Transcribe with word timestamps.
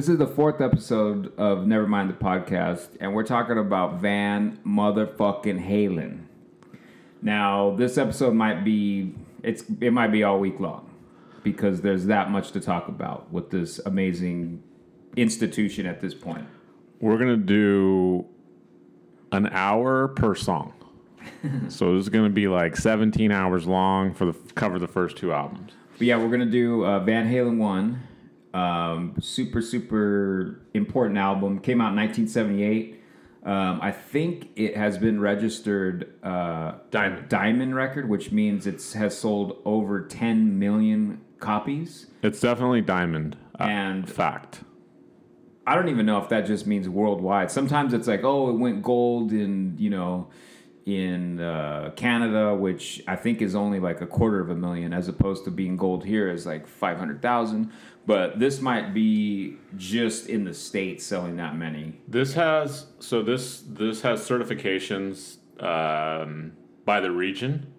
This 0.00 0.08
is 0.08 0.16
the 0.16 0.26
fourth 0.26 0.62
episode 0.62 1.26
of 1.36 1.66
Nevermind 1.66 2.08
the 2.08 2.14
podcast, 2.14 2.88
and 3.00 3.12
we're 3.12 3.22
talking 3.22 3.58
about 3.58 4.00
Van 4.00 4.58
motherfucking 4.66 5.62
Halen. 5.62 6.22
Now, 7.20 7.76
this 7.76 7.98
episode 7.98 8.32
might 8.32 8.64
be 8.64 9.14
it's 9.42 9.62
it 9.78 9.92
might 9.92 10.10
be 10.10 10.24
all 10.24 10.40
week 10.40 10.58
long 10.58 10.88
because 11.42 11.82
there's 11.82 12.06
that 12.06 12.30
much 12.30 12.52
to 12.52 12.60
talk 12.60 12.88
about 12.88 13.30
with 13.30 13.50
this 13.50 13.78
amazing 13.84 14.62
institution 15.18 15.84
at 15.84 16.00
this 16.00 16.14
point. 16.14 16.46
We're 16.98 17.18
gonna 17.18 17.36
do 17.36 18.24
an 19.32 19.48
hour 19.48 20.08
per 20.08 20.34
song. 20.34 20.72
so 21.68 21.94
this 21.94 22.04
is 22.04 22.08
gonna 22.08 22.30
be 22.30 22.48
like 22.48 22.74
17 22.74 23.30
hours 23.30 23.66
long 23.66 24.14
for 24.14 24.24
the 24.24 24.32
cover 24.54 24.78
the 24.78 24.88
first 24.88 25.18
two 25.18 25.34
albums. 25.34 25.72
But 25.98 26.06
yeah, 26.06 26.16
we're 26.16 26.30
gonna 26.30 26.46
do 26.46 26.86
uh, 26.86 27.00
Van 27.00 27.30
Halen 27.30 27.58
one, 27.58 28.00
um, 28.54 29.14
super 29.20 29.62
super 29.62 30.60
important 30.74 31.18
album. 31.18 31.58
Came 31.60 31.80
out 31.80 31.90
in 31.90 31.96
1978. 31.96 32.96
Um, 33.42 33.78
I 33.80 33.90
think 33.90 34.50
it 34.56 34.76
has 34.76 34.98
been 34.98 35.18
registered 35.20 36.12
uh, 36.22 36.72
Diamond. 36.90 37.28
diamond 37.30 37.74
record, 37.74 38.08
which 38.08 38.32
means 38.32 38.66
it 38.66 38.82
has 38.94 39.16
sold 39.16 39.62
over 39.64 40.02
10 40.06 40.58
million 40.58 41.22
copies. 41.38 42.08
It's 42.22 42.40
definitely 42.40 42.82
diamond. 42.82 43.36
uh, 43.58 43.64
And- 43.64 44.08
fact. 44.10 44.60
I 45.66 45.74
don't 45.76 45.88
even 45.88 46.04
know 46.04 46.18
if 46.18 46.28
that 46.30 46.46
just 46.46 46.66
means 46.66 46.88
worldwide. 46.88 47.50
Sometimes 47.50 47.92
it's 47.94 48.08
like, 48.08 48.24
oh, 48.24 48.50
it 48.50 48.54
went 48.58 48.82
gold 48.82 49.30
in 49.32 49.76
you 49.78 49.88
know 49.90 50.28
in 50.90 51.40
uh, 51.40 51.92
Canada, 51.94 52.54
which 52.54 53.00
I 53.06 53.14
think 53.14 53.40
is 53.40 53.54
only 53.54 53.78
like 53.78 54.00
a 54.00 54.06
quarter 54.06 54.40
of 54.40 54.50
a 54.50 54.56
million, 54.56 54.92
as 54.92 55.06
opposed 55.06 55.44
to 55.44 55.50
being 55.50 55.76
gold 55.76 56.04
here 56.04 56.28
is 56.28 56.46
like 56.46 56.66
five 56.66 56.98
hundred 56.98 57.22
thousand. 57.22 57.70
But 58.06 58.40
this 58.40 58.60
might 58.60 58.92
be 58.92 59.56
just 59.76 60.28
in 60.28 60.44
the 60.44 60.54
states 60.54 61.04
selling 61.04 61.36
that 61.36 61.56
many. 61.56 62.00
This 62.08 62.34
has 62.34 62.86
so 62.98 63.22
this 63.22 63.62
this 63.66 64.02
has 64.02 64.20
certifications 64.28 65.36
um, 65.62 66.52
by 66.84 67.00
the 67.00 67.12
region. 67.12 67.72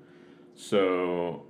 So 0.55 1.43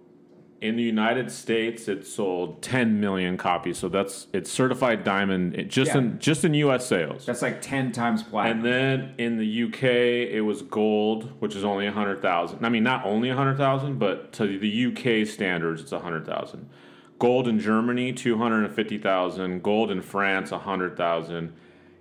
in 0.61 0.75
the 0.75 0.83
United 0.83 1.31
States, 1.31 1.87
it 1.87 2.05
sold 2.05 2.61
10 2.61 2.99
million 2.99 3.35
copies. 3.35 3.79
So 3.79 3.89
that's 3.89 4.27
it's 4.31 4.49
certified 4.51 5.03
diamond 5.03 5.55
it, 5.55 5.69
just 5.69 5.91
Yeah. 5.91 5.97
in 5.97 6.19
just 6.19 6.45
in 6.45 6.53
U.S. 6.53 6.85
sales. 6.85 7.25
That's 7.25 7.41
like 7.41 7.61
ten 7.61 7.91
times 7.91 8.21
platinum. 8.21 8.57
And 8.57 8.65
then 8.65 9.13
in 9.17 9.37
the 9.37 9.63
UK, 9.63 9.83
it 9.83 10.41
was 10.41 10.61
gold, 10.61 11.31
which 11.39 11.55
is 11.55 11.63
only 11.63 11.85
100,000. 11.85 12.63
I 12.63 12.69
mean, 12.69 12.83
not 12.83 13.03
only 13.05 13.29
100,000, 13.29 13.97
but 13.97 14.31
to 14.33 14.59
the 14.59 14.85
UK 14.87 15.27
standards, 15.27 15.81
it's 15.81 15.91
100,000. 15.91 16.69
Gold 17.17 17.47
in 17.47 17.59
Germany, 17.59 18.13
250,000. 18.13 19.61
Gold 19.63 19.91
in 19.91 20.01
France, 20.01 20.51
100,000. 20.51 21.53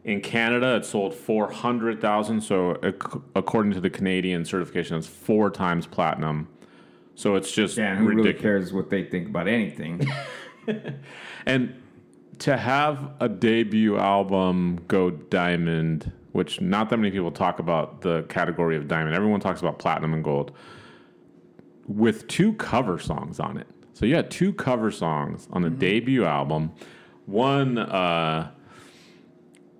In 0.05 0.20
Canada, 0.22 0.77
it 0.77 0.84
sold 0.84 1.14
400,000. 1.14 2.41
So, 2.41 2.78
ac- 2.83 3.20
according 3.34 3.72
to 3.72 3.80
the 3.80 3.91
Canadian 3.91 4.45
certification, 4.45 4.97
it's 4.97 5.06
four 5.06 5.50
times 5.50 5.86
platinum. 5.86 6.48
So, 7.20 7.36
it's 7.36 7.52
just 7.52 7.76
yeah, 7.76 7.96
who 7.96 8.06
really 8.06 8.32
cares 8.32 8.72
what 8.72 8.90
they 8.90 9.04
think 9.04 9.28
about 9.28 9.48
anything? 9.48 10.06
And 11.46 11.74
to 12.40 12.56
have 12.56 13.12
a 13.20 13.28
debut 13.28 13.96
album 13.96 14.80
go 14.88 15.10
diamond, 15.10 16.12
which 16.32 16.60
not 16.60 16.90
that 16.90 16.96
many 16.96 17.11
people 17.11 17.30
talk 17.30 17.58
about 17.58 18.02
the 18.02 18.22
category 18.28 18.77
of 18.77 18.89
diamond. 18.89 19.14
Everyone 19.14 19.40
talks 19.40 19.61
about 19.61 19.78
platinum 19.78 20.14
and 20.14 20.24
gold. 20.24 20.52
With 21.86 22.28
two 22.28 22.52
cover 22.55 22.98
songs 22.98 23.40
on 23.40 23.56
it. 23.56 23.66
So 23.95 24.06
you 24.06 24.14
had 24.14 24.30
two 24.30 24.52
cover 24.52 24.90
songs 24.90 25.48
on 25.50 25.62
the 25.62 25.70
debut 25.70 26.24
album. 26.24 26.72
One 27.27 27.78
uh 27.78 28.50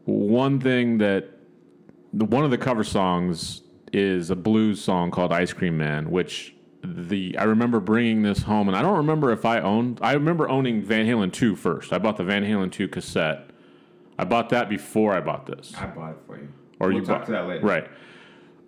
one 0.05 0.61
thing 0.61 0.99
that 0.99 1.29
the 2.13 2.25
one 2.25 2.45
of 2.45 2.51
the 2.51 2.59
cover 2.59 2.85
songs 2.85 3.63
is 3.93 4.31
a 4.31 4.37
blues 4.37 4.83
song 4.83 5.11
called 5.11 5.33
Ice 5.33 5.53
Cream 5.53 5.79
Man, 5.79 6.11
which 6.11 6.55
the 6.83 7.37
I 7.39 7.45
remember 7.45 7.81
bringing 7.81 8.23
this 8.23 8.43
home, 8.43 8.69
and 8.69 8.77
I 8.77 8.83
don't 8.83 8.97
remember 8.97 9.31
if 9.33 9.45
I 9.45 9.61
owned. 9.61 9.99
I 10.03 10.13
remember 10.13 10.49
owning 10.49 10.83
Van 10.83 11.07
Halen 11.07 11.33
2 11.33 11.57
first. 11.57 11.93
I 11.93 11.99
bought 11.99 12.17
the 12.17 12.25
Van 12.25 12.43
Halen 12.45 12.73
2 12.73 12.89
cassette. 12.89 13.51
I 14.19 14.25
bought 14.25 14.49
that 14.51 14.69
before 14.69 15.13
I 15.15 15.21
bought 15.21 15.47
this. 15.47 15.75
I 15.79 15.87
bought 15.87 16.13
it 16.13 16.19
for 16.27 16.37
you. 16.39 16.49
Or 16.79 16.89
we'll 16.89 16.99
you 16.99 17.05
talk 17.05 17.21
bought- 17.21 17.27
to 17.27 17.33
that 17.33 17.47
later. 17.49 17.67
Right. 17.67 17.89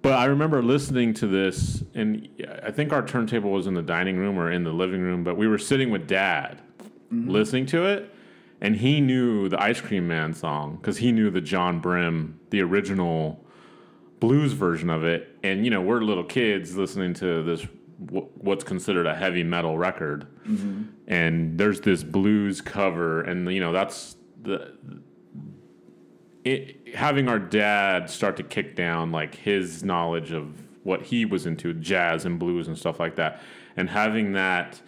But 0.02 0.14
I 0.14 0.24
remember 0.24 0.62
listening 0.62 1.14
to 1.14 1.26
this, 1.28 1.84
and 1.94 2.28
I 2.64 2.70
think 2.72 2.92
our 2.92 3.06
turntable 3.06 3.52
was 3.52 3.66
in 3.68 3.74
the 3.74 3.82
dining 3.82 4.16
room 4.16 4.36
or 4.36 4.50
in 4.50 4.64
the 4.64 4.72
living 4.72 5.00
room, 5.00 5.22
but 5.22 5.36
we 5.36 5.46
were 5.46 5.58
sitting 5.58 5.90
with 5.90 6.06
dad 6.06 6.60
Mm-hmm. 7.12 7.28
listening 7.30 7.66
to 7.66 7.84
it, 7.84 8.10
and 8.62 8.74
he 8.74 8.98
knew 9.00 9.46
the 9.50 9.62
Ice 9.62 9.82
Cream 9.82 10.08
Man 10.08 10.32
song 10.32 10.76
because 10.76 10.96
he 10.96 11.12
knew 11.12 11.28
the 11.30 11.42
John 11.42 11.78
Brim, 11.78 12.40
the 12.48 12.62
original 12.62 13.44
blues 14.18 14.54
version 14.54 14.88
of 14.88 15.04
it. 15.04 15.36
And, 15.42 15.62
you 15.64 15.70
know, 15.70 15.82
we're 15.82 16.00
little 16.00 16.24
kids 16.24 16.74
listening 16.74 17.12
to 17.14 17.42
this, 17.42 17.66
wh- 18.10 18.36
what's 18.42 18.64
considered 18.64 19.06
a 19.06 19.14
heavy 19.14 19.42
metal 19.42 19.78
record. 19.78 20.26
Mm-hmm. 20.46 20.82
And 21.06 21.58
there's 21.58 21.80
this 21.80 22.02
blues 22.02 22.60
cover, 22.60 23.22
and, 23.22 23.50
you 23.52 23.60
know, 23.60 23.72
that's 23.72 24.16
the 24.42 24.74
it, 26.44 26.94
having 26.94 27.28
our 27.28 27.38
dad 27.38 28.10
start 28.10 28.36
to 28.36 28.42
kick 28.42 28.74
down 28.74 29.12
like 29.12 29.34
his 29.34 29.84
knowledge 29.84 30.32
of 30.32 30.62
what 30.82 31.02
he 31.02 31.24
was 31.24 31.46
into 31.46 31.72
jazz 31.74 32.24
and 32.24 32.38
blues 32.38 32.66
and 32.66 32.76
stuff 32.76 32.98
like 32.98 33.16
that 33.16 33.41
and 33.76 33.88
having 33.88 34.32
that 34.32 34.80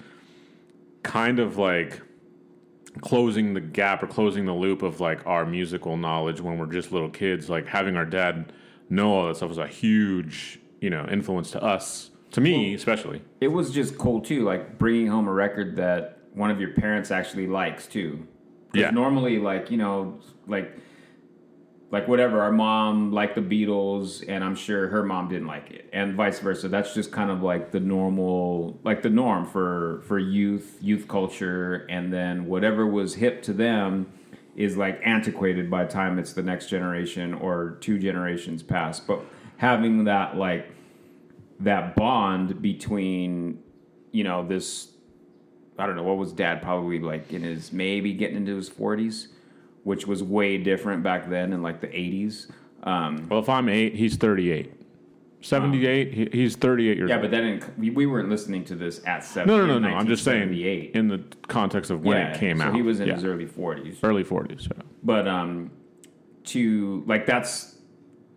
kind 1.02 1.38
of 1.38 1.56
like 1.56 2.00
closing 3.00 3.54
the 3.54 3.60
gap 3.60 4.02
or 4.02 4.06
closing 4.06 4.44
the 4.46 4.52
loop 4.52 4.82
of 4.82 5.00
like 5.00 5.24
our 5.26 5.46
musical 5.46 5.96
knowledge 5.96 6.40
when 6.40 6.58
we're 6.58 6.66
just 6.66 6.92
little 6.92 7.10
kids 7.10 7.48
like 7.48 7.66
having 7.66 7.96
our 7.96 8.06
dad 8.06 8.52
know 8.88 9.12
all 9.12 9.28
that 9.28 9.36
stuff 9.36 9.48
was 9.48 9.58
a 9.58 9.66
huge 9.66 10.58
you 10.80 10.90
know 10.90 11.06
influence 11.10 11.50
to 11.50 11.62
us 11.62 12.10
to 12.34 12.40
me 12.40 12.74
especially 12.74 13.22
It 13.40 13.48
was 13.48 13.70
just 13.70 13.96
cool 13.96 14.20
too, 14.20 14.44
like 14.44 14.78
bringing 14.78 15.06
home 15.06 15.28
a 15.28 15.32
record 15.32 15.76
that 15.76 16.18
one 16.34 16.50
of 16.50 16.60
your 16.60 16.72
parents 16.72 17.10
actually 17.10 17.46
likes 17.46 17.86
too. 17.86 18.26
Yeah. 18.74 18.90
Normally, 18.90 19.38
like 19.38 19.70
you 19.70 19.76
know, 19.76 20.18
like 20.46 20.76
like 21.90 22.08
whatever. 22.08 22.42
Our 22.42 22.50
mom 22.50 23.12
liked 23.12 23.36
the 23.36 23.40
Beatles, 23.40 24.24
and 24.28 24.42
I'm 24.42 24.56
sure 24.56 24.88
her 24.88 25.04
mom 25.04 25.28
didn't 25.28 25.46
like 25.46 25.70
it, 25.70 25.88
and 25.92 26.16
vice 26.16 26.40
versa. 26.40 26.68
That's 26.68 26.92
just 26.92 27.12
kind 27.12 27.30
of 27.30 27.42
like 27.42 27.70
the 27.70 27.78
normal, 27.78 28.80
like 28.82 29.02
the 29.02 29.10
norm 29.10 29.46
for 29.46 30.02
for 30.08 30.18
youth, 30.18 30.78
youth 30.80 31.06
culture, 31.06 31.86
and 31.88 32.12
then 32.12 32.46
whatever 32.46 32.84
was 32.84 33.14
hip 33.14 33.42
to 33.44 33.52
them 33.52 34.12
is 34.56 34.76
like 34.76 35.00
antiquated 35.04 35.70
by 35.70 35.84
the 35.84 35.90
time 35.90 36.18
it's 36.18 36.32
the 36.32 36.42
next 36.42 36.68
generation 36.68 37.32
or 37.34 37.76
two 37.80 37.98
generations 37.98 38.62
past. 38.62 39.06
But 39.06 39.20
having 39.58 40.04
that 40.04 40.36
like 40.36 40.74
that 41.60 41.94
bond 41.96 42.60
between 42.60 43.58
you 44.12 44.24
know 44.24 44.46
this 44.46 44.88
I 45.78 45.86
don't 45.86 45.96
know 45.96 46.02
what 46.02 46.16
was 46.18 46.32
dad 46.32 46.62
probably 46.62 46.98
like 47.00 47.32
in 47.32 47.42
his 47.42 47.72
maybe 47.72 48.12
getting 48.12 48.36
into 48.36 48.56
his 48.56 48.70
40s 48.70 49.28
which 49.82 50.06
was 50.06 50.22
way 50.22 50.56
different 50.56 51.02
back 51.02 51.28
then 51.28 51.52
in 51.52 51.62
like 51.62 51.80
the 51.80 51.88
80s 51.88 52.50
um, 52.84 53.28
well 53.28 53.40
if 53.40 53.48
i'm 53.48 53.68
eight 53.68 53.94
he's 53.94 54.16
38 54.16 54.72
78 55.40 56.12
he, 56.14 56.28
he's 56.32 56.56
38 56.56 56.96
years 56.96 57.10
yeah 57.10 57.18
but 57.18 57.30
then 57.30 57.62
we, 57.76 57.90
we 57.90 58.06
weren't 58.06 58.28
listening 58.30 58.64
to 58.64 58.74
this 58.74 59.00
at 59.06 59.22
7 59.24 59.46
no 59.46 59.58
no 59.58 59.78
no 59.78 59.88
no 59.88 59.94
i'm 59.94 60.06
just 60.06 60.24
saying 60.24 60.48
1978. 60.50 60.94
in 60.94 61.08
the 61.08 61.22
context 61.48 61.90
of 61.90 62.02
when 62.02 62.16
yeah, 62.18 62.32
it 62.32 62.38
came 62.38 62.58
so 62.58 62.64
out 62.64 62.74
he 62.74 62.82
was 62.82 63.00
in 63.00 63.08
Yeah. 63.08 63.14
his 63.14 63.24
early 63.24 63.46
40s 63.46 63.98
early 64.02 64.24
40s 64.24 64.64
yeah. 64.64 64.82
but 65.02 65.28
um 65.28 65.70
to 66.44 67.02
like 67.06 67.26
that's 67.26 67.73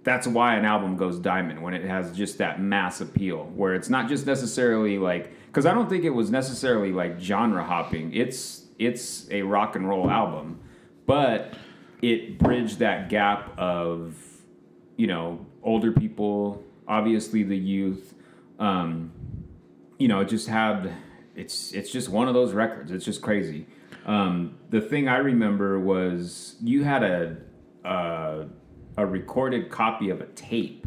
that's 0.07 0.25
why 0.25 0.55
an 0.55 0.63
album 0.63 0.95
goes 0.95 1.19
diamond 1.19 1.61
when 1.61 1.73
it 1.73 1.83
has 1.83 2.15
just 2.15 2.37
that 2.37 2.61
mass 2.61 3.01
appeal 3.01 3.51
where 3.55 3.75
it's 3.75 3.89
not 3.89 4.07
just 4.07 4.25
necessarily 4.25 4.97
like 4.97 5.33
because 5.47 5.65
i 5.65 5.73
don't 5.73 5.89
think 5.89 6.05
it 6.05 6.11
was 6.11 6.31
necessarily 6.31 6.93
like 6.93 7.19
genre 7.19 7.61
hopping. 7.61 8.13
It's 8.13 8.63
it's 8.79 9.29
a 9.31 9.41
rock 9.41 9.75
and 9.75 9.87
roll 9.87 10.09
album 10.09 10.61
but 11.05 11.55
it 12.01 12.39
bridged 12.39 12.79
that 12.79 13.09
gap 13.09 13.51
of 13.59 14.15
you 14.95 15.07
know 15.07 15.45
older 15.61 15.91
people 15.91 16.63
obviously 16.87 17.43
the 17.43 17.57
youth 17.57 18.13
um 18.59 19.11
you 19.97 20.07
know 20.07 20.21
it 20.21 20.29
just 20.29 20.47
had 20.47 20.93
it's 21.35 21.73
it's 21.73 21.91
just 21.91 22.07
one 22.07 22.29
of 22.29 22.33
those 22.33 22.53
records. 22.53 22.91
It's 22.91 23.03
just 23.03 23.21
crazy. 23.21 23.65
Um 24.05 24.57
the 24.69 24.79
thing 24.79 25.09
i 25.09 25.17
remember 25.17 25.77
was 25.77 26.55
you 26.61 26.85
had 26.85 27.03
a 27.03 27.37
uh, 27.83 28.45
a 28.97 29.05
recorded 29.05 29.69
copy 29.69 30.09
of 30.09 30.21
a 30.21 30.25
tape 30.27 30.85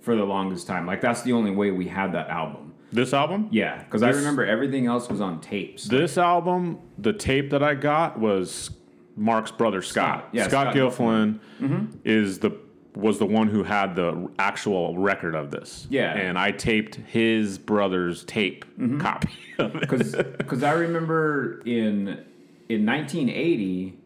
for 0.00 0.16
the 0.16 0.24
longest 0.24 0.66
time 0.66 0.86
like 0.86 1.00
that's 1.00 1.22
the 1.22 1.32
only 1.32 1.50
way 1.50 1.70
we 1.70 1.86
had 1.86 2.12
that 2.12 2.28
album 2.28 2.74
this 2.92 3.12
album 3.14 3.48
yeah 3.50 3.82
because 3.84 4.02
i 4.02 4.10
remember 4.10 4.44
everything 4.44 4.86
else 4.86 5.08
was 5.08 5.20
on 5.20 5.40
tapes 5.40 5.84
This 5.84 6.18
album, 6.18 6.78
the 6.98 7.12
tape 7.12 7.50
that 7.50 7.62
I 7.62 7.74
got 7.74 8.18
was 8.18 8.70
Mark's 9.16 9.50
brother 9.50 9.82
Scott. 9.82 10.20
Scott, 10.20 10.28
yeah, 10.32 10.48
Scott, 10.48 10.74
Scott 10.74 10.74
Gilfillan 10.74 11.40
mm-hmm. 11.60 11.86
is 12.04 12.38
the 12.38 12.58
was 12.94 13.18
the 13.18 13.26
one 13.26 13.48
who 13.48 13.62
had 13.62 13.96
the 13.96 14.30
actual 14.38 14.98
record 14.98 15.34
of 15.34 15.50
this. 15.50 15.86
Yeah. 15.88 16.14
and 16.14 16.38
I 16.38 16.50
taped 16.50 16.96
his 16.96 17.56
brother's 17.58 18.24
tape 18.24 18.66
mm-hmm. 18.78 19.00
copy 19.00 19.32
of 19.58 19.74
it. 19.76 20.36
because 20.38 20.62
I 20.62 20.72
remember 20.72 21.62
in 21.64 22.24
in 22.68 22.86
1980 22.86 23.98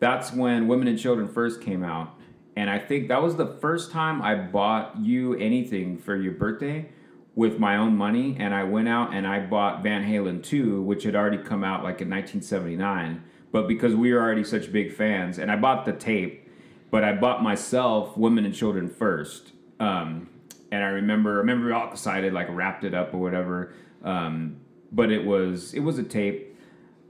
that's 0.00 0.32
when 0.32 0.66
Women 0.66 0.88
and 0.88 0.98
Children 0.98 1.28
first 1.28 1.60
came 1.60 1.84
out. 1.84 2.14
And 2.56 2.68
I 2.68 2.78
think 2.78 3.08
that 3.08 3.22
was 3.22 3.36
the 3.36 3.46
first 3.60 3.90
time 3.90 4.20
I 4.20 4.34
bought 4.34 4.98
you 4.98 5.34
anything 5.34 5.98
for 5.98 6.16
your 6.16 6.32
birthday 6.32 6.88
with 7.34 7.58
my 7.58 7.76
own 7.76 7.96
money. 7.96 8.36
And 8.38 8.54
I 8.54 8.64
went 8.64 8.88
out 8.88 9.14
and 9.14 9.26
I 9.26 9.40
bought 9.40 9.82
Van 9.82 10.04
Halen 10.04 10.42
2, 10.42 10.82
which 10.82 11.04
had 11.04 11.16
already 11.16 11.38
come 11.38 11.64
out 11.64 11.82
like 11.82 12.00
in 12.00 12.10
1979. 12.10 13.24
But 13.52 13.68
because 13.68 13.94
we 13.94 14.12
were 14.12 14.20
already 14.20 14.44
such 14.44 14.72
big 14.72 14.94
fans, 14.94 15.38
and 15.38 15.50
I 15.50 15.56
bought 15.56 15.84
the 15.84 15.92
tape, 15.92 16.48
but 16.90 17.04
I 17.04 17.12
bought 17.12 17.42
myself 17.42 18.16
Women 18.16 18.44
and 18.44 18.54
Children 18.54 18.88
first. 18.88 19.52
Um, 19.80 20.28
and 20.70 20.82
I 20.82 20.88
remember, 20.88 21.34
I 21.34 21.38
remember 21.38 21.66
we 21.66 21.72
all 21.72 21.90
decided 21.90 22.32
like 22.32 22.48
wrapped 22.50 22.84
it 22.84 22.94
up 22.94 23.12
or 23.14 23.18
whatever. 23.18 23.74
Um, 24.02 24.56
but 24.90 25.10
it 25.10 25.24
was 25.24 25.74
it 25.74 25.80
was 25.80 25.98
a 25.98 26.02
tape. 26.02 26.56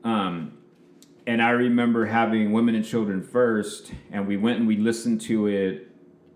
Um, 0.05 0.59
and 1.27 1.41
I 1.43 1.51
remember 1.51 2.07
having 2.07 2.53
Women 2.53 2.75
and 2.75 2.85
Children 2.85 3.23
first, 3.23 3.93
and 4.11 4.27
we 4.27 4.37
went 4.37 4.59
and 4.59 4.67
we 4.69 4.77
listened 4.77 5.21
to 5.23 5.47
it 5.49 5.89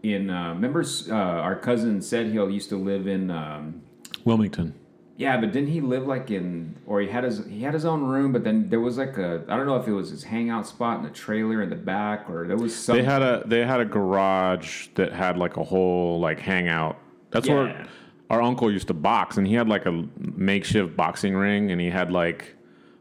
in. 0.02 0.30
Uh, 0.30 0.50
remember, 0.54 0.84
uh, 1.08 1.12
our 1.14 1.56
cousin 1.56 2.00
said 2.02 2.26
he 2.26 2.32
used 2.34 2.68
to 2.70 2.76
live 2.76 3.06
in. 3.06 3.30
Um, 3.30 3.82
Wilmington. 4.24 4.74
yeah, 5.16 5.40
but 5.40 5.52
didn't 5.52 5.68
he 5.70 5.80
live 5.80 6.04
like 6.06 6.30
in, 6.32 6.76
or 6.86 7.00
he 7.00 7.06
had 7.08 7.22
his 7.24 7.44
he 7.46 7.62
had 7.62 7.74
his 7.74 7.84
own 7.84 8.02
room, 8.04 8.32
but 8.32 8.42
then 8.44 8.68
there 8.68 8.80
was 8.80 8.98
like 8.98 9.16
a 9.18 9.44
I 9.48 9.56
don't 9.56 9.66
know 9.66 9.76
if 9.76 9.86
it 9.86 9.92
was 9.92 10.10
his 10.10 10.24
hangout 10.24 10.66
spot 10.66 10.98
in 10.98 11.04
the 11.04 11.10
trailer 11.10 11.62
in 11.62 11.70
the 11.70 11.76
back, 11.76 12.28
or 12.28 12.46
there 12.46 12.56
was 12.56 12.74
some. 12.74 12.96
They 12.96 13.04
had 13.04 13.22
a 13.22 13.42
they 13.46 13.64
had 13.64 13.80
a 13.80 13.84
garage 13.84 14.88
that 14.94 15.12
had 15.12 15.36
like 15.38 15.56
a 15.56 15.64
whole 15.64 16.18
like 16.20 16.40
hangout. 16.40 16.98
That's 17.30 17.46
Yeah. 17.48 17.54
where 17.54 17.86
our 18.30 18.42
uncle 18.42 18.70
used 18.72 18.88
to 18.88 18.94
box, 18.94 19.36
and 19.36 19.46
he 19.46 19.54
had 19.54 19.68
like 19.68 19.86
a 19.86 20.04
makeshift 20.18 20.96
boxing 20.96 21.34
ring, 21.34 21.70
and 21.70 21.80
he 21.80 21.88
had 21.90 22.10
like 22.10 22.54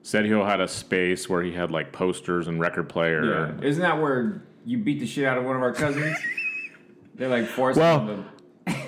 Sergio 0.05 0.47
had 0.47 0.61
a 0.61 0.67
space 0.67 1.27
where 1.27 1.41
he 1.41 1.51
had 1.51 1.71
like 1.71 1.91
posters 1.91 2.47
and 2.47 2.59
record 2.61 2.87
player. 2.87 3.25
yeah. 3.59 3.67
Isn't 3.67 3.81
that 3.81 3.99
where 3.99 4.43
you 4.63 4.77
beat 4.77 4.99
the 4.99 5.07
shit 5.07 5.25
out 5.25 5.39
of 5.39 5.45
one 5.45 5.55
of 5.55 5.63
our 5.63 5.73
cousins? 5.73 6.15
They're 7.15 7.27
like 7.27 7.47
forcing 7.47 7.81
Well, 7.81 8.05
to. 8.07 8.25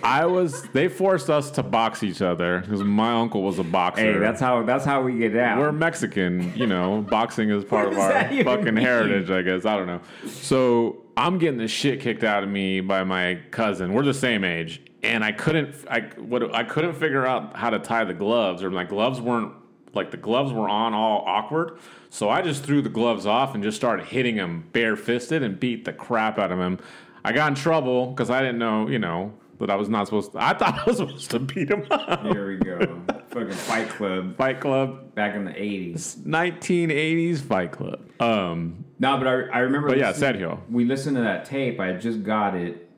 I 0.04 0.26
was 0.26 0.62
they 0.74 0.88
forced 0.90 1.30
us 1.32 1.50
to 1.52 1.64
box 1.64 2.04
each 2.04 2.22
other 2.22 2.60
because 2.62 2.84
my 2.84 3.14
uncle 3.14 3.42
was 3.42 3.58
a 3.58 3.64
boxer. 3.64 4.14
Hey, 4.14 4.20
that's 4.20 4.40
how 4.40 4.62
that's 4.62 4.86
how 4.86 5.02
we 5.02 5.18
get 5.18 5.34
down. 5.34 5.58
We're 5.58 5.72
Mexican, 5.72 6.56
you 6.56 6.68
know. 6.68 7.02
boxing 7.10 7.50
is 7.50 7.66
part 7.66 7.92
of 7.92 7.98
our 7.98 8.12
fucking 8.12 8.76
mean? 8.76 8.78
heritage, 8.78 9.32
I 9.32 9.42
guess. 9.42 9.66
I 9.66 9.76
don't 9.76 9.88
know. 9.88 10.02
So 10.28 11.04
I'm 11.16 11.40
getting 11.40 11.58
the 11.58 11.68
shit 11.68 12.00
kicked 12.00 12.24
out 12.24 12.44
of 12.44 12.50
me 12.50 12.80
by 12.80 13.04
my 13.04 13.40
cousin. 13.50 13.94
We're 13.94 14.04
the 14.06 14.14
same 14.14 14.44
age, 14.44 14.82
and 15.04 15.24
I 15.24 15.32
couldn't. 15.32 15.74
I 15.90 16.02
what 16.18 16.54
I 16.54 16.64
couldn't 16.64 16.94
figure 16.94 17.26
out 17.26 17.56
how 17.56 17.72
to 17.72 17.80
tie 17.80 18.04
the 18.04 18.14
gloves, 18.16 18.62
or 18.64 18.70
my 18.70 18.84
gloves 18.84 19.20
weren't 19.20 19.54
like 19.94 20.12
the 20.12 20.18
gloves 20.18 20.52
were 20.54 20.70
on 20.70 20.94
all 20.94 21.24
awkward. 21.26 21.78
So 22.10 22.30
I 22.30 22.42
just 22.42 22.64
threw 22.64 22.82
the 22.82 22.90
gloves 22.90 23.26
off 23.26 23.54
and 23.56 23.64
just 23.64 23.78
started 23.78 24.06
hitting 24.08 24.36
him 24.36 24.66
barefisted 24.72 25.44
and 25.44 25.60
beat 25.60 25.86
the 25.86 25.94
crap 25.94 26.38
out 26.40 26.52
of 26.52 26.60
him. 26.60 26.80
I 27.26 27.32
got 27.34 27.50
in 27.50 27.56
trouble 27.56 28.08
because 28.08 28.30
I 28.30 28.40
didn't 28.42 28.60
know, 28.60 28.88
you 28.88 29.00
know, 29.00 29.34
that 29.60 29.70
I 29.70 29.76
was 29.76 29.90
not 29.90 30.06
supposed 30.06 30.32
to. 30.34 30.40
I 30.44 30.54
thought 30.54 30.80
I 30.80 30.84
was 30.86 30.98
supposed 30.98 31.32
to 31.32 31.40
beat 31.40 31.70
him 31.70 31.86
up. 31.92 32.22
Here 32.24 32.48
we 32.48 32.58
go. 32.58 33.02
Fucking 33.30 33.52
Fight 33.52 33.90
Club 33.90 34.38
Fight 34.38 34.62
Club 34.62 35.14
back 35.16 35.36
in 35.36 35.44
the 35.46 35.52
80s. 35.52 36.18
1980s 36.20 37.40
Fight 37.42 37.72
Club. 37.72 38.10
Um, 38.22 38.86
No, 39.00 39.18
but 39.18 39.28
I, 39.28 39.32
I 39.32 39.60
remember. 39.60 39.90
but 39.90 39.98
yeah, 39.98 40.14
Sergio. 40.14 40.60
We 40.70 40.86
listened 40.86 41.18
to 41.18 41.24
that 41.24 41.46
tape. 41.46 41.80
I 41.80 41.94
just 41.94 42.24
got 42.24 42.56
it, 42.56 42.90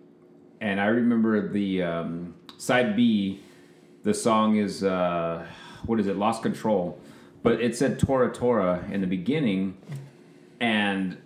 and 0.62 0.80
I 0.80 0.86
remember 0.88 1.50
the 1.50 1.82
um, 1.84 2.36
side 2.58 2.96
B. 2.96 3.42
The 4.04 4.14
song 4.14 4.58
is 4.58 4.84
uh, 4.84 5.46
what 5.86 6.00
is 6.00 6.08
it? 6.08 6.18
Lost 6.18 6.42
Control, 6.44 7.00
but 7.44 7.62
it 7.62 7.76
said 7.78 8.00
Tora 8.00 8.32
Tora 8.34 8.84
in 8.92 9.02
the 9.02 9.08
beginning, 9.08 9.78
and 10.60 11.18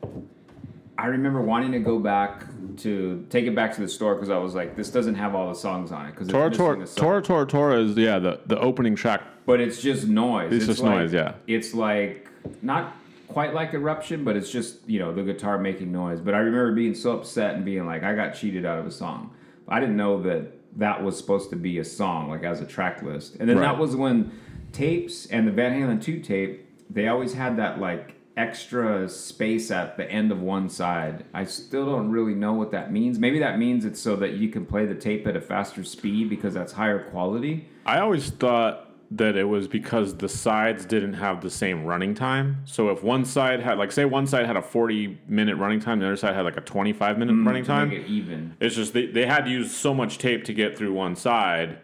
I 0.98 1.08
remember 1.08 1.42
wanting 1.42 1.72
to 1.72 1.80
go 1.80 2.00
back 2.00 2.46
to 2.78 3.26
take 3.30 3.46
it 3.46 3.56
back 3.56 3.74
to 3.76 3.82
the 3.82 3.88
store 3.88 4.16
because 4.16 4.30
I 4.30 4.38
was 4.38 4.56
like, 4.56 4.76
this 4.76 4.90
doesn't 4.90 5.16
have 5.16 5.36
all 5.36 5.50
the 5.50 5.56
songs 5.56 5.92
on 5.92 6.06
it 6.06 6.12
because 6.12 6.28
Tora 6.28 6.52
Tora 6.52 6.86
Tora 6.88 7.22
Tora 7.22 7.46
Tora 7.48 7.80
is 7.82 7.98
yeah 7.98 8.20
the, 8.20 8.40
the 8.46 8.60
opening 8.60 8.96
track. 8.96 9.22
but 9.46 9.60
it's 9.60 9.82
just 9.82 10.08
noise. 10.08 10.54
It's 10.54 10.66
just 10.68 10.82
like- 10.82 11.00
noise, 11.00 11.14
yeah. 11.14 11.34
It's 11.48 11.74
like 11.74 12.30
not 12.62 12.96
quite 13.28 13.54
like 13.54 13.74
eruption, 13.74 14.24
but 14.24 14.36
it's 14.36 14.52
just 14.52 14.88
you 14.88 15.00
know 15.00 15.14
the 15.14 15.24
guitar 15.24 15.58
making 15.58 15.92
noise. 15.92 16.20
But 16.20 16.36
I 16.36 16.40
remember 16.40 16.74
being 16.74 16.94
so 16.96 17.12
upset 17.18 17.56
and 17.56 17.66
being 17.66 17.86
like, 17.86 18.04
I 18.04 18.14
got 18.16 18.36
cheated 18.36 18.66
out 18.66 18.78
of 18.80 18.86
a 18.86 18.92
song. 18.92 19.34
I 19.68 19.80
didn't 19.80 19.98
know 19.98 20.22
that 20.24 20.52
that 20.78 21.04
was 21.04 21.18
supposed 21.18 21.50
to 21.52 21.56
be 21.56 21.80
a 21.80 21.86
song, 21.86 22.30
like 22.30 22.44
as 22.44 22.62
a 22.62 22.66
track 22.66 23.02
list. 23.04 23.36
And 23.40 23.48
then 23.50 23.58
Right. 23.58 23.66
that 23.72 23.78
was 23.80 23.96
when 23.96 24.32
tapes 24.72 25.26
and 25.28 25.48
the 25.48 25.52
Van 25.52 25.72
Halen 25.80 26.02
two 26.02 26.20
tape, 26.20 26.66
they 26.90 27.08
always 27.08 27.34
had 27.34 27.58
that 27.58 27.80
like 27.80 28.16
extra 28.36 29.08
space 29.08 29.70
at 29.70 29.96
the 29.96 30.10
end 30.12 30.32
of 30.32 30.42
one 30.42 30.68
side. 30.68 31.24
I 31.36 31.44
still 31.46 31.86
don't 31.86 32.10
really 32.10 32.34
know 32.34 32.54
what 32.54 32.72
that 32.72 32.92
means. 32.92 33.20
Maybe 33.20 33.38
that 33.40 33.60
means 33.60 33.86
it's 33.86 34.00
so 34.00 34.16
that 34.16 34.34
you 34.34 34.50
can 34.50 34.66
play 34.66 34.88
the 34.88 34.96
tape 34.96 35.28
at 35.28 35.36
a 35.36 35.42
faster 35.42 35.84
speed 35.84 36.30
because 36.30 36.56
that's 36.56 36.74
higher 36.74 37.04
quality. 37.12 37.68
I 37.86 38.00
always 38.00 38.32
thought 38.32 38.83
that 39.12 39.36
it 39.36 39.44
was 39.44 39.68
because 39.68 40.18
the 40.18 40.28
sides 40.30 40.86
didn't 40.86 41.14
have 41.14 41.42
the 41.42 41.50
same 41.50 41.86
running 41.86 42.16
time. 42.16 42.64
So 42.66 42.90
if 42.90 43.04
one 43.04 43.26
side 43.26 43.60
had 43.60 43.78
like 43.78 43.92
say 43.92 44.06
one 44.06 44.26
side 44.26 44.46
had 44.48 44.58
a 44.58 44.62
40 44.62 45.20
minute 45.28 45.56
running 45.58 45.80
time, 45.80 46.00
the 46.00 46.08
other 46.08 46.16
side 46.16 46.36
had 46.36 46.42
like 46.46 46.58
a 46.58 46.62
25 46.62 47.18
minute 47.20 47.34
mm, 47.36 47.46
running 47.46 47.64
to 47.64 47.68
time. 47.68 47.92
it 47.92 48.08
even. 48.08 48.56
It's 48.60 48.76
just 48.76 48.94
they, 48.94 49.06
they 49.08 49.26
had 49.26 49.46
to 49.46 49.52
use 49.52 49.72
so 49.76 49.94
much 49.94 50.18
tape 50.18 50.44
to 50.46 50.54
get 50.54 50.78
through 50.78 50.94
one 50.94 51.16
side 51.16 51.78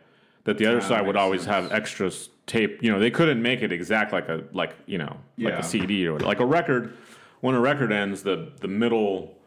that 0.46 0.58
the 0.58 0.66
other 0.66 0.80
Yeah, 0.80 0.88
side 0.88 1.06
would 1.08 1.16
always 1.18 1.44
sense. 1.44 1.70
have 1.70 1.72
extra 1.72 2.12
tape. 2.48 2.82
You 2.82 2.92
know, 2.92 2.98
they 3.00 3.12
couldn't 3.12 3.42
make 3.42 3.62
it 3.62 3.72
exact 3.72 4.12
like 4.12 4.28
a 4.28 4.44
like 4.52 4.76
you 4.88 4.98
know 4.98 5.18
like 5.38 5.54
Yeah. 5.54 5.60
a 5.60 5.64
CD 5.64 6.08
or 6.08 6.20
like 6.20 6.40
a 6.40 6.46
record. 6.46 6.98
When 7.42 7.54
a 7.54 7.60
record 7.60 7.92
ends, 7.92 8.24
the 8.24 8.52
the 8.60 8.68
middle, 8.68 9.38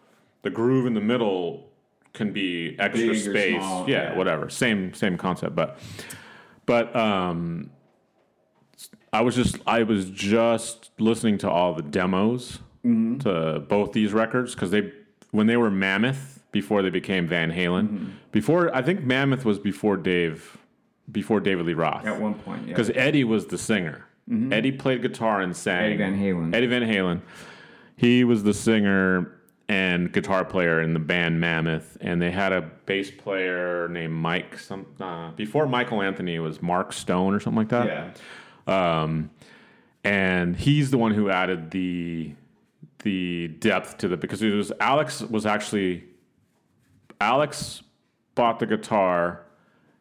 the 0.43 0.51
groove 0.51 0.87
in 0.87 0.95
the 0.95 1.01
middle 1.01 1.69
can 2.13 2.33
be 2.33 2.77
extra 2.79 3.09
Big 3.09 3.19
space. 3.23 3.57
small, 3.57 3.89
yeah, 3.91 4.13
yeah. 4.13 4.17
whatever. 4.17 4.49
Same 4.51 4.95
same 4.95 5.17
concept, 5.19 5.57
but 5.57 5.79
but 6.67 6.95
um, 6.97 7.71
I 9.13 9.21
was 9.21 9.35
just 9.37 9.57
I 9.67 9.83
was 9.83 10.09
just 10.11 10.91
listening 10.99 11.39
to 11.39 11.51
all 11.51 11.75
the 11.75 11.83
demos 11.83 12.59
Mm-hmm. 12.85 13.19
to 13.21 13.61
both 13.61 13.93
these 13.93 14.13
records 14.13 14.57
because 14.57 14.73
they 14.73 14.91
when 15.31 15.47
they 15.47 15.57
were 15.57 15.71
Mammoth 15.71 16.43
before 16.51 16.83
they 16.83 16.91
became 16.91 17.29
Van 17.29 17.53
Halen. 17.53 17.85
Mm-hmm. 17.89 18.07
Before 18.33 18.75
I 18.75 18.83
think 18.83 19.05
Mammoth 19.05 19.45
was 19.45 19.61
before 19.61 19.97
Dave 19.97 20.59
before 21.13 21.39
David 21.39 21.67
Lee 21.67 21.75
Roth 21.75 22.05
At 22.05 22.21
one 22.21 22.35
point, 22.35 22.63
yeah. 22.63 22.69
because 22.75 22.91
Eddie 22.97 23.23
was 23.23 23.47
the 23.47 23.57
singer. 23.57 24.07
Eddie 24.51 24.73
played 24.73 25.01
guitar 25.03 25.43
and 25.43 25.57
sang. 25.57 25.85
Eddie 25.93 25.97
Van 25.97 26.19
Halen. 26.19 26.53
Eddie 26.55 26.67
Van 26.67 26.83
Halen. 26.83 27.21
He 27.97 28.25
was 28.25 28.43
the 28.43 28.55
singer 28.55 29.31
and 29.69 30.13
guitar 30.13 30.45
player 30.45 30.81
in 30.81 30.93
the 30.93 31.01
band 31.01 31.41
Mammoth, 31.41 31.97
and 32.01 32.21
they 32.21 32.31
had 32.31 32.53
a 32.53 32.63
bass 32.87 33.11
player 33.11 33.89
named 33.89 34.15
Mike. 34.15 34.59
Some 34.59 34.87
uh, 35.01 35.31
before 35.33 35.67
Michael 35.67 36.03
Anthony 36.03 36.39
was 36.39 36.61
Mark 36.61 36.93
Stone 36.93 37.35
or 37.35 37.41
something 37.41 37.59
like 37.59 37.69
that. 37.69 38.15
yeah. 38.67 39.03
Um, 39.03 39.31
and 40.05 40.57
he's 40.57 40.91
the 40.91 40.99
one 40.99 41.13
who 41.13 41.31
added 41.31 41.71
the 41.71 42.35
the 43.05 43.49
depth 43.49 43.99
to 43.99 44.09
the 44.09 44.17
because 44.17 44.43
it 44.43 44.51
was 44.51 44.73
Alex 44.81 45.23
was 45.23 45.47
actually 45.47 46.05
Alex 47.21 47.83
bought 48.35 48.59
the 48.59 48.67
guitar 48.67 49.45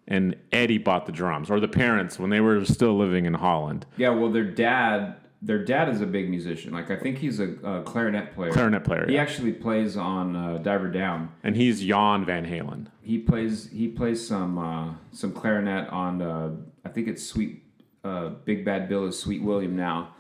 and 0.08 0.36
Eddie 0.52 0.78
bought 0.78 1.06
the 1.06 1.12
drums, 1.12 1.50
or 1.50 1.60
the 1.60 1.68
parents 1.68 2.20
when 2.20 2.30
they 2.30 2.42
were 2.42 2.66
still 2.66 2.98
living 2.98 3.26
in 3.26 3.34
Holland. 3.36 3.86
Yeah, 3.98 4.10
well, 4.10 4.32
their 4.32 4.44
dad, 4.44 5.16
their 5.42 5.64
dad 5.64 5.90
is 5.90 6.02
a 6.02 6.06
big 6.06 6.30
musician. 6.30 6.72
Like 6.72 6.92
I 6.92 6.96
think 6.96 7.18
he's 7.18 7.40
a, 7.40 7.50
a 7.64 7.82
clarinet 7.84 8.34
player. 8.36 8.52
Clarinet 8.52 8.84
player, 8.84 9.06
He 9.08 9.16
yeah. 9.16 9.22
actually 9.22 9.54
plays 9.54 9.98
on 9.98 10.36
uh, 10.36 10.58
Diver 10.60 10.90
Down. 10.90 11.32
and 11.44 11.56
he's 11.56 11.82
Jan 11.82 12.26
Van 12.26 12.46
Halen. 12.46 12.88
He 13.02 13.18
plays 13.18 13.70
he 13.72 13.88
plays 13.88 14.26
some 14.26 14.58
uh, 14.58 14.94
some 15.12 15.32
clarinet 15.34 15.90
on 15.90 16.22
uh, 16.22 16.52
I 16.86 16.90
think 16.90 17.08
it's 17.08 17.26
Sweet 17.26 17.64
uh, 18.04 18.30
Big 18.46 18.64
Bad 18.66 18.88
Bill 18.90 19.06
is 19.06 19.18
Sweet 19.18 19.42
William 19.42 19.76
now. 19.76 20.14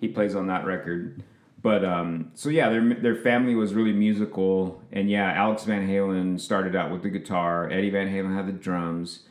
He 0.00 0.08
plays 0.08 0.34
on 0.34 0.46
that 0.46 0.64
record. 0.64 1.22
But 1.60 1.84
um, 1.84 2.30
so 2.34 2.50
yeah, 2.50 2.68
their 2.68 2.94
their 2.94 3.16
family 3.16 3.56
was 3.56 3.74
really 3.74 3.92
musical, 3.92 4.80
and 4.92 5.10
yeah, 5.10 5.32
Alex 5.32 5.64
Van 5.64 5.88
Halen 5.88 6.38
started 6.40 6.76
out 6.76 6.92
with 6.92 7.02
the 7.02 7.08
guitar. 7.10 7.68
Eddie 7.68 7.90
Van 7.90 8.06
Halen 8.08 8.32
had 8.36 8.46
the 8.46 8.52
drums, 8.52 9.24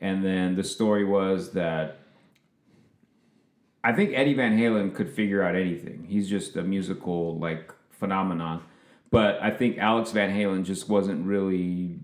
and 0.00 0.24
then 0.24 0.54
the 0.54 0.62
story 0.62 1.04
was 1.04 1.50
that 1.54 1.98
I 3.84 3.92
think 3.92 4.12
Eddie 4.14 4.34
Van 4.34 4.56
Halen 4.56 4.94
could 4.94 5.10
figure 5.10 5.42
out 5.42 5.56
anything. 5.56 6.06
He's 6.08 6.28
just 6.28 6.56
a 6.56 6.62
musical 6.62 7.38
like 7.38 7.72
phenomenon. 7.90 8.62
But 9.10 9.42
I 9.42 9.50
think 9.50 9.78
Alex 9.78 10.12
Van 10.12 10.30
Halen 10.30 10.64
just 10.64 10.88
wasn't 10.88 11.26
really 11.26 11.98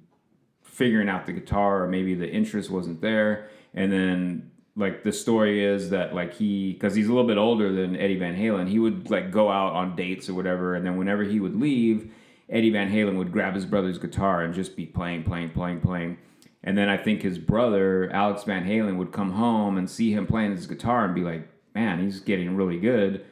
figuring 0.63 1.09
out 1.09 1.27
the 1.27 1.33
guitar, 1.33 1.83
or 1.83 1.89
maybe 1.89 2.15
the 2.15 2.29
interest 2.29 2.71
wasn't 2.71 3.01
there. 3.01 3.49
And 3.75 3.93
then 3.93 4.51
like 4.77 5.03
the 5.03 5.13
story 5.13 5.65
is 5.65 5.91
that 5.91 6.15
like 6.15 6.35
he 6.35 6.73
because 6.73 6.95
he's 6.95 7.07
a 7.07 7.11
little 7.11 7.27
bit 7.27 7.37
older 7.37 7.73
than 7.73 7.97
Eddie 7.97 8.19
Van 8.19 8.37
Halen, 8.37 8.69
he 8.69 8.79
would 8.79 9.11
like 9.11 9.31
go 9.31 9.51
out 9.51 9.73
on 9.73 9.97
dates 9.97 10.29
or 10.29 10.35
whatever, 10.35 10.75
and 10.75 10.87
then 10.87 10.97
whenever 10.97 11.25
he 11.25 11.41
would 11.41 11.59
leave, 11.59 12.13
Eddie 12.49 12.71
Van 12.71 12.91
Halen 12.91 13.17
would 13.19 13.33
grab 13.33 13.55
his 13.55 13.67
brother's 13.67 13.99
guitar 13.99 14.43
and 14.43 14.55
just 14.55 14.77
be 14.77 14.87
playing, 14.87 15.25
playing, 15.25 15.51
playing, 15.51 15.81
playing. 15.81 16.19
And 16.63 16.77
then 16.77 16.89
I 16.89 16.97
think 16.97 17.23
his 17.23 17.39
brother, 17.39 18.11
Alex 18.13 18.45
Van 18.45 18.65
Halen, 18.65 18.97
would 18.97 19.13
come 19.13 19.33
home 19.33 19.79
and 19.79 19.89
see 19.89 20.13
him 20.13 20.27
playing 20.27 20.53
his 20.53 20.67
guitar 20.67 21.05
and 21.05 21.15
be 21.15 21.23
like, 21.23 21.49
man, 21.79 22.03
he's 22.03 22.21
getting 22.21 22.57
really 22.57 22.79
good. 22.79 23.25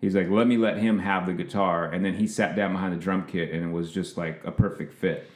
He's 0.00 0.14
like, 0.14 0.30
let 0.30 0.46
me 0.46 0.56
let 0.56 0.78
him 0.78 0.98
have 1.00 1.26
the 1.26 1.32
guitar, 1.32 1.86
and 1.86 2.04
then 2.04 2.14
he 2.14 2.26
sat 2.26 2.56
down 2.56 2.72
behind 2.72 2.92
the 2.92 2.98
drum 2.98 3.26
kit, 3.26 3.52
and 3.52 3.64
it 3.64 3.72
was 3.72 3.92
just 3.92 4.16
like 4.16 4.42
a 4.44 4.52
perfect 4.52 4.94
fit. 4.94 5.30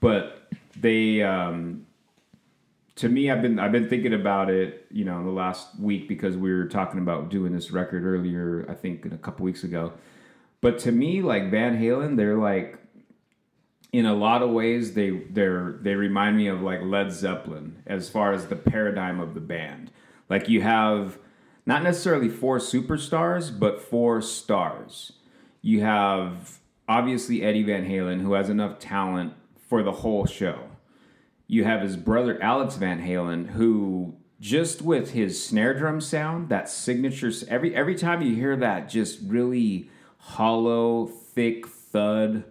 But 0.00 0.48
they, 0.76 1.22
um, 1.22 1.86
to 2.96 3.08
me, 3.08 3.30
I've 3.30 3.42
been 3.42 3.58
I've 3.58 3.72
been 3.72 3.88
thinking 3.88 4.14
about 4.14 4.50
it, 4.50 4.86
you 4.90 5.04
know, 5.04 5.18
in 5.18 5.24
the 5.24 5.32
last 5.32 5.78
week 5.78 6.08
because 6.08 6.36
we 6.36 6.52
were 6.52 6.66
talking 6.66 7.00
about 7.00 7.28
doing 7.28 7.52
this 7.52 7.70
record 7.70 8.04
earlier. 8.04 8.66
I 8.68 8.74
think 8.74 9.06
a 9.06 9.18
couple 9.18 9.44
weeks 9.44 9.64
ago. 9.64 9.92
But 10.60 10.78
to 10.80 10.92
me, 10.92 11.22
like 11.22 11.50
Van 11.50 11.78
Halen, 11.78 12.16
they're 12.16 12.38
like 12.38 12.78
in 13.92 14.06
a 14.06 14.14
lot 14.14 14.42
of 14.42 14.50
ways 14.50 14.94
they 14.94 15.10
they're 15.30 15.78
they 15.82 15.94
remind 15.94 16.36
me 16.36 16.48
of 16.48 16.62
like 16.62 16.82
Led 16.82 17.12
Zeppelin 17.12 17.82
as 17.86 18.08
far 18.08 18.32
as 18.32 18.46
the 18.46 18.56
paradigm 18.56 19.20
of 19.20 19.34
the 19.34 19.40
band. 19.40 19.92
Like 20.28 20.48
you 20.48 20.62
have 20.62 21.18
not 21.66 21.82
necessarily 21.82 22.28
four 22.28 22.58
superstars, 22.58 23.56
but 23.56 23.80
four 23.80 24.20
stars. 24.20 25.12
You 25.62 25.80
have 25.80 26.58
obviously 26.88 27.42
Eddie 27.42 27.62
Van 27.62 27.88
Halen 27.88 28.20
who 28.20 28.34
has 28.34 28.50
enough 28.50 28.78
talent 28.78 29.32
for 29.68 29.82
the 29.82 29.92
whole 29.92 30.26
show. 30.26 30.68
You 31.46 31.64
have 31.64 31.82
his 31.82 31.96
brother 31.96 32.40
Alex 32.42 32.76
Van 32.76 33.00
Halen 33.00 33.50
who 33.50 34.16
just 34.40 34.82
with 34.82 35.12
his 35.12 35.42
snare 35.42 35.72
drum 35.72 36.00
sound, 36.00 36.48
that 36.50 36.68
signature 36.68 37.32
every 37.48 37.74
every 37.74 37.94
time 37.94 38.20
you 38.20 38.34
hear 38.34 38.56
that 38.56 38.88
just 38.88 39.20
really 39.24 39.88
hollow, 40.18 41.06
thick 41.06 41.66
thud 41.66 42.44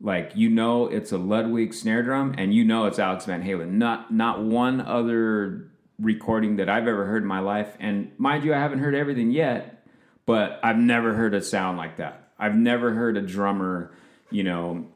like 0.00 0.32
you 0.34 0.48
know 0.48 0.86
it's 0.86 1.12
a 1.12 1.18
Ludwig 1.18 1.74
snare 1.74 2.02
drum 2.02 2.34
and 2.38 2.54
you 2.54 2.64
know 2.64 2.86
it's 2.86 2.98
Alex 2.98 3.24
Van 3.24 3.42
Halen. 3.42 3.72
Not 3.72 4.12
not 4.12 4.42
one 4.42 4.80
other 4.80 5.67
recording 5.98 6.56
that 6.56 6.68
I've 6.68 6.86
ever 6.86 7.06
heard 7.06 7.22
in 7.22 7.28
my 7.28 7.40
life. 7.40 7.76
And 7.80 8.12
mind 8.18 8.44
you, 8.44 8.54
I 8.54 8.58
haven't 8.58 8.78
heard 8.78 8.94
everything 8.94 9.30
yet, 9.30 9.86
but 10.26 10.60
I've 10.62 10.78
never 10.78 11.14
heard 11.14 11.34
a 11.34 11.42
sound 11.42 11.78
like 11.78 11.96
that. 11.96 12.30
I've 12.38 12.54
never 12.54 12.94
heard 12.94 13.16
a 13.16 13.22
drummer, 13.22 13.92
you 14.30 14.44
know, 14.44 14.86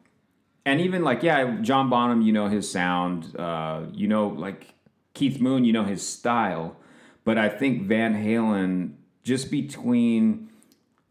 and 0.64 0.80
even 0.80 1.02
like 1.02 1.22
yeah, 1.22 1.58
John 1.60 1.90
Bonham, 1.90 2.22
you 2.22 2.32
know 2.32 2.48
his 2.48 2.70
sound, 2.70 3.36
uh, 3.36 3.82
you 3.92 4.06
know 4.06 4.28
like 4.28 4.74
Keith 5.14 5.40
Moon, 5.40 5.64
you 5.64 5.72
know 5.72 5.84
his 5.84 6.06
style, 6.06 6.76
but 7.24 7.36
I 7.36 7.48
think 7.48 7.82
Van 7.82 8.14
Halen 8.14 8.94
just 9.24 9.50
between, 9.50 10.50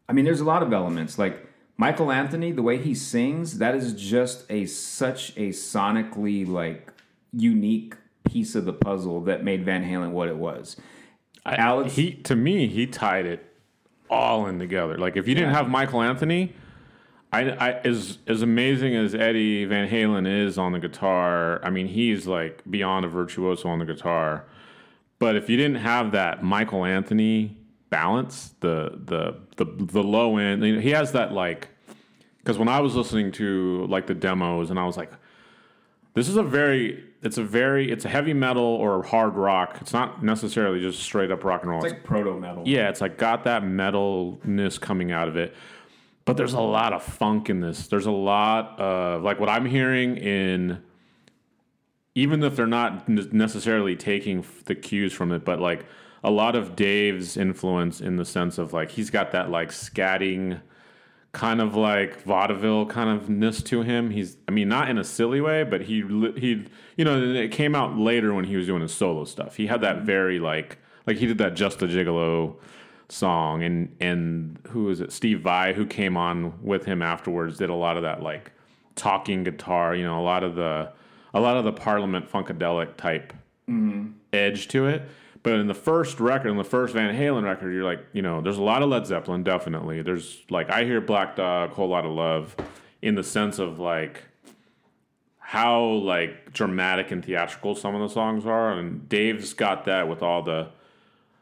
I 0.07 0.13
mean, 0.13 0.25
there's 0.25 0.41
a 0.41 0.45
lot 0.45 0.63
of 0.63 0.71
elements 0.71 1.17
like 1.17 1.47
Michael 1.77 2.11
Anthony, 2.11 2.51
the 2.51 2.61
way 2.61 2.77
he 2.77 2.93
sings, 2.93 3.57
that 3.57 3.75
is 3.75 3.93
just 3.93 4.45
a 4.49 4.65
such 4.67 5.31
a 5.31 5.49
sonically 5.49 6.47
like 6.47 6.93
unique 7.33 7.95
piece 8.31 8.55
of 8.55 8.65
the 8.65 8.73
puzzle 8.73 9.21
that 9.21 9.43
made 9.43 9.65
Van 9.65 9.83
Halen 9.83 10.11
what 10.11 10.29
it 10.29 10.37
was. 10.37 10.77
I, 11.45 11.55
Alex, 11.55 11.95
he 11.95 12.13
to 12.13 12.35
me, 12.35 12.67
he 12.67 12.87
tied 12.87 13.25
it 13.25 13.45
all 14.09 14.47
in 14.47 14.59
together. 14.59 14.97
Like 14.97 15.17
if 15.17 15.27
you 15.27 15.35
didn't 15.35 15.51
yeah. 15.51 15.57
have 15.57 15.69
Michael 15.69 16.01
Anthony, 16.01 16.53
I, 17.33 17.49
I 17.51 17.71
as 17.83 18.19
as 18.27 18.41
amazing 18.41 18.95
as 18.95 19.15
Eddie 19.15 19.65
Van 19.65 19.89
Halen 19.89 20.27
is 20.27 20.57
on 20.57 20.71
the 20.71 20.79
guitar, 20.79 21.63
I 21.63 21.69
mean 21.69 21.87
he's 21.87 22.27
like 22.27 22.61
beyond 22.69 23.05
a 23.05 23.07
virtuoso 23.07 23.69
on 23.69 23.79
the 23.79 23.85
guitar. 23.85 24.45
But 25.19 25.35
if 25.35 25.49
you 25.49 25.57
didn't 25.57 25.77
have 25.77 26.11
that 26.13 26.43
Michael 26.43 26.85
Anthony 26.85 27.57
balance, 27.89 28.53
the 28.59 28.99
the 29.05 29.37
the 29.57 29.65
the 29.65 30.03
low 30.03 30.37
end, 30.37 30.63
he 30.63 30.91
has 30.91 31.11
that 31.13 31.31
like 31.31 31.69
because 32.37 32.57
when 32.57 32.67
I 32.67 32.79
was 32.79 32.95
listening 32.95 33.31
to 33.33 33.85
like 33.87 34.07
the 34.07 34.15
demos 34.15 34.69
and 34.69 34.79
I 34.79 34.85
was 34.85 34.97
like, 34.97 35.11
this 36.13 36.27
is 36.27 36.37
a 36.37 36.43
very 36.43 37.10
it's 37.21 37.37
a 37.37 37.43
very 37.43 37.91
it's 37.91 38.05
a 38.05 38.09
heavy 38.09 38.33
metal 38.33 38.63
or 38.63 39.03
hard 39.03 39.35
rock. 39.35 39.77
It's 39.81 39.93
not 39.93 40.23
necessarily 40.23 40.79
just 40.79 41.01
straight 41.01 41.31
up 41.31 41.43
rock 41.43 41.61
and 41.61 41.71
roll. 41.71 41.83
It's 41.83 41.93
like 41.93 42.03
proto 42.03 42.39
metal. 42.39 42.63
Yeah, 42.65 42.89
it's 42.89 43.01
like 43.01 43.17
got 43.17 43.43
that 43.43 43.63
metalness 43.63 44.79
coming 44.79 45.11
out 45.11 45.27
of 45.27 45.37
it. 45.37 45.55
But 46.25 46.37
there's 46.37 46.53
a 46.53 46.61
lot 46.61 46.93
of 46.93 47.03
funk 47.03 47.49
in 47.49 47.61
this. 47.61 47.87
There's 47.87 48.05
a 48.05 48.11
lot 48.11 48.79
of 48.79 49.23
like 49.23 49.39
what 49.39 49.49
I'm 49.49 49.65
hearing 49.65 50.17
in 50.17 50.81
even 52.13 52.43
if 52.43 52.55
they're 52.55 52.67
not 52.67 53.07
necessarily 53.07 53.95
taking 53.95 54.45
the 54.65 54.75
cues 54.75 55.13
from 55.13 55.31
it, 55.31 55.45
but 55.45 55.59
like 55.59 55.85
a 56.23 56.31
lot 56.31 56.55
of 56.55 56.75
Dave's 56.75 57.37
influence 57.37 58.01
in 58.01 58.17
the 58.17 58.25
sense 58.25 58.57
of 58.57 58.73
like 58.73 58.91
he's 58.91 59.09
got 59.09 59.31
that 59.31 59.49
like 59.49 59.69
scatting 59.69 60.59
kind 61.33 61.61
of 61.61 61.75
like 61.75 62.21
vaudeville 62.23 62.85
kind 62.85 63.09
of 63.09 63.29
ness 63.29 63.61
to 63.63 63.83
him. 63.83 64.09
He's, 64.09 64.37
I 64.47 64.51
mean, 64.51 64.67
not 64.67 64.89
in 64.89 64.97
a 64.97 65.03
silly 65.03 65.39
way, 65.39 65.63
but 65.63 65.81
he, 65.81 66.01
he, 66.35 66.65
you 66.97 67.05
know, 67.05 67.21
it 67.21 67.51
came 67.51 67.73
out 67.73 67.97
later 67.97 68.33
when 68.33 68.45
he 68.45 68.57
was 68.57 68.65
doing 68.65 68.81
his 68.81 68.93
solo 68.93 69.23
stuff. 69.23 69.55
He 69.55 69.67
had 69.67 69.81
that 69.81 70.01
very 70.01 70.39
like, 70.39 70.77
like 71.07 71.17
he 71.17 71.27
did 71.27 71.37
that 71.37 71.55
Just 71.55 71.81
a 71.81 71.87
Gigolo 71.87 72.55
song, 73.11 73.63
and 73.63 73.95
and 73.99 74.59
who 74.69 74.89
is 74.89 75.01
it? 75.01 75.11
Steve 75.11 75.41
Vai, 75.41 75.73
who 75.73 75.85
came 75.85 76.17
on 76.17 76.53
with 76.63 76.85
him 76.85 77.01
afterwards, 77.01 77.57
did 77.57 77.69
a 77.69 77.75
lot 77.75 77.97
of 77.97 78.03
that 78.03 78.21
like 78.21 78.51
talking 78.95 79.43
guitar. 79.43 79.95
You 79.95 80.03
know, 80.03 80.19
a 80.19 80.23
lot 80.23 80.43
of 80.43 80.55
the, 80.55 80.91
a 81.33 81.39
lot 81.39 81.57
of 81.57 81.65
the 81.65 81.73
Parliament 81.73 82.31
funkadelic 82.31 82.97
type 82.97 83.33
mm-hmm. 83.69 84.11
edge 84.33 84.67
to 84.69 84.87
it. 84.87 85.03
But 85.43 85.53
in 85.53 85.67
the 85.67 85.73
first 85.73 86.19
record, 86.19 86.49
in 86.49 86.57
the 86.57 86.63
first 86.63 86.93
Van 86.93 87.15
Halen 87.15 87.43
record, 87.43 87.73
you're 87.73 87.83
like, 87.83 88.05
you 88.13 88.21
know, 88.21 88.41
there's 88.41 88.59
a 88.59 88.63
lot 88.63 88.83
of 88.83 88.89
Led 88.89 89.07
Zeppelin, 89.07 89.43
definitely. 89.43 90.01
There's 90.01 90.43
like, 90.49 90.69
I 90.69 90.83
hear 90.83 91.01
Black 91.01 91.35
Dog, 91.35 91.71
Whole 91.71 91.89
Lot 91.89 92.05
of 92.05 92.11
Love, 92.11 92.55
in 93.01 93.15
the 93.15 93.23
sense 93.23 93.57
of 93.57 93.79
like 93.79 94.23
how 95.39 95.83
like 95.83 96.53
dramatic 96.53 97.11
and 97.11 97.25
theatrical 97.25 97.73
some 97.75 97.95
of 97.95 98.01
the 98.01 98.13
songs 98.13 98.45
are. 98.45 98.73
And 98.73 99.09
Dave's 99.09 99.53
got 99.53 99.85
that 99.85 100.07
with 100.07 100.21
all 100.21 100.43
the, 100.43 100.69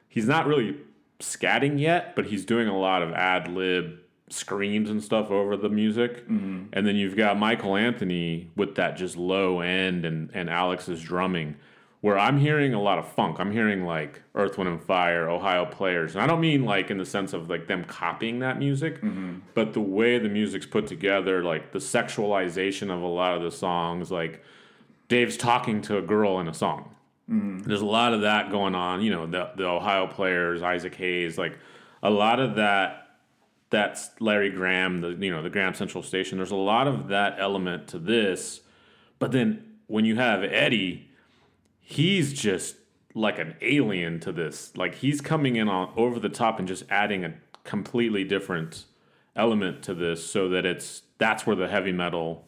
he's 0.08 0.28
not 0.28 0.48
really 0.48 0.78
scatting 1.20 1.78
yet, 1.78 2.16
but 2.16 2.28
he's 2.28 2.46
doing 2.46 2.70
a 2.70 2.80
lot 2.80 3.02
of 3.04 3.12
ad 3.12 3.50
lib 3.50 4.00
screams 4.30 4.90
and 4.90 5.04
stuff 5.04 5.30
over 5.30 5.58
the 5.58 5.70
music. 5.70 6.26
Mm-hmm. 6.28 6.68
And 6.72 6.88
then 6.88 6.96
you've 6.96 7.18
got 7.18 7.38
Michael 7.38 7.76
Anthony 7.76 8.50
with 8.56 8.76
that 8.76 8.96
just 8.96 9.18
low 9.18 9.60
end 9.60 10.06
and, 10.06 10.30
and 10.34 10.50
Alex's 10.50 11.02
drumming 11.02 11.58
where 12.02 12.18
I'm 12.18 12.40
hearing 12.40 12.74
a 12.74 12.82
lot 12.82 12.98
of 12.98 13.08
funk. 13.10 13.38
I'm 13.40 13.52
hearing 13.52 13.84
like 13.84 14.22
Earth, 14.34 14.58
Wind, 14.58 14.70
and 14.70 14.82
Fire, 14.82 15.30
Ohio 15.30 15.66
Players. 15.66 16.16
And 16.16 16.24
I 16.24 16.28
don't 16.28 16.40
mean 16.40 16.64
like 16.64 16.90
in 16.90 16.98
the 16.98 17.06
sense 17.06 17.34
of 17.34 17.50
like 17.50 17.68
them 17.68 17.84
copying 17.84 18.40
that 18.40 18.58
music, 18.58 19.02
mm-hmm. 19.02 19.40
but 19.54 19.74
the 19.74 19.82
way 19.82 20.18
the 20.18 20.30
music's 20.30 20.66
put 20.66 20.88
together, 20.88 21.44
like 21.44 21.74
the 21.74 21.80
sexualization 21.80 22.84
of 22.84 23.02
a 23.02 23.08
lot 23.08 23.36
of 23.36 23.44
the 23.44 23.52
songs, 23.52 24.12
like 24.12 24.44
Dave's 25.10 25.36
talking 25.36 25.82
to 25.84 25.98
a 25.98 26.02
girl 26.02 26.40
in 26.40 26.48
a 26.48 26.54
song. 26.54 26.96
Mm-hmm. 27.30 27.64
There's 27.64 27.82
a 27.82 27.86
lot 27.86 28.14
of 28.14 28.22
that 28.22 28.50
going 28.50 28.76
on. 28.76 29.02
You 29.02 29.12
know, 29.12 29.28
the, 29.28 29.52
the 29.58 29.66
Ohio 29.66 30.08
Players, 30.08 30.62
Isaac 30.62 30.96
Hayes, 30.96 31.38
like 31.38 31.58
a 32.02 32.10
lot 32.10 32.40
of 32.40 32.56
that. 32.56 33.06
That's 33.72 34.10
Larry 34.20 34.50
Graham, 34.50 35.02
the 35.02 35.10
you 35.10 35.30
know 35.30 35.44
the 35.44 35.50
Graham 35.52 35.76
Central 35.76 36.02
Station. 36.02 36.40
There's 36.40 36.50
a 36.50 36.56
lot 36.56 36.88
of 36.88 37.10
that 37.10 37.36
element 37.38 37.90
to 37.90 38.00
this, 38.00 38.62
but 39.20 39.32
then 39.32 39.64
when 39.86 40.06
you 40.06 40.16
have 40.16 40.44
Eddie, 40.44 41.09
he's 41.90 42.34
just 42.34 42.76
like 43.16 43.40
an 43.40 43.56
alien 43.62 44.20
to 44.20 44.32
this. 44.32 44.72
Like 44.78 44.96
he's 44.96 45.22
coming 45.22 45.56
in 45.56 45.68
on 45.68 45.92
over 45.98 46.20
the 46.20 46.30
top 46.30 46.60
and 46.60 46.68
just 46.68 46.84
adding 46.88 47.26
a 47.26 47.34
completely 47.64 48.24
different 48.24 48.86
element 49.36 49.82
to 49.84 49.96
this 49.96 50.24
so 50.26 50.50
that 50.50 50.68
it's 50.68 51.02
that's 51.18 51.48
where 51.48 51.56
the 51.56 51.68
heavy 51.68 51.92
metal 51.92 52.46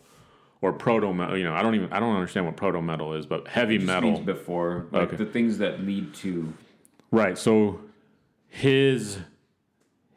or 0.61 0.71
proto 0.71 1.11
metal, 1.11 1.35
you 1.35 1.43
know, 1.43 1.55
I 1.55 1.63
don't 1.63 1.73
even 1.73 1.91
I 1.91 1.99
don't 1.99 2.13
understand 2.13 2.45
what 2.45 2.55
proto 2.55 2.83
metal 2.83 3.15
is, 3.15 3.25
but 3.25 3.47
heavy 3.47 3.79
metal 3.79 4.19
before 4.19 4.85
like 4.91 5.07
okay. 5.07 5.17
the 5.17 5.25
things 5.25 5.57
that 5.57 5.81
lead 5.81 6.13
to 6.15 6.53
Right. 7.09 7.35
So 7.35 7.81
his 8.47 9.17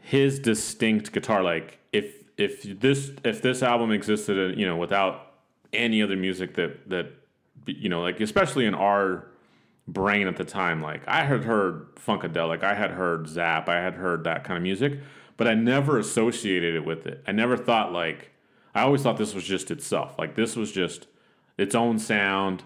his 0.00 0.38
distinct 0.38 1.12
guitar 1.12 1.42
like 1.42 1.78
if 1.94 2.24
if 2.36 2.62
this 2.78 3.10
if 3.24 3.40
this 3.40 3.62
album 3.62 3.90
existed, 3.90 4.58
you 4.58 4.66
know, 4.66 4.76
without 4.76 5.32
any 5.72 6.02
other 6.02 6.14
music 6.14 6.56
that 6.56 6.90
that 6.90 7.10
you 7.66 7.88
know, 7.88 8.00
like 8.00 8.20
especially 8.20 8.66
in 8.66 8.74
our 8.74 9.26
brain 9.86 10.26
at 10.26 10.36
the 10.36 10.44
time, 10.44 10.82
like 10.82 11.02
I 11.06 11.24
had 11.24 11.44
heard 11.44 11.94
funkadelic, 11.96 12.62
I 12.62 12.74
had 12.74 12.92
heard 12.92 13.28
Zapp, 13.28 13.68
I 13.68 13.76
had 13.76 13.94
heard 13.94 14.24
that 14.24 14.44
kind 14.44 14.56
of 14.56 14.62
music, 14.62 15.00
but 15.36 15.46
I 15.46 15.54
never 15.54 15.98
associated 15.98 16.74
it 16.74 16.84
with 16.84 17.06
it. 17.06 17.22
I 17.26 17.32
never 17.32 17.56
thought 17.56 17.92
like 17.92 18.30
I 18.74 18.82
always 18.82 19.02
thought 19.02 19.16
this 19.16 19.34
was 19.34 19.44
just 19.44 19.70
itself. 19.70 20.16
Like 20.18 20.34
this 20.34 20.56
was 20.56 20.72
just 20.72 21.06
its 21.56 21.74
own 21.74 21.98
sound. 21.98 22.64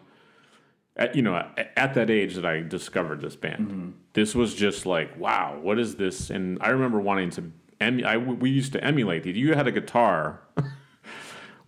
At, 0.97 1.15
you 1.15 1.23
know, 1.23 1.37
at, 1.37 1.73
at 1.77 1.95
that 1.95 2.11
age 2.11 2.35
that 2.35 2.47
I 2.47 2.61
discovered 2.61 3.21
this 3.21 3.37
band, 3.37 3.69
mm-hmm. 3.69 3.91
this 4.15 4.35
was 4.35 4.55
just 4.55 4.85
like, 4.85 5.17
wow, 5.19 5.59
what 5.61 5.79
is 5.79 5.95
this? 5.97 6.31
And 6.31 6.59
I 6.61 6.71
remember 6.71 6.99
wanting 6.99 7.31
to. 7.31 7.53
Em- 7.81 8.05
I, 8.05 8.17
we 8.17 8.51
used 8.51 8.73
to 8.73 8.83
emulate 8.83 9.23
these. 9.23 9.37
You 9.37 9.55
had 9.55 9.69
a 9.69 9.73
guitar 9.73 10.41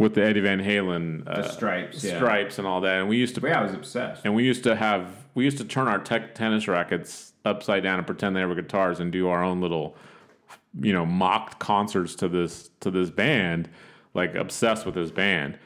with 0.01 0.15
the 0.15 0.25
Eddie 0.25 0.41
Van 0.41 0.61
Halen 0.63 1.29
uh, 1.29 1.47
stripes, 1.47 2.03
yeah. 2.03 2.17
stripes 2.17 2.59
and 2.59 2.67
all 2.67 2.81
that. 2.81 3.01
And 3.01 3.09
we 3.09 3.19
used 3.19 3.35
to. 3.35 3.47
Yeah, 3.47 3.61
I 3.61 3.63
was 3.63 3.75
obsessed. 3.75 4.23
And 4.25 4.35
we 4.35 4.45
used 4.45 4.65
to 4.65 4.75
have 4.75 5.07
we 5.35 5.45
used 5.45 5.59
to 5.59 5.65
turn 5.65 5.89
our 5.89 5.99
tech 5.99 6.35
tennis 6.35 6.67
rackets 6.67 7.35
upside 7.45 7.83
down 7.83 7.99
and 7.99 8.07
pretend 8.07 8.35
they 8.35 8.45
were 8.47 8.55
guitars 8.55 8.99
and 8.99 9.13
do 9.13 9.29
our 9.29 9.45
own 9.45 9.61
little, 9.61 9.95
you 10.81 10.95
know, 10.95 11.05
mocked 11.05 11.59
concerts 11.59 12.15
to 12.15 12.29
this 12.29 12.71
to 12.81 12.91
this 12.91 13.11
band, 13.11 13.69
like 14.15 14.35
obsessed 14.35 14.87
with 14.87 14.95
this 14.95 15.11
band. 15.11 15.59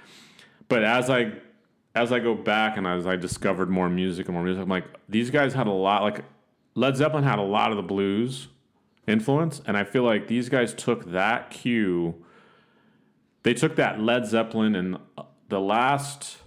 But 0.66 0.82
as 0.82 1.08
I 1.08 1.34
as 1.94 2.10
I 2.10 2.18
go 2.18 2.34
back 2.34 2.76
and 2.76 2.88
as 2.88 3.06
I 3.06 3.14
discovered 3.14 3.70
more 3.70 3.88
music 3.88 4.26
and 4.26 4.34
more 4.34 4.42
music, 4.42 4.64
I'm 4.64 4.68
like, 4.68 4.86
these 5.08 5.30
guys 5.30 5.54
had 5.54 5.68
a 5.68 5.72
lot. 5.72 6.02
Like 6.02 6.24
Led 6.74 6.96
Zeppelin 6.96 7.22
had 7.22 7.38
a 7.38 7.42
lot 7.42 7.70
of 7.70 7.76
the 7.76 7.84
blues 7.84 8.48
influence, 9.06 9.62
and 9.64 9.76
I 9.76 9.84
feel 9.84 10.02
like 10.02 10.26
these 10.26 10.48
guys 10.48 10.74
took 10.74 11.12
that 11.12 11.52
cue. 11.52 12.16
They 13.44 13.54
took 13.54 13.76
that 13.76 14.00
Led 14.00 14.26
Zeppelin 14.26 14.74
and 14.74 14.98
the 15.48 15.60
last, 15.60 16.38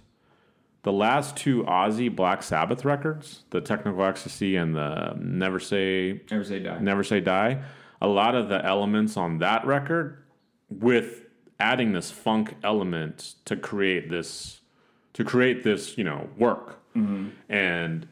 the 0.82 0.92
last 0.92 1.36
two 1.36 1.62
Ozzy 1.62 2.14
Black 2.14 2.42
Sabbath 2.42 2.84
records, 2.84 3.44
the 3.50 3.60
Technical 3.60 4.04
Ecstasy 4.04 4.56
and 4.56 4.74
the 4.74 5.14
Never 5.18 5.60
Say 5.60 6.20
Never 6.30 6.44
say 6.44 6.58
die. 6.58 6.78
Never 6.80 7.02
Say 7.04 7.20
Die. 7.20 7.62
A 8.02 8.06
lot 8.08 8.34
of 8.34 8.48
the 8.48 8.64
elements 8.64 9.16
on 9.16 9.38
that 9.38 9.64
record, 9.64 10.22
with 10.68 11.24
adding 11.58 11.92
this 11.92 12.10
funk 12.10 12.54
element 12.62 13.34
to 13.44 13.56
create 13.56 14.10
this, 14.10 14.60
to 15.14 15.24
create 15.24 15.62
this, 15.64 15.96
you 15.98 16.04
know, 16.04 16.28
work, 16.36 16.80
and 17.48 18.08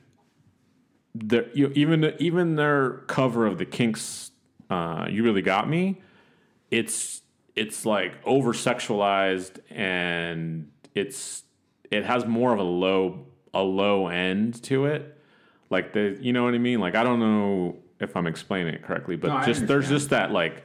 the 1.14 1.48
you 1.54 1.72
even 1.74 2.12
even 2.18 2.54
their 2.56 2.98
cover 3.06 3.46
of 3.46 3.58
the 3.58 3.64
Kinks, 3.64 4.30
uh, 4.70 5.06
"You 5.10 5.22
Really 5.24 5.42
Got 5.42 5.68
Me," 5.68 6.00
it's 6.70 7.22
it's 7.56 7.84
like 7.86 8.12
over 8.24 8.52
sexualized 8.52 9.58
and 9.70 10.70
it's 10.94 11.42
it 11.90 12.04
has 12.04 12.26
more 12.26 12.52
of 12.52 12.58
a 12.58 12.62
low 12.62 13.26
a 13.54 13.62
low 13.62 14.08
end 14.08 14.62
to 14.64 14.84
it. 14.86 15.18
Like 15.70 15.92
the 15.92 16.16
you 16.20 16.32
know 16.32 16.44
what 16.44 16.54
I 16.54 16.58
mean? 16.58 16.78
Like 16.80 16.94
I 16.94 17.02
don't 17.02 17.18
know 17.18 17.76
if 17.98 18.14
I'm 18.16 18.26
explaining 18.26 18.74
it 18.74 18.82
correctly, 18.82 19.16
but 19.16 19.28
No, 19.28 19.44
just 19.46 19.66
there's 19.66 19.88
just 19.88 20.10
that 20.10 20.30
like 20.30 20.64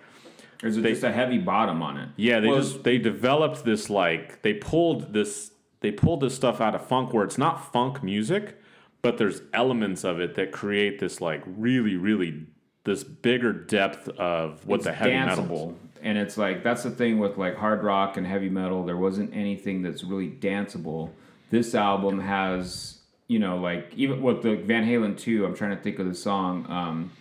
There's 0.61 0.75
just 0.77 1.03
a 1.03 1.11
heavy 1.11 1.37
bottom 1.37 1.81
on 1.81 1.97
it. 1.97 2.09
yeah, 2.17 2.39
they 2.39 2.49
Well, 2.49 2.57
just 2.61 2.83
they 2.83 2.97
developed 2.97 3.63
this 3.63 3.89
like 3.89 4.41
they 4.41 4.53
pulled 4.53 5.13
this 5.13 5.51
they 5.79 5.91
pulled 5.91 6.19
this 6.21 6.35
stuff 6.35 6.61
out 6.61 6.75
of 6.75 6.85
funk 6.85 7.13
where 7.13 7.23
it's 7.23 7.37
not 7.37 7.71
funk 7.73 8.03
music, 8.03 8.59
but 9.01 9.17
there's 9.17 9.41
elements 9.53 10.03
of 10.03 10.19
it 10.19 10.35
that 10.35 10.51
create 10.51 10.99
this 10.99 11.21
like 11.21 11.41
really 11.45 11.95
really 11.95 12.45
this 12.83 13.03
bigger 13.03 13.53
depth 13.53 14.07
of 14.09 14.65
what 14.65 14.77
it's 14.77 14.85
the 14.85 14.93
heavy 14.93 15.11
metal. 15.11 15.77
And 16.01 16.17
it's 16.17 16.37
like 16.37 16.63
that's 16.63 16.83
the 16.83 16.89
thing 16.91 17.19
with 17.19 17.37
like 17.37 17.55
hard 17.55 17.83
rock 17.83 18.17
and 18.17 18.25
heavy 18.25 18.49
metal. 18.49 18.83
There 18.83 18.97
wasn't 18.97 19.35
anything 19.35 19.83
that's 19.83 20.03
really 20.03 20.29
danceable. 20.29 21.11
This 21.51 21.75
album 21.75 22.19
has, 22.19 22.99
you 23.27 23.37
know, 23.37 23.57
like 23.57 23.91
even 23.95 24.21
with 24.21 24.41
the 24.41 24.55
Van 24.55 24.83
Halen 24.83 25.17
two. 25.17 25.45
I'm 25.45 25.55
trying 25.55 25.77
to 25.77 25.83
think 25.83 25.99
of 25.99 26.07
the 26.07 26.15
song, 26.15 26.65
um, 26.69 27.11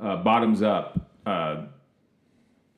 uh, 0.00 0.16
"Bottoms 0.22 0.62
Up." 0.62 1.10
Uh, 1.26 1.64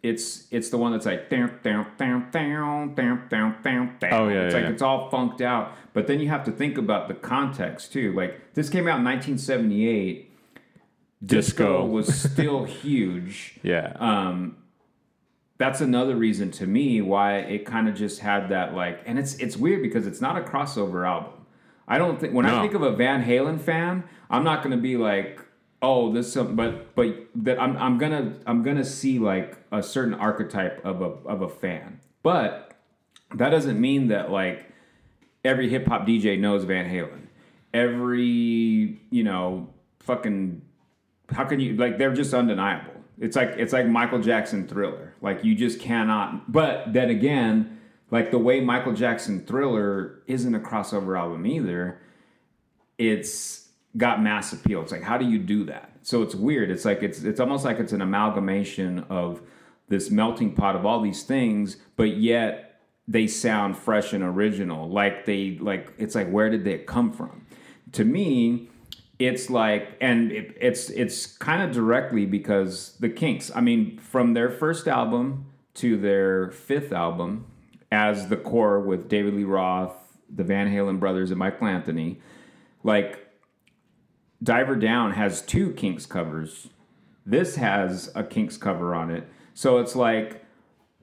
it's 0.03 0.47
it's 0.51 0.71
the 0.71 0.79
one 0.79 0.93
that's 0.93 1.07
like 1.07 1.29
down 1.29 1.59
down 1.63 1.87
down 1.99 2.31
down 2.31 2.95
down 2.95 3.29
down 3.29 3.57
down 3.63 3.97
down. 3.99 4.13
Oh, 4.13 4.29
yeah, 4.29 4.45
it's 4.45 4.55
yeah, 4.55 4.61
like 4.61 4.69
yeah. 4.69 4.73
it's 4.73 4.83
all 4.83 5.11
funked 5.11 5.41
out. 5.41 5.73
But 5.93 6.07
then 6.07 6.21
you 6.21 6.29
have 6.29 6.45
to 6.45 6.53
think 6.53 6.79
about 6.79 7.09
the 7.09 7.15
context 7.15 7.93
too. 7.93 8.13
Like 8.13 8.55
this 8.55 8.71
came 8.71 8.87
out 8.87 8.99
in 8.99 9.05
1978. 9.05 10.28
Disco. 11.25 11.85
was 11.85 12.13
still 12.33 12.65
huge 12.65 13.59
Yeah. 13.63 13.93
um, 13.99 14.57
that's 15.59 15.81
another 15.81 16.15
reason 16.15 16.51
to 16.53 16.67
me 16.67 17.01
why 17.01 17.39
it 17.39 17.67
kind 17.67 17.89
of 17.89 17.95
just 17.97 18.21
had 18.21 18.49
that 18.51 18.75
like 18.75 19.01
and 19.07 19.19
it's 19.19 19.35
it's 19.37 19.57
weird 19.57 19.83
because 19.83 20.07
it's 20.07 20.21
not 20.21 20.37
a 20.39 20.41
crossover 20.43 21.05
album 21.07 21.33
i 21.89 21.99
don't 21.99 22.21
think 22.21 22.33
when 22.33 22.47
i 22.47 22.61
think 22.63 22.75
of 22.75 22.83
a 22.83 22.93
van 22.93 23.25
halen 23.25 23.61
fan 23.61 24.05
i'm 24.31 24.45
not 24.45 24.63
going 24.63 24.71
to 24.71 24.81
be 24.81 24.97
like 24.97 25.41
oh 25.83 26.13
this 26.13 26.33
some 26.33 26.55
but 26.55 26.95
but 26.95 27.27
that 27.35 27.61
I'm, 27.61 27.77
I'm 27.77 27.99
gonna 27.99 28.35
i'm 28.47 28.63
gonna 28.63 28.85
see 28.85 29.19
like 29.19 29.57
a 29.73 29.83
certain 29.83 30.15
archetype 30.15 30.85
of 30.85 31.03
a 31.03 31.07
of 31.27 31.43
a 31.43 31.49
fan 31.49 31.99
but 32.23 32.73
that 33.35 33.51
doesn't 33.51 33.81
mean 33.81 34.09
that 34.09 34.31
like 34.31 34.67
every 35.45 35.69
hip 35.69 35.89
hop 35.89 36.07
dj 36.07 36.39
knows 36.39 36.63
van 36.65 36.89
halen 36.89 37.27
every 37.75 39.01
you 39.11 39.25
know 39.25 39.69
fucking 40.01 40.63
how 41.31 41.45
can 41.45 41.61
you 41.61 41.77
like 41.77 41.99
they're 41.99 42.15
just 42.15 42.33
undeniable. 42.35 42.95
It's 43.21 43.37
like 43.37 43.55
it's 43.57 43.73
like 43.73 43.87
michael 43.87 44.21
jackson 44.21 44.67
thriller. 44.67 45.15
Like 45.21 45.45
you 45.45 45.55
just 45.55 45.81
cannot 45.81 46.51
but 46.51 46.93
then 46.93 47.11
again 47.11 47.79
like 48.11 48.31
the 48.31 48.39
way 48.39 48.61
michael 48.61 48.95
jackson 48.95 49.45
thriller 49.45 50.23
isn't 50.27 50.55
a 50.55 50.61
crossover 50.61 51.19
album 51.19 51.47
either 51.47 52.01
it's 52.97 53.69
got 53.97 54.23
mass 54.23 54.53
appeal. 54.53 54.83
It's 54.83 54.93
like 54.93 55.03
how 55.03 55.19
do 55.19 55.27
you 55.27 55.39
do 55.39 55.65
that? 55.65 55.93
So 56.03 56.23
it's 56.23 56.35
weird. 56.35 56.71
It's 56.71 56.85
like 56.85 57.03
it's 57.03 57.23
it's 57.23 57.41
almost 57.41 57.65
like 57.65 57.79
it's 57.79 57.93
an 57.93 58.03
amalgamation 58.03 59.01
of 59.11 59.43
this 59.89 60.11
melting 60.11 60.55
pot 60.55 60.77
of 60.77 60.85
all 60.85 61.01
these 61.01 61.23
things 61.23 61.77
but 61.97 62.17
yet 62.17 62.83
they 63.07 63.27
sound 63.27 63.77
fresh 63.77 64.13
and 64.13 64.23
original. 64.23 64.89
Like 64.89 65.25
they 65.25 65.59
like 65.61 65.93
it's 65.99 66.15
like 66.15 66.31
where 66.31 66.51
did 66.51 66.65
they 66.65 66.79
come 66.79 67.13
from? 67.13 67.47
To 67.93 68.05
me 68.05 68.71
it's 69.19 69.51
like 69.51 69.97
and 70.01 70.31
it, 70.31 70.57
it's 70.61 70.91
it's 70.91 71.27
kind 71.27 71.63
of 71.63 71.73
directly 71.73 72.27
because 72.27 72.97
the 73.01 73.09
kinks. 73.09 73.51
I 73.55 73.61
mean 73.61 73.99
from 73.99 74.35
their 74.35 74.51
first 74.51 74.87
album 74.87 75.47
to 75.75 75.97
their 75.97 76.51
fifth 76.51 76.93
album 76.93 77.47
as 77.91 78.29
the 78.29 78.37
core 78.37 78.81
with 78.81 79.09
david 79.09 79.33
lee 79.33 79.45
roth 79.45 80.19
the 80.29 80.45
van 80.45 80.69
halen 80.71 81.01
brothers 81.01 81.31
and 81.31 81.39
michael 81.39 81.67
anthony 81.67 82.21
like 82.83 83.29
diver 84.43 84.77
down 84.77 85.13
has 85.13 85.43
two 85.43 85.73
kinks 85.73 86.07
covers. 86.07 86.69
This 87.27 87.57
has 87.57 88.11
a 88.15 88.25
kinks 88.25 88.57
cover 88.57 88.95
on 88.95 89.11
it. 89.11 89.29
So 89.55 89.79
it's 89.79 89.97
like 89.97 90.45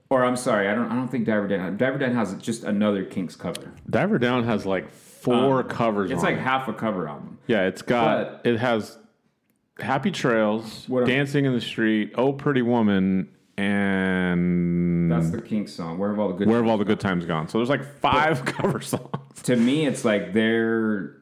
or 0.10 0.24
i'm 0.24 0.36
sorry 0.36 0.70
i 0.70 0.76
don't 0.76 0.92
i 0.92 0.96
don't 0.96 1.08
think 1.08 1.26
diver 1.26 1.48
down 1.48 1.78
diver 1.78 1.98
down 1.98 2.14
has 2.14 2.34
just 2.36 2.64
another 2.64 3.04
kinks 3.04 3.36
cover. 3.36 3.74
Diver 3.90 4.20
Down 4.20 4.44
has 4.44 4.66
like 4.66 4.90
four 5.26 5.60
um, 5.60 5.68
covers. 5.68 6.12
it's 6.12 6.24
like 6.24 6.36
it. 6.36 6.42
half 6.42 6.68
a 6.68 6.74
cover 6.74 7.08
album 7.08 7.36
yeah, 7.48 7.68
it's 7.68 7.82
got 7.82 8.46
it 8.46 8.58
has 8.58 8.98
Happy 9.80 10.12
Trails, 10.12 10.86
Dancing 11.06 11.46
in 11.46 11.54
the 11.54 11.62
Street, 11.62 12.14
Oh 12.16 12.34
Pretty 12.34 12.62
Woman, 12.62 13.30
and 13.58 15.12
that's 15.12 15.30
the 15.30 15.42
kinks 15.42 15.74
song 15.74 15.98
where 15.98 16.10
have 16.10 16.20
all 16.20 16.30
the 16.30 16.36
good 16.36 16.48
Where 16.48 16.58
Have 16.58 16.68
All 16.68 16.78
the 16.78 16.86
Good 16.86 17.00
Times 17.00 17.26
Gone? 17.26 17.48
So 17.48 17.60
there's 17.60 17.70
like 17.70 17.84
five 17.84 18.46
cover 18.46 18.82
songs. 18.82 19.42
to 19.44 19.56
me 19.56 19.86
it's 19.86 20.04
like 20.04 20.34
they're 20.34 21.18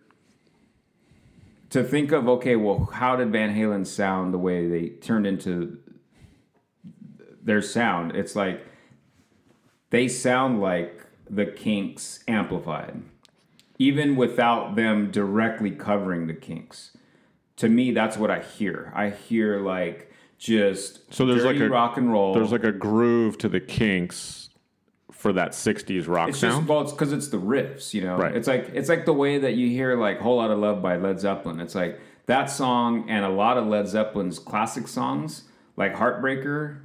to 1.72 1.84
think 1.84 2.12
of 2.12 2.30
okay 2.30 2.56
well 2.56 2.86
how 2.94 3.16
did 3.16 3.32
van 3.32 3.54
halen 3.56 3.86
sound 3.86 4.34
the 4.34 4.38
way 4.38 4.68
they 4.68 4.90
turned 4.90 5.28
into 5.28 5.80
their 7.42 7.62
sound 7.62 8.16
it's 8.16 8.36
like 8.36 8.66
they 9.90 10.08
sound 10.08 10.62
like 10.62 11.06
the 11.30 11.46
kinks 11.46 12.24
amplified 12.28 13.02
even 13.80 14.16
without 14.16 14.76
them 14.76 15.12
directly 15.12 15.72
covering 15.72 16.28
the 16.28 16.34
kinks 16.34 16.96
to 17.56 17.68
me 17.70 17.92
that's 17.92 18.18
what 18.18 18.30
i 18.32 18.40
hear 18.40 18.92
i 18.96 19.10
hear 19.10 19.60
like 19.60 20.12
just 20.38 21.14
So 21.14 21.26
there's 21.26 21.44
like 21.46 21.58
a- 21.58 21.70
rock 21.70 21.96
and 21.98 22.12
roll 22.12 22.34
There's 22.34 22.52
like 22.52 22.66
a 22.66 22.72
groove 22.74 23.38
to 23.40 23.48
the 23.50 23.62
Kinks 23.62 24.50
for 25.12 25.32
that 25.34 25.52
'60s 25.52 26.08
rock 26.10 26.30
It's 26.30 26.40
sound. 26.40 26.62
just 26.64 26.68
well, 26.70 26.82
it's 26.82 26.92
because 26.92 27.14
it's 27.14 27.30
the 27.30 27.38
riffs, 27.38 27.94
you 27.94 28.02
know. 28.02 28.18
Right. 28.18 28.36
It's 28.36 28.48
like 28.48 28.70
it's 28.74 28.90
like 28.90 29.06
the 29.06 29.14
way 29.14 29.38
that 29.38 29.54
you 29.54 29.70
hear 29.70 29.96
like 29.98 30.20
"Whole 30.20 30.36
Lot 30.38 30.52
of 30.52 30.60
Love" 30.60 30.82
by 30.82 30.98
Led 30.98 31.18
Zeppelin. 31.22 31.62
It's 31.62 31.76
like 31.76 31.98
that 32.26 32.50
song 32.50 33.10
and 33.10 33.24
a 33.24 33.30
lot 33.30 33.58
of 33.58 33.68
Led 33.68 33.88
Zeppelin's 33.88 34.38
classic 34.38 34.90
songs, 34.90 35.44
like 35.78 35.96
"Heartbreaker," 35.96 36.80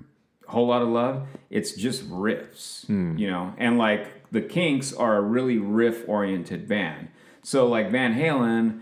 "Whole 0.46 0.68
Lot 0.68 0.82
of 0.82 0.88
Love." 0.88 1.26
It's 1.50 1.72
just 1.72 2.08
riffs, 2.08 2.86
Hmm. 2.86 3.18
you 3.18 3.28
know. 3.28 3.54
And 3.58 3.76
like 3.76 4.17
the 4.30 4.42
Kinks 4.42 4.92
are 4.92 5.16
a 5.16 5.20
really 5.20 5.58
riff-oriented 5.58 6.68
band. 6.68 7.08
So 7.42 7.66
like 7.66 7.90
Van 7.90 8.14
Halen, 8.14 8.80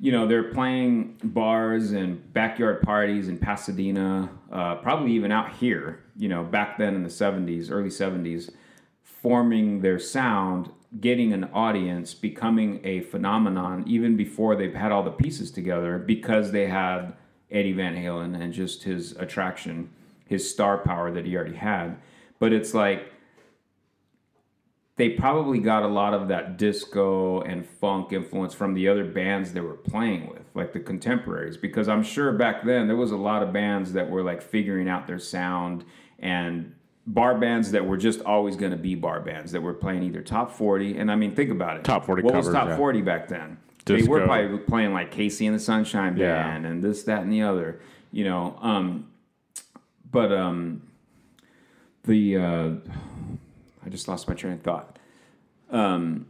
you 0.00 0.12
know, 0.12 0.26
they're 0.26 0.52
playing 0.52 1.18
bars 1.22 1.92
and 1.92 2.32
backyard 2.32 2.82
parties 2.82 3.28
in 3.28 3.38
Pasadena, 3.38 4.30
uh, 4.52 4.76
probably 4.76 5.12
even 5.12 5.32
out 5.32 5.52
here, 5.54 6.04
you 6.16 6.28
know, 6.28 6.44
back 6.44 6.78
then 6.78 6.94
in 6.94 7.02
the 7.02 7.08
70s, 7.08 7.70
early 7.70 7.88
70s, 7.88 8.50
forming 9.02 9.80
their 9.80 9.98
sound, 9.98 10.70
getting 11.00 11.32
an 11.32 11.44
audience, 11.52 12.12
becoming 12.14 12.80
a 12.84 13.00
phenomenon 13.00 13.82
even 13.86 14.16
before 14.16 14.54
they've 14.54 14.74
had 14.74 14.92
all 14.92 15.02
the 15.02 15.10
pieces 15.10 15.50
together 15.50 15.98
because 15.98 16.52
they 16.52 16.66
had 16.66 17.14
Eddie 17.50 17.72
Van 17.72 17.96
Halen 17.96 18.38
and 18.38 18.52
just 18.52 18.82
his 18.82 19.12
attraction, 19.12 19.90
his 20.26 20.48
star 20.48 20.78
power 20.78 21.10
that 21.10 21.24
he 21.24 21.36
already 21.36 21.56
had. 21.56 21.96
But 22.38 22.52
it's 22.52 22.74
like, 22.74 23.13
they 24.96 25.10
probably 25.10 25.58
got 25.58 25.82
a 25.82 25.88
lot 25.88 26.14
of 26.14 26.28
that 26.28 26.56
disco 26.56 27.40
and 27.42 27.66
funk 27.66 28.12
influence 28.12 28.54
from 28.54 28.74
the 28.74 28.88
other 28.88 29.04
bands 29.04 29.52
they 29.52 29.60
were 29.60 29.74
playing 29.74 30.28
with, 30.28 30.42
like 30.54 30.72
the 30.72 30.78
contemporaries. 30.80 31.56
Because 31.56 31.88
I'm 31.88 32.02
sure 32.04 32.32
back 32.32 32.64
then 32.64 32.86
there 32.86 32.96
was 32.96 33.10
a 33.10 33.16
lot 33.16 33.42
of 33.42 33.52
bands 33.52 33.92
that 33.94 34.08
were 34.08 34.22
like 34.22 34.40
figuring 34.40 34.88
out 34.88 35.06
their 35.08 35.18
sound 35.18 35.84
and 36.20 36.74
bar 37.06 37.36
bands 37.38 37.72
that 37.72 37.84
were 37.84 37.96
just 37.96 38.20
always 38.22 38.54
going 38.56 38.70
to 38.70 38.78
be 38.78 38.94
bar 38.94 39.20
bands 39.20 39.50
that 39.52 39.60
were 39.60 39.74
playing 39.74 40.04
either 40.04 40.22
top 40.22 40.50
40. 40.52 40.96
And 40.96 41.10
I 41.10 41.16
mean, 41.16 41.34
think 41.34 41.50
about 41.50 41.76
it. 41.76 41.84
Top 41.84 42.06
40 42.06 42.22
What 42.22 42.30
covers, 42.32 42.46
was 42.46 42.54
top 42.54 42.68
yeah. 42.68 42.76
40 42.76 43.02
back 43.02 43.28
then? 43.28 43.58
They 43.86 43.94
were 44.04 44.20
Disco. 44.20 44.26
probably 44.26 44.58
playing 44.60 44.94
like 44.94 45.12
KC 45.12 45.46
and 45.46 45.54
the 45.54 45.60
Sunshine 45.60 46.16
Yeah. 46.16 46.40
Band 46.42 46.66
and 46.66 46.82
this, 46.82 47.02
that, 47.02 47.22
and 47.22 47.32
the 47.32 47.42
other, 47.42 47.80
you 48.12 48.24
know. 48.24 48.56
Um, 48.62 49.08
but 50.10 50.32
um, 50.32 50.82
the 52.04 52.36
uh, 52.38 52.70
I 53.84 53.88
just 53.88 54.08
lost 54.08 54.28
my 54.28 54.34
train 54.34 54.54
of 54.54 54.62
thought. 54.62 54.98
Um, 55.70 56.26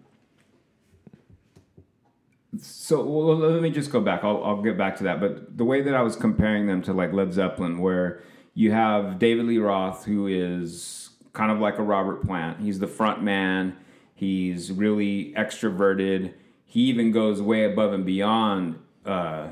So 2.61 3.03
well, 3.05 3.37
let 3.37 3.62
me 3.62 3.71
just 3.71 3.90
go 3.90 4.01
back. 4.01 4.23
I'll, 4.23 4.43
I'll 4.45 4.62
get 4.62 4.79
back 4.79 4.97
to 4.99 5.05
that. 5.05 5.21
But 5.21 5.57
the 5.57 5.64
way 5.64 5.83
that 5.83 5.95
I 5.95 6.03
was 6.03 6.17
comparing 6.17 6.67
them 6.67 6.83
to 6.83 6.93
like 6.93 7.12
Led 7.12 7.33
Zeppelin, 7.33 7.79
where 7.79 8.23
you 8.55 8.71
have 8.71 9.19
David 9.19 9.47
Lee 9.47 9.59
Roth, 9.59 10.05
who 10.05 10.27
is 10.27 11.11
kind 11.33 11.51
of 11.51 11.59
like 11.59 11.79
a 11.79 11.83
Robert 11.83 12.25
Plant. 12.25 12.61
He's 12.61 12.79
the 12.79 12.87
front 12.87 13.23
man. 13.23 13.77
He's 14.14 14.71
really 14.71 15.35
extroverted. 15.37 16.35
He 16.64 16.83
even 16.83 17.11
goes 17.11 17.43
way 17.43 17.64
above 17.64 17.93
and 17.93 18.07
beyond 18.07 18.79
uh, 19.05 19.49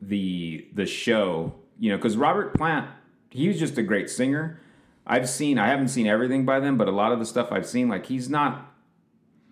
the 0.00 0.66
the 0.74 0.86
show. 0.86 1.54
You 1.78 1.92
know, 1.92 1.96
because 1.96 2.16
Robert 2.16 2.54
Plant, 2.54 2.88
he 3.30 3.48
was 3.48 3.58
just 3.58 3.78
a 3.78 3.82
great 3.82 4.10
singer. 4.10 4.60
I've 5.06 5.28
seen, 5.28 5.58
I 5.58 5.68
haven't 5.68 5.88
seen 5.88 6.06
everything 6.06 6.44
by 6.44 6.60
them, 6.60 6.78
but 6.78 6.88
a 6.88 6.92
lot 6.92 7.12
of 7.12 7.18
the 7.18 7.26
stuff 7.26 7.50
I've 7.50 7.66
seen, 7.66 7.88
like 7.88 8.06
he's 8.06 8.30
not, 8.30 8.72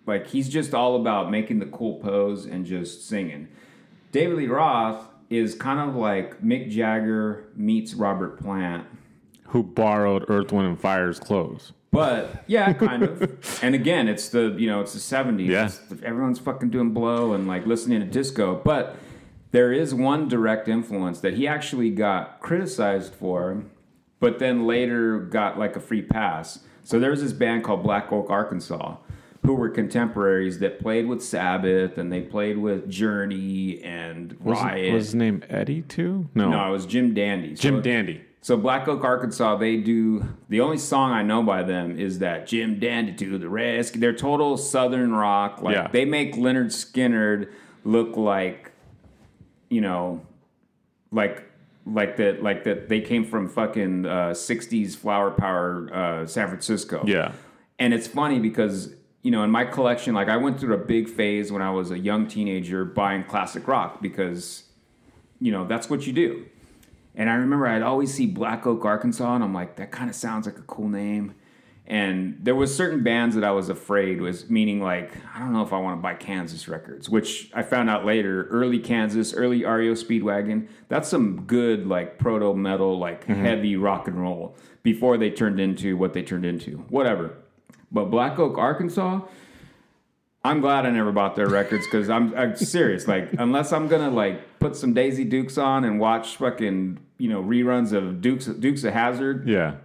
like 0.05 0.27
he's 0.27 0.49
just 0.49 0.73
all 0.73 0.95
about 0.95 1.29
making 1.29 1.59
the 1.59 1.65
cool 1.65 1.99
pose 1.99 2.45
and 2.45 2.65
just 2.65 3.07
singing. 3.07 3.47
David 4.11 4.37
Lee 4.37 4.47
Roth 4.47 5.07
is 5.29 5.55
kind 5.55 5.79
of 5.89 5.95
like 5.95 6.41
Mick 6.41 6.69
Jagger 6.69 7.45
meets 7.55 7.93
Robert 7.93 8.39
Plant. 8.39 8.85
Who 9.47 9.63
borrowed 9.63 10.25
Earth, 10.29 10.51
Wind, 10.51 10.67
and 10.67 10.79
Fire's 10.79 11.19
clothes? 11.19 11.73
But 11.91 12.43
yeah, 12.47 12.71
kind 12.73 13.03
of. 13.03 13.59
and 13.63 13.75
again, 13.75 14.07
it's 14.07 14.29
the 14.29 14.55
you 14.57 14.67
know 14.67 14.81
it's 14.81 14.93
the 14.93 14.99
seventies. 14.99 15.49
Yeah. 15.49 15.69
everyone's 16.03 16.39
fucking 16.39 16.69
doing 16.69 16.91
blow 16.91 17.33
and 17.33 17.47
like 17.47 17.65
listening 17.65 17.99
to 17.99 18.05
disco. 18.05 18.55
But 18.63 18.95
there 19.51 19.73
is 19.73 19.93
one 19.93 20.27
direct 20.27 20.67
influence 20.67 21.19
that 21.19 21.33
he 21.33 21.47
actually 21.47 21.89
got 21.89 22.39
criticized 22.39 23.13
for, 23.13 23.63
but 24.21 24.39
then 24.39 24.65
later 24.65 25.19
got 25.19 25.59
like 25.59 25.75
a 25.75 25.81
free 25.81 26.01
pass. 26.01 26.59
So 26.85 26.97
there 26.97 27.11
was 27.11 27.21
this 27.21 27.33
band 27.33 27.65
called 27.65 27.83
Black 27.83 28.09
Oak, 28.13 28.29
Arkansas, 28.29 28.95
who 29.45 29.53
were 29.55 29.69
contemporaries 29.69 30.59
that 30.59 30.79
played 30.79 31.07
with 31.07 31.21
Sabbath 31.21 31.97
and 31.97 32.11
they 32.11 32.21
played 32.21 32.57
with 32.57 32.89
Journey 32.89 33.81
and 33.83 34.33
Was, 34.39 34.59
it- 34.75 34.93
was 34.93 35.05
his 35.07 35.15
name 35.15 35.43
Eddie 35.49 35.81
too? 35.81 36.29
No, 36.33 36.49
no, 36.49 36.69
it 36.69 36.71
was 36.71 36.85
Jim 36.85 37.13
Dandy. 37.13 37.55
So- 37.55 37.61
Jim 37.63 37.81
Dandy. 37.81 38.21
so 38.41 38.55
Black 38.57 38.87
Oak, 38.87 39.03
Arkansas, 39.03 39.55
they 39.57 39.77
do 39.77 40.23
the 40.49 40.61
only 40.61 40.77
song 40.77 41.11
I 41.11 41.21
know 41.23 41.43
by 41.43 41.63
them 41.63 41.99
is 41.99 42.19
that 42.19 42.47
Jim 42.47 42.79
Dandy 42.79 43.13
to 43.13 43.37
the 43.37 43.49
rescue. 43.49 43.99
They're 44.01 44.13
total 44.13 44.57
Southern 44.57 45.13
rock. 45.13 45.61
Like 45.61 45.75
Yeah. 45.75 45.87
they 45.91 46.05
make 46.05 46.35
Lynyrd 46.35 46.67
Skynyrd 46.67 47.47
look 47.83 48.15
like, 48.17 48.71
you 49.69 49.81
know, 49.81 50.21
like 51.11 51.43
like 51.85 52.17
that 52.17 52.43
like 52.43 52.63
that 52.63 52.89
they 52.89 53.01
came 53.01 53.25
from 53.25 53.47
fucking 53.47 54.05
uh, 54.05 54.29
'60s 54.29 54.95
flower 54.95 55.31
power 55.31 55.89
uh, 55.93 56.25
San 56.25 56.47
Francisco. 56.47 57.03
Yeah, 57.05 57.33
And 57.79 57.93
it's 57.93 58.07
funny 58.07 58.39
because, 58.39 58.93
you 59.23 59.31
know, 59.31 59.43
in 59.43 59.49
my 59.49 59.65
collection, 59.65 60.13
like 60.13 60.29
I 60.29 60.37
went 60.37 60.59
through 60.59 60.75
a 60.75 60.85
big 60.85 61.09
phase 61.09 61.51
when 61.51 61.61
I 61.61 61.71
was 61.71 61.91
a 61.91 61.97
young 61.99 62.27
teenager 62.27 62.85
buying 62.85 63.23
classic 63.23 63.67
rock 63.67 64.01
because, 64.01 64.63
you 65.39 65.51
know, 65.51 65.65
that's 65.65 65.89
what 65.89 66.05
you 66.05 66.13
do. 66.13 66.45
And 67.15 67.29
I 67.29 67.33
remember 67.33 67.67
I'd 67.67 67.81
always 67.81 68.13
see 68.13 68.25
Black 68.25 68.65
Oak, 68.65 68.85
Arkansas, 68.85 69.35
and 69.35 69.43
I'm 69.43 69.53
like, 69.53 69.75
that 69.75 69.91
kind 69.91 70.09
of 70.09 70.15
sounds 70.15 70.45
like 70.45 70.57
a 70.57 70.63
cool 70.63 70.87
name. 70.87 71.35
And 71.91 72.37
there 72.41 72.55
was 72.55 72.73
certain 72.73 73.03
bands 73.03 73.35
that 73.35 73.43
I 73.43 73.51
was 73.51 73.67
afraid 73.67 74.21
was 74.21 74.49
meaning 74.49 74.81
like 74.81 75.11
I 75.35 75.39
don't 75.39 75.51
know 75.51 75.61
if 75.61 75.73
I 75.73 75.77
want 75.77 75.97
to 75.97 76.01
buy 76.01 76.13
Kansas 76.13 76.69
records, 76.69 77.09
which 77.09 77.51
I 77.53 77.63
found 77.63 77.89
out 77.89 78.05
later. 78.05 78.47
Early 78.47 78.79
Kansas, 78.79 79.33
early 79.33 79.65
REO 79.65 79.93
Speedwagon, 79.93 80.69
that's 80.87 81.09
some 81.09 81.41
good 81.41 81.85
like 81.85 82.17
proto 82.17 82.53
metal, 82.53 82.97
like 82.97 83.27
mm-hmm. 83.27 83.43
heavy 83.43 83.75
rock 83.75 84.07
and 84.07 84.21
roll 84.21 84.55
before 84.83 85.17
they 85.17 85.29
turned 85.29 85.59
into 85.59 85.97
what 85.97 86.13
they 86.13 86.23
turned 86.23 86.45
into. 86.45 86.77
Whatever. 86.87 87.33
But 87.91 88.05
Black 88.05 88.39
Oak, 88.39 88.57
Arkansas, 88.57 89.19
I'm 90.45 90.61
glad 90.61 90.85
I 90.85 90.91
never 90.91 91.11
bought 91.11 91.35
their 91.35 91.49
records 91.49 91.85
because 91.87 92.09
I'm, 92.09 92.33
I'm 92.37 92.55
serious. 92.55 93.05
Like, 93.05 93.33
unless 93.33 93.73
I'm 93.73 93.89
gonna 93.89 94.11
like 94.11 94.59
put 94.59 94.77
some 94.77 94.93
Daisy 94.93 95.25
Dukes 95.25 95.57
on 95.57 95.83
and 95.83 95.99
watch 95.99 96.37
fucking 96.37 96.99
you 97.17 97.27
know 97.27 97.43
reruns 97.43 97.91
of 97.91 98.21
Dukes 98.21 98.45
Dukes 98.45 98.85
of 98.85 98.93
Hazzard 98.93 99.45
yeah. 99.45 99.75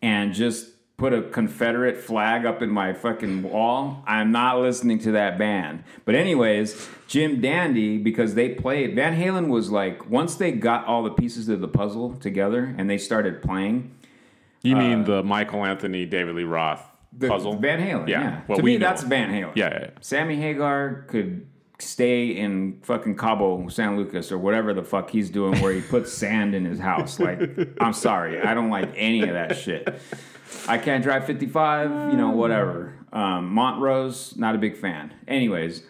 and 0.00 0.32
just 0.32 0.70
put 1.00 1.14
a 1.14 1.22
Confederate 1.22 1.96
flag 1.96 2.44
up 2.44 2.60
in 2.60 2.68
my 2.70 2.92
fucking 2.92 3.42
wall, 3.42 4.04
I'm 4.06 4.30
not 4.30 4.60
listening 4.60 4.98
to 5.00 5.12
that 5.12 5.38
band. 5.38 5.82
But 6.04 6.14
anyways, 6.14 6.88
Jim 7.08 7.40
Dandy 7.40 7.96
because 7.96 8.34
they 8.34 8.50
played 8.50 8.94
Van 8.94 9.16
Halen 9.18 9.48
was 9.48 9.70
like 9.70 10.08
once 10.10 10.34
they 10.34 10.52
got 10.52 10.84
all 10.84 11.02
the 11.02 11.10
pieces 11.10 11.48
of 11.48 11.62
the 11.62 11.68
puzzle 11.68 12.16
together 12.16 12.74
and 12.76 12.88
they 12.90 12.98
started 12.98 13.40
playing. 13.40 13.90
You 14.62 14.76
mean 14.76 15.04
the 15.04 15.22
Michael 15.22 15.64
Anthony, 15.64 16.04
David 16.04 16.34
Lee 16.36 16.44
Roth 16.44 16.80
Uh, 16.80 16.84
The 17.18 17.28
puzzle? 17.28 17.56
Van 17.56 17.80
Halen, 17.80 18.06
Yeah, 18.06 18.20
yeah. 18.22 18.40
what 18.46 18.56
to 18.56 18.62
me, 18.62 18.76
know. 18.76 18.86
that's 18.86 19.02
Van 19.02 19.30
Halen. 19.30 19.56
Yeah, 19.56 19.70
yeah, 19.72 19.78
yeah. 19.80 19.90
Sammy 20.02 20.36
Hagar 20.36 21.06
could 21.08 21.46
stay 21.78 22.26
in 22.28 22.78
fucking 22.82 23.16
Cabo 23.16 23.66
San 23.68 23.96
Lucas 23.96 24.30
or 24.30 24.36
whatever 24.36 24.74
the 24.74 24.84
fuck 24.84 25.08
he's 25.08 25.30
doing 25.30 25.58
where 25.62 25.72
he 25.72 25.80
puts 25.80 26.12
sand 26.12 26.54
in 26.54 26.66
his 26.66 26.78
house. 26.78 27.18
Like, 27.18 27.40
I'm 27.80 27.94
sorry. 27.94 28.38
I 28.38 28.52
don't 28.52 28.68
like 28.68 28.90
any 28.96 29.22
of 29.22 29.30
that 29.30 29.56
shit. 29.56 29.88
I 30.68 30.78
can't 30.78 31.02
drive 31.02 31.26
55, 31.26 32.10
you 32.10 32.16
know, 32.16 32.30
whatever. 32.30 32.94
Um, 33.12 33.52
Montrose, 33.52 34.36
not 34.36 34.54
a 34.54 34.58
big 34.58 34.76
fan. 34.76 35.12
Anyways, 35.26 35.82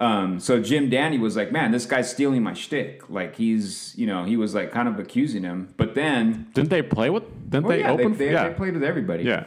um, 0.00 0.38
so 0.38 0.60
Jim 0.60 0.90
Danny 0.90 1.18
was 1.18 1.36
like, 1.36 1.50
man, 1.52 1.70
this 1.70 1.86
guy's 1.86 2.10
stealing 2.10 2.42
my 2.42 2.52
shtick. 2.52 3.08
Like, 3.08 3.36
he's, 3.36 3.94
you 3.96 4.06
know, 4.06 4.24
he 4.24 4.36
was 4.36 4.54
like 4.54 4.70
kind 4.70 4.88
of 4.88 4.98
accusing 4.98 5.42
him. 5.42 5.72
But 5.76 5.94
then, 5.94 6.48
Didn't 6.52 6.70
they 6.70 6.82
play 6.82 7.08
with? 7.08 7.24
Didn't 7.50 7.66
well, 7.66 7.76
they 7.76 7.82
yeah, 7.82 7.92
open? 7.92 8.12
they, 8.12 8.26
they, 8.26 8.32
yeah, 8.32 8.48
they 8.48 8.54
played 8.54 8.74
with 8.74 8.84
everybody. 8.84 9.24
yeah. 9.24 9.44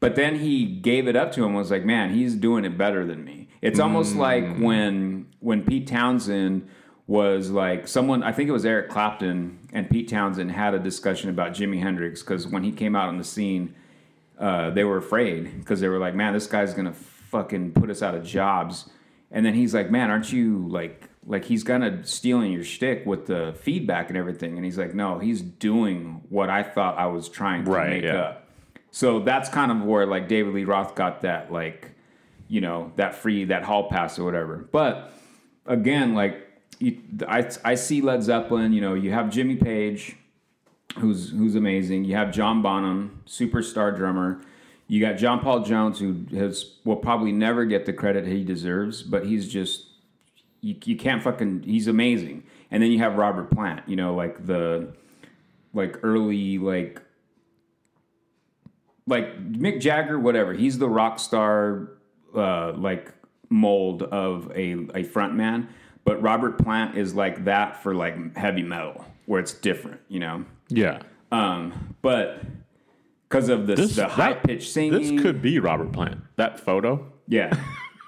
But 0.00 0.14
then 0.14 0.36
he 0.36 0.64
gave 0.64 1.08
it 1.08 1.16
up 1.16 1.32
to 1.32 1.44
him. 1.44 1.54
Was 1.54 1.72
like, 1.72 1.84
man, 1.84 2.14
he's 2.14 2.36
doing 2.36 2.64
it 2.64 2.78
better 2.78 3.04
than 3.04 3.24
me. 3.24 3.48
It's 3.60 3.80
almost 3.80 4.14
like 4.14 4.58
when 4.58 5.26
when 5.40 5.64
Pete 5.64 5.88
Townshend 5.88 6.68
was 7.08 7.50
like 7.50 7.88
someone. 7.88 8.22
I 8.22 8.30
think 8.32 8.48
it 8.48 8.52
was 8.52 8.64
Eric 8.64 8.90
Clapton 8.90 9.58
and 9.72 9.90
Pete 9.90 10.08
Townshend 10.08 10.52
had 10.52 10.74
a 10.74 10.78
discussion 10.78 11.30
about 11.30 11.52
Jimi 11.52 11.82
Hendrix 11.82 12.22
because 12.22 12.46
when 12.46 12.62
he 12.62 12.70
came 12.70 12.94
out 12.94 13.08
on 13.08 13.16
the 13.18 13.24
scene, 13.24 13.74
uh, 14.38 14.70
they 14.70 14.84
were 14.84 14.98
afraid 14.98 15.58
because 15.58 15.80
they 15.80 15.88
were 15.88 15.98
like, 15.98 16.14
man, 16.14 16.34
this 16.34 16.46
guy's 16.46 16.74
gonna 16.74 16.92
fucking 16.92 17.72
put 17.72 17.90
us 17.90 18.02
out 18.02 18.14
of 18.14 18.22
jobs. 18.24 18.90
And 19.30 19.44
then 19.44 19.54
he's 19.54 19.74
like, 19.74 19.90
man, 19.90 20.10
aren't 20.10 20.32
you 20.32 20.68
like 20.68 21.08
like 21.26 21.46
he's 21.46 21.64
gonna 21.64 22.04
stealing 22.06 22.52
your 22.52 22.62
shtick 22.62 23.06
with 23.06 23.26
the 23.26 23.54
feedback 23.58 24.08
and 24.10 24.16
everything? 24.18 24.56
And 24.56 24.64
he's 24.64 24.78
like, 24.78 24.94
no, 24.94 25.18
he's 25.18 25.40
doing 25.40 26.22
what 26.28 26.50
I 26.50 26.62
thought 26.62 26.98
I 26.98 27.06
was 27.06 27.28
trying 27.30 27.64
to 27.64 27.70
Right, 27.70 27.90
make 27.90 28.04
yeah. 28.04 28.20
up. 28.20 28.48
So 28.90 29.20
that's 29.20 29.48
kind 29.48 29.72
of 29.72 29.82
where 29.82 30.04
like 30.06 30.28
David 30.28 30.52
Lee 30.52 30.64
Roth 30.64 30.94
got 30.94 31.22
that 31.22 31.50
like, 31.50 31.92
you 32.48 32.60
know, 32.60 32.92
that 32.96 33.14
free 33.14 33.44
that 33.44 33.62
hall 33.62 33.88
pass 33.88 34.18
or 34.18 34.24
whatever. 34.24 34.68
But 34.70 35.12
again, 35.66 36.14
like 36.14 36.44
you, 36.78 37.00
I 37.26 37.48
I 37.64 37.74
see 37.74 38.00
Led 38.00 38.22
Zeppelin. 38.22 38.72
You 38.72 38.80
know, 38.80 38.94
you 38.94 39.12
have 39.12 39.30
Jimmy 39.30 39.56
Page, 39.56 40.16
who's 40.98 41.30
who's 41.30 41.54
amazing. 41.54 42.04
You 42.04 42.14
have 42.16 42.32
John 42.32 42.62
Bonham, 42.62 43.22
superstar 43.26 43.96
drummer. 43.96 44.40
You 44.86 45.00
got 45.00 45.14
John 45.16 45.40
Paul 45.40 45.60
Jones, 45.60 45.98
who 45.98 46.24
has 46.36 46.76
will 46.84 46.96
probably 46.96 47.32
never 47.32 47.64
get 47.64 47.84
the 47.84 47.92
credit 47.92 48.26
he 48.26 48.44
deserves, 48.44 49.02
but 49.02 49.26
he's 49.26 49.48
just 49.48 49.86
you, 50.60 50.76
you 50.84 50.96
can't 50.96 51.22
fucking 51.22 51.62
he's 51.62 51.88
amazing. 51.88 52.44
And 52.70 52.82
then 52.82 52.90
you 52.90 52.98
have 52.98 53.16
Robert 53.16 53.50
Plant, 53.50 53.88
you 53.88 53.96
know, 53.96 54.14
like 54.14 54.46
the 54.46 54.92
like 55.72 55.98
early 56.02 56.58
like 56.58 57.00
like 59.06 59.52
Mick 59.52 59.80
Jagger, 59.80 60.18
whatever. 60.18 60.52
He's 60.52 60.78
the 60.78 60.88
rock 60.88 61.18
star 61.18 61.88
uh, 62.34 62.72
like 62.72 63.12
mold 63.48 64.02
of 64.02 64.52
a 64.54 64.86
a 64.94 65.02
front 65.02 65.34
man, 65.34 65.68
but 66.04 66.20
Robert 66.22 66.58
Plant 66.58 66.96
is 66.96 67.14
like 67.14 67.44
that 67.44 67.82
for 67.82 67.94
like 67.94 68.36
heavy 68.36 68.62
metal, 68.62 69.04
where 69.26 69.40
it's 69.40 69.52
different, 69.52 70.00
you 70.08 70.20
know. 70.20 70.44
Yeah. 70.68 71.02
Um, 71.32 71.94
but 72.02 72.42
because 73.28 73.48
of 73.48 73.66
this, 73.66 73.78
This- 73.80 73.96
the 73.96 74.08
high 74.08 74.32
that- 74.34 74.44
pitched 74.44 74.70
singing, 74.72 75.16
This 75.16 75.22
could 75.22 75.42
be 75.42 75.58
Robert 75.58 75.92
Plant. 75.92 76.20
That 76.36 76.58
photo. 76.60 77.06
yeah. 77.26 77.52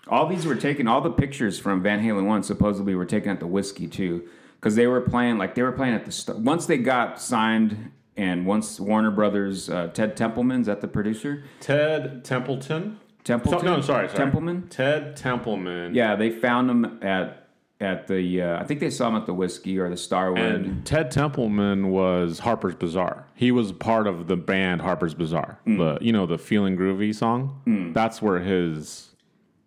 all 0.09 0.27
these 0.27 0.45
were 0.47 0.57
taken. 0.57 0.89
All 0.89 1.01
the 1.01 1.11
pictures 1.11 1.59
from 1.59 1.83
Van 1.83 2.03
Halen 2.03 2.27
one 2.27 2.43
supposedly 2.43 2.95
were 2.95 3.05
taken 3.07 3.31
at 3.31 3.39
the 3.41 3.47
whiskey 3.47 3.87
too, 3.87 4.27
because 4.57 4.75
they 4.77 4.87
were 4.87 5.01
playing 5.01 5.39
like 5.39 5.55
they 5.55 5.63
were 5.63 5.73
playing 5.73 5.95
at 5.95 6.05
the 6.05 6.13
st- 6.13 6.39
once 6.39 6.67
they 6.67 6.79
got 6.79 7.21
signed. 7.21 7.93
And 8.17 8.45
once 8.45 8.79
Warner 8.79 9.11
Brothers, 9.13 9.71
uh, 9.71 9.87
Ted 9.95 10.15
Templeman's 10.15 10.69
at 10.69 10.83
the 10.83 10.89
producer. 10.89 11.45
Ted 11.61 12.23
Templeton. 12.23 12.99
Templeton? 13.25 13.65
No, 13.65 13.81
sorry, 13.81 14.09
sorry. 14.09 14.19
Templeman? 14.19 14.69
Ted 14.69 15.17
Templeman. 15.17 15.95
Yeah, 15.95 16.17
they 16.17 16.29
found 16.29 16.69
him 16.71 16.99
at 17.03 17.40
at 17.81 18.07
the. 18.07 18.43
Uh, 18.43 18.61
I 18.61 18.65
think 18.65 18.81
they 18.81 18.91
saw 18.91 19.09
him 19.09 19.17
at 19.17 19.27
the 19.27 19.35
whiskey 19.35 19.79
or 19.79 19.89
the 19.89 19.97
Starwood. 19.97 20.39
And 20.41 20.87
Ted 20.87 21.11
Templeman 21.11 21.91
was 21.91 22.41
Harpers 22.41 22.75
Bizarre. 22.75 23.27
He 23.35 23.51
was 23.51 23.73
part 23.73 24.07
of 24.07 24.27
the 24.27 24.37
band 24.37 24.83
Harpers 24.83 25.15
Bizarre. 25.15 25.59
Mm. 25.67 25.79
The 25.79 26.05
you 26.05 26.13
know 26.13 26.27
the 26.27 26.39
Feeling 26.39 26.77
Groovy 26.77 27.15
song. 27.15 27.93
That's 27.95 28.21
where 28.21 28.41
his. 28.41 29.09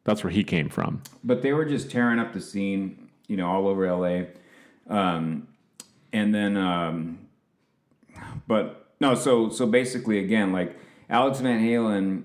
That's 0.06 0.22
where 0.24 0.32
he 0.32 0.44
came 0.44 0.68
from. 0.68 1.02
but 1.24 1.42
they 1.42 1.54
were 1.54 1.64
just 1.64 1.90
tearing 1.90 2.20
up 2.20 2.34
the 2.34 2.42
scene, 2.42 3.10
you 3.28 3.38
know, 3.38 3.50
all 3.50 3.68
over 3.70 3.90
LA. 3.90 4.24
Um, 4.90 5.48
and 6.12 6.36
then, 6.36 6.58
um, 6.58 7.20
but 8.46 8.92
no, 9.00 9.16
so 9.16 9.50
so 9.50 9.66
basically, 9.66 10.20
again, 10.20 10.52
like 10.52 10.78
Alex 11.10 11.40
Van 11.40 11.62
Halen, 11.62 12.24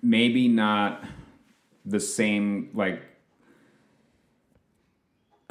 maybe 0.00 0.46
not 0.46 1.04
the 1.84 1.98
same 1.98 2.70
like 2.72 3.02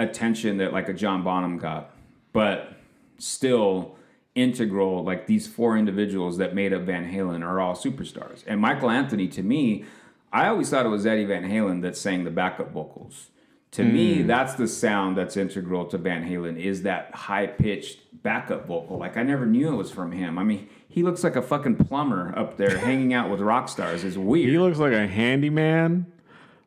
attention 0.01 0.57
that 0.57 0.73
like 0.73 0.89
a 0.89 0.93
John 0.93 1.23
Bonham 1.23 1.57
got, 1.57 1.93
but 2.33 2.73
still 3.17 3.95
integral. 4.35 5.03
Like 5.03 5.27
these 5.27 5.47
four 5.47 5.77
individuals 5.77 6.37
that 6.37 6.55
made 6.55 6.73
up 6.73 6.83
Van 6.83 7.11
Halen 7.11 7.43
are 7.43 7.59
all 7.59 7.75
superstars. 7.75 8.43
And 8.47 8.59
Michael 8.59 8.89
Anthony, 8.89 9.27
to 9.29 9.43
me, 9.43 9.85
I 10.31 10.47
always 10.47 10.69
thought 10.69 10.85
it 10.85 10.89
was 10.89 11.05
Eddie 11.05 11.25
Van 11.25 11.43
Halen 11.43 11.81
that 11.81 11.97
sang 11.97 12.23
the 12.23 12.31
backup 12.31 12.71
vocals. 12.71 13.27
To 13.71 13.83
me, 13.83 14.21
hmm. 14.21 14.27
that's 14.27 14.55
the 14.55 14.67
sound 14.67 15.15
that's 15.15 15.37
integral 15.37 15.85
to 15.85 15.97
Van 15.97 16.29
Halen 16.29 16.57
is 16.59 16.83
that 16.83 17.15
high 17.15 17.47
pitched 17.47 17.99
backup 18.21 18.67
vocal. 18.67 18.97
Like 18.97 19.15
I 19.15 19.23
never 19.23 19.45
knew 19.45 19.71
it 19.71 19.77
was 19.77 19.89
from 19.89 20.11
him. 20.11 20.37
I 20.37 20.43
mean, 20.43 20.67
he 20.89 21.03
looks 21.03 21.23
like 21.23 21.37
a 21.37 21.41
fucking 21.41 21.77
plumber 21.77 22.37
up 22.37 22.57
there 22.57 22.77
hanging 22.77 23.13
out 23.13 23.29
with 23.29 23.39
rock 23.39 23.69
stars. 23.69 24.03
It's 24.03 24.17
weird. 24.17 24.49
He 24.49 24.59
looks 24.59 24.77
like 24.77 24.91
a 24.91 25.07
handyman 25.07 26.11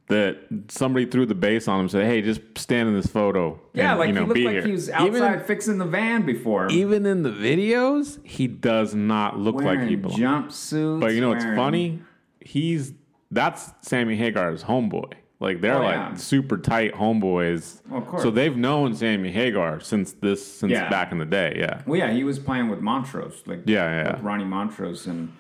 that 0.09 0.37
somebody 0.69 1.07
threw 1.07 1.25
the 1.25 1.35
base 1.35 1.67
on 1.67 1.77
him 1.77 1.81
and 1.83 1.91
said, 1.91 2.05
"Hey, 2.07 2.21
just 2.23 2.41
stand 2.57 2.89
in 2.89 2.95
this 2.95 3.07
photo." 3.07 3.59
yeah, 3.73 3.91
and, 3.93 3.99
like 3.99 4.09
you 4.09 4.15
know, 4.15 4.21
he 4.23 4.27
looked 4.27 4.41
like 4.41 4.53
here." 4.53 4.63
he 4.67 4.73
was 4.73 4.91
outside 4.91 5.35
Even, 5.35 5.41
fixing 5.45 5.79
the 5.79 5.87
van 5.87 6.27
before. 6.27 6.69
even 6.71 7.07
in 7.07 7.23
the 7.23 7.31
videos, 7.31 8.19
he 8.25 8.47
does 8.47 8.95
not 8.95 9.39
look 9.39 9.57
wearing 9.57 9.81
like 9.81 9.89
he 9.89 9.97
belongs. 9.97 10.21
jumpsuits. 10.21 11.01
But 11.01 11.15
you 11.15 11.21
know 11.21 11.31
what's 11.31 11.45
funny? 11.45 12.01
He's 12.41 12.93
that's 13.31 13.73
Sammy 13.81 14.17
Hagar's 14.17 14.63
homeboy. 14.65 15.13
Like 15.41 15.61
they're 15.61 15.75
Oh, 15.79 15.83
like 15.83 15.95
yeah. 15.97 16.15
super 16.15 16.57
tight 16.57 16.95
homeboys. 16.95 17.81
Well, 17.89 18.01
of 18.03 18.07
course. 18.07 18.23
So 18.23 18.31
they've 18.31 18.57
known 18.57 18.95
Sammy 18.95 19.31
Hagar 19.33 19.81
since 19.81 20.13
this 20.13 20.47
since 20.47 20.71
Yeah. 20.73 20.89
back 20.89 21.13
in 21.13 21.19
the 21.19 21.25
day. 21.25 21.57
Yeah. 21.59 21.81
Well, 21.87 21.99
yeah, 21.99 22.13
he 22.13 22.25
was 22.25 22.39
playing 22.39 22.69
with 22.69 22.81
Montrose, 22.81 23.43
like 23.47 23.63
Yeah, 23.67 23.85
yeah. 24.05 24.13
with 24.17 24.23
Ronnie 24.23 24.45
Montrose, 24.45 25.07
and 25.07 25.33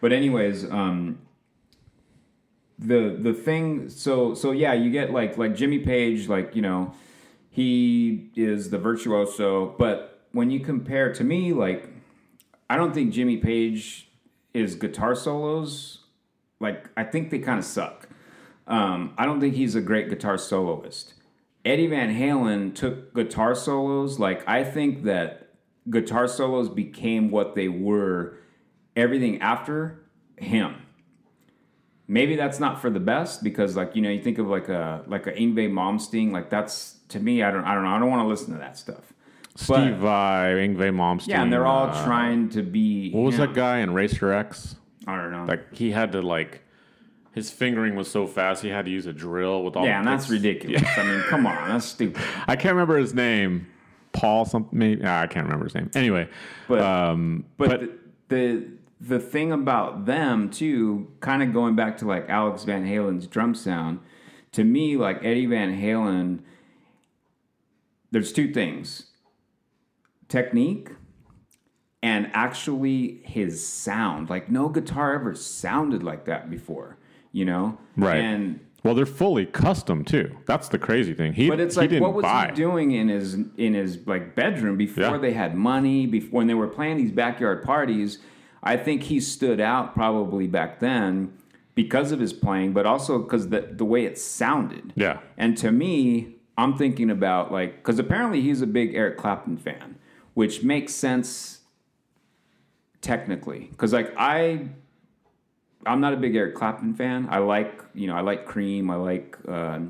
but 0.00 0.12
anyways, 0.12 0.70
um, 0.70 1.18
the 2.78 3.16
the 3.18 3.32
thing, 3.32 3.88
so 3.88 4.34
so 4.34 4.50
yeah, 4.50 4.72
you 4.72 4.90
get 4.90 5.10
like 5.10 5.38
like 5.38 5.54
Jimmy 5.54 5.78
Page, 5.78 6.28
like 6.28 6.54
you 6.54 6.62
know, 6.62 6.94
he 7.48 8.30
is 8.36 8.70
the 8.70 8.78
virtuoso, 8.78 9.74
but 9.78 10.26
when 10.32 10.50
you 10.50 10.60
compare 10.60 11.12
to 11.14 11.24
me, 11.24 11.52
like 11.52 11.88
I 12.68 12.76
don't 12.76 12.92
think 12.92 13.12
Jimmy 13.12 13.38
Page 13.38 14.10
is 14.52 14.74
guitar 14.74 15.14
solos, 15.14 16.04
like 16.60 16.90
I 16.96 17.04
think 17.04 17.30
they 17.30 17.38
kind 17.38 17.58
of 17.58 17.64
suck. 17.64 18.08
Um, 18.66 19.14
I 19.16 19.26
don't 19.26 19.40
think 19.40 19.54
he's 19.54 19.74
a 19.74 19.80
great 19.80 20.08
guitar 20.08 20.36
soloist. 20.36 21.14
Eddie 21.64 21.86
Van 21.88 22.14
Halen 22.14 22.74
took 22.74 23.14
guitar 23.14 23.54
solos. 23.54 24.18
Like 24.18 24.46
I 24.48 24.64
think 24.64 25.04
that 25.04 25.54
guitar 25.88 26.28
solos 26.28 26.68
became 26.68 27.30
what 27.30 27.54
they 27.54 27.68
were. 27.68 28.38
Everything 28.94 29.40
after 29.40 30.04
him. 30.36 30.85
Maybe 32.08 32.36
that's 32.36 32.60
not 32.60 32.80
for 32.80 32.90
the 32.90 33.00
best 33.00 33.42
because, 33.42 33.76
like 33.76 33.96
you 33.96 34.02
know, 34.02 34.10
you 34.10 34.22
think 34.22 34.38
of 34.38 34.46
like 34.46 34.68
a 34.68 35.02
like 35.06 35.26
a 35.26 35.32
Yngwie 35.32 35.70
Malmsteen. 35.70 36.30
Like 36.32 36.50
that's 36.50 36.96
to 37.08 37.20
me, 37.20 37.42
I 37.42 37.50
don't 37.50 37.64
I 37.64 37.74
don't 37.74 37.84
know. 37.84 37.90
I 37.90 37.98
don't 37.98 38.10
want 38.10 38.22
to 38.22 38.28
listen 38.28 38.52
to 38.52 38.58
that 38.58 38.78
stuff. 38.78 39.12
Steve 39.56 39.96
Vai, 39.96 40.54
Yngwie 40.54 40.94
Malmsteen. 40.94 41.28
Yeah, 41.28 41.42
and 41.42 41.52
they're 41.52 41.66
all 41.66 41.88
uh, 41.88 42.04
trying 42.04 42.50
to 42.50 42.62
be. 42.62 43.10
What 43.10 43.22
was 43.22 43.34
him. 43.36 43.46
that 43.46 43.54
guy 43.54 43.78
in 43.78 43.92
Racer 43.92 44.32
X? 44.32 44.76
I 45.06 45.16
don't 45.16 45.32
know. 45.32 45.44
Like 45.44 45.74
he 45.74 45.90
had 45.90 46.12
to 46.12 46.22
like 46.22 46.62
his 47.36 47.50
fingering 47.50 47.96
was 47.96 48.10
so 48.10 48.26
fast 48.26 48.62
he 48.62 48.68
had 48.68 48.86
to 48.86 48.90
use 48.90 49.06
a 49.06 49.12
drill 49.12 49.62
with 49.62 49.76
all. 49.76 49.84
yeah, 49.84 49.98
and 49.98 50.08
that's 50.08 50.28
ridiculous. 50.30 50.82
I 50.96 51.02
mean, 51.04 51.20
come 51.22 51.46
on, 51.46 51.68
that's 51.68 51.86
stupid. 51.86 52.22
I 52.48 52.56
can't 52.56 52.74
remember 52.74 52.98
his 52.98 53.14
name. 53.14 53.66
Paul 54.12 54.46
something. 54.46 54.78
Maybe 54.78 55.02
ah, 55.04 55.20
I 55.20 55.26
can't 55.26 55.44
remember 55.44 55.66
his 55.66 55.74
name. 55.74 55.90
Anyway, 55.94 56.28
But 56.68 56.80
um, 56.80 57.44
But, 57.58 57.68
but, 57.68 57.80
the, 57.80 57.90
the 58.28 58.68
the 59.00 59.18
thing 59.18 59.52
about 59.52 60.06
them 60.06 60.50
too, 60.50 61.10
kind 61.20 61.42
of 61.42 61.52
going 61.52 61.76
back 61.76 61.98
to 61.98 62.06
like 62.06 62.28
Alex 62.28 62.64
Van 62.64 62.86
Halen's 62.86 63.26
drum 63.26 63.54
sound, 63.54 64.00
to 64.52 64.64
me, 64.64 64.96
like 64.96 65.22
Eddie 65.24 65.46
Van 65.46 65.78
Halen, 65.80 66.40
there's 68.10 68.32
two 68.32 68.52
things: 68.52 69.10
technique 70.28 70.90
and 72.02 72.30
actually 72.32 73.20
his 73.24 73.66
sound. 73.66 74.30
Like 74.30 74.50
no 74.50 74.68
guitar 74.68 75.14
ever 75.14 75.34
sounded 75.34 76.02
like 76.02 76.24
that 76.26 76.50
before, 76.50 76.98
you 77.32 77.44
know? 77.44 77.78
Right. 77.96 78.18
And 78.18 78.60
well, 78.84 78.94
they're 78.94 79.06
fully 79.06 79.46
custom 79.46 80.04
too. 80.04 80.36
That's 80.46 80.68
the 80.68 80.78
crazy 80.78 81.12
thing. 81.14 81.32
He, 81.32 81.48
But 81.48 81.58
it's 81.58 81.76
like, 81.76 81.90
what 81.92 82.14
was 82.14 82.22
buy. 82.22 82.46
he 82.48 82.54
doing 82.54 82.92
in 82.92 83.08
his 83.08 83.34
in 83.56 83.74
his 83.74 83.98
like 84.06 84.34
bedroom 84.36 84.76
before 84.76 85.04
Yeah. 85.04 85.18
they 85.18 85.32
had 85.32 85.54
money? 85.56 86.06
Before 86.06 86.38
when 86.38 86.46
they 86.46 86.54
were 86.54 86.68
playing 86.68 86.96
these 86.98 87.10
backyard 87.10 87.62
parties, 87.64 88.18
I 88.66 88.76
think 88.76 89.04
he 89.04 89.20
stood 89.20 89.60
out 89.60 89.94
probably 89.94 90.46
back 90.46 90.80
then 90.80 91.32
because 91.74 92.12
of 92.12 92.20
his 92.20 92.32
playing, 92.32 92.72
but 92.72 92.84
also 92.84 93.18
because 93.18 93.48
the 93.48 93.60
the 93.60 93.84
way 93.84 94.04
it 94.04 94.18
sounded. 94.18 94.92
Yeah. 94.96 95.20
And 95.38 95.56
to 95.58 95.70
me, 95.70 96.34
I'm 96.58 96.76
thinking 96.76 97.10
about 97.10 97.52
like 97.52 97.76
because 97.76 97.98
apparently 97.98 98.40
he's 98.42 98.60
a 98.62 98.66
big 98.66 98.94
Eric 98.94 99.16
Clapton 99.16 99.56
fan, 99.56 99.96
which 100.34 100.62
makes 100.62 100.94
sense 100.94 101.60
technically. 103.00 103.68
Because 103.70 103.92
like 103.92 104.12
I, 104.18 104.68
I'm 105.86 106.00
not 106.00 106.12
a 106.12 106.16
big 106.16 106.34
Eric 106.34 106.54
Clapton 106.56 106.94
fan. 106.94 107.28
I 107.30 107.38
like 107.38 107.82
you 107.94 108.06
know 108.06 108.16
I 108.16 108.20
like 108.20 108.46
Cream. 108.46 108.90
I 108.90 108.96
like. 108.96 109.38
Uh, 109.46 109.80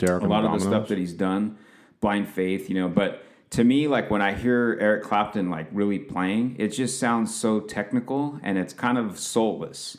Derek 0.00 0.22
a 0.22 0.26
lot 0.26 0.44
of 0.44 0.52
the 0.52 0.60
stuff 0.60 0.88
that 0.88 0.96
he's 0.96 1.12
done, 1.12 1.58
Blind 2.00 2.26
Faith, 2.26 2.70
you 2.70 2.74
know. 2.74 2.88
But 2.88 3.22
to 3.50 3.64
me, 3.64 3.88
like 3.88 4.10
when 4.10 4.22
I 4.22 4.32
hear 4.34 4.78
Eric 4.80 5.02
Clapton 5.02 5.50
like 5.50 5.66
really 5.72 5.98
playing, 5.98 6.56
it 6.58 6.68
just 6.68 7.00
sounds 7.00 7.34
so 7.34 7.60
technical 7.60 8.38
and 8.42 8.56
it's 8.56 8.72
kind 8.72 8.96
of 8.96 9.18
soulless, 9.18 9.98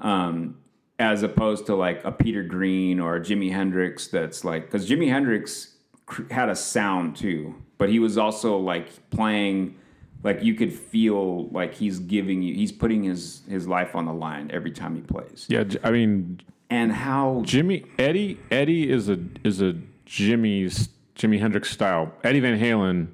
um, 0.00 0.56
as 0.98 1.24
opposed 1.24 1.66
to 1.66 1.74
like 1.74 2.04
a 2.04 2.12
Peter 2.12 2.44
Green 2.44 3.00
or 3.00 3.16
a 3.16 3.20
Jimi 3.20 3.50
Hendrix. 3.52 4.06
That's 4.06 4.44
like 4.44 4.66
because 4.66 4.88
Jimi 4.88 5.08
Hendrix 5.08 5.74
cr- 6.06 6.32
had 6.32 6.48
a 6.48 6.54
sound 6.54 7.16
too, 7.16 7.56
but 7.78 7.88
he 7.88 7.98
was 7.98 8.16
also 8.16 8.58
like 8.58 9.10
playing. 9.10 9.76
Like 10.22 10.42
you 10.42 10.54
could 10.54 10.72
feel 10.72 11.48
like 11.48 11.74
he's 11.74 11.98
giving 11.98 12.40
you, 12.42 12.54
he's 12.54 12.72
putting 12.72 13.02
his 13.02 13.42
his 13.48 13.68
life 13.68 13.94
on 13.94 14.06
the 14.06 14.14
line 14.14 14.50
every 14.52 14.70
time 14.70 14.94
he 14.94 15.02
plays. 15.02 15.46
Yeah, 15.50 15.64
I 15.82 15.90
mean 15.90 16.40
And 16.70 16.92
how 16.92 17.42
Jimmy 17.44 17.84
Eddie 17.98 18.38
Eddie 18.50 18.88
is 18.88 19.10
a 19.10 19.18
is 19.42 19.60
a 19.60 19.74
Jimmy's 20.06 20.88
Jimi 21.16 21.38
Hendrix 21.38 21.70
style. 21.70 22.12
Eddie 22.24 22.40
Van 22.40 22.58
Halen 22.58 23.08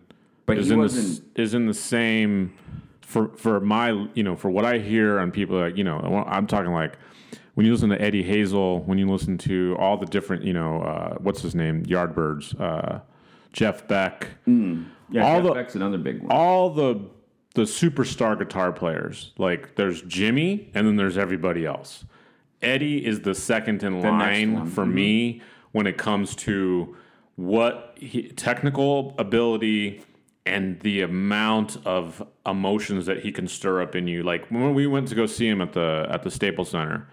But 0.46 0.58
is 0.58 0.68
he 0.68 0.74
in 0.74 0.80
the, 0.80 1.22
is 1.36 1.54
in 1.54 1.66
the 1.66 1.74
same 1.74 2.54
for 3.02 3.28
for 3.36 3.60
my 3.60 3.90
you 4.14 4.22
know 4.22 4.36
for 4.36 4.50
what 4.50 4.64
I 4.64 4.78
hear 4.78 5.18
on 5.18 5.30
people 5.32 5.58
like 5.58 5.76
you 5.76 5.84
know 5.84 5.98
I'm 6.26 6.46
talking 6.46 6.72
like 6.72 6.96
when 7.54 7.66
you 7.66 7.72
listen 7.72 7.90
to 7.90 8.00
Eddie 8.00 8.22
Hazel 8.22 8.80
when 8.84 8.98
you 8.98 9.10
listen 9.10 9.36
to 9.38 9.76
all 9.78 9.96
the 9.96 10.06
different 10.06 10.44
you 10.44 10.52
know 10.52 10.82
uh, 10.82 11.14
what's 11.18 11.42
his 11.42 11.54
name 11.54 11.84
Yardbirds 11.84 12.58
uh, 12.60 13.00
Jeff 13.52 13.86
Beck 13.88 14.28
yeah, 14.46 15.24
all 15.24 15.38
Jeff 15.40 15.42
the- 15.44 15.54
Beck's 15.54 15.74
another 15.74 15.98
big 15.98 16.22
one. 16.22 16.30
all 16.30 16.70
the 16.70 17.00
the 17.56 17.62
superstar 17.62 18.38
guitar 18.38 18.70
players. 18.72 19.32
Like 19.36 19.74
there's 19.74 20.02
Jimmy 20.02 20.70
and 20.72 20.86
then 20.86 20.94
there's 20.94 21.18
everybody 21.18 21.66
else. 21.66 22.04
Eddie 22.62 23.04
is 23.04 23.22
the 23.22 23.34
second 23.34 23.82
in 23.82 24.00
next 24.00 24.04
line 24.12 24.66
for 24.66 24.86
me 24.86 25.42
when 25.72 25.88
it 25.88 25.98
comes 25.98 26.36
to 26.36 26.96
what 27.40 27.96
he, 27.96 28.28
technical 28.28 29.14
ability 29.18 30.04
and 30.44 30.78
the 30.80 31.00
amount 31.00 31.78
of 31.86 32.22
emotions 32.44 33.06
that 33.06 33.20
he 33.20 33.32
can 33.32 33.48
stir 33.48 33.80
up 33.80 33.96
in 33.96 34.06
you. 34.06 34.22
Like 34.22 34.46
when 34.48 34.74
we 34.74 34.86
went 34.86 35.08
to 35.08 35.14
go 35.14 35.24
see 35.24 35.48
him 35.48 35.62
at 35.62 35.72
the 35.72 36.06
at 36.10 36.22
the 36.22 36.30
Staples 36.30 36.70
Center, 36.70 37.08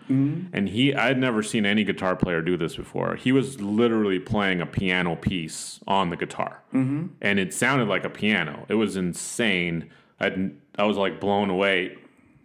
and 0.52 0.68
he 0.68 0.94
I 0.94 1.08
had 1.08 1.18
never 1.18 1.42
seen 1.42 1.66
any 1.66 1.86
guitar 1.86 2.16
player 2.18 2.42
do 2.42 2.58
this 2.58 2.76
before. 2.76 3.16
He 3.16 3.32
was 3.32 3.62
literally 3.62 4.20
playing 4.20 4.60
a 4.60 4.66
piano 4.66 5.16
piece 5.16 5.80
on 5.88 6.10
the 6.10 6.18
guitar, 6.18 6.62
mm-hmm. 6.74 7.08
and 7.22 7.40
it 7.40 7.54
sounded 7.54 7.88
like 7.88 8.04
a 8.04 8.10
piano. 8.10 8.66
It 8.68 8.76
was 8.76 8.98
insane. 8.98 9.90
I 10.20 10.52
I 10.78 10.84
was 10.84 10.98
like 10.98 11.22
blown 11.22 11.50
away. 11.50 11.98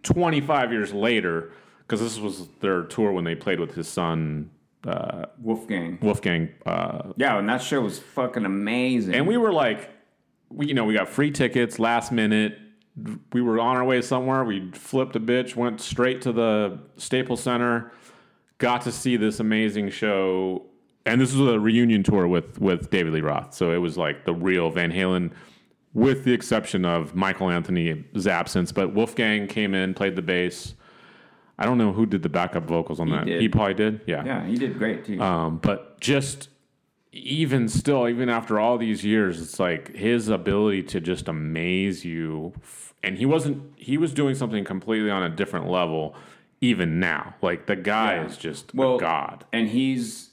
Twenty 0.03 0.39
five 0.39 0.71
years 0.71 0.93
later, 0.93 1.51
because 1.79 1.99
this 1.99 2.17
was 2.17 2.47
their 2.61 2.83
tour 2.83 3.11
when 3.11 3.25
they 3.25 3.35
played 3.35 3.59
with 3.59 3.75
his 3.75 3.89
son 3.89 4.51
uh, 4.87 5.25
Wolfgang. 5.39 5.97
Wolfgang 6.01 6.49
uh, 6.65 7.13
Yeah, 7.17 7.39
and 7.39 7.47
that 7.49 7.61
show 7.61 7.81
was 7.81 7.99
fucking 7.99 8.45
amazing. 8.45 9.13
and 9.15 9.27
we 9.27 9.37
were 9.37 9.53
like, 9.53 9.89
we, 10.49 10.67
you 10.67 10.73
know, 10.73 10.85
we 10.85 10.93
got 10.93 11.09
free 11.09 11.31
tickets 11.31 11.79
last 11.79 12.11
minute. 12.11 12.57
We 13.31 13.41
were 13.41 13.59
on 13.59 13.75
our 13.75 13.83
way 13.83 14.01
somewhere. 14.01 14.43
We 14.43 14.69
flipped 14.71 15.15
a 15.15 15.19
bitch, 15.19 15.55
went 15.55 15.81
straight 15.81 16.21
to 16.23 16.31
the 16.31 16.79
Staples 16.97 17.41
Center, 17.41 17.91
got 18.59 18.81
to 18.83 18.91
see 18.91 19.17
this 19.17 19.39
amazing 19.39 19.89
show. 19.89 20.67
And 21.05 21.19
this 21.19 21.33
was 21.33 21.49
a 21.55 21.59
reunion 21.59 22.03
tour 22.03 22.27
with 22.27 22.59
with 22.59 22.89
David 22.91 23.13
Lee 23.13 23.21
Roth. 23.21 23.53
So 23.53 23.71
it 23.71 23.77
was 23.77 23.97
like 23.97 24.25
the 24.25 24.33
real 24.33 24.69
Van 24.69 24.91
Halen, 24.91 25.31
with 25.93 26.23
the 26.23 26.33
exception 26.33 26.85
of 26.85 27.15
Michael 27.15 27.49
Anthony's 27.49 28.27
absence. 28.27 28.71
But 28.71 28.93
Wolfgang 28.93 29.47
came 29.47 29.73
in, 29.73 29.93
played 29.95 30.15
the 30.15 30.21
bass. 30.21 30.75
I 31.57 31.65
don't 31.65 31.77
know 31.77 31.93
who 31.93 32.05
did 32.05 32.23
the 32.23 32.29
backup 32.29 32.63
vocals 32.65 32.99
on 32.99 33.09
that. 33.11 33.25
did. 33.25 33.41
He 33.41 33.47
probably 33.49 33.75
did. 33.75 34.01
Yeah. 34.07 34.25
yeah, 34.25 34.45
he 34.45 34.55
did 34.55 34.77
great 34.77 35.05
too. 35.05 35.21
Um, 35.21 35.57
but 35.57 35.99
just 36.01 36.49
even 37.11 37.69
still, 37.69 38.07
even 38.09 38.27
after 38.27 38.59
all 38.59 38.77
these 38.79 39.05
years, 39.05 39.39
it's 39.39 39.59
like 39.59 39.93
his 39.95 40.29
ability 40.29 40.81
to 40.83 40.99
just 40.99 41.27
amaze 41.27 42.03
you. 42.03 42.53
And 43.03 43.17
he 43.17 43.25
wasn't, 43.25 43.61
he 43.75 43.97
was 43.97 44.13
doing 44.13 44.33
something 44.33 44.63
completely 44.63 45.11
on 45.11 45.21
a 45.23 45.29
different 45.29 45.67
level, 45.69 46.15
even 46.61 46.99
now. 46.99 47.35
Like 47.41 47.67
the 47.67 47.75
guy 47.75 48.15
Yeah. 48.15 48.25
is 48.25 48.37
just 48.37 48.73
Well, 48.73 48.95
a 48.95 48.99
god. 48.99 49.45
and 49.53 49.67
he's 49.69 50.31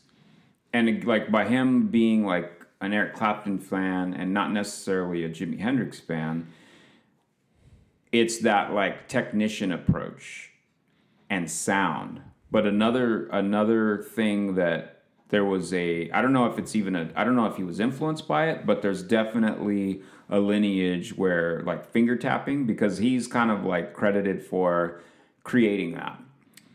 and 0.73 1.05
like 1.05 1.31
by 1.31 1.45
him 1.47 1.89
being 1.89 2.25
like 2.25 2.51
an 2.81 2.95
Eric 2.95 3.13
Clapton 3.15 3.59
fan 3.59 4.15
and 4.15 4.33
not 4.33 4.53
necessarily 4.53 5.25
a 5.25 5.29
Jimi 5.29 5.59
Hendrix 5.59 6.01
fan, 6.01 6.47
it's 8.13 8.39
that 8.39 8.73
like 8.73 9.07
technician 9.09 9.71
approach 9.73 10.50
and 11.31 11.51
sound. 11.51 12.21
But 12.51 12.67
another 12.67 13.27
another 13.29 13.99
thing 14.03 14.57
that 14.57 15.03
there 15.29 15.45
was 15.45 15.73
a 15.73 16.11
I 16.11 16.21
don't 16.21 16.33
know 16.33 16.47
if 16.47 16.59
it's 16.59 16.75
even 16.77 16.97
a 16.97 17.09
I 17.15 17.25
don't 17.25 17.37
know 17.37 17.47
if 17.47 17.57
he 17.57 17.63
was 17.63 17.81
influenced 17.81 18.27
by 18.29 18.51
it, 18.51 18.67
but 18.67 18.83
there's 18.83 19.03
definitely 19.03 20.03
a 20.29 20.39
lineage 20.41 21.17
where 21.17 21.63
like 21.63 21.91
finger 21.93 22.17
tapping 22.17 22.67
because 22.67 22.99
he's 22.99 23.27
kind 23.29 23.51
of 23.51 23.65
like 23.65 23.95
credited 23.95 24.43
for 24.45 25.01
creating 25.45 25.93
that. 25.95 26.21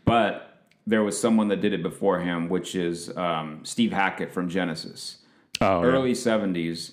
But 0.04 0.42
there 0.86 1.02
was 1.02 1.20
someone 1.20 1.48
that 1.48 1.60
did 1.60 1.72
it 1.72 1.82
before 1.82 2.20
him, 2.20 2.48
which 2.48 2.74
is 2.74 3.14
um, 3.16 3.60
Steve 3.64 3.92
Hackett 3.92 4.32
from 4.32 4.48
Genesis, 4.48 5.18
Oh, 5.60 5.80
yeah. 5.82 5.86
early 5.88 6.12
'70s, 6.12 6.92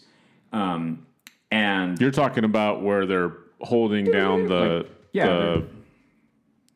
um, 0.51 1.05
and 1.51 1.99
You're 2.01 2.11
talking 2.11 2.43
about 2.43 2.81
where 2.81 3.05
they're 3.05 3.33
holding 3.61 4.05
down 4.05 4.47
the 4.47 4.87
yeah, 5.11 5.27
the 5.27 5.63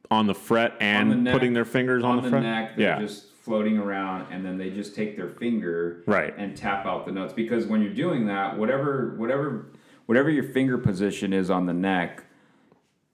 on 0.10 0.28
the 0.28 0.34
fret 0.36 0.74
and 0.80 1.12
the 1.12 1.16
neck- 1.16 1.34
putting 1.34 1.54
their 1.54 1.66
fingers 1.66 2.04
on, 2.04 2.18
on 2.18 2.24
the 2.24 2.30
fret. 2.30 2.44
neck, 2.44 2.76
they're 2.78 2.88
yeah, 2.98 3.00
just 3.00 3.32
floating 3.42 3.78
around, 3.78 4.32
and 4.32 4.46
then 4.46 4.58
they 4.58 4.70
just 4.70 4.96
take 4.96 5.16
their 5.18 5.30
finger 5.30 6.04
Right. 6.06 6.34
and 6.38 6.56
tap 6.56 6.86
out 6.86 7.06
the 7.06 7.12
notes. 7.12 7.34
Because 7.34 7.66
when 7.66 7.82
you're 7.82 7.94
doing 7.94 8.28
that, 8.28 8.58
whatever 8.58 9.16
whatever 9.18 9.68
whatever 10.06 10.30
your 10.30 10.44
finger 10.44 10.78
position 10.78 11.34
is 11.34 11.50
on 11.50 11.66
the 11.66 11.74
neck, 11.74 12.24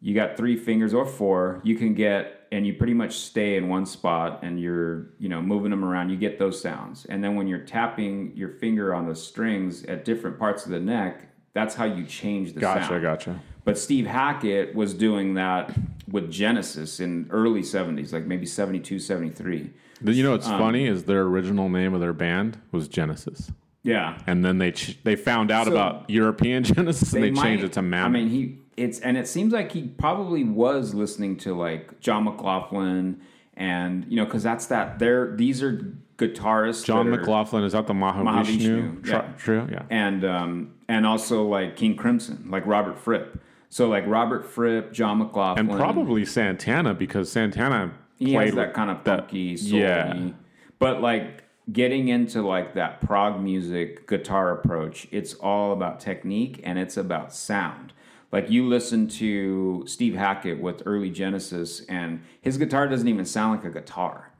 you 0.01 0.13
got 0.13 0.38
three 0.38 0.56
fingers 0.58 0.93
or 0.93 1.06
four. 1.06 1.62
You 1.63 1.75
can 1.75 1.93
get, 1.93 2.47
and 2.51 2.67
you 2.67 2.73
pretty 2.73 2.93
much 2.93 3.17
stay 3.17 3.56
in 3.58 3.69
one 3.69 3.86
spot, 3.86 4.39
and 4.43 4.60
you're 4.60 5.08
you 5.17 5.29
know 5.29 5.41
moving 5.41 5.71
them 5.71 5.84
around. 5.84 6.10
You 6.10 6.17
get 6.17 6.38
those 6.39 6.62
sounds, 6.62 7.06
and 7.06 7.23
then 7.23 7.36
when 7.36 7.47
you're 7.47 7.60
tapping 7.65 8.36
your 8.36 8.49
finger 8.49 8.93
on 8.93 9.08
the 9.08 9.15
strings 9.15 9.84
at 9.86 10.06
different 10.06 10.38
parts 10.38 10.65
of 10.65 10.71
the 10.71 10.79
neck, 10.79 11.21
that's 11.53 11.73
how 11.75 11.86
you 11.86 12.06
change 12.06 12.53
the 12.53 12.62
sound. 12.62 12.82
gotcha, 12.82 12.99
gotcha. 12.99 13.39
But 13.65 13.77
Steve 13.77 14.06
Hackett 14.08 14.75
was 14.75 14.93
doing 14.93 15.36
that 15.36 15.71
with 16.11 16.29
Genesis 16.31 16.99
in 16.99 17.27
early 17.29 17.61
70s, 17.61 18.11
like 18.13 18.25
maybe 18.25 18.45
72, 18.45 18.99
73. 18.99 19.69
Then 20.01 20.15
You 20.15 20.23
know 20.23 20.29
Um, 20.31 20.35
what's 20.35 20.47
funny 20.47 20.85
is 20.87 21.03
their 21.03 21.21
original 21.23 21.69
name 21.69 21.93
of 21.93 22.01
their 22.01 22.13
band 22.13 22.57
was 22.71 22.87
Genesis, 22.87 23.51
Yeah. 23.83 24.17
and 24.27 24.43
then 24.43 24.57
they 24.57 24.71
ch- 24.71 24.99
they 25.03 25.15
found 25.15 25.49
out 25.51 25.65
So- 25.67 25.71
about 25.71 26.09
European 26.09 26.63
Genesis 26.73 27.13
and 27.13 27.23
they, 27.23 27.31
changed 27.31 27.63
it 27.63 27.71
to 27.73 27.81
Mammoth. 27.81 28.05
I 28.07 28.09
mean, 28.11 28.29
he 28.29 28.57
it's 28.75 28.99
and 28.99 29.17
it 29.17 29.27
seems 29.27 29.53
like 29.53 29.71
he 29.71 29.83
probably 29.83 30.43
was 30.43 30.93
listening 30.95 31.37
to 31.37 31.53
like 31.53 31.99
John 31.99 32.23
McLaughlin 32.23 33.17
and 33.55 34.03
you 34.09 34.15
know 34.17 34.25
cuz 34.25 34.41
that's 34.43 34.65
that 34.67 34.97
they're 34.99 35.35
these 35.35 35.61
are 35.61 35.95
guitarists 36.17 36.83
John 36.85 37.09
McLaughlin 37.11 37.63
is 37.63 37.73
that 37.73 37.85
the 37.87 37.93
Mahavishnu, 37.93 39.01
Mahavishnu, 39.01 39.37
tri- 39.37 39.55
yeah. 39.55 39.67
Yeah. 39.71 39.81
and 39.91 40.25
um 40.25 40.69
and 40.89 41.05
also 41.05 41.47
like 41.47 41.75
King 41.75 41.95
Crimson, 41.95 42.45
like 42.49 42.65
Robert 42.65 42.97
Fripp. 42.97 43.39
So 43.73 43.89
like 43.89 44.05
Robert 44.05 44.45
Fripp, 44.45 44.93
John 44.93 45.17
McLaughlin 45.17 45.67
And 45.67 45.79
probably 45.79 46.25
Santana 46.25 46.93
because 46.93 47.31
Santana 47.31 47.91
he 48.19 48.33
played 48.33 48.49
has 48.49 48.55
that 48.55 48.75
kind 48.75 48.91
of 48.91 49.01
funky, 49.03 49.57
yeah. 49.59 50.29
But 50.77 51.01
like 51.01 51.43
getting 51.71 52.09
into 52.09 52.43
like 52.43 52.75
that 52.75 53.01
prog 53.01 53.41
music 53.41 54.07
guitar 54.07 54.51
approach, 54.51 55.07
it's 55.09 55.33
all 55.33 55.73
about 55.73 55.99
technique 55.99 56.62
and 56.63 56.77
it's 56.77 56.97
about 56.97 57.33
sound. 57.33 57.93
Like 58.31 58.51
you 58.51 58.67
listen 58.67 59.07
to 59.07 59.83
Steve 59.88 60.13
Hackett 60.13 60.62
with 60.62 60.83
early 60.86 61.09
Genesis, 61.09 61.83
and 61.89 62.21
his 62.41 62.59
guitar 62.59 62.88
doesn't 62.88 63.07
even 63.07 63.25
sound 63.25 63.59
like 63.59 63.65
a 63.65 63.73
guitar. 63.73 64.33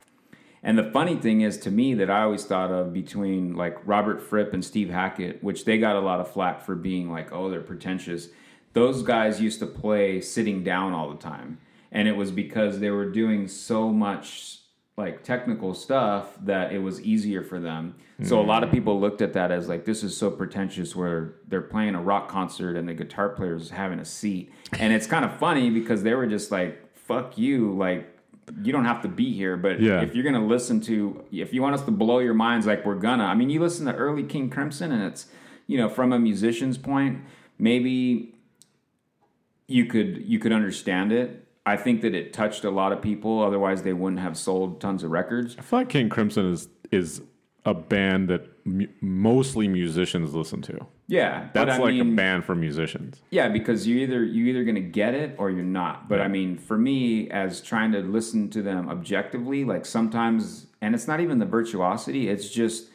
And 0.62 0.78
the 0.78 0.92
funny 0.92 1.16
thing 1.16 1.40
is 1.40 1.58
to 1.58 1.72
me 1.72 1.94
that 1.94 2.08
I 2.08 2.22
always 2.22 2.44
thought 2.44 2.70
of 2.70 2.92
between 2.92 3.56
like 3.56 3.78
Robert 3.84 4.22
Fripp 4.22 4.54
and 4.54 4.64
Steve 4.64 4.90
Hackett, 4.90 5.42
which 5.42 5.64
they 5.64 5.76
got 5.76 5.96
a 5.96 6.00
lot 6.00 6.20
of 6.20 6.30
flack 6.30 6.60
for 6.60 6.76
being 6.76 7.10
like, 7.10 7.32
oh, 7.32 7.50
they're 7.50 7.60
pretentious. 7.60 8.28
Those 8.74 9.02
guys 9.02 9.40
used 9.40 9.58
to 9.60 9.66
play 9.66 10.20
sitting 10.20 10.62
down 10.62 10.92
all 10.92 11.10
the 11.10 11.18
time. 11.18 11.58
And 11.90 12.06
it 12.06 12.16
was 12.16 12.30
because 12.30 12.80
they 12.80 12.90
were 12.90 13.08
doing 13.08 13.48
so 13.48 13.88
much 13.90 14.58
like 14.96 15.24
technical 15.24 15.74
stuff 15.74 16.36
that 16.42 16.72
it 16.72 16.78
was 16.78 17.00
easier 17.00 17.42
for 17.42 17.58
them. 17.58 17.96
So 18.22 18.38
a 18.38 18.42
hmm. 18.42 18.48
lot 18.48 18.62
of 18.62 18.70
people 18.70 19.00
looked 19.00 19.22
at 19.22 19.32
that 19.32 19.50
as 19.50 19.68
like 19.68 19.84
this 19.84 20.04
is 20.04 20.16
so 20.16 20.30
pretentious 20.30 20.94
where 20.94 21.34
they're 21.48 21.62
playing 21.62 21.96
a 21.96 22.00
rock 22.00 22.28
concert 22.28 22.76
and 22.76 22.88
the 22.88 22.94
guitar 22.94 23.30
player 23.30 23.56
is 23.56 23.70
having 23.70 23.98
a 23.98 24.04
seat. 24.04 24.52
And 24.78 24.92
it's 24.92 25.08
kind 25.08 25.24
of 25.24 25.36
funny 25.36 25.70
because 25.70 26.04
they 26.04 26.14
were 26.14 26.26
just 26.26 26.52
like 26.52 26.80
fuck 26.96 27.36
you 27.36 27.72
like 27.72 28.08
you 28.62 28.72
don't 28.72 28.84
have 28.84 29.02
to 29.02 29.08
be 29.08 29.32
here 29.32 29.56
but 29.56 29.80
Yeah. 29.80 30.02
if 30.02 30.14
you're 30.14 30.22
going 30.22 30.40
to 30.40 30.46
listen 30.46 30.80
to 30.82 31.24
if 31.32 31.52
you 31.52 31.60
want 31.60 31.74
us 31.74 31.82
to 31.82 31.90
blow 31.90 32.20
your 32.20 32.34
minds 32.34 32.66
like 32.66 32.86
we're 32.86 32.94
gonna. 32.94 33.24
I 33.24 33.34
mean 33.34 33.50
you 33.50 33.60
listen 33.60 33.86
to 33.86 33.94
early 33.94 34.22
King 34.22 34.48
Crimson 34.48 34.92
and 34.92 35.02
it's 35.02 35.26
you 35.66 35.76
know 35.76 35.88
from 35.88 36.12
a 36.12 36.18
musician's 36.18 36.78
point 36.78 37.20
maybe 37.58 38.33
you 39.66 39.86
could 39.86 40.24
you 40.26 40.38
could 40.38 40.52
understand 40.52 41.12
it. 41.12 41.48
I 41.66 41.76
think 41.76 42.02
that 42.02 42.14
it 42.14 42.32
touched 42.32 42.64
a 42.64 42.70
lot 42.70 42.92
of 42.92 43.00
people. 43.00 43.42
Otherwise, 43.42 43.82
they 43.82 43.94
wouldn't 43.94 44.20
have 44.20 44.36
sold 44.36 44.80
tons 44.80 45.02
of 45.02 45.10
records. 45.10 45.56
I 45.58 45.62
feel 45.62 45.78
like 45.80 45.88
King 45.88 46.08
Crimson 46.08 46.50
is 46.52 46.68
is 46.90 47.22
a 47.64 47.72
band 47.72 48.28
that 48.28 48.46
mu- 48.66 48.86
mostly 49.00 49.66
musicians 49.68 50.34
listen 50.34 50.60
to. 50.62 50.86
Yeah, 51.06 51.48
That's 51.52 51.78
like 51.78 51.94
a 51.94 52.04
band 52.04 52.44
for 52.44 52.54
musicians. 52.54 53.20
Yeah, 53.30 53.48
because 53.48 53.86
you 53.86 53.98
either 53.98 54.24
you 54.24 54.46
either 54.46 54.64
gonna 54.64 54.80
get 54.80 55.14
it 55.14 55.34
or 55.38 55.50
you're 55.50 55.62
not. 55.62 56.08
But 56.08 56.20
I 56.20 56.28
mean, 56.28 56.56
for 56.56 56.78
me, 56.78 57.30
as 57.30 57.60
trying 57.60 57.92
to 57.92 58.00
listen 58.00 58.48
to 58.50 58.62
them 58.62 58.88
objectively, 58.88 59.64
like 59.64 59.84
sometimes, 59.84 60.66
and 60.80 60.94
it's 60.94 61.06
not 61.06 61.20
even 61.20 61.38
the 61.38 61.46
virtuosity; 61.46 62.28
it's 62.28 62.48
just 62.48 62.88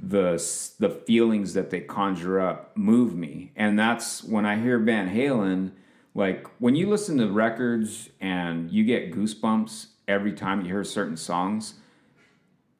the 0.00 0.32
the 0.78 0.90
feelings 1.06 1.54
that 1.54 1.70
they 1.70 1.80
conjure 1.80 2.40
up 2.40 2.76
move 2.76 3.16
me, 3.16 3.52
and 3.56 3.78
that's 3.78 4.22
when 4.22 4.46
I 4.46 4.58
hear 4.58 4.78
Van 4.78 5.08
Halen. 5.08 5.72
Like 6.14 6.46
when 6.58 6.74
you 6.74 6.88
listen 6.88 7.18
to 7.18 7.30
records 7.30 8.10
and 8.20 8.70
you 8.70 8.84
get 8.84 9.12
goosebumps 9.12 9.86
every 10.06 10.32
time 10.32 10.60
you 10.62 10.68
hear 10.68 10.84
certain 10.84 11.16
songs, 11.16 11.74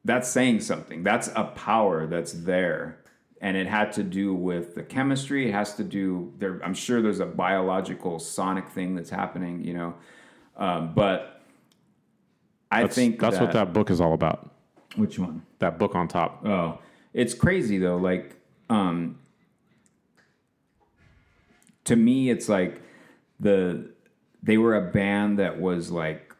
that's 0.05 0.29
saying 0.29 0.61
something. 0.61 1.03
That's 1.03 1.29
a 1.35 1.45
power 1.55 2.05
that's 2.05 2.33
there. 2.33 2.99
And 3.41 3.57
it 3.57 3.67
had 3.67 3.91
to 3.93 4.03
do 4.03 4.33
with 4.33 4.75
the 4.75 4.83
chemistry. 4.83 5.49
It 5.49 5.53
has 5.53 5.75
to 5.75 5.83
do 5.83 6.31
there. 6.37 6.61
I'm 6.63 6.73
sure 6.73 7.01
there's 7.01 7.19
a 7.19 7.25
biological 7.25 8.19
sonic 8.19 8.69
thing 8.69 8.95
that's 8.95 9.09
happening, 9.09 9.65
you 9.65 9.73
know. 9.73 9.95
Um, 10.55 10.93
but 10.93 11.41
I 12.73 12.81
That's, 12.83 12.95
think 12.95 13.19
that's 13.19 13.39
what 13.39 13.51
that 13.53 13.71
book 13.71 13.91
is 13.91 14.01
all 14.01 14.13
about. 14.13 14.49
Which 14.95 15.19
one? 15.19 15.43
That 15.59 15.77
book 15.77 15.93
on 15.93 16.07
top. 16.07 16.45
Oh, 16.45 16.79
it's 17.13 17.33
crazy 17.33 17.77
though. 17.77 17.97
Like, 17.97 18.35
um, 18.69 19.19
to 21.85 21.95
me, 21.95 22.29
it's 22.29 22.49
like 22.49 22.81
the 23.39 23.91
they 24.41 24.57
were 24.57 24.75
a 24.75 24.91
band 24.91 25.39
that 25.39 25.59
was 25.59 25.89
like, 25.89 26.35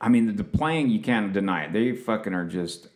I 0.00 0.08
mean, 0.08 0.34
the, 0.36 0.44
playing 0.44 0.88
you 0.88 1.00
can't 1.00 1.32
deny 1.32 1.64
it. 1.64 1.72
They 1.72 1.92
fucking 1.92 2.32
are 2.32 2.46
just 2.46 2.88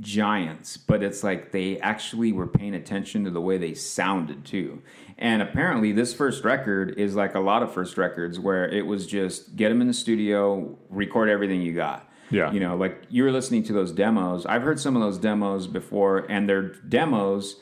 giants, 0.00 0.78
but 0.78 1.02
it's 1.02 1.22
like 1.22 1.52
they 1.52 1.78
actually 1.80 2.32
were 2.32 2.46
paying 2.46 2.74
attention 2.74 3.24
to 3.24 3.30
the 3.30 3.40
way 3.40 3.58
they 3.58 3.74
sounded 3.74 4.44
too. 4.44 4.82
And 5.18 5.42
apparently, 5.42 5.92
this 5.92 6.14
first 6.14 6.44
record 6.44 6.98
is 6.98 7.14
like 7.14 7.34
a 7.34 7.40
lot 7.40 7.62
of 7.62 7.72
first 7.72 7.98
records 7.98 8.40
where 8.40 8.66
it 8.66 8.86
was 8.86 9.06
just 9.06 9.54
get 9.54 9.68
them 9.68 9.82
in 9.82 9.86
the 9.86 9.94
studio, 9.94 10.78
record 10.88 11.28
everything 11.28 11.60
you 11.60 11.74
got. 11.74 12.08
Yeah. 12.30 12.52
You 12.52 12.60
know, 12.60 12.76
like 12.76 13.02
you 13.10 13.24
were 13.24 13.32
listening 13.32 13.64
to 13.64 13.72
those 13.72 13.92
demos. 13.92 14.46
I've 14.46 14.62
heard 14.62 14.80
some 14.80 14.96
of 14.96 15.02
those 15.02 15.18
demos 15.18 15.66
before, 15.66 16.18
and 16.30 16.48
their 16.48 16.62
demos 16.62 17.56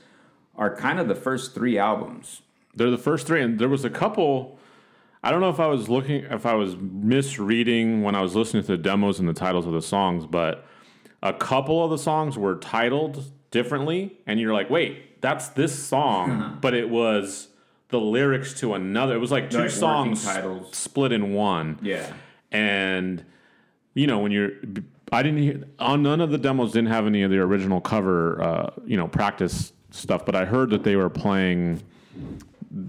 are 0.55 0.75
kind 0.75 1.01
of 1.01 1.09
the 1.09 1.15
first 1.15 1.55
three 1.55 1.79
albums. 1.79 2.43
They're 2.79 2.91
the 2.91 2.99
first 2.99 3.27
three, 3.27 3.43
and 3.43 3.59
there 3.59 3.69
was 3.69 3.85
a 3.85 3.91
couple. 3.91 4.59
I 5.23 5.31
don't 5.31 5.41
know 5.41 5.51
if 5.51 5.59
I 5.61 5.67
was 5.67 5.89
looking, 5.89 6.25
if 6.25 6.47
I 6.47 6.55
was 6.55 6.77
misreading 6.77 8.03
when 8.03 8.15
I 8.15 8.23
was 8.23 8.35
listening 8.37 8.63
to 8.63 8.69
the 8.77 8.79
demos 8.79 9.19
and 9.19 9.29
the 9.29 9.33
titles 9.35 9.67
of 9.67 9.73
the 9.73 9.83
songs, 9.83 10.27
but 10.27 10.65
a 11.23 11.33
couple 11.33 11.83
of 11.85 11.91
the 11.91 11.99
songs 11.99 12.39
were 12.39 12.55
titled 12.57 13.25
differently, 13.51 14.17
and 14.27 14.39
you're 14.39 14.55
like, 14.55 14.71
wait, 14.71 15.21
that's 15.21 15.49
this 15.49 15.77
song, 15.77 16.59
but 16.61 16.73
it 16.75 16.89
was 16.89 17.49
the 17.89 17.99
lyrics 17.99 18.55
to 18.61 18.75
another. 18.75 19.17
It 19.17 19.19
was 19.19 19.33
like 19.33 19.51
two 19.51 19.59
Like 19.59 19.71
songs 19.71 20.25
titles. 20.25 20.77
split 20.77 21.11
in 21.11 21.33
one. 21.33 21.79
Yeah. 21.83 22.13
and 22.53 23.25
you 23.95 24.07
know 24.07 24.21
when 24.21 24.31
you're 24.31 24.51
i 25.11 25.23
didn't 25.23 25.43
hear 25.43 25.65
on 25.81 26.03
none 26.03 26.21
of 26.21 26.31
the 26.31 26.39
demos 26.39 26.71
didn't 26.73 26.89
have 26.91 27.07
any 27.07 27.23
of 27.23 27.31
the 27.31 27.39
original 27.39 27.81
cover 27.81 28.41
uh, 28.41 28.71
you 28.87 28.97
know 28.97 29.09
practice 29.09 29.73
stuff 29.91 30.25
but 30.25 30.35
i 30.37 30.45
heard 30.45 30.71
that 30.71 30.85
they 30.85 30.95
were 30.97 31.11
playing 31.11 31.83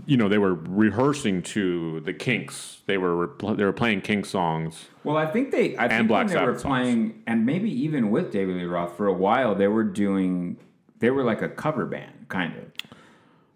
you 0.05 0.17
know 0.17 0.27
they 0.27 0.37
were 0.37 0.55
rehearsing 0.55 1.41
to 1.41 2.01
the 2.01 2.13
kinks 2.13 2.81
they 2.85 2.97
were 2.97 3.31
they 3.55 3.63
were 3.63 3.71
playing 3.71 4.01
kink 4.01 4.25
songs 4.25 4.87
Well, 5.05 5.15
I 5.15 5.25
think 5.25 5.51
they, 5.51 5.77
I 5.77 5.87
think 5.87 6.07
Black 6.09 6.25
when 6.27 6.27
they 6.27 6.41
were 6.41 6.45
Sabbath 6.47 6.61
songs. 6.61 6.69
playing, 6.69 7.23
and 7.27 7.45
maybe 7.45 7.71
even 7.83 8.11
with 8.11 8.31
David 8.31 8.57
Lee 8.57 8.63
Roth 8.65 8.97
for 8.97 9.07
a 9.07 9.13
while, 9.13 9.55
they 9.55 9.67
were 9.69 9.85
doing, 9.85 10.57
they 10.99 11.09
were 11.11 11.23
like 11.23 11.41
a 11.41 11.47
cover 11.47 11.85
band, 11.85 12.25
kind 12.27 12.53
of, 12.57 12.63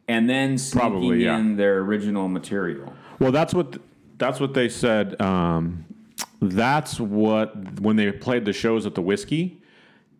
and 0.08 0.30
then 0.30 0.58
sneaking 0.58 0.80
Probably, 0.92 1.24
yeah. 1.26 1.38
in 1.38 1.58
their 1.58 1.80
original 1.80 2.30
material. 2.30 2.94
well 3.20 3.32
that's 3.34 3.54
what 3.54 3.78
that's 4.18 4.40
what 4.40 4.54
they 4.54 4.70
said 4.70 5.20
um, 5.22 5.84
that's 6.42 7.00
what 7.02 7.80
when 7.82 7.96
they 7.98 8.12
played 8.14 8.46
the 8.46 8.54
shows 8.54 8.86
at 8.86 8.96
the 8.96 9.02
whiskey 9.02 9.62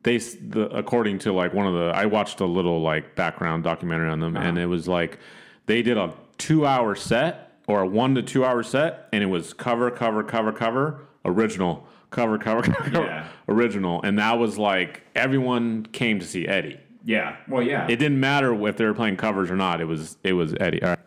they 0.04 0.18
the 0.18 0.68
according 0.76 1.18
to 1.20 1.32
like 1.32 1.54
one 1.54 1.66
of 1.66 1.74
the 1.74 1.92
I 1.96 2.06
watched 2.08 2.42
a 2.42 2.46
little 2.46 2.82
like 2.82 3.16
background 3.16 3.64
documentary 3.64 4.10
on 4.10 4.20
them, 4.20 4.36
Uh-huh. 4.36 4.46
and 4.48 4.58
it 4.58 4.66
was 4.66 4.86
like 4.88 5.18
they 5.66 5.82
did 5.82 5.98
a 5.98 6.14
two 6.38 6.66
hour 6.66 6.96
set 6.96 7.52
or 7.68 7.82
a 7.82 7.88
one 7.88 8.16
to 8.16 8.22
two 8.22 8.44
hour 8.46 8.64
set, 8.64 9.08
and 9.14 9.24
it 9.24 9.28
was 9.28 9.54
cover, 9.54 9.90
cover, 9.92 10.24
cover, 10.24 10.52
cover, 10.52 11.02
original, 11.26 11.88
cover, 12.12 12.38
cover, 12.38 12.62
cover, 12.64 12.90
cover, 12.90 13.06
Yeah. 13.06 13.28
original, 13.48 14.02
and 14.04 14.20
that 14.20 14.38
was 14.38 14.58
like 14.58 15.02
everyone 15.16 15.86
came 15.92 16.20
to 16.20 16.26
see 16.26 16.48
Eddie. 16.48 16.80
Yeah. 17.06 17.36
Well, 17.48 17.62
yeah. 17.64 17.86
It 17.88 17.98
didn't 17.98 18.20
matter 18.20 18.54
if 18.68 18.78
they 18.78 18.86
were 18.86 18.94
playing 18.94 19.18
covers 19.18 19.52
or 19.52 19.56
not. 19.56 19.82
It 19.82 19.86
was 19.86 20.18
it 20.24 20.34
was 20.34 20.54
Eddie. 20.60 20.82
All 20.84 20.90
right. 20.90 21.00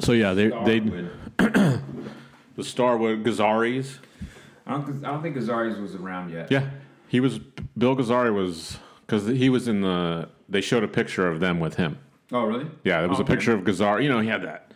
So 0.00 0.12
yeah, 0.12 0.34
they 0.34 0.48
they 0.64 0.80
the 1.38 1.80
Starwood 2.64 3.24
Gazzarri's. 3.24 3.98
I 4.66 4.72
don't, 4.72 5.04
I 5.04 5.12
don't 5.12 5.22
think 5.22 5.36
Azaris 5.36 5.80
was 5.80 5.94
around 5.94 6.32
yet. 6.32 6.50
Yeah, 6.50 6.68
he 7.08 7.20
was. 7.20 7.38
Bill 7.78 7.94
Gazzarri 7.96 8.34
was 8.34 8.78
because 9.06 9.26
he 9.26 9.48
was 9.48 9.68
in 9.68 9.80
the. 9.82 10.28
They 10.48 10.60
showed 10.60 10.82
a 10.84 10.88
picture 10.88 11.28
of 11.28 11.40
them 11.40 11.60
with 11.60 11.76
him. 11.76 11.98
Oh, 12.32 12.44
really? 12.44 12.66
Yeah, 12.84 13.00
there 13.00 13.08
was 13.08 13.18
Oh, 13.20 13.22
a 13.22 13.26
picture 13.26 13.52
of 13.54 13.62
Gazzarri. 13.62 14.02
You 14.02 14.08
know, 14.08 14.20
he 14.20 14.28
had 14.28 14.42
that 14.42 14.72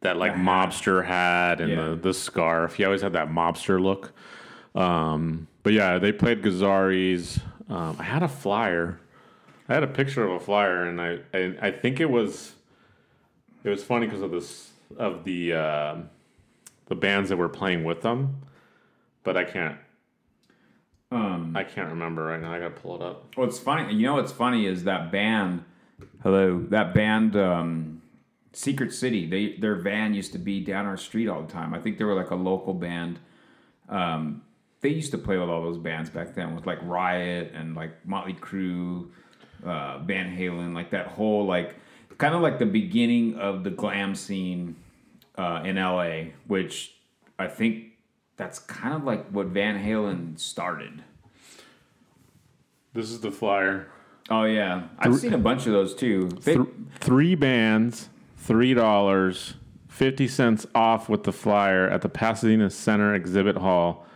that 0.00 0.16
like 0.18 0.34
mobster 0.34 1.04
hat 1.04 1.60
and 1.60 1.70
Yeah. 1.70 1.88
the 1.90 1.96
the 1.96 2.14
scarf. 2.14 2.74
He 2.74 2.84
always 2.84 3.00
had 3.02 3.14
that 3.14 3.28
mobster 3.28 3.80
look. 3.80 4.12
Um, 4.74 5.46
but 5.62 5.72
yeah, 5.72 5.98
they 5.98 6.12
played 6.12 6.42
Gazzarri's. 6.42 7.40
Um, 7.68 7.96
I 7.98 8.02
had 8.02 8.22
a 8.22 8.28
flyer. 8.28 8.98
I 9.68 9.74
had 9.74 9.82
a 9.82 9.86
picture 9.88 10.22
of 10.24 10.32
a 10.32 10.40
flyer, 10.40 10.84
and 10.84 11.00
I 11.00 11.20
I, 11.32 11.56
I 11.62 11.70
think 11.70 12.00
it 12.00 12.10
was. 12.10 12.52
It 13.62 13.70
was 13.70 13.82
funny 13.82 14.06
because 14.06 14.20
of 14.20 14.30
this 14.30 14.72
of 14.98 15.24
the 15.24 15.54
uh, 15.54 15.96
the 16.86 16.94
bands 16.94 17.30
that 17.30 17.38
were 17.38 17.48
playing 17.48 17.82
with 17.84 18.02
them, 18.02 18.42
but 19.22 19.38
I 19.38 19.44
can't 19.44 19.78
Um, 21.10 21.56
I 21.56 21.64
can't 21.64 21.88
remember 21.88 22.24
right 22.24 22.40
now. 22.42 22.52
I 22.52 22.58
gotta 22.58 22.72
pull 22.74 22.96
it 22.96 23.02
up. 23.02 23.34
what's 23.36 23.58
funny, 23.58 23.94
you 23.94 24.02
know, 24.06 24.14
what's 24.14 24.32
funny 24.32 24.66
is 24.66 24.84
that 24.84 25.10
band. 25.10 25.64
Hello, 26.22 26.64
that 26.70 26.94
band, 26.94 27.36
um, 27.36 28.02
Secret 28.52 28.92
City. 28.92 29.26
They 29.26 29.56
their 29.60 29.76
van 29.76 30.14
used 30.14 30.32
to 30.32 30.38
be 30.38 30.60
down 30.60 30.86
our 30.86 30.96
street 30.96 31.28
all 31.28 31.42
the 31.42 31.52
time. 31.52 31.74
I 31.74 31.80
think 31.80 31.98
they 31.98 32.04
were 32.04 32.14
like 32.14 32.30
a 32.30 32.36
local 32.36 32.74
band. 32.74 33.18
Um, 33.88 34.42
they 34.80 34.88
used 34.90 35.10
to 35.12 35.18
play 35.18 35.36
with 35.36 35.48
all 35.48 35.62
those 35.62 35.78
bands 35.78 36.10
back 36.10 36.34
then, 36.34 36.54
with 36.54 36.66
like 36.66 36.78
Riot 36.82 37.52
and 37.54 37.74
like 37.74 38.06
Motley 38.06 38.34
Crue, 38.34 39.08
uh, 39.64 39.98
Van 39.98 40.36
Halen, 40.36 40.74
like 40.74 40.90
that 40.90 41.08
whole 41.08 41.46
like 41.46 41.76
kind 42.18 42.34
of 42.34 42.42
like 42.42 42.58
the 42.58 42.66
beginning 42.66 43.36
of 43.36 43.64
the 43.64 43.70
glam 43.70 44.14
scene 44.14 44.76
uh, 45.36 45.62
in 45.64 45.76
LA, 45.76 46.32
which 46.46 46.94
I 47.38 47.48
think 47.48 47.92
that's 48.36 48.58
kind 48.58 48.94
of 48.94 49.04
like 49.04 49.28
what 49.28 49.46
Van 49.48 49.82
Halen 49.82 50.38
started. 50.38 51.02
This 52.92 53.10
is 53.10 53.20
the 53.20 53.32
flyer. 53.32 53.88
Oh 54.30 54.44
yeah, 54.44 54.84
I've 54.98 55.16
seen 55.16 55.34
a 55.34 55.38
bunch 55.38 55.66
of 55.66 55.72
those 55.72 55.94
too. 55.94 56.28
They, 56.42 56.54
Th- 56.54 56.66
three 57.00 57.34
bands, 57.34 58.08
three 58.36 58.72
dollars, 58.74 59.54
fifty 59.88 60.26
cents 60.28 60.66
off 60.74 61.08
with 61.08 61.24
the 61.24 61.32
flyer 61.32 61.88
at 61.88 62.00
the 62.02 62.08
Pasadena 62.08 62.70
Center 62.70 63.14
Exhibit 63.14 63.56
Hall. 63.56 64.06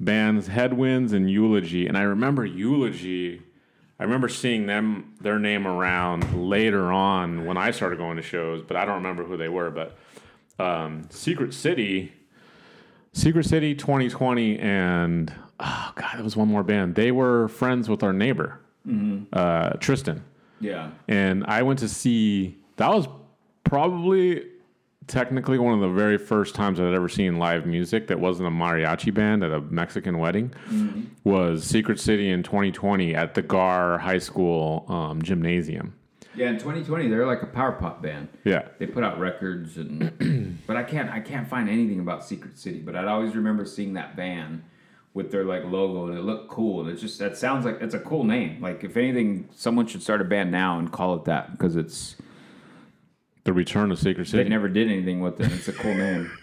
Bands 0.00 0.48
Headwinds 0.48 1.12
and 1.12 1.30
Eulogy, 1.30 1.86
and 1.86 1.96
I 1.96 2.02
remember 2.02 2.44
Eulogy. 2.44 3.40
I 3.98 4.02
remember 4.02 4.28
seeing 4.28 4.66
them 4.66 5.14
their 5.20 5.38
name 5.38 5.68
around 5.68 6.48
later 6.48 6.90
on 6.90 7.46
when 7.46 7.56
I 7.56 7.70
started 7.70 7.98
going 7.98 8.16
to 8.16 8.22
shows, 8.22 8.60
but 8.60 8.76
I 8.76 8.84
don't 8.84 8.96
remember 8.96 9.22
who 9.24 9.36
they 9.36 9.48
were. 9.48 9.70
But 9.70 9.96
um, 10.58 11.06
Secret 11.10 11.54
City, 11.54 12.12
Secret 13.12 13.44
City 13.46 13.74
2020, 13.76 14.58
and 14.58 15.32
oh 15.60 15.92
god, 15.94 16.16
there 16.16 16.24
was 16.24 16.36
one 16.36 16.48
more 16.48 16.64
band. 16.64 16.96
They 16.96 17.12
were 17.12 17.46
friends 17.46 17.88
with 17.88 18.02
our 18.02 18.12
neighbor, 18.12 18.58
uh, 19.32 19.70
Tristan 19.80 20.22
yeah, 20.60 20.90
and 21.08 21.44
I 21.46 21.62
went 21.62 21.78
to 21.80 21.88
see. 21.88 22.56
That 22.76 22.90
was 22.90 23.06
probably 23.64 24.44
technically 25.06 25.58
one 25.58 25.74
of 25.74 25.80
the 25.80 25.94
very 25.94 26.16
first 26.16 26.54
times 26.54 26.80
I'd 26.80 26.94
ever 26.94 27.08
seen 27.08 27.38
live 27.38 27.66
music 27.66 28.06
that 28.06 28.18
wasn't 28.18 28.48
a 28.48 28.50
mariachi 28.50 29.12
band 29.12 29.44
at 29.44 29.52
a 29.52 29.60
Mexican 29.60 30.18
wedding. 30.18 30.54
Was 31.24 31.64
Secret 31.64 32.00
City 32.00 32.30
in 32.30 32.42
2020 32.42 33.14
at 33.14 33.34
the 33.34 33.42
Gar 33.42 33.98
High 33.98 34.18
School 34.18 34.86
um, 34.88 35.20
gymnasium. 35.22 35.94
yeah. 36.34 36.48
In 36.48 36.54
2020, 36.54 37.08
they're 37.08 37.26
like 37.26 37.42
a 37.42 37.46
power 37.46 37.72
pop 37.72 38.02
band. 38.02 38.28
Yeah, 38.44 38.68
They 38.78 38.86
put 38.86 39.04
out 39.04 39.18
records, 39.18 39.76
and 39.76 40.58
but 40.66 40.76
I 40.76 40.82
can't 40.82 41.10
I 41.10 41.20
can't 41.20 41.48
find 41.48 41.68
anything 41.68 42.00
about 42.00 42.24
Secret 42.24 42.58
City. 42.58 42.78
But 42.80 42.96
I'd 42.96 43.06
always 43.06 43.34
remember 43.36 43.66
seeing 43.66 43.94
that 43.94 44.16
band 44.16 44.62
with 45.14 45.30
their 45.30 45.44
like 45.44 45.64
logo, 45.64 46.08
and 46.08 46.18
it 46.18 46.22
looked 46.22 46.48
cool. 46.50 46.80
And 46.82 46.90
it 46.90 46.96
just 47.00 47.18
that 47.20 47.36
sounds 47.38 47.64
like 47.64 47.78
it's 47.80 47.94
a 47.94 48.00
cool 48.00 48.24
name. 48.24 48.60
Like 48.60 48.84
if 48.84 48.96
anything, 48.96 49.48
someone 49.54 49.86
should 49.86 50.02
start 50.02 50.20
a 50.20 50.24
band 50.24 50.50
now 50.50 50.78
and 50.78 50.90
call 50.92 51.14
it 51.14 51.24
that 51.24 51.52
because 51.52 51.76
it's 51.76 52.16
the 53.44 53.52
return 53.52 53.90
of 53.92 53.98
Secret 53.98 54.26
City. 54.26 54.42
they 54.42 54.48
never 54.48 54.68
did 54.68 54.90
anything 54.90 55.20
with 55.20 55.40
it. 55.40 55.52
It's 55.52 55.68
a 55.68 55.72
cool 55.72 55.94
name. 55.94 56.30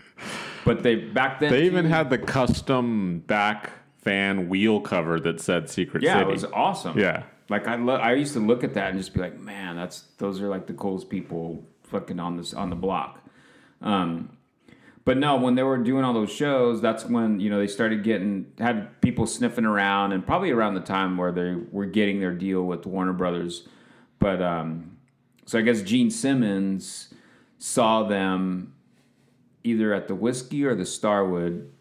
But 0.64 0.84
they 0.84 0.94
back 0.94 1.40
then 1.40 1.52
They 1.52 1.64
even 1.66 1.86
too- 1.86 1.90
had 1.90 2.12
the 2.12 2.20
custom 2.20 3.24
back 3.26 3.72
fan 3.98 4.48
wheel 4.48 4.80
cover 4.80 5.20
that 5.20 5.42
said 5.42 5.68
Secret 5.68 6.04
yeah, 6.04 6.14
City. 6.14 6.26
Yeah, 6.26 6.30
it 6.30 6.32
was 6.34 6.44
awesome. 6.46 7.00
yeah, 7.00 7.24
Like 7.50 7.68
I, 7.68 7.78
lo- 7.78 7.96
I 7.96 8.14
used 8.14 8.34
to 8.34 8.40
look 8.40 8.64
at 8.64 8.76
that 8.76 8.92
and 8.92 9.00
just 9.00 9.12
be 9.12 9.22
like, 9.22 9.40
man, 9.40 9.76
that's 9.76 10.02
those 10.20 10.40
are 10.40 10.48
like 10.50 10.68
the 10.68 10.74
coolest 10.74 11.10
people 11.10 11.66
fucking 11.86 12.20
on 12.20 12.38
this 12.38 12.54
on 12.54 12.70
the 12.70 12.76
block. 12.76 13.28
Um, 13.82 14.38
but 15.04 15.18
no, 15.18 15.36
when 15.36 15.56
they 15.56 15.64
were 15.64 15.78
doing 15.78 16.04
all 16.04 16.14
those 16.14 16.32
shows, 16.32 16.82
that's 16.82 17.06
when 17.06 17.40
you 17.40 17.50
know 17.50 17.60
they 17.60 17.68
started 17.68 18.04
getting 18.04 18.52
had 18.60 19.02
people 19.02 19.26
sniffing 19.26 19.66
around, 19.66 20.12
and 20.12 20.26
probably 20.26 20.52
around 20.52 20.76
the 20.76 20.82
time 20.82 21.18
where 21.18 21.32
they 21.32 21.56
were 21.72 21.86
getting 21.86 22.20
their 22.20 22.34
deal 22.34 22.64
with 22.64 22.86
Warner 22.86 23.14
Brothers. 23.14 23.68
But 24.20 24.42
um, 24.42 24.98
so 25.46 25.58
I 25.58 25.64
guess 25.64 25.82
Gene 25.82 26.12
Simmons 26.12 27.14
saw 27.58 28.04
them 28.04 28.74
either 29.64 29.94
at 29.94 30.08
the 30.08 30.16
Whiskey 30.16 30.66
or 30.66 30.76
the 30.76 30.86
Starwood 30.86 31.72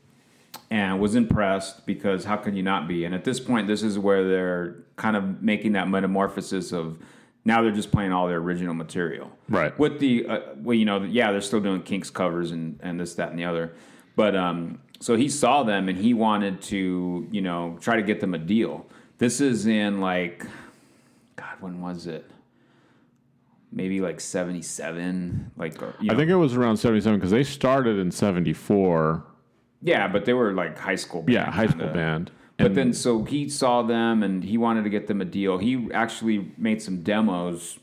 and 0.71 1.01
was 1.01 1.15
impressed 1.15 1.85
because 1.87 2.25
how 2.25 2.37
could 2.37 2.57
you 2.57 2.63
not 2.63 2.87
be? 2.87 3.05
And 3.05 3.15
at 3.15 3.25
this 3.25 3.41
point, 3.41 3.67
this 3.67 3.83
is 3.83 3.99
where 3.99 4.27
they're 4.27 4.77
kind 4.97 5.17
of 5.17 5.43
making 5.43 5.73
that 5.73 5.89
metamorphosis 5.89 6.73
of 6.73 6.99
now 7.45 7.63
they're 7.63 7.71
just 7.73 7.91
playing 7.91 8.13
all 8.13 8.29
their 8.29 8.39
original 8.39 8.75
material, 8.75 9.31
Right. 9.49 9.77
With 9.79 9.99
the 9.99 10.27
uh, 10.27 10.41
well, 10.57 10.75
you 10.77 10.85
know, 10.85 11.03
yeah, 11.03 11.33
they're 11.33 11.41
still 11.41 11.61
doing 11.61 11.83
Kinks 11.83 12.11
covers 12.11 12.51
and 12.53 12.79
and 12.83 12.99
this, 13.01 13.15
that, 13.15 13.31
and 13.31 13.39
the 13.39 13.45
other, 13.45 13.73
but 14.17 14.37
um, 14.37 14.81
so 15.01 15.17
he 15.17 15.29
saw 15.29 15.63
them 15.63 15.89
and 15.89 15.97
he 15.99 16.13
wanted 16.15 16.61
to, 16.63 17.27
you 17.31 17.41
know, 17.41 17.79
try 17.81 17.97
to 17.97 18.03
get 18.03 18.21
them 18.21 18.35
a 18.35 18.39
deal. 18.39 18.87
This 19.19 19.41
is 19.41 19.67
in 19.67 20.01
like, 20.01 20.47
God, 21.37 21.57
when 21.61 21.81
was 21.81 22.07
it? 22.07 22.31
Maybe 23.73 24.01
like 24.01 24.21
seventy 24.21 24.63
seven, 24.63 25.53
like 25.57 25.81
or, 25.83 25.95
you 26.01 26.11
I 26.11 26.15
know, 26.15 26.19
think 26.19 26.31
it 26.31 26.35
was 26.37 26.55
around 26.57 26.77
77 26.79 27.19
because 27.19 27.31
they 27.31 27.45
started 27.45 27.99
in 27.99 28.11
74. 28.11 29.23
yeah, 29.81 30.09
but 30.09 30.25
they 30.25 30.33
were 30.33 30.53
like 30.53 30.77
high 30.77 30.97
school. 30.97 31.23
Band, 31.23 31.33
Yeah, 31.35 31.51
high 31.51 31.67
school 31.69 31.81
kinda. 31.83 31.95
band. 31.95 32.31
But 32.63 32.75
then, 32.75 32.93
so 32.93 33.25
he 33.25 33.49
saw 33.49 33.83
them 33.83 34.23
and 34.23 34.43
he 34.45 34.59
wanted 34.59 34.85
to 34.85 34.91
get 34.91 35.07
them 35.07 35.21
a 35.21 35.25
deal. 35.25 35.59
He 35.59 35.89
actually 35.93 36.53
made 36.57 36.83
some 36.83 37.03
demos 37.03 37.79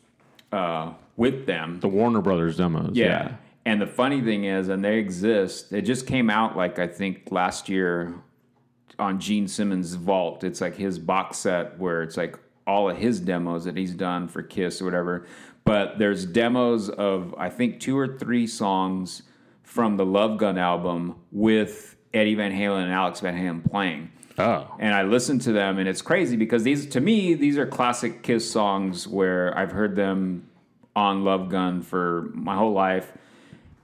uh, 0.51 0.93
with 1.15 1.45
them. 1.45 1.80
the 1.80 1.88
Warner 1.88 2.21
Brothers 2.21 2.57
demos. 2.57 2.95
Yeah. 2.95 3.36
And 3.65 3.82
the 3.82 3.88
funny 3.88 4.21
thing 4.21 4.45
is, 4.45 4.69
and 4.69 4.84
they 4.84 4.97
exist, 4.97 5.73
it 5.73 5.82
just 5.82 6.07
came 6.07 6.30
out 6.30 6.55
like 6.55 6.80
I 6.80 6.88
think 6.88 7.32
last 7.32 7.67
year 7.67 8.15
on 8.97 9.19
Gene 9.19 9.47
Simmons' 9.47 9.93
Vault. 9.95 10.43
It's 10.43 10.61
like 10.61 10.75
his 10.75 10.97
box 10.99 11.39
set 11.39 11.78
where 11.78 12.01
it's 12.01 12.17
like 12.17 12.39
all 12.65 12.89
of 12.89 12.97
his 12.97 13.19
demos 13.19 13.65
that 13.65 13.75
he's 13.75 13.93
done 13.93 14.28
for 14.28 14.41
Kiss 14.41 14.82
or 14.82 14.86
whatever. 14.86 15.25
But 15.65 15.99
there's 15.99 16.25
demos 16.25 16.89
of 16.89 17.36
I 17.38 17.49
think 17.49 17.80
two 17.80 17.97
or 17.97 18.17
three 18.17 18.47
songs 18.47 19.23
from 19.63 19.97
the 19.97 20.05
Love 20.05 20.38
Gun 20.38 20.57
album 20.57 21.15
with 21.32 21.97
Eddie 22.13 22.36
Van 22.36 22.53
Halen 22.53 22.84
and 22.84 22.91
Alex 22.91 23.19
Van 23.19 23.36
Halen 23.36 23.69
playing 23.69 24.11
Oh. 24.39 24.75
and 24.79 24.93
I 24.93 25.03
listened 25.03 25.41
to 25.41 25.51
them, 25.51 25.79
and 25.79 25.88
it's 25.89 26.01
crazy 26.01 26.35
because 26.35 26.63
these, 26.63 26.85
to 26.88 27.01
me, 27.01 27.33
these 27.33 27.57
are 27.57 27.65
classic 27.65 28.21
Kiss 28.21 28.49
songs 28.49 29.07
where 29.07 29.57
I've 29.57 29.71
heard 29.71 29.95
them 29.95 30.47
on 30.95 31.23
Love 31.23 31.49
Gun 31.49 31.81
for 31.81 32.29
my 32.33 32.55
whole 32.55 32.73
life, 32.73 33.11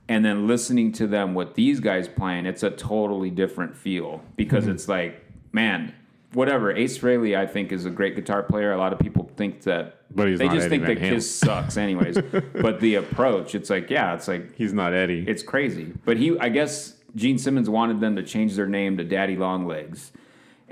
and 0.08 0.24
then 0.24 0.46
listening 0.48 0.92
to 0.94 1.08
them 1.08 1.34
with 1.34 1.56
these 1.56 1.80
guys 1.80 2.08
playing, 2.08 2.46
it's 2.46 2.62
a 2.64 2.70
totally 2.70 3.30
different 3.32 3.76
feel 3.76 4.22
because 4.36 4.66
Mm-hmm. 4.66 4.74
it's 4.74 4.88
like, 4.88 5.24
man, 5.52 5.94
whatever. 6.34 6.72
Ace 6.72 6.98
Frehley, 7.00 7.36
I 7.38 7.48
think, 7.48 7.72
is 7.72 7.86
a 7.86 7.90
great 7.90 8.16
guitar 8.16 8.44
player. 8.44 8.74
A 8.74 8.78
lot 8.78 8.94
of 8.94 9.00
people 9.00 9.32
think 9.38 9.62
that, 9.64 9.98
But 10.16 10.28
he's 10.28 10.40
they 10.40 10.48
just 10.50 10.62
Eddie 10.66 10.70
think 10.70 10.84
Van 10.84 10.96
that 10.96 11.02
Halen. 11.04 11.10
Kiss 11.10 11.36
sucks, 11.36 11.78
anyways. 11.78 12.18
but 12.62 12.80
the 12.80 12.96
approach, 12.96 13.56
it's 13.56 13.70
like, 13.72 13.90
yeah, 13.90 14.14
it's 14.14 14.28
like 14.28 14.56
He's 14.56 14.74
not 14.74 14.94
Eddie. 14.94 15.24
it's 15.28 15.42
crazy. 15.42 15.94
But 16.06 16.18
he, 16.18 16.38
I 16.38 16.50
guess 16.50 16.96
Gene 17.16 17.38
Simmons 17.40 17.70
wanted 17.70 18.00
them 18.02 18.16
to 18.18 18.24
change 18.24 18.56
their 18.56 18.68
name 18.68 18.98
to 18.98 19.04
Daddy 19.04 19.36
Longlegs. 19.36 20.12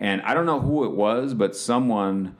And 0.01 0.21
I 0.23 0.33
don't 0.33 0.47
know 0.47 0.59
who 0.59 0.83
it 0.83 0.91
was, 0.91 1.33
but 1.33 1.55
someone, 1.55 2.35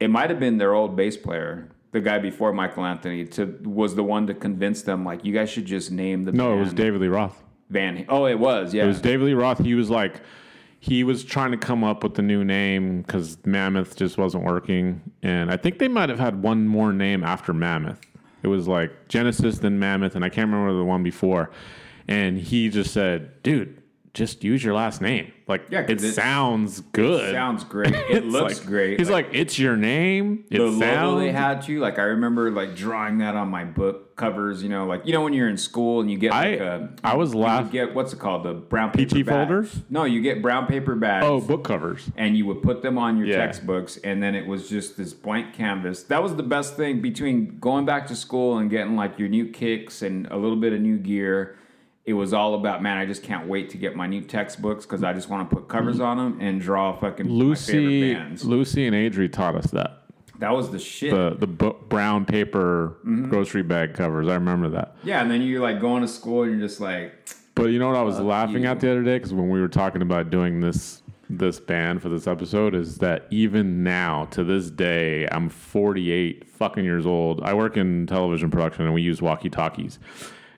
it 0.00 0.08
might 0.08 0.30
have 0.30 0.40
been 0.40 0.56
their 0.56 0.74
old 0.74 0.96
bass 0.96 1.16
player, 1.18 1.68
the 1.92 2.00
guy 2.00 2.18
before 2.18 2.52
Michael 2.52 2.84
Anthony, 2.84 3.26
to 3.26 3.60
was 3.62 3.94
the 3.94 4.02
one 4.02 4.26
to 4.26 4.34
convince 4.34 4.82
them, 4.82 5.04
like, 5.04 5.24
you 5.24 5.34
guys 5.34 5.50
should 5.50 5.66
just 5.66 5.92
name 5.92 6.24
the 6.24 6.32
no, 6.32 6.56
it 6.56 6.60
was 6.60 6.72
David 6.72 7.02
Lee 7.02 7.08
Roth. 7.08 7.44
Van. 7.68 8.06
Oh, 8.08 8.24
it 8.24 8.38
was, 8.38 8.72
yeah. 8.72 8.84
It 8.84 8.86
was 8.86 9.02
David 9.02 9.26
Lee 9.26 9.34
Roth. 9.34 9.58
He 9.58 9.74
was 9.74 9.90
like, 9.90 10.22
he 10.80 11.04
was 11.04 11.24
trying 11.24 11.50
to 11.50 11.58
come 11.58 11.84
up 11.84 12.02
with 12.02 12.18
a 12.18 12.22
new 12.22 12.42
name 12.42 13.02
because 13.02 13.36
Mammoth 13.44 13.94
just 13.94 14.16
wasn't 14.16 14.44
working, 14.44 15.02
and 15.22 15.50
I 15.50 15.58
think 15.58 15.78
they 15.78 15.88
might 15.88 16.08
have 16.08 16.18
had 16.18 16.42
one 16.42 16.66
more 16.66 16.92
name 16.92 17.22
after 17.22 17.52
Mammoth. 17.52 18.00
It 18.42 18.48
was 18.48 18.66
like 18.66 19.08
Genesis, 19.08 19.58
then 19.58 19.78
Mammoth, 19.78 20.14
and 20.14 20.24
I 20.24 20.30
can't 20.30 20.50
remember 20.50 20.74
the 20.74 20.84
one 20.84 21.02
before. 21.02 21.50
And 22.06 22.38
he 22.38 22.70
just 22.70 22.94
said, 22.94 23.42
"Dude, 23.42 23.77
just 24.18 24.44
use 24.44 24.62
your 24.62 24.74
last 24.74 25.00
name. 25.00 25.32
Like, 25.46 25.62
Yeah, 25.70 25.80
it, 25.88 26.02
it- 26.02 26.12
sounds 26.12 26.80
good. 26.92 27.32
Sounds 27.32 27.64
great. 27.64 27.94
It 28.10 28.26
looks 28.26 28.58
like- 28.58 28.66
great. 28.66 28.98
He's 28.98 29.08
like, 29.08 29.28
it's 29.32 29.58
your 29.58 29.76
name. 29.76 30.44
It 30.50 30.58
the 30.58 30.64
logo 30.64 30.80
sounds. 30.80 31.20
they 31.20 31.32
had 31.32 31.62
to 31.62 31.78
like. 31.80 31.98
I 31.98 32.02
remember 32.02 32.50
like 32.50 32.74
drawing 32.76 33.18
that 33.18 33.34
on 33.36 33.48
my 33.48 33.64
book 33.64 34.16
covers. 34.16 34.62
You 34.62 34.68
know, 34.68 34.86
like 34.86 35.06
you 35.06 35.12
know 35.12 35.22
when 35.22 35.32
you're 35.32 35.48
in 35.48 35.56
school 35.56 36.00
and 36.00 36.10
you 36.10 36.18
get 36.18 36.32
like 36.32 36.60
I 36.60 36.64
a 36.64 36.88
I 37.04 37.14
was 37.16 37.32
you 37.32 37.38
laughing. 37.40 37.70
get 37.72 37.94
what's 37.94 38.12
it 38.12 38.18
called 38.18 38.44
the 38.44 38.52
brown 38.54 38.90
paper 38.90 39.14
PT 39.22 39.26
folders? 39.26 39.74
No, 39.88 40.04
you 40.04 40.20
get 40.20 40.42
brown 40.42 40.66
paper 40.66 40.94
bags. 40.96 41.24
Oh, 41.24 41.40
book 41.40 41.64
covers. 41.64 42.10
and 42.16 42.36
you 42.36 42.44
would 42.46 42.62
put 42.62 42.82
them 42.82 42.98
on 42.98 43.16
your 43.16 43.26
Yeah. 43.28 43.36
textbooks 43.38 43.96
and 43.98 44.22
then 44.22 44.34
it 44.34 44.46
was 44.46 44.68
just 44.68 44.96
this 44.96 45.14
blank 45.14 45.54
canvas 45.54 46.02
that 46.04 46.22
was 46.22 46.34
the 46.36 46.42
best 46.42 46.76
thing 46.76 47.00
between 47.00 47.58
going 47.60 47.84
back 47.86 48.06
to 48.08 48.16
school 48.16 48.58
and 48.58 48.68
getting 48.70 48.96
like 48.96 49.18
your 49.18 49.28
new 49.28 49.46
kicks 49.48 50.02
and 50.02 50.26
a 50.30 50.36
little 50.36 50.56
bit 50.56 50.72
of 50.72 50.80
new 50.80 50.98
gear 50.98 51.56
it 52.08 52.14
was 52.14 52.32
all 52.32 52.54
about 52.54 52.82
man 52.82 52.96
i 52.96 53.04
just 53.06 53.22
can't 53.22 53.46
wait 53.46 53.68
to 53.70 53.76
get 53.76 53.94
my 53.94 54.06
new 54.06 54.22
textbooks 54.22 54.84
because 54.86 55.04
i 55.04 55.12
just 55.12 55.28
want 55.28 55.48
to 55.48 55.54
put 55.56 55.68
covers 55.68 56.00
on 56.00 56.16
them 56.16 56.38
and 56.40 56.60
draw 56.60 56.92
fucking 56.96 57.28
Lucy, 57.28 57.72
favorite 57.72 58.14
bands 58.14 58.44
Lucy, 58.44 58.86
and 58.86 58.96
Adri 58.96 59.30
taught 59.30 59.54
us 59.54 59.70
that 59.72 60.02
that 60.38 60.50
was 60.52 60.70
the 60.70 60.78
shit 60.78 61.10
the 61.10 61.36
the 61.38 61.46
book, 61.46 61.88
brown 61.88 62.24
paper 62.24 62.96
Mm-hmm. 63.00 63.28
grocery 63.30 63.62
bag 63.62 63.94
covers. 63.94 64.26
I 64.28 64.34
remember 64.34 64.68
that. 64.70 64.96
yeah 65.04 65.20
and 65.22 65.30
then 65.30 65.42
you're 65.42 65.60
like 65.62 65.80
going 65.80 66.02
to 66.02 66.08
school 66.08 66.42
and 66.44 66.52
you're 66.52 66.60
just 66.68 66.80
like 66.80 67.12
But 67.54 67.66
you 67.70 67.78
know 67.78 67.88
what 67.88 67.96
I 67.96 68.02
was 68.02 68.18
laughing 68.20 68.62
you. 68.62 68.68
at 68.68 68.80
the 68.80 68.90
other 68.90 69.02
day 69.02 69.16
because 69.18 69.34
when 69.34 69.48
we 69.50 69.60
were 69.60 69.68
talking 69.68 70.00
about 70.02 70.30
doing 70.30 70.60
this 70.60 71.02
this 71.30 71.60
band 71.60 72.00
for 72.00 72.08
this 72.08 72.26
episode 72.26 72.74
is 72.74 72.98
that 72.98 73.26
even 73.30 73.82
now 73.82 74.24
to 74.30 74.42
this 74.44 74.70
day 74.70 75.28
I'm 75.30 75.48
48 75.50 76.48
fucking 76.48 76.84
years 76.84 77.04
old. 77.04 77.42
I 77.42 77.52
work 77.52 77.76
in 77.76 78.06
television 78.06 78.50
production 78.50 78.84
and 78.86 78.94
we 78.94 79.02
use 79.02 79.20
walkie 79.20 79.50
talkies. 79.50 79.98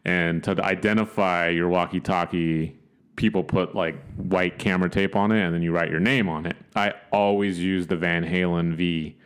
And 0.04 0.42
to 0.44 0.62
identify 0.64 1.48
your 1.48 1.68
walkie 1.68 2.00
talkie, 2.00 2.76
people 3.16 3.44
put 3.44 3.74
like 3.74 4.02
white 4.16 4.58
camera 4.58 4.88
tape 4.88 5.14
on 5.14 5.30
it 5.30 5.44
and 5.44 5.54
then 5.54 5.62
you 5.62 5.72
write 5.72 5.90
your 5.90 6.00
name 6.00 6.28
on 6.28 6.46
it. 6.46 6.56
I 6.74 6.94
always 7.12 7.58
use 7.58 7.86
the 7.86 7.96
Van 7.96 8.24
Halen 8.24 8.74
V 8.74 9.16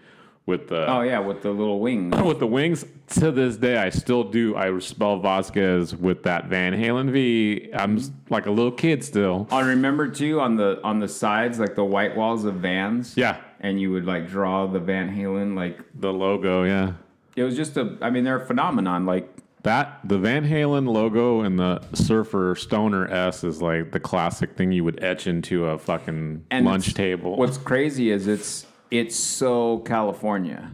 with 0.46 0.68
the 0.68 0.86
oh 0.90 1.00
yeah 1.00 1.18
with 1.18 1.42
the 1.42 1.50
little 1.50 1.80
wings. 1.80 2.14
With 2.22 2.38
the 2.38 2.46
wings. 2.46 2.84
To 3.08 3.30
this 3.30 3.56
day 3.56 3.76
i 3.76 3.90
still 3.90 4.24
do. 4.24 4.56
I 4.56 4.78
spell 4.78 5.18
vasquez 5.18 5.94
with 5.94 6.22
that 6.22 6.46
van 6.46 6.72
halen 6.72 7.10
v. 7.12 7.70
I'm 7.74 8.00
like 8.30 8.46
a 8.46 8.50
little 8.50 8.72
kid 8.72 9.04
still. 9.04 9.46
I 9.50 9.60
remember 9.60 10.08
too 10.08 10.40
on 10.40 10.56
the 10.56 10.80
on 10.82 11.00
the 11.00 11.08
sides 11.08 11.58
like 11.58 11.76
the 11.76 11.84
white 11.84 12.16
walls 12.16 12.44
of 12.44 12.56
vans. 12.56 13.16
Yeah. 13.16 13.40
And 13.60 13.80
you 13.80 13.92
would 13.92 14.06
like 14.06 14.28
draw 14.28 14.66
the 14.66 14.80
van 14.80 15.14
halen 15.14 15.54
like 15.54 15.78
the 15.94 16.12
logo 16.12 16.64
yeah. 16.64 16.94
It 17.36 17.42
was 17.42 17.56
just 17.56 17.76
a 17.76 17.96
i 18.00 18.10
mean 18.10 18.24
they're 18.24 18.40
a 18.40 18.46
phenomenon. 18.46 19.04
Like 19.06 19.33
that 19.64 19.98
the 20.04 20.18
van 20.18 20.44
halen 20.46 20.86
logo 20.88 21.40
and 21.40 21.58
the 21.58 21.80
surfer 21.94 22.54
stoner 22.54 23.06
s 23.10 23.42
is 23.44 23.60
like 23.60 23.90
the 23.92 24.00
classic 24.00 24.56
thing 24.56 24.70
you 24.72 24.84
would 24.84 25.02
etch 25.02 25.26
into 25.26 25.66
a 25.66 25.78
fucking 25.78 26.44
And 26.50 26.64
lunch 26.64 26.94
table 26.94 27.36
What's 27.36 27.58
crazy 27.58 28.10
is 28.10 28.26
it's 28.28 28.66
it's 28.90 29.16
so 29.16 29.78
California. 29.80 30.70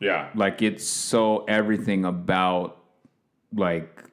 yeah 0.00 0.28
Like 0.34 0.60
it's 0.62 0.86
so 0.86 1.44
everything 1.46 2.04
about 2.04 2.82
like 3.54 4.04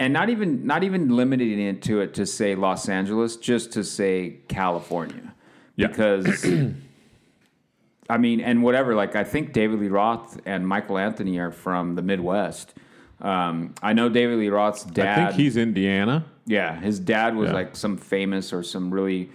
and 0.00 0.12
not 0.12 0.28
even 0.30 0.64
not 0.66 0.84
even 0.84 1.08
limiting 1.16 1.58
it 1.60 1.82
to 1.82 2.00
it 2.00 2.14
to 2.14 2.24
say 2.26 2.54
Los 2.54 2.88
Angeles, 2.88 3.36
just 3.36 3.72
to 3.72 3.82
say 3.82 4.38
California. 4.46 5.34
Yeah. 5.74 5.88
Because 5.88 6.46
I 8.08 8.16
mean, 8.16 8.40
and 8.40 8.62
whatever, 8.62 8.94
like 8.94 9.16
I 9.16 9.24
think 9.24 9.52
David 9.52 9.80
Lee 9.80 9.88
Roth 9.88 10.38
and 10.46 10.66
Michael 10.66 10.98
Anthony 10.98 11.38
are 11.38 11.50
from 11.50 11.96
the 11.96 12.02
Midwest. 12.02 12.74
Um, 13.20 13.74
I 13.82 13.92
know 13.94 14.08
David 14.08 14.38
Lee 14.38 14.48
Roth's 14.48 14.84
dad. 14.84 15.18
i 15.18 15.26
think 15.26 15.40
he's 15.40 15.56
indiana 15.56 16.24
yeah, 16.46 16.80
his 16.80 16.98
dad 16.98 17.36
was 17.36 17.48
Yeah. 17.48 17.54
like 17.54 17.76
some 17.76 17.96
famous 17.98 18.52
or 18.54 18.62
some 18.62 18.90
really 18.90 19.30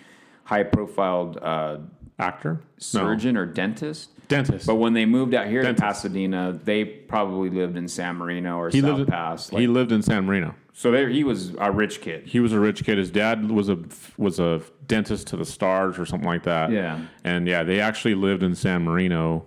high 0.46 0.64
profiled 0.64 1.38
uh, 1.42 1.78
actor 2.18 2.62
surgeon 2.78 3.38
or 3.38 3.46
dentist. 3.46 4.10
dentist 4.30 4.66
But 4.66 4.76
when 4.76 4.94
they 4.94 5.06
moved 5.06 5.34
out 5.36 5.48
here 5.48 5.62
Dentist. 5.62 5.80
to 5.82 5.86
Pasadena, 5.86 6.60
they 6.64 6.86
probably 6.86 7.50
lived 7.52 7.78
in 7.78 7.88
San 7.88 8.16
Marino 8.16 8.58
or 8.58 8.70
he 8.70 8.82
South 8.82 8.90
lived 8.90 9.00
in, 9.02 9.06
Pass. 9.08 9.52
Like, 9.52 9.62
he 9.62 9.68
lived 9.68 9.92
in 9.92 10.02
san 10.02 10.26
marino 10.26 10.56
so 10.76 10.90
there, 10.90 11.08
he 11.08 11.24
was 11.24 11.54
a 11.60 11.72
rich 11.72 12.02
kid. 12.02 12.26
he 12.26 12.40
was 12.40 12.52
a 12.52 12.60
rich 12.60 12.84
kid. 12.84 12.98
His 12.98 13.12
dad 13.12 13.52
was 13.52 13.70
a 13.70 13.78
was 14.18 14.40
a 14.40 14.60
dentist 14.88 15.28
to 15.28 15.38
the 15.38 15.46
stars 15.46 16.00
or 16.00 16.06
something 16.08 16.28
like 16.28 16.44
that. 16.44 16.72
Yeah. 16.72 17.00
and 17.24 17.48
yeah, 17.48 17.62
they 17.64 17.80
actually 17.80 18.16
lived 18.16 18.42
in 18.42 18.56
San 18.56 18.84
Marino. 18.84 19.46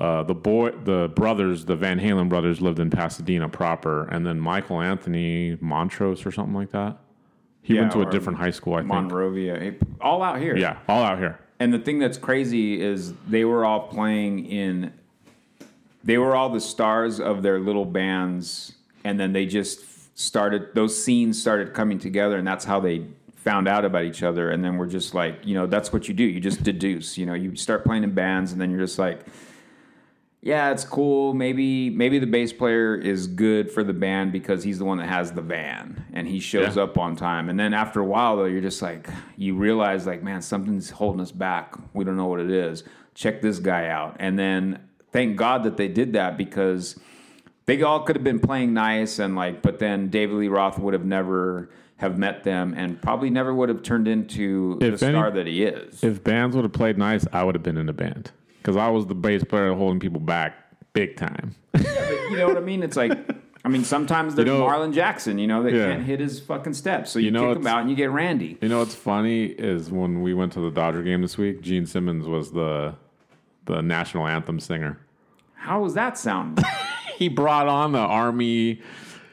Uh, 0.00 0.22
the 0.22 0.34
boy, 0.34 0.70
the 0.84 1.12
brothers, 1.14 1.66
the 1.66 1.76
Van 1.76 2.00
Halen 2.00 2.30
brothers, 2.30 2.62
lived 2.62 2.78
in 2.78 2.88
Pasadena 2.88 3.50
proper, 3.50 4.08
and 4.08 4.26
then 4.26 4.40
Michael 4.40 4.80
Anthony 4.80 5.58
Montrose 5.60 6.24
or 6.24 6.32
something 6.32 6.54
like 6.54 6.70
that. 6.70 6.96
He 7.60 7.74
Yeah, 7.74 7.82
went 7.82 7.92
to 7.92 8.00
a 8.00 8.10
different 8.10 8.38
high 8.38 8.50
school, 8.50 8.74
I 8.74 8.78
think. 8.78 8.88
Monrovia, 8.88 9.74
all 10.00 10.22
out 10.22 10.40
here. 10.40 10.56
Yeah, 10.56 10.78
all 10.88 11.02
out 11.02 11.18
here. 11.18 11.38
And 11.58 11.70
the 11.74 11.78
thing 11.78 11.98
that's 11.98 12.16
crazy 12.16 12.80
is 12.80 13.12
they 13.28 13.44
were 13.44 13.66
all 13.66 13.88
playing 13.88 14.46
in. 14.46 14.94
They 16.02 16.16
were 16.16 16.34
all 16.34 16.48
the 16.48 16.62
stars 16.62 17.20
of 17.20 17.42
their 17.42 17.60
little 17.60 17.84
bands, 17.84 18.72
and 19.04 19.20
then 19.20 19.34
they 19.34 19.44
just 19.44 20.18
started. 20.18 20.74
Those 20.74 20.96
scenes 20.96 21.38
started 21.38 21.74
coming 21.74 21.98
together, 21.98 22.38
and 22.38 22.46
that's 22.46 22.64
how 22.64 22.80
they 22.80 23.04
found 23.36 23.68
out 23.68 23.84
about 23.84 24.04
each 24.04 24.22
other. 24.22 24.50
And 24.50 24.64
then 24.64 24.78
we're 24.78 24.86
just 24.86 25.14
like, 25.14 25.44
you 25.44 25.54
know, 25.54 25.66
that's 25.66 25.92
what 25.92 26.08
you 26.08 26.14
do. 26.14 26.24
You 26.24 26.40
just 26.40 26.62
deduce. 26.62 27.18
You 27.18 27.26
know, 27.26 27.34
you 27.34 27.54
start 27.54 27.84
playing 27.84 28.04
in 28.04 28.14
bands, 28.14 28.52
and 28.52 28.58
then 28.60 28.70
you're 28.70 28.80
just 28.80 28.98
like, 28.98 29.20
yeah, 30.42 30.70
it's 30.70 30.84
cool. 30.84 31.34
Maybe 31.34 31.90
maybe 31.90 32.18
the 32.18 32.26
bass 32.26 32.52
player 32.52 32.94
is 32.94 33.26
good 33.26 33.70
for 33.70 33.84
the 33.84 33.92
band 33.92 34.32
because 34.32 34.62
he's 34.64 34.78
the 34.78 34.84
one 34.84 34.98
that 34.98 35.08
has 35.08 35.32
the 35.32 35.42
van 35.42 36.04
and 36.12 36.26
he 36.26 36.40
shows 36.40 36.76
Yeah. 36.76 36.84
up 36.84 36.96
on 36.98 37.16
time. 37.16 37.48
And 37.48 37.58
then 37.60 37.74
after 37.74 38.00
a 38.00 38.04
while 38.06 38.36
though, 38.36 38.46
you're 38.46 38.60
just 38.62 38.80
like 38.82 39.08
you 39.36 39.54
realize 39.54 40.06
like, 40.06 40.22
man, 40.22 40.40
something's 40.42 40.90
holding 40.90 41.20
us 41.20 41.32
back. 41.32 41.74
We 41.94 42.04
don't 42.04 42.16
know 42.16 42.26
what 42.26 42.40
it 42.40 42.50
is. 42.50 42.84
Check 43.14 43.42
this 43.42 43.58
guy 43.58 43.88
out. 43.88 44.16
And 44.18 44.38
then 44.38 44.78
thank 45.12 45.36
God 45.36 45.64
that 45.64 45.76
they 45.76 45.88
did 45.88 46.14
that 46.14 46.38
because 46.38 46.98
they 47.66 47.82
all 47.82 48.00
could 48.00 48.16
have 48.16 48.24
been 48.24 48.40
playing 48.40 48.72
nice 48.72 49.18
and 49.18 49.36
like 49.36 49.60
but 49.62 49.78
then 49.78 50.08
David 50.08 50.36
Lee 50.36 50.48
Roth 50.48 50.78
would 50.78 50.94
have 50.94 51.04
never 51.04 51.70
have 51.98 52.16
met 52.16 52.44
them 52.44 52.72
and 52.74 53.00
probably 53.02 53.28
never 53.28 53.54
would 53.54 53.68
have 53.68 53.82
turned 53.82 54.08
into 54.08 54.78
If 54.80 54.98
the 55.00 55.06
any- 55.06 55.14
star 55.14 55.30
that 55.32 55.46
he 55.46 55.64
is. 55.64 56.02
If 56.02 56.24
bands 56.24 56.56
would 56.56 56.64
have 56.64 56.72
played 56.72 56.96
nice, 56.96 57.26
I 57.30 57.44
would 57.44 57.54
have 57.54 57.62
been 57.62 57.76
in 57.76 57.90
a 57.90 57.92
band 57.92 58.30
because 58.60 58.76
I 58.76 58.88
was 58.88 59.06
the 59.06 59.14
bass 59.14 59.42
player 59.44 59.72
holding 59.74 60.00
people 60.00 60.20
back 60.20 60.54
big 60.92 61.16
time. 61.16 61.54
you 61.74 62.36
know 62.36 62.46
what 62.48 62.56
I 62.56 62.60
mean? 62.60 62.82
It's 62.82 62.96
like, 62.96 63.12
I 63.64 63.68
mean, 63.68 63.84
sometimes 63.84 64.34
there's 64.34 64.46
know- 64.46 64.62
Marlon 64.66 64.92
Jackson, 64.92 65.38
you 65.38 65.46
know, 65.46 65.62
that 65.62 65.72
Yeah. 65.72 65.86
can't 65.92 66.02
hit 66.04 66.20
his 66.20 66.40
fucking 66.40 66.74
steps. 66.74 67.10
So 67.10 67.18
you, 67.18 67.30
know, 67.30 67.48
kick 67.48 67.58
him 67.60 67.66
out 67.66 67.80
and 67.80 67.90
you 67.90 67.96
get 67.96 68.10
Randy. 68.10 68.58
You 68.60 68.68
know 68.68 68.78
what's 68.80 68.94
funny 68.94 69.44
is 69.46 69.90
when 69.90 70.22
we 70.22 70.34
went 70.34 70.52
to 70.54 70.60
the 70.60 70.70
Dodger 70.70 71.02
game 71.02 71.22
this 71.22 71.36
week, 71.38 71.60
Gene 71.62 71.86
Simmons 71.86 72.26
was 72.26 72.52
the 72.52 72.94
the 73.66 73.82
national 73.82 74.26
anthem 74.26 74.58
singer. 74.58 74.98
How 75.54 75.80
was 75.82 75.94
that 75.94 76.18
sound? 76.18 76.60
he 77.16 77.28
brought 77.28 77.68
on 77.68 77.92
the 77.92 77.98
army. 77.98 78.80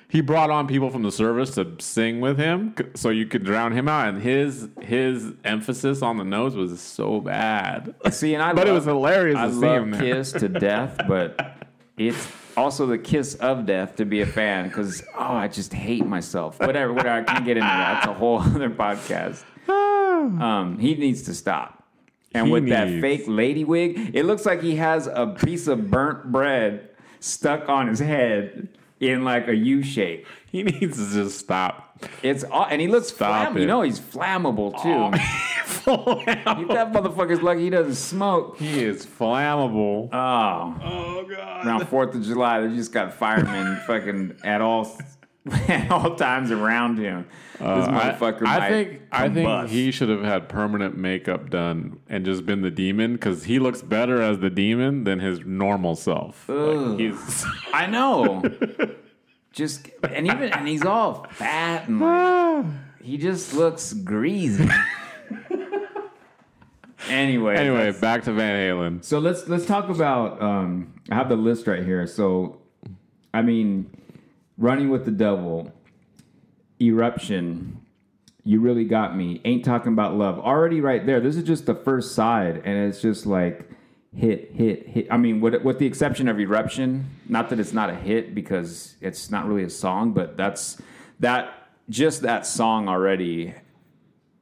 He 0.09 0.21
brought 0.21 0.49
on 0.49 0.67
people 0.67 0.89
from 0.89 1.03
the 1.03 1.11
service 1.11 1.55
to 1.55 1.75
sing 1.79 2.21
with 2.21 2.37
him, 2.37 2.73
so 2.95 3.09
you 3.09 3.25
could 3.25 3.43
drown 3.43 3.73
him 3.73 3.89
out. 3.89 4.07
And 4.07 4.21
his 4.21 4.69
his 4.81 5.33
emphasis 5.43 6.01
on 6.01 6.17
the 6.17 6.23
nose 6.23 6.55
was 6.55 6.79
so 6.79 7.19
bad. 7.19 7.93
See, 8.11 8.33
and 8.33 8.41
I 8.41 8.53
but 8.53 8.67
it 8.67 8.71
was 8.71 8.85
hilarious 8.85 9.37
I 9.37 9.47
to 9.47 9.53
see 9.53 9.59
love. 9.59 9.99
Kiss 9.99 10.31
to 10.33 10.47
death, 10.47 11.01
but 11.09 11.57
it's 11.97 12.31
also 12.55 12.85
the 12.85 12.97
kiss 12.97 13.35
of 13.35 13.65
death 13.65 13.97
to 13.97 14.05
be 14.05 14.21
a 14.21 14.25
fan 14.25 14.69
because 14.69 15.03
oh, 15.17 15.35
I 15.35 15.49
just 15.49 15.73
hate 15.73 16.05
myself. 16.05 16.59
Whatever, 16.59 16.93
whatever. 16.93 17.19
I 17.19 17.23
can 17.23 17.43
get 17.43 17.57
into 17.57 17.67
that. 17.67 17.97
It's 17.99 18.07
a 18.07 18.13
whole 18.13 18.39
other 18.41 18.69
podcast. 18.69 19.43
Um, 20.17 20.79
he 20.79 20.95
needs 20.95 21.21
to 21.23 21.33
stop. 21.33 21.83
And 22.33 22.47
He 22.47 22.51
with 22.51 22.67
that 22.69 22.89
fake 23.01 23.25
lady 23.27 23.63
wig, 23.63 24.11
it 24.13 24.25
looks 24.25 24.45
like 24.45 24.61
he 24.61 24.75
has 24.75 25.07
a 25.07 25.27
piece 25.27 25.67
of 25.67 25.91
burnt 25.91 26.31
bread 26.31 26.89
stuck 27.19 27.69
on 27.69 27.87
his 27.87 27.99
head 27.99 28.67
in 28.99 29.23
like 29.23 29.47
a 29.47 29.55
U 29.55 29.83
shape. 29.83 30.25
He 30.49 30.63
needs 30.63 30.97
to 30.97 31.13
just 31.13 31.37
stop. 31.37 31.99
It's 32.23 32.43
all, 32.45 32.65
and 32.65 32.79
he 32.81 32.87
looks 32.87 33.09
Stop 33.09 33.53
flammable. 33.53 33.59
You 33.59 33.65
know 33.67 33.81
he's 33.81 33.99
flammable 33.99 34.71
too. 34.81 35.17
that 35.87 36.91
motherfucker's 36.93 37.41
lucky 37.41 37.63
he 37.63 37.69
doesn't 37.69 37.95
smoke. 37.95 38.57
he 38.57 38.83
is 38.83 39.05
flammable. 39.05 40.09
Oh, 40.11 40.79
oh 40.83 41.25
god. 41.29 41.67
around 41.67 41.87
Fourth 41.89 42.15
of 42.15 42.23
July, 42.23 42.61
they 42.61 42.73
just 42.75 42.91
got 42.91 43.13
firemen 43.13 43.75
fucking 43.87 44.37
at 44.43 44.61
all 44.61 44.85
at 45.67 45.89
all 45.91 46.15
times 46.15 46.51
around 46.51 46.97
him. 46.97 47.25
this 47.53 47.61
Uh, 47.61 47.71
I- 47.91 48.11
motherfucker. 48.11 48.41
I, 48.47 48.59
might 48.59 48.69
think 48.69 49.01
I 49.11 49.29
think 49.29 49.47
combust. 49.47 49.69
he 49.69 49.91
should 49.91 50.09
have 50.09 50.23
had 50.23 50.49
permanent 50.49 50.97
makeup 50.97 51.49
done 51.49 51.99
and 52.09 52.23
just 52.25 52.45
been 52.45 52.61
the 52.61 52.71
demon 52.71 53.13
because 53.13 53.43
he 53.45 53.59
looks 53.59 53.81
better 53.81 54.21
as 54.21 54.39
the 54.39 54.49
demon 54.49 55.03
than 55.03 55.19
his 55.19 55.41
normal 55.45 55.95
self. 55.95 56.47
Like, 56.49 56.99
he's 56.99 57.45
I 57.73 57.85
know. 57.87 58.43
just 59.51 59.89
and 60.03 60.27
even 60.27 60.51
and 60.53 60.67
he's 60.67 60.85
all 60.85 61.25
fat 61.31 61.87
and 61.87 61.99
like, 61.99 62.65
he 63.01 63.17
just 63.17 63.53
looks 63.53 63.93
greasy. 63.93 64.69
anyway, 67.09 67.55
Anyway, 67.55 67.91
back 67.99 68.23
to 68.23 68.33
Van 68.33 68.55
Halen. 68.55 69.03
So 69.03 69.19
let's 69.19 69.47
let's 69.47 69.65
talk 69.65 69.89
about. 69.89 70.41
Um, 70.41 70.93
I 71.09 71.15
have 71.15 71.29
the 71.29 71.35
list 71.35 71.67
right 71.67 71.83
here. 71.83 72.05
So, 72.07 72.59
I 73.33 73.41
mean, 73.41 73.89
running 74.57 74.89
with 74.89 75.05
the 75.05 75.11
devil, 75.11 75.71
eruption. 76.81 77.81
You 78.43 78.61
really 78.61 78.85
got 78.85 79.15
me. 79.15 79.41
Ain't 79.45 79.65
talking 79.65 79.93
about 79.93 80.15
love. 80.15 80.39
Already 80.39 80.81
right 80.81 81.05
there. 81.05 81.19
This 81.19 81.35
is 81.35 81.43
just 81.43 81.65
the 81.65 81.75
first 81.75 82.15
side, 82.15 82.61
and 82.63 82.89
it's 82.89 83.01
just 83.01 83.25
like 83.25 83.69
hit, 84.15 84.51
hit, 84.53 84.87
hit. 84.87 85.07
I 85.11 85.17
mean, 85.17 85.41
with 85.41 85.61
with 85.63 85.79
the 85.79 85.85
exception 85.85 86.27
of 86.27 86.39
eruption. 86.39 87.09
Not 87.27 87.49
that 87.49 87.59
it's 87.59 87.73
not 87.73 87.89
a 87.89 87.95
hit 87.95 88.33
because 88.33 88.95
it's 89.01 89.29
not 89.29 89.47
really 89.47 89.63
a 89.63 89.69
song, 89.69 90.13
but 90.13 90.37
that's 90.37 90.81
that. 91.19 91.53
Just 91.89 92.23
that 92.23 92.45
song 92.45 92.89
already 92.89 93.53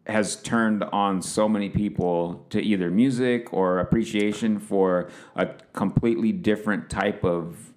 has 0.07 0.36
turned 0.41 0.84
on 0.84 1.22
so 1.22 1.49
many 1.49 1.70
people 1.70 2.45
to 2.49 2.61
either 2.61 2.89
music 2.89 3.53
or 3.53 3.80
appreciation 3.80 4.59
for 4.59 5.09
a 5.36 5.47
completely 5.74 6.32
different 6.32 6.89
type 6.89 7.24
of 7.24 7.74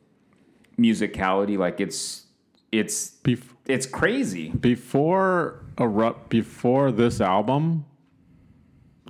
musicality 0.78 1.58
like 1.58 1.80
it's 1.80 2.27
it's 2.72 3.16
Bef- 3.24 3.54
it's 3.66 3.86
crazy 3.86 4.50
before 4.50 5.64
erupt 5.78 6.28
before 6.30 6.90
this 6.92 7.20
album, 7.20 7.84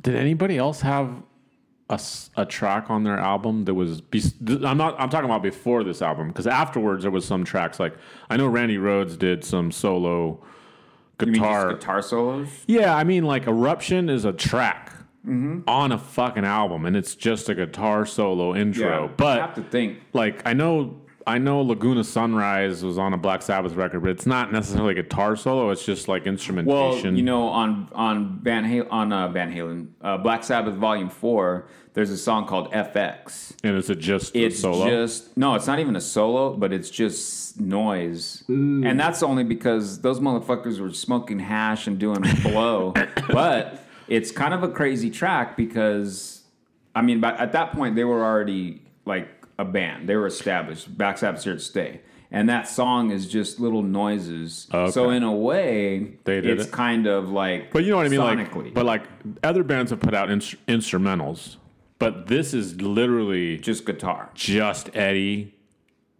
did 0.02 0.14
anybody 0.14 0.58
else 0.58 0.80
have 0.80 1.22
a 2.36 2.44
track 2.44 2.90
on 2.90 3.02
their 3.04 3.18
album 3.18 3.64
that 3.64 3.72
was? 3.74 4.00
Be- 4.02 4.22
I'm 4.64 4.76
not. 4.76 4.94
I'm 5.00 5.08
talking 5.08 5.24
about 5.24 5.42
before 5.42 5.82
this 5.84 6.02
album 6.02 6.28
because 6.28 6.46
afterwards 6.46 7.02
there 7.02 7.10
was 7.10 7.24
some 7.24 7.44
tracks 7.44 7.80
like 7.80 7.94
I 8.28 8.36
know 8.36 8.46
Randy 8.46 8.76
Rhoads 8.76 9.18
did 9.18 9.42
some 9.44 9.72
solo 9.72 10.44
guitar. 11.18 11.72
guitar 11.74 12.02
solos 12.02 12.48
Yeah, 12.66 12.94
I 12.94 13.04
mean 13.04 13.24
like 13.24 13.46
Eruption 13.46 14.08
is 14.10 14.24
a 14.24 14.32
track 14.32 14.92
Mm-hmm. 15.26 15.68
on 15.68 15.92
a 15.92 15.98
fucking 15.98 16.44
album, 16.44 16.86
and 16.86 16.96
it's 16.96 17.14
just 17.14 17.48
a 17.50 17.54
guitar 17.54 18.06
solo 18.06 18.54
intro. 18.54 19.06
I 19.06 19.08
But 19.08 19.40
have 19.40 19.54
to 19.56 19.62
think 19.62 19.98
like 20.14 20.40
I 20.46 20.54
know 20.54 21.02
I 21.28 21.36
know 21.36 21.60
Laguna 21.60 22.04
Sunrise 22.04 22.82
was 22.82 22.96
on 22.96 23.12
a 23.12 23.18
Black 23.18 23.42
Sabbath 23.42 23.74
record, 23.74 24.00
but 24.00 24.08
it's 24.08 24.24
not 24.24 24.50
necessarily 24.50 24.92
a 24.92 25.02
guitar 25.02 25.36
solo. 25.36 25.68
It's 25.68 25.84
just 25.84 26.08
like 26.08 26.26
instrumentation. 26.26 26.74
well 26.74 26.92
instrumentation. 26.92 27.16
you 27.18 27.22
know 27.22 27.48
on 27.48 27.88
on 27.92 28.40
van 28.42 28.64
halen 28.64 28.88
on 28.90 29.12
uh, 29.12 29.28
van 29.28 29.52
halen 29.52 29.88
uh, 30.00 30.16
black 30.16 30.42
sabbath 30.42 30.74
volume 30.74 31.10
4 31.10 31.68
there's 31.92 32.10
a 32.10 32.16
song 32.16 32.46
called 32.46 32.72
fx 32.72 33.52
and 33.62 33.76
is 33.76 33.90
it 33.90 33.98
just 33.98 34.34
a 34.34 34.44
it's 34.44 34.60
solo? 34.60 34.88
just 34.88 35.36
no 35.36 35.54
it's 35.54 35.66
not 35.66 35.78
even 35.78 35.96
a 35.96 36.00
solo 36.00 36.54
but 36.54 36.72
it's 36.72 36.88
just 36.88 37.60
noise 37.60 38.44
and 38.48 38.98
that's 38.98 39.22
only 39.22 39.44
because 39.44 40.00
those 40.00 40.20
motherfuckers 40.20 40.80
were 40.80 40.92
smoking 40.92 41.38
hash 41.38 41.86
and 41.86 41.98
doing 41.98 42.22
blow 42.42 42.94
but 43.28 43.84
it's 44.08 44.30
kind 44.30 44.54
of 44.54 44.62
a 44.62 44.68
crazy 44.68 45.10
track 45.10 45.56
because 45.56 46.42
i 46.94 47.02
mean 47.02 47.20
but 47.20 47.38
at 47.38 47.52
that 47.52 47.72
point 47.72 47.96
they 47.96 48.04
were 48.04 48.24
already 48.24 48.80
like 49.04 49.28
a 49.58 49.64
band 49.64 50.08
they 50.08 50.16
were 50.16 50.26
established 50.26 50.96
back 50.96 51.18
Sabbath's 51.18 51.44
here 51.44 51.54
to 51.54 51.60
stay 51.60 52.00
and 52.30 52.48
that 52.48 52.68
song 52.68 53.10
is 53.10 53.26
just 53.26 53.58
little 53.58 53.82
noises 53.82 54.68
oh, 54.72 54.82
Okay. 54.82 54.90
so 54.92 55.10
in 55.10 55.22
a 55.22 55.32
way 55.32 56.12
They 56.24 56.40
did 56.40 56.58
it's 56.58 56.68
it. 56.68 56.72
kind 56.72 57.06
of 57.06 57.30
like 57.30 57.72
but 57.72 57.84
you 57.84 57.90
know 57.90 57.96
what 57.96 58.06
I 58.06 58.08
mean, 58.08 58.20
sonically. 58.20 58.64
like 58.66 58.74
but 58.74 58.86
like 58.86 59.02
other 59.42 59.64
bands 59.64 59.90
have 59.90 60.00
put 60.00 60.14
out 60.14 60.30
ins- 60.30 60.54
instrumentals, 60.68 61.56
but 61.98 62.26
this 62.28 62.54
is 62.54 62.80
literally 62.80 63.58
just 63.58 63.84
guitar 63.84 64.30
just 64.34 64.94
Eddie 64.94 65.54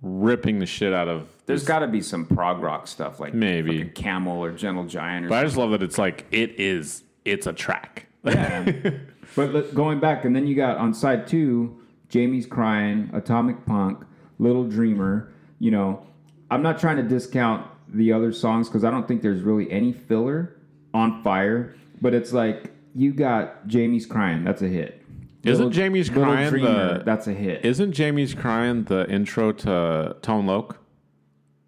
ripping 0.02 0.58
the 0.60 0.66
shit 0.66 0.92
out 0.92 1.08
of. 1.08 1.28
There's 1.46 1.64
got 1.64 1.80
to 1.80 1.88
be 1.88 2.00
some 2.02 2.24
prog 2.26 2.62
rock 2.62 2.86
stuff 2.86 3.18
like 3.18 3.34
Maybe. 3.34 3.84
camel 3.86 4.42
or 4.44 4.52
gentle 4.52 4.84
giant 4.84 5.26
or 5.26 5.28
But 5.30 5.38
I 5.38 5.44
just 5.44 5.56
love 5.56 5.70
that 5.72 5.82
it's 5.82 5.98
like 5.98 6.24
it 6.30 6.58
is. 6.60 7.02
It's 7.24 7.46
a 7.48 7.52
track. 7.52 8.06
Yeah. 8.24 8.90
but 9.36 9.74
going 9.74 9.98
back, 9.98 10.24
and 10.24 10.36
then 10.36 10.46
you 10.46 10.54
got 10.54 10.76
on 10.76 10.94
side 10.94 11.26
two, 11.26 11.80
Jamie's 12.08 12.46
crying, 12.46 13.10
Atomic 13.12 13.64
Punk, 13.66 14.04
Little 14.38 14.64
Dreamer. 14.64 15.32
You 15.58 15.70
know, 15.70 16.06
I'm 16.50 16.62
not 16.62 16.78
trying 16.78 16.96
to 16.96 17.02
discount 17.02 17.66
the 17.88 18.12
other 18.12 18.32
songs 18.32 18.68
because 18.68 18.84
I 18.84 18.90
don't 18.90 19.06
think 19.08 19.22
there's 19.22 19.42
really 19.42 19.70
any 19.70 19.92
filler 19.92 20.56
on 20.94 21.22
fire. 21.22 21.74
But 22.00 22.14
it's 22.14 22.32
like 22.32 22.72
you 22.94 23.12
got 23.12 23.66
Jamie's 23.66 24.06
crying. 24.06 24.44
That's 24.44 24.62
a 24.62 24.68
hit. 24.68 25.02
Isn't 25.44 25.70
Jamie's 25.72 26.08
Little 26.10 26.24
Crying 26.24 26.50
Dreamer, 26.50 26.98
the- 26.98 27.04
That's 27.04 27.26
a 27.26 27.32
hit. 27.32 27.64
Isn't 27.64 27.92
Jamie's 27.92 28.34
crying 28.34 28.84
the 28.84 29.08
intro 29.08 29.52
to 29.52 30.16
Tone 30.20 30.46
Loc? 30.46 30.78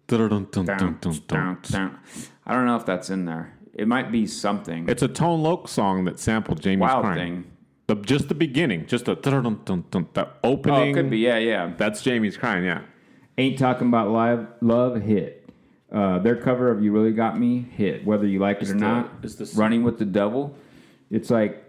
Down, 0.07 0.47
down, 0.51 1.57
down. 1.61 1.97
I 2.45 2.53
don't 2.53 2.65
know 2.65 2.75
if 2.75 2.85
that's 2.85 3.09
in 3.09 3.23
there. 3.25 3.53
It 3.73 3.87
might 3.87 4.11
be 4.11 4.27
something. 4.27 4.89
It's 4.89 5.01
a 5.01 5.07
Tone 5.07 5.41
Loc 5.41 5.69
song 5.69 6.03
that 6.05 6.19
sampled 6.19 6.61
Jamie's 6.61 6.81
Wild 6.81 7.03
crying. 7.05 7.43
thing. 7.43 7.50
The, 7.93 8.01
just 8.01 8.29
the 8.29 8.35
beginning, 8.35 8.85
just 8.85 9.03
the 9.05 9.15
the 9.15 10.27
Oh, 10.43 10.51
opening. 10.53 10.91
it 10.91 10.93
could 10.93 11.09
be. 11.09 11.17
Yeah, 11.17 11.37
yeah. 11.39 11.73
That's 11.75 12.01
Jamie's 12.01 12.37
crying. 12.37 12.63
Yeah. 12.63 12.83
Ain't 13.37 13.59
talking 13.59 13.87
about 13.89 14.09
live 14.11 14.47
love 14.61 15.01
hit. 15.01 15.49
Uh, 15.91 16.19
their 16.19 16.37
cover 16.37 16.71
of 16.71 16.81
"You 16.81 16.93
Really 16.93 17.11
Got 17.11 17.37
Me" 17.37 17.65
hit, 17.75 18.05
whether 18.05 18.25
you 18.25 18.39
like 18.39 18.61
it 18.61 18.69
or 18.69 18.73
the- 18.75 18.79
not. 18.79 19.11
is 19.23 19.35
the- 19.35 19.59
running 19.59 19.83
with 19.83 19.99
the 19.99 20.05
devil? 20.05 20.55
It's 21.09 21.29
like 21.29 21.65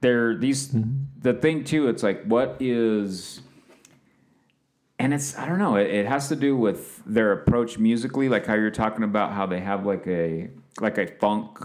they're 0.00 0.38
these. 0.38 0.68
Mm-hmm. 0.68 0.90
The 1.20 1.34
thing 1.34 1.64
too, 1.64 1.88
it's 1.88 2.02
like 2.02 2.24
what 2.24 2.56
is, 2.58 3.42
and 4.98 5.12
it's 5.12 5.36
I 5.36 5.46
don't 5.46 5.58
know. 5.58 5.76
It, 5.76 5.90
it 5.90 6.06
has 6.06 6.28
to 6.28 6.36
do 6.36 6.56
with 6.56 7.02
their 7.04 7.32
approach 7.32 7.78
musically, 7.78 8.30
like 8.30 8.46
how 8.46 8.54
you're 8.54 8.70
talking 8.70 9.04
about 9.04 9.32
how 9.32 9.44
they 9.44 9.60
have 9.60 9.84
like 9.84 10.06
a 10.06 10.48
like 10.80 10.96
a 10.96 11.08
funk 11.18 11.58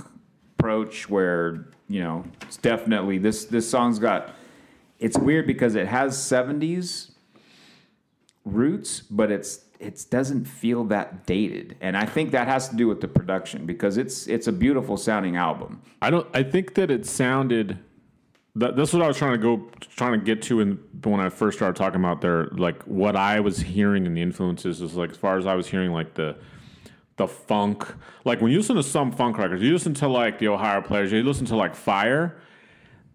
approach 0.60 1.10
where 1.10 1.70
you 1.88 2.02
know 2.02 2.24
it's 2.42 2.58
definitely 2.58 3.18
this 3.18 3.46
this 3.46 3.70
song's 3.70 4.00
got. 4.00 4.34
It's 5.00 5.18
weird 5.18 5.46
because 5.46 5.76
it 5.76 5.88
has 5.88 6.18
70s 6.18 7.12
roots, 8.46 9.02
but 9.02 9.32
it's 9.32 9.66
it 9.80 10.06
doesn't 10.10 10.46
feel 10.46 10.86
that 10.86 11.26
dated, 11.26 11.76
and 11.82 11.96
I 11.96 12.06
think 12.06 12.32
that 12.32 12.48
has 12.48 12.70
to 12.70 12.76
do 12.76 12.88
with 12.88 13.02
the 13.02 13.08
production 13.08 13.66
because 13.66 13.98
it's 13.98 14.28
it's 14.28 14.48
a 14.48 14.52
beautiful 14.52 14.98
sounding 14.98 15.36
album. 15.36 15.82
I 16.02 16.10
don't. 16.10 16.28
I 16.34 16.44
think 16.44 16.74
that 16.76 16.90
it 16.90 17.06
sounded. 17.06 17.78
That, 18.56 18.76
that's 18.76 18.92
what 18.92 19.04
I 19.04 19.08
was 19.08 19.18
trying 19.18 19.34
to 19.34 19.38
go, 19.38 19.70
trying 19.96 20.20
to 20.20 20.26
get 20.26 20.42
to, 20.44 20.62
in 20.62 20.80
when 21.04 21.20
I 21.20 21.30
first 21.30 21.60
started 21.60 21.76
talking 21.76 22.00
about 22.00 22.22
their 22.22 22.46
like 22.48 22.82
what 22.84 23.16
I 23.16 23.40
was 23.40 23.60
hearing 23.60 24.08
and 24.08 24.18
the 24.18 24.22
influences 24.22 24.82
is 24.82 24.96
like 24.96 25.12
as 25.12 25.18
far 25.18 25.38
as 25.38 25.46
I 25.46 25.54
was 25.54 25.68
hearing 25.68 25.92
like 25.92 26.16
the 26.16 26.36
the 27.18 27.28
funk. 27.28 27.86
Like 28.26 28.42
when 28.42 28.52
you 28.52 28.58
listen 28.60 28.76
to 28.78 28.84
some 28.84 29.12
funk 29.12 29.38
records, 29.38 29.62
you 29.62 29.74
listen 29.74 29.94
to 29.96 30.08
like 30.08 30.40
the 30.40 30.48
Ohio 30.48 30.82
Players, 30.82 31.12
you 31.12 31.22
listen 31.24 31.46
to 31.48 31.56
like 31.56 31.76
Fire. 31.76 32.38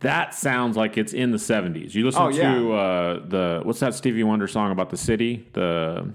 That 0.00 0.34
sounds 0.34 0.76
like 0.76 0.98
it's 0.98 1.12
in 1.12 1.30
the 1.30 1.38
seventies. 1.38 1.94
You 1.94 2.04
listen 2.04 2.22
Oh, 2.22 2.28
yeah. 2.28 2.54
to 2.54 2.72
uh, 2.72 3.26
the 3.26 3.60
what's 3.62 3.78
that 3.80 3.94
Stevie 3.94 4.24
Wonder 4.24 4.48
song 4.48 4.72
about 4.72 4.90
the 4.90 4.96
city? 4.96 5.46
The 5.52 6.12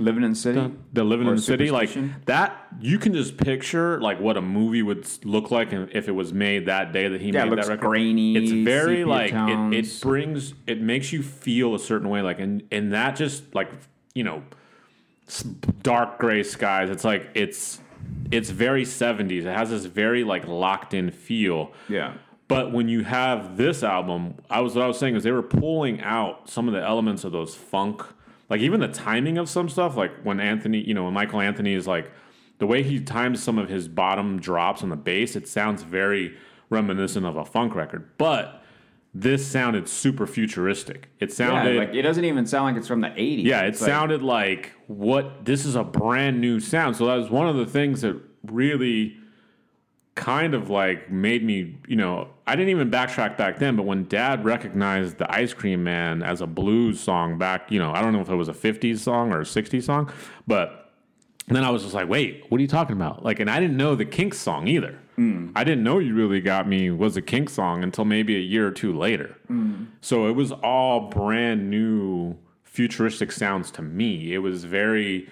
Living 0.00 0.22
in 0.22 0.30
the 0.30 0.36
City, 0.36 0.72
the 0.92 1.02
living 1.02 1.26
Or 1.26 1.30
in 1.30 1.36
the 1.36 1.42
city 1.42 1.72
like 1.72 1.90
that 2.26 2.68
you 2.80 3.00
can 3.00 3.12
just 3.14 3.36
picture 3.36 4.00
like 4.00 4.20
what 4.20 4.36
a 4.36 4.40
movie 4.40 4.80
would 4.80 5.08
look 5.24 5.50
like 5.50 5.72
if 5.72 6.06
it 6.06 6.12
was 6.12 6.32
made 6.32 6.66
that 6.66 6.92
day 6.92 7.08
that 7.08 7.20
he 7.20 7.30
Yeah, 7.30 7.40
it 7.42 7.44
made 7.46 7.50
looks 7.56 7.66
that 7.66 7.72
record 7.72 7.88
grainy, 7.88 8.36
it's 8.36 8.52
very 8.52 9.04
like 9.04 9.32
it, 9.32 9.74
it 9.74 10.00
brings 10.00 10.54
it 10.68 10.80
makes 10.80 11.12
you 11.12 11.24
feel 11.24 11.74
a 11.74 11.80
certain 11.80 12.08
way 12.10 12.22
like 12.22 12.38
and 12.38 12.62
and 12.70 12.92
that 12.92 13.16
just 13.16 13.52
like 13.56 13.72
you 14.14 14.22
know 14.22 14.44
dark 15.82 16.18
gray 16.18 16.42
skies 16.42 16.90
it's 16.90 17.04
like 17.04 17.28
it's 17.34 17.80
it's 18.30 18.50
very 18.50 18.84
70s 18.84 19.40
it 19.40 19.44
has 19.44 19.70
this 19.70 19.84
very 19.84 20.24
like 20.24 20.46
locked 20.46 20.94
in 20.94 21.10
feel 21.10 21.72
yeah, 21.88 22.14
but 22.48 22.72
when 22.72 22.88
you 22.88 23.04
have 23.04 23.58
this 23.58 23.82
album, 23.82 24.34
I 24.48 24.62
was 24.62 24.74
what 24.74 24.82
I 24.82 24.88
was 24.88 24.98
saying 24.98 25.14
is 25.14 25.22
they 25.22 25.30
were 25.30 25.42
pulling 25.42 26.00
out 26.00 26.48
some 26.48 26.66
of 26.66 26.72
the 26.72 26.82
elements 26.82 27.24
of 27.24 27.30
those 27.30 27.54
funk, 27.54 28.02
like 28.48 28.62
even 28.62 28.80
the 28.80 28.88
timing 28.88 29.36
of 29.36 29.50
some 29.50 29.68
stuff. 29.68 29.96
Like 29.96 30.12
when 30.22 30.40
Anthony, 30.40 30.80
you 30.80 30.94
know, 30.94 31.04
when 31.04 31.12
Michael 31.12 31.42
Anthony 31.42 31.74
is 31.74 31.86
like 31.86 32.10
the 32.58 32.66
way 32.66 32.82
he 32.82 33.00
times 33.00 33.42
some 33.42 33.58
of 33.58 33.68
his 33.68 33.86
bottom 33.86 34.40
drops 34.40 34.82
on 34.82 34.88
the 34.88 34.96
bass, 34.96 35.36
it 35.36 35.46
sounds 35.46 35.82
very 35.82 36.36
reminiscent 36.70 37.26
of 37.26 37.36
a 37.36 37.44
funk 37.44 37.74
record. 37.74 38.08
But 38.16 38.64
this 39.14 39.46
sounded 39.46 39.88
super 39.88 40.26
futuristic. 40.26 41.08
It 41.18 41.30
yeah. 41.30 41.34
sounded 41.34 41.76
Like 41.76 41.94
it 41.94 42.02
doesn't 42.02 42.24
even 42.24 42.46
sound 42.46 42.64
like 42.66 42.76
it's 42.76 42.88
from 42.88 43.00
the 43.00 43.08
'80s. 43.08 43.44
yeah, 43.44 43.62
it 43.62 43.68
It's 43.68 43.80
like- 43.80 43.88
sounded 43.90 44.22
like 44.22 44.72
what 44.86 45.44
this 45.44 45.64
is 45.64 45.74
a 45.76 45.84
brand 45.84 46.40
new 46.40 46.60
sound. 46.60 46.96
So 46.96 47.06
that 47.06 47.16
was 47.16 47.30
one 47.30 47.48
of 47.48 47.56
the 47.56 47.66
things 47.66 48.02
that 48.02 48.16
really 48.44 49.16
kind 50.14 50.52
of 50.52 50.68
like 50.68 51.10
made 51.12 51.44
me, 51.44 51.76
you 51.86 51.94
know, 51.94 52.28
I 52.46 52.56
didn't 52.56 52.70
even 52.70 52.90
backtrack 52.90 53.36
back 53.36 53.58
then, 53.60 53.76
but 53.76 53.84
when 53.84 54.04
dad 54.08 54.44
recognized 54.44 55.18
the 55.18 55.32
Ice 55.32 55.52
Cream 55.54 55.84
Man 55.84 56.22
as 56.24 56.40
a 56.40 56.46
blues 56.46 56.98
song 56.98 57.38
back, 57.38 57.70
you 57.70 57.78
know, 57.78 57.92
I 57.92 58.02
don't 58.02 58.12
know 58.12 58.20
if 58.20 58.28
it 58.28 58.34
was 58.34 58.48
a 58.48 58.52
50s 58.52 58.98
song 58.98 59.32
or 59.32 59.40
a 59.40 59.44
60s 59.44 59.84
song, 59.84 60.10
but 60.46 60.87
then 61.56 61.64
I 61.64 61.70
was 61.70 61.82
just 61.82 61.94
like, 61.94 62.08
wait, 62.08 62.44
what 62.48 62.58
are 62.58 62.62
you 62.62 62.68
talking 62.68 62.96
about? 62.96 63.24
Like, 63.24 63.40
and 63.40 63.48
I 63.50 63.60
didn't 63.60 63.76
know 63.76 63.94
the 63.94 64.04
Kinks 64.04 64.38
song 64.38 64.68
either. 64.68 64.98
I 65.56 65.64
didn't 65.64 65.82
know 65.82 65.98
You 65.98 66.14
Really 66.14 66.40
Got 66.40 66.68
Me 66.68 66.90
was 66.90 67.16
a 67.16 67.22
Kinks 67.22 67.52
song 67.54 67.82
until 67.82 68.04
maybe 68.04 68.36
a 68.36 68.40
year 68.40 68.68
or 68.68 68.70
two 68.70 68.96
later. 68.96 69.36
So 70.00 70.28
it 70.28 70.32
was 70.32 70.52
all 70.52 71.08
brand 71.08 71.70
new 71.70 72.36
futuristic 72.62 73.32
sounds 73.32 73.70
to 73.72 73.82
me. 73.82 74.32
It 74.32 74.38
was 74.38 74.62
very, 74.64 75.28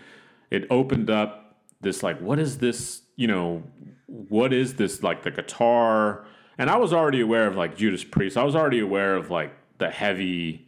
it 0.50 0.66
opened 0.70 1.08
up 1.08 1.58
this 1.80 2.02
like, 2.02 2.20
what 2.20 2.38
is 2.40 2.58
this, 2.58 3.02
you 3.14 3.28
know, 3.28 3.62
what 4.06 4.52
is 4.52 4.74
this 4.74 5.02
like 5.02 5.22
the 5.22 5.30
guitar 5.30 6.26
and 6.58 6.70
I 6.70 6.76
was 6.76 6.92
already 6.92 7.20
aware 7.20 7.46
of 7.46 7.56
like 7.56 7.76
Judas 7.76 8.02
Priest. 8.02 8.36
I 8.36 8.42
was 8.42 8.56
already 8.56 8.80
aware 8.80 9.14
of 9.14 9.30
like 9.30 9.54
the 9.78 9.90
heavy 9.90 10.65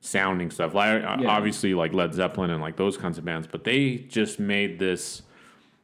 sounding 0.00 0.50
stuff. 0.50 0.74
Like 0.74 1.02
Yeah. 1.02 1.28
obviously 1.28 1.74
like 1.74 1.92
Led 1.92 2.14
Zeppelin 2.14 2.50
and 2.50 2.60
like 2.60 2.76
those 2.76 2.96
kinds 2.96 3.18
of 3.18 3.24
bands, 3.24 3.46
but 3.50 3.64
they 3.64 3.96
just 4.08 4.38
made 4.38 4.78
this. 4.78 5.22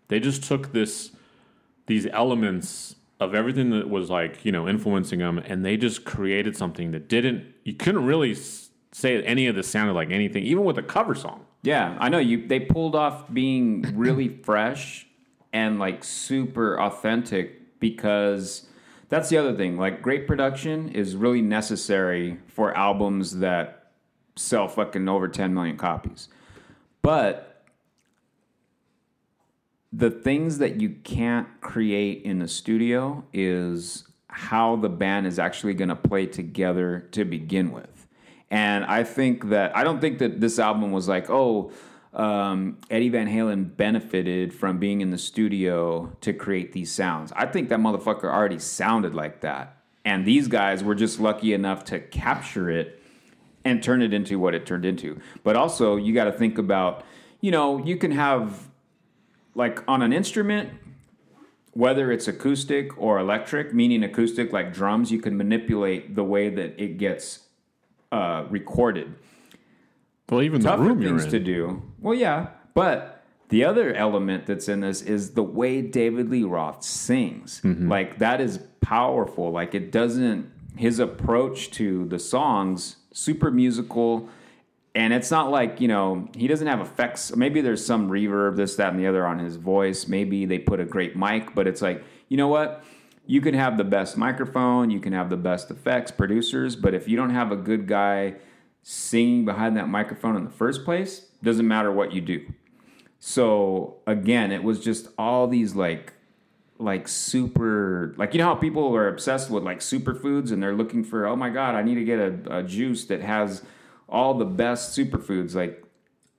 They 0.09 0.21
just 0.21 0.45
took 0.45 0.73
this 0.73 1.11
these 1.87 2.07
elements 2.07 2.97
of 3.21 3.35
everything 3.35 3.71
that 3.71 3.89
was 3.89 4.11
like 4.11 4.45
you 4.45 4.53
know 4.53 4.69
influencing 4.69 5.19
them, 5.19 5.39
and 5.39 5.65
they 5.65 5.77
just 5.77 6.05
created 6.05 6.57
something 6.57 6.91
that 6.93 7.09
didn't. 7.09 7.45
You 7.65 7.75
couldn't 7.75 8.05
really 8.05 8.35
say 8.93 9.23
any 9.23 9.47
of 9.47 9.57
this 9.57 9.67
sounded 9.69 9.95
like 9.95 10.11
anything, 10.11 10.45
even 10.45 10.65
with 10.65 10.79
a 10.79 10.83
cover 10.83 11.15
song. 11.15 11.45
Yeah, 11.63 11.97
I 11.99 12.09
know 12.09 12.19
you. 12.19 12.47
They 12.47 12.61
pulled 12.61 12.95
off 12.95 13.33
being 13.33 13.83
really 13.97 14.29
fresh 14.43 15.07
and 15.53 15.79
like 15.79 16.05
super 16.05 16.79
authentic 16.81 17.81
because 17.81 18.67
that's 19.09 19.29
the 19.29 19.37
other 19.39 19.55
thing. 19.57 19.77
Like, 19.77 20.03
great 20.03 20.27
production 20.27 20.89
is 20.91 21.15
really 21.17 21.43
necessary 21.43 22.39
for 22.49 22.77
albums 22.77 23.39
that 23.39 23.84
sell 24.37 24.69
fucking 24.69 25.09
over 25.09 25.29
10 25.29 25.55
million 25.55 25.77
copies. 25.77 26.29
But 27.03 27.63
the 29.93 30.11
things 30.11 30.59
that 30.59 30.81
you 30.81 30.91
can't 30.91 31.49
create 31.61 32.23
in 32.23 32.41
the 32.41 32.49
studio 32.49 33.25
is 33.33 34.05
how 34.29 34.75
the 34.77 34.89
band 34.89 35.27
is 35.27 35.39
actually 35.39 35.75
going 35.75 35.89
to 35.89 35.97
play 35.97 36.27
together 36.27 37.07
to 37.13 37.25
begin 37.25 37.71
with. 37.71 38.09
And 38.51 38.85
I 38.85 39.05
think 39.05 39.51
that 39.51 39.77
I 39.77 39.85
don't 39.85 40.01
think 40.01 40.19
that 40.19 40.41
this 40.41 40.59
album 40.59 40.91
was 40.91 41.09
like, 41.09 41.31
oh, 41.31 41.71
um, 42.13 42.79
Eddie 42.91 43.09
Van 43.09 43.29
Halen 43.29 43.77
benefited 43.77 44.53
from 44.53 44.79
being 44.79 45.01
in 45.01 45.11
the 45.11 45.19
studio 45.19 46.17
to 46.21 46.33
create 46.33 46.73
these 46.73 46.91
sounds. 46.91 47.33
I 47.35 47.47
think 47.47 47.69
that 47.69 47.79
motherfucker 47.79 48.25
already 48.25 48.59
sounded 48.59 49.15
like 49.15 49.41
that. 49.43 49.77
And 50.05 50.25
these 50.25 50.49
guys 50.49 50.85
were 50.85 50.95
just 50.95 51.19
lucky 51.19 51.53
enough 51.53 51.85
to 51.85 51.99
capture 51.99 52.71
it 52.71 53.01
and 53.65 53.83
turn 53.83 54.03
it 54.03 54.13
into 54.13 54.39
what 54.39 54.55
it 54.55 54.67
turned 54.67 54.85
into. 54.85 55.19
But 55.43 55.57
also, 55.57 55.97
you 55.97 56.13
got 56.13 56.25
to 56.25 56.33
think 56.33 56.59
about, 56.59 57.05
you 57.41 57.51
know, 57.51 57.85
you 57.85 57.97
can 57.97 58.11
have 58.13 58.69
like 59.55 59.83
on 59.89 60.03
an 60.03 60.13
instrument, 60.13 60.71
whether 61.73 62.13
it's 62.13 62.29
acoustic 62.29 62.97
or 62.99 63.19
electric, 63.19 63.75
meaning 63.75 64.03
acoustic 64.05 64.53
like 64.53 64.73
drums, 64.73 65.11
you 65.11 65.21
can 65.21 65.37
manipulate 65.37 66.15
the 66.15 66.25
way 66.25 66.49
that 66.49 66.81
it 66.83 66.99
gets 66.99 67.49
uh, 68.13 68.45
recorded. 68.49 69.15
Well, 70.29 70.43
even 70.43 70.61
the 70.61 70.69
Tougher 70.69 70.83
room 70.83 71.03
you're 71.03 71.11
things 71.11 71.25
in. 71.25 71.31
to 71.31 71.41
do. 71.41 71.83
Well, 72.01 72.15
yeah, 72.15 72.49
but 72.75 73.25
the 73.49 73.65
other 73.65 73.93
element 73.95 74.47
that's 74.47 74.69
in 74.69 74.81
this 74.81 75.03
is 75.03 75.33
the 75.33 75.43
way 75.43 75.83
David 75.83 76.31
Lee 76.31 76.45
Roth 76.45 76.83
sings. 76.83 77.61
Mm-hmm. 77.63 77.89
Like 77.89 78.19
that 78.19 78.41
is 78.41 78.61
powerful. 78.81 79.51
Like 79.51 79.75
it 79.75 79.93
doesn't. 79.93 80.51
His 80.77 80.99
approach 80.99 81.71
to 81.73 82.05
the 82.07 82.19
songs 82.19 82.97
super 83.15 83.51
musical. 83.51 84.29
And 84.95 85.15
it's 85.15 85.31
not 85.31 85.51
like, 85.51 85.81
you 85.81 85.89
know, 85.89 86.29
he 86.37 86.47
doesn't 86.47 86.67
have 86.67 86.81
effects. 86.81 87.35
Maybe 87.35 87.63
there's 87.63 87.85
some 87.85 88.11
reverb, 88.11 88.57
this, 88.57 88.77
that, 88.77 88.93
and 88.93 89.01
the 89.01 89.07
other 89.07 89.27
on 89.27 89.39
his 89.39 89.57
voice. 89.57 90.07
Maybe 90.07 90.45
they 90.45 90.59
put 90.59 90.79
a 90.79 90.85
great 90.85 91.17
mic, 91.17 91.55
but 91.55 91.67
it's 91.67 91.81
like, 91.81 92.05
you 92.29 92.37
know 92.37 92.49
what? 92.49 92.85
You 93.27 93.41
can 93.41 93.55
have 93.55 93.79
the 93.79 93.85
best 93.85 94.19
microphone, 94.19 94.91
you 94.91 95.01
can 95.01 95.15
have 95.15 95.31
the 95.31 95.39
best 95.39 95.71
effects, 95.71 96.11
producers, 96.11 96.77
but 96.77 96.93
if 96.93 97.09
you 97.09 97.17
don't 97.17 97.31
have 97.31 97.51
a 97.51 97.57
good 97.57 97.89
guy 97.89 98.35
singing 98.83 99.47
behind 99.47 99.79
that 99.79 99.89
microphone 99.89 100.37
in 100.37 100.45
the 100.45 100.51
first 100.51 100.85
place, 100.85 101.21
doesn't 101.43 101.67
matter 101.67 101.91
what 101.91 102.13
you 102.13 102.21
do. 102.21 102.45
So 103.19 103.97
again, 104.07 104.53
it 104.53 104.63
was 104.63 104.79
just 104.85 105.09
all 105.17 105.47
these 105.47 105.75
like 105.75 106.13
like 106.79 107.07
super 107.07 108.15
like 108.17 108.35
you 108.35 108.39
know 108.39 108.47
how 108.47 108.55
people 108.55 108.95
are 108.97 109.09
obsessed 109.09 109.49
with 109.49 109.63
like 109.63 109.79
superfoods 109.79 110.51
and 110.51 110.61
they're 110.61 110.75
looking 110.75 111.05
for 111.05 111.25
oh 111.25 111.37
my 111.37 111.49
god 111.49 111.77
I 111.77 111.83
need 111.83 111.95
to 111.95 112.05
get 112.05 112.19
a, 112.19 112.59
a 112.59 112.63
juice 112.65 113.05
that 113.05 113.21
has 113.21 113.63
all 114.09 114.35
the 114.35 114.45
best 114.45 114.97
superfoods. 114.97 115.55
Like 115.55 115.85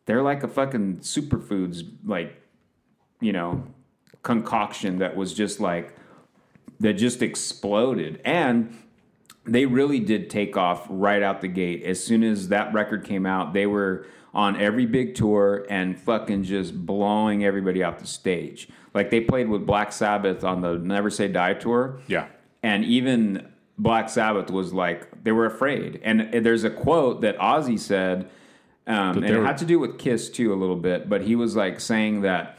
they're 0.05 0.21
like 0.21 0.43
a 0.43 0.47
fucking 0.47 0.97
superfoods 0.97 1.83
like 2.05 2.41
you 3.19 3.33
know 3.33 3.63
concoction 4.23 4.99
that 4.99 5.15
was 5.15 5.33
just 5.33 5.59
like 5.59 5.95
that 6.79 6.93
just 6.93 7.21
exploded. 7.21 8.21
And 8.25 8.75
they 9.45 9.65
really 9.65 9.99
did 9.99 10.29
take 10.29 10.57
off 10.57 10.88
right 10.89 11.21
out 11.21 11.41
the 11.41 11.47
gate. 11.47 11.83
As 11.83 12.03
soon 12.03 12.23
as 12.23 12.49
that 12.49 12.73
record 12.73 13.03
came 13.03 13.25
out 13.25 13.53
they 13.53 13.65
were 13.65 14.07
on 14.33 14.59
every 14.59 14.86
big 14.86 15.15
tour 15.15 15.65
and 15.69 15.97
fucking 15.97 16.43
just 16.43 16.86
blowing 16.86 17.45
everybody 17.45 17.81
off 17.81 17.99
the 17.99 18.07
stage 18.07 18.67
like 18.96 19.12
they 19.12 19.22
played 19.22 19.48
with 19.50 19.66
black 19.68 19.91
sabbath 19.91 20.43
on 20.43 20.62
the 20.62 20.74
never 20.80 21.12
say 21.12 21.28
die 21.28 21.54
tour 21.54 22.00
Yeah. 22.08 22.26
and 22.64 22.84
even 22.84 23.50
Black 23.78 24.08
Sabbath 24.08 24.50
was 24.50 24.72
like 24.74 25.22
they 25.26 25.34
were 25.34 25.46
afraid. 25.46 26.00
And 26.02 26.32
there's 26.46 26.64
a 26.64 26.70
quote 26.70 27.20
that 27.20 27.38
Ozzy 27.39 27.78
said, 27.78 28.30
um, 28.88 29.18
and 29.18 29.26
it 29.26 29.43
had 29.43 29.58
to 29.58 29.66
do 29.66 29.80
with 29.80 29.98
Kiss 30.00 30.30
too 30.30 30.54
a 30.54 30.56
little 30.56 30.78
bit. 30.78 31.10
But 31.10 31.24
he 31.24 31.36
was 31.36 31.58
like 31.58 31.82
saying 31.82 32.22
that 32.22 32.58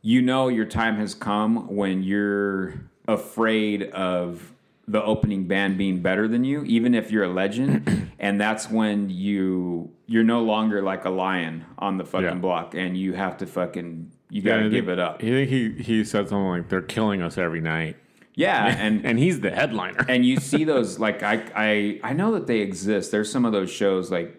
you 0.00 0.22
know 0.22 0.48
your 0.48 0.64
time 0.64 0.96
has 0.96 1.14
come 1.14 1.66
when 1.76 2.02
you're 2.02 2.72
afraid 3.06 3.82
of 3.90 4.54
the 4.88 5.02
opening 5.04 5.44
band 5.46 5.76
being 5.76 6.00
better 6.00 6.26
than 6.26 6.42
you, 6.44 6.64
even 6.64 6.94
if 6.94 7.10
you're 7.10 7.24
a 7.24 7.28
legend. 7.28 8.10
and 8.18 8.40
that's 8.40 8.70
when 8.70 9.10
you 9.10 9.90
you're 10.06 10.24
no 10.24 10.42
longer 10.42 10.80
like 10.80 11.04
a 11.04 11.10
lion 11.10 11.66
on 11.78 11.98
the 11.98 12.04
fucking 12.06 12.24
Yeah. 12.28 12.34
block, 12.36 12.74
and 12.74 12.96
you 12.96 13.12
have 13.12 13.36
to 13.38 13.46
fucking 13.46 14.10
you 14.34 14.42
got 14.42 14.56
to 14.56 14.64
I 14.64 14.68
give 14.68 14.88
it 14.88 14.98
up. 14.98 15.16
I 15.22 15.26
think 15.26 15.48
he 15.48 15.70
he 15.82 16.04
said 16.04 16.28
something 16.28 16.48
like 16.48 16.68
they're 16.68 16.82
killing 16.82 17.22
us 17.22 17.38
every 17.38 17.60
night, 17.60 17.96
Yeah, 18.34 18.66
and 18.78 19.06
and 19.06 19.16
he's 19.18 19.40
the 19.40 19.50
headliner. 19.50 20.04
and 20.08 20.26
you 20.26 20.38
see 20.38 20.64
those 20.64 20.98
like 20.98 21.22
I 21.22 21.44
I 21.54 22.00
I 22.02 22.12
know 22.14 22.32
that 22.32 22.46
they 22.48 22.58
exist. 22.58 23.12
There's 23.12 23.30
some 23.30 23.44
of 23.44 23.52
those 23.52 23.70
shows 23.70 24.10
like, 24.10 24.34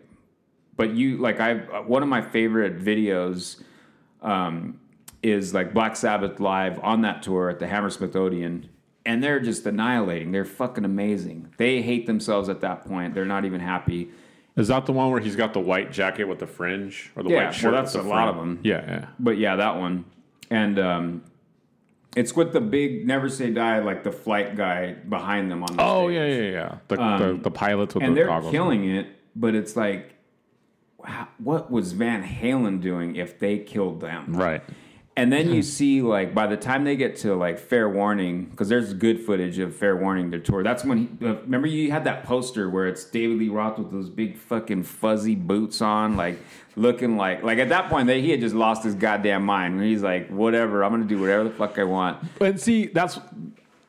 but 0.75 0.93
you 0.95 1.17
like 1.17 1.39
I 1.39 1.53
one 1.81 2.03
of 2.03 2.09
my 2.09 2.21
favorite 2.21 2.77
videos 2.79 3.63
um, 4.21 4.79
is 5.23 5.53
like 5.53 5.73
Black 5.73 5.95
Sabbath 5.95 6.39
live 6.41 6.77
on 6.83 7.01
that 7.03 7.23
tour 7.23 7.49
at 7.49 7.59
the 7.59 7.67
Hammersmith 7.67 8.15
Odeon, 8.17 8.69
and 9.05 9.23
they're 9.23 9.39
just 9.39 9.65
annihilating. 9.65 10.31
They're 10.33 10.43
fucking 10.43 10.83
amazing. 10.83 11.53
They 11.57 11.81
hate 11.81 12.05
themselves 12.05 12.49
at 12.49 12.59
that 12.61 12.85
point. 12.85 13.13
They're 13.13 13.23
not 13.25 13.45
even 13.45 13.61
happy. 13.61 14.09
Is 14.58 14.70
that 14.70 14.86
the 14.86 14.93
one 14.93 15.12
where 15.12 15.20
he's 15.20 15.36
got 15.36 15.53
the 15.53 15.60
white 15.60 15.91
jacket 15.91 16.26
with 16.26 16.39
the 16.39 16.47
fringe 16.47 17.12
or 17.16 17.24
the 17.24 17.30
Yeah, 17.30 17.36
white 17.36 17.43
well, 17.45 17.51
shirt? 17.53 17.72
that's 17.74 17.93
with 17.93 18.03
the 18.03 18.10
a 18.10 18.12
lot 18.12 18.34
fringe? 18.34 18.38
of 18.38 18.41
'em. 18.41 18.60
Yeah, 18.64 18.84
yeah. 18.88 19.06
But 19.20 19.38
yeah, 19.38 19.56
that 19.58 19.76
one, 19.78 20.06
and 20.49 20.80
um, 20.80 21.24
it's 22.16 22.36
with 22.36 22.53
the 22.53 22.62
big 22.62 23.06
Never 23.06 23.28
Say 23.28 23.51
Die 23.51 23.80
like 23.80 24.03
the 24.03 24.12
flight 24.14 24.56
guy 24.56 24.93
behind 24.93 25.51
them 25.51 25.64
on 25.64 25.76
the 25.76 25.84
Oh 25.84 26.08
stage. 26.08 26.16
yeah, 26.16 26.26
yeah, 26.28 26.51
yeah. 26.51 26.76
The 26.88 26.95
the, 27.34 27.39
the 27.43 27.51
pilots 27.51 27.95
with 27.95 28.03
and 28.03 28.14
the 28.14 28.22
they're 28.22 28.28
goggles. 28.28 28.51
killing 28.51 28.86
it. 28.89 29.08
But 29.36 29.53
it's 29.56 29.76
like, 29.76 30.14
wow, 30.97 31.28
what 31.39 31.70
was 31.70 31.91
Van 31.91 32.24
Halen 32.24 32.80
doing 32.80 33.18
if 33.18 33.38
they 33.38 33.58
killed 33.60 33.99
them? 33.99 34.34
Right. 34.38 34.64
And 35.18 35.32
then 35.32 35.49
you 35.49 35.61
see 35.61 36.01
like 36.01 36.34
by 36.34 36.45
the 36.45 36.57
time 36.57 36.84
they 36.84 36.97
get 36.97 37.16
to 37.18 37.36
like 37.36 37.57
Fair 37.57 37.88
Warning, 37.88 38.45
because 38.45 38.68
there's 38.68 38.93
good 38.93 39.22
footage 39.22 39.59
of 39.59 39.74
Fair 39.74 39.95
Warning 39.95 40.30
their 40.30 40.41
tour. 40.41 40.61
That's 40.61 40.84
when 40.84 41.18
he, 41.20 41.26
uh, 41.26 41.36
remember 41.36 41.68
you 41.68 41.89
had 41.89 42.03
that 42.03 42.26
poster 42.26 42.70
where 42.70 42.88
it's 42.88 43.05
David 43.05 43.38
Lee 43.38 43.47
Roth 43.47 43.78
with 43.78 43.91
those 43.91 44.09
big 44.09 44.38
fucking 44.38 44.84
fuzzy 44.84 45.36
boots 45.36 45.82
on, 45.82 46.18
like 46.18 46.38
looking 46.76 47.16
like 47.16 47.43
like 47.43 47.59
at 47.59 47.70
that 47.70 47.89
point 47.89 48.07
they, 48.07 48.22
he 48.22 48.32
had 48.32 48.41
just 48.41 48.55
lost 48.55 48.84
his 48.84 48.93
goddamn 48.93 49.45
mind. 49.45 49.76
And 49.76 49.84
He's 49.84 50.03
like, 50.03 50.28
whatever, 50.30 50.84
I'm 50.84 50.91
gonna 50.91 51.05
do 51.05 51.20
whatever 51.20 51.45
the 51.45 51.49
fuck 51.51 51.80
I 51.80 51.86
want. 51.86 52.22
But 52.38 52.59
see, 52.59 52.88
that's 52.88 53.18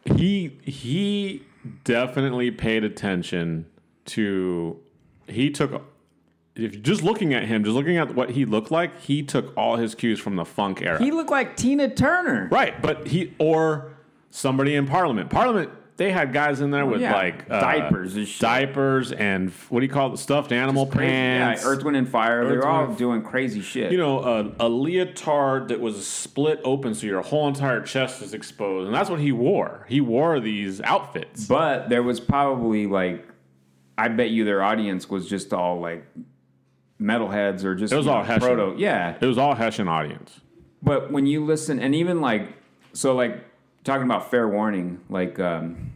he 0.05 0.57
he 0.63 1.43
definitely 1.83 2.53
paid 2.53 2.85
attention 2.85 3.67
to 4.05 4.79
he 5.27 5.51
took 5.51 5.83
if 6.57 6.73
you're 6.73 6.83
just 6.83 7.03
looking 7.03 7.35
at 7.35 7.45
him, 7.45 7.65
just 7.65 7.75
looking 7.75 7.97
at 7.99 8.15
what 8.15 8.31
he 8.31 8.45
looked 8.45 8.71
like, 8.71 9.01
he 9.01 9.23
took 9.23 9.57
all 9.57 9.77
his 9.77 9.95
cues 9.95 10.19
from 10.19 10.37
the 10.37 10.45
funk 10.45 10.83
era. 10.83 10.99
He 10.99 11.11
looked 11.11 11.31
like 11.31 11.57
Tina 11.57 11.95
Turner. 11.95 12.49
right, 12.51 12.81
but 12.81 13.07
he 13.07 13.35
or 13.39 13.93
somebody 14.31 14.75
in 14.75 14.87
Parliament. 14.87 15.31
Parliament, 15.31 15.71
they 15.97 16.11
had 16.11 16.33
guys 16.33 16.61
in 16.61 16.71
there 16.71 16.85
with 16.85 17.01
yeah. 17.01 17.15
like 17.15 17.51
uh, 17.51 17.61
Diapers 17.61 18.17
and 18.17 18.29
shit. 18.29 18.41
diapers 18.41 19.13
and 19.13 19.51
what 19.71 19.81
do 19.81 19.87
you 19.87 19.93
call 19.93 20.13
it? 20.13 20.19
Stuffed 20.19 20.53
animal 20.53 20.87
pants. 20.87 21.63
Yeah, 21.63 21.69
Earth, 21.69 21.85
Wind, 21.85 21.97
and 21.97 22.09
Fire. 22.09 22.43
Earth, 22.43 22.49
They're 22.49 22.67
all 22.67 22.93
doing 22.95 23.23
crazy 23.23 23.63
shit. 23.63 23.93
you 23.93 23.99
know, 23.99 24.23
a, 24.23 24.67
a 24.67 24.69
leotard 24.69 25.69
that 25.69 25.81
was 25.81 26.07
split 26.07 26.61
open 26.65 26.95
so 26.95 27.07
your 27.07 27.23
whole 27.23 27.49
entire 27.49 27.81
chest 27.81 28.21
is 28.23 28.35
exposed. 28.35 28.87
And 28.87 28.95
that's 28.95 29.09
what 29.09 29.21
he 29.21 29.33
wore. 29.33 29.87
He 29.89 30.01
wore 30.01 30.39
these 30.41 30.81
outfits. 30.83 31.47
But 31.47 31.89
there 31.89 32.03
was 32.03 32.21
probably 32.21 32.87
like, 32.87 33.27
I 33.97 34.09
bet 34.09 34.29
you 34.31 34.45
their 34.45 34.63
audience 34.63 35.09
was 35.09 35.29
just 35.29 35.55
all 35.55 35.81
like 35.81 36.05
metalheads 37.01 37.65
or 37.65 37.75
just 37.75 37.93
It 37.93 37.97
was 37.97 38.07
all 38.07 38.25
know, 38.25 38.39
proto. 38.39 38.75
Yeah, 38.79 39.17
It 39.21 39.27
was 39.27 39.39
all 39.39 39.55
Hessian 39.55 39.89
audience. 39.89 40.41
but 40.83 41.11
when 41.13 41.27
you 41.27 41.45
listen, 41.45 41.79
and 41.79 41.95
even 41.95 42.21
like, 42.21 42.49
so 42.93 43.15
like 43.15 43.45
talking 43.85 44.05
about 44.05 44.31
fair 44.31 44.49
warning, 44.49 45.01
like 45.09 45.39
um, 45.39 45.93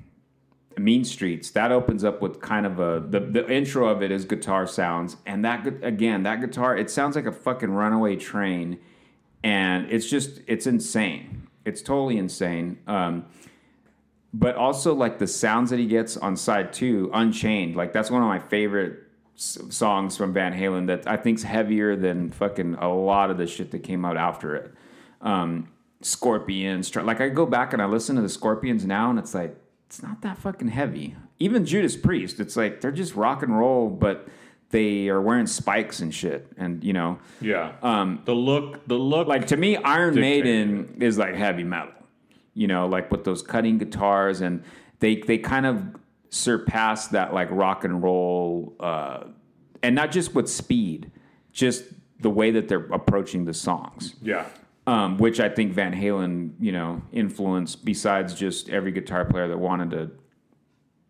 Mean 0.77 1.05
Streets, 1.05 1.51
that 1.53 1.73
opens 1.73 2.05
up 2.05 2.21
with 2.23 2.41
kind 2.41 2.67
of 2.67 2.79
a 2.81 3.01
the 3.07 3.21
the 3.21 3.51
intro 3.51 3.89
of 3.89 4.03
it 4.03 4.11
is 4.11 4.25
guitar 4.25 4.67
sounds, 4.67 5.17
and 5.27 5.45
that 5.45 5.67
again 5.83 6.23
that 6.25 6.41
guitar 6.41 6.77
it 6.77 6.91
sounds 6.91 7.17
like 7.17 7.27
a 7.27 7.33
fucking 7.33 7.71
runaway 7.71 8.17
train, 8.17 8.79
and 9.43 9.91
it's 9.91 10.09
just 10.09 10.41
it's 10.47 10.67
insane. 10.67 11.49
It's 11.65 11.83
totally 11.83 12.17
insane. 12.19 12.79
Um, 12.87 13.27
but 14.33 14.55
also 14.57 14.95
like 14.95 15.19
the 15.19 15.27
sounds 15.27 15.71
that 15.71 15.79
he 15.79 15.87
gets 15.87 16.17
on 16.17 16.37
side 16.37 16.73
two, 16.73 17.11
Unchained. 17.13 17.75
Like 17.77 17.93
that's 17.93 18.11
one 18.11 18.23
of 18.23 18.29
my 18.29 18.39
favorite 18.39 19.03
songs 19.41 20.17
from 20.17 20.33
Van 20.35 20.53
Halen 20.53 20.87
that 20.89 21.07
I 21.09 21.17
think's 21.17 21.43
heavier 21.43 21.97
than 21.97 22.31
fucking 22.31 22.75
a 22.75 22.93
lot 22.93 23.31
of 23.31 23.39
the 23.39 23.47
shit 23.47 23.71
that 23.71 23.83
came 23.83 24.05
out 24.05 24.17
after 24.17 24.55
it. 24.55 24.75
Um, 25.23 25.69
Scorpions, 26.03 26.95
like 26.95 27.21
I 27.21 27.29
go 27.29 27.47
back 27.47 27.73
and 27.73 27.81
I 27.81 27.87
listen 27.87 28.17
to 28.17 28.23
the 28.23 28.29
Scorpions 28.29 28.85
now, 28.87 29.11
and 29.11 29.19
it's 29.19 29.35
like 29.35 29.57
it's 29.87 30.03
not 30.03 30.23
that 30.23 30.39
fucking 30.39 30.69
heavy. 30.69 31.17
Even 31.39 31.65
Judas 31.65 31.97
Priest, 31.97 32.39
it's 32.41 32.57
like 32.57 32.81
they're 32.81 32.93
just 32.93 33.15
rock 33.15 33.43
and 33.43 33.59
roll, 33.59 33.89
but 33.89 34.29
they 34.71 35.09
are 35.09 35.21
wearing 35.21 35.47
spikes 35.47 36.01
and 36.01 36.15
shit, 36.15 36.47
and 36.57 36.83
you 36.85 36.93
know, 36.93 37.19
Yeah. 37.41 37.73
Um, 37.83 38.23
the 38.25 38.35
look, 38.35 38.87
the 38.87 38.97
look, 38.97 39.27
like 39.27 39.47
to 39.49 39.57
me, 39.57 39.77
Iron 39.77 40.15
Dictated 40.15 40.47
Maiden 40.47 40.97
is 41.01 41.19
like 41.19 41.35
heavy 41.35 41.65
metal. 41.65 41.93
You 42.55 42.67
know, 42.67 42.87
like 42.87 43.11
with 43.11 43.25
those 43.25 43.43
cutting 43.43 43.79
guitars, 43.79 44.41
and 44.41 44.63
they 45.01 45.17
they 45.17 45.39
kind 45.39 45.67
of 45.67 45.85
surpass 46.31 47.09
that 47.09 47.35
like 47.35 47.49
rock 47.51 47.85
and 47.85 48.03
roll, 48.03 48.75
uh, 48.81 49.25
and 49.83 49.95
not 49.95 50.11
just 50.11 50.35
with 50.35 50.49
speed, 50.49 51.11
just 51.53 51.85
the 52.21 52.31
way 52.31 52.51
that 52.53 52.69
they're 52.69 52.87
approaching 52.93 53.45
the 53.45 53.55
songs. 53.55 54.15
yeah. 54.23 54.47
Um, 54.87 55.19
which 55.19 55.39
I 55.39 55.49
think 55.49 55.73
Van 55.75 55.95
Halen, 55.95 56.55
you 56.59 56.73
know, 56.73 57.03
influenced 57.13 57.85
besides 57.85 58.35
just 58.35 58.71
every 58.71 58.91
guitar 58.91 59.25
player 59.25 59.47
that 59.47 59.59
wanted 59.59 59.91
to 59.91 60.11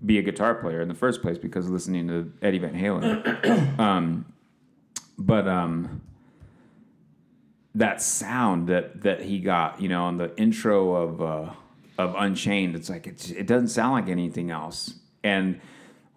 be 0.05 0.19
a 0.19 0.23
guitar 0.23 0.55
player 0.55 0.83
in 0.83 0.89
the 0.89 0.95
first 0.95 1.23
place 1.23 1.39
because 1.39 1.67
of 1.67 1.73
listening 1.73 2.09
to 2.09 2.33
Eddie 2.43 2.59
Van 2.59 2.75
Halen. 2.75 3.79
um, 3.79 4.27
but 5.17 5.47
um, 5.47 6.03
that 7.75 8.03
sound 8.03 8.69
that 8.69 9.03
that 9.03 9.23
he 9.23 9.39
got, 9.39 9.81
you 9.81 9.89
know, 9.89 10.05
on 10.05 10.17
the 10.17 10.37
intro 10.37 10.95
of 10.95 11.23
uh, 11.23 11.53
of 11.97 12.15
Unchained, 12.19 12.75
it's 12.75 12.91
like 12.91 13.07
it's, 13.07 13.31
it 13.31 13.47
doesn't 13.47 13.69
sound 13.69 13.93
like 13.93 14.09
anything 14.09 14.51
else. 14.51 14.95
And 15.23 15.61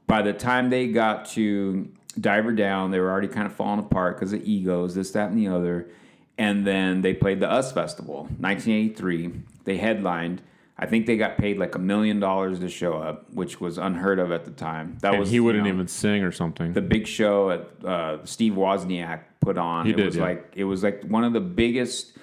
by 0.08 0.22
the 0.22 0.34
time 0.34 0.70
they 0.70 0.88
got 0.88 1.26
to 1.32 1.90
Diver 2.20 2.52
Down, 2.52 2.92
they 2.92 3.00
were 3.00 3.10
already 3.12 3.28
kind 3.28 3.46
of 3.46 3.54
falling 3.54 3.80
apart 3.80 4.16
because 4.18 4.34
of 4.34 4.44
egos, 4.44 4.96
this, 4.96 5.12
that, 5.12 5.30
and 5.30 5.38
the 5.38 5.48
other. 5.48 5.90
And 6.38 6.66
then 6.66 7.02
they 7.02 7.14
played 7.14 7.40
the 7.40 7.48
US 7.52 7.72
Festival, 7.72 8.24
1983. 8.40 9.32
They 9.66 9.78
headlined. 9.78 10.42
I 10.78 10.88
think 10.88 11.06
they 11.06 11.18
got 11.18 11.38
paid 11.38 11.60
like 11.60 11.76
a 11.76 11.80
million 11.80 12.20
dollars 12.20 12.60
to 12.60 12.68
show 12.70 12.94
up, 12.94 13.32
which 13.32 13.62
was 13.62 13.78
unheard 13.78 14.18
of 14.20 14.32
at 14.32 14.44
the 14.44 14.52
time. 14.52 14.98
That 15.02 15.12
And 15.12 15.20
was 15.20 15.30
he 15.30 15.40
wouldn't 15.40 15.66
you 15.66 15.72
know, 15.72 15.76
even 15.76 15.88
sing 15.88 16.24
or 16.24 16.32
something. 16.32 16.74
the 16.74 16.82
big 16.82 17.06
show 17.06 17.52
at 17.52 17.86
uh, 17.86 18.26
Steve 18.26 18.54
Wozniak 18.54 19.22
put 19.40 19.58
on. 19.60 19.86
He 19.86 19.92
it 19.92 19.98
did, 19.98 20.06
was 20.08 20.16
yeah. 20.16 20.24
like 20.24 20.54
it 20.56 20.64
was 20.64 20.82
like 20.84 21.04
one 21.04 21.24
of 21.24 21.34
the 21.34 21.40
biggest 21.40 22.18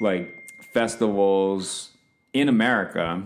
like 0.00 0.32
festivals 0.72 1.90
in 2.32 2.48
America. 2.48 3.22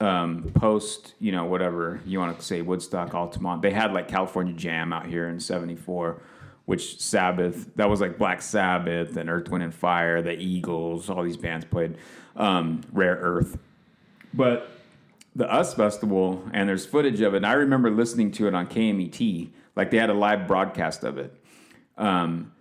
Um, 0.00 0.52
post, 0.54 1.14
you 1.18 1.32
know, 1.32 1.46
whatever 1.46 2.00
you 2.06 2.20
want 2.20 2.38
to 2.38 2.44
say, 2.44 2.62
Woodstock, 2.62 3.14
Altamont. 3.14 3.62
They 3.62 3.72
had 3.72 3.92
like 3.92 4.06
California 4.06 4.54
Jam 4.54 4.92
out 4.92 5.06
here 5.06 5.28
in 5.28 5.40
'74, 5.40 6.22
which 6.66 7.00
Sabbath. 7.00 7.74
That 7.74 7.90
was 7.90 8.00
like 8.00 8.16
Black 8.16 8.40
Sabbath 8.40 9.16
and 9.16 9.28
Earth, 9.28 9.48
Wind 9.48 9.64
and 9.64 9.74
Fire, 9.74 10.22
the 10.22 10.38
Eagles. 10.38 11.10
All 11.10 11.24
these 11.24 11.36
bands 11.36 11.64
played. 11.64 11.96
Um, 12.36 12.82
Rare 12.92 13.16
Earth, 13.16 13.58
but 14.32 14.70
the 15.34 15.46
US 15.46 15.74
Festival, 15.74 16.44
and 16.52 16.68
there's 16.68 16.86
footage 16.86 17.20
of 17.20 17.34
it. 17.34 17.38
And 17.38 17.46
I 17.46 17.52
remember 17.52 17.90
listening 17.90 18.30
to 18.32 18.46
it 18.46 18.54
on 18.54 18.66
KMET. 18.66 19.50
Like 19.74 19.90
they 19.90 19.96
had 19.96 20.10
a 20.10 20.14
live 20.14 20.46
broadcast 20.46 21.04
of 21.04 21.18
it. 21.18 21.34
Um, 21.96 22.52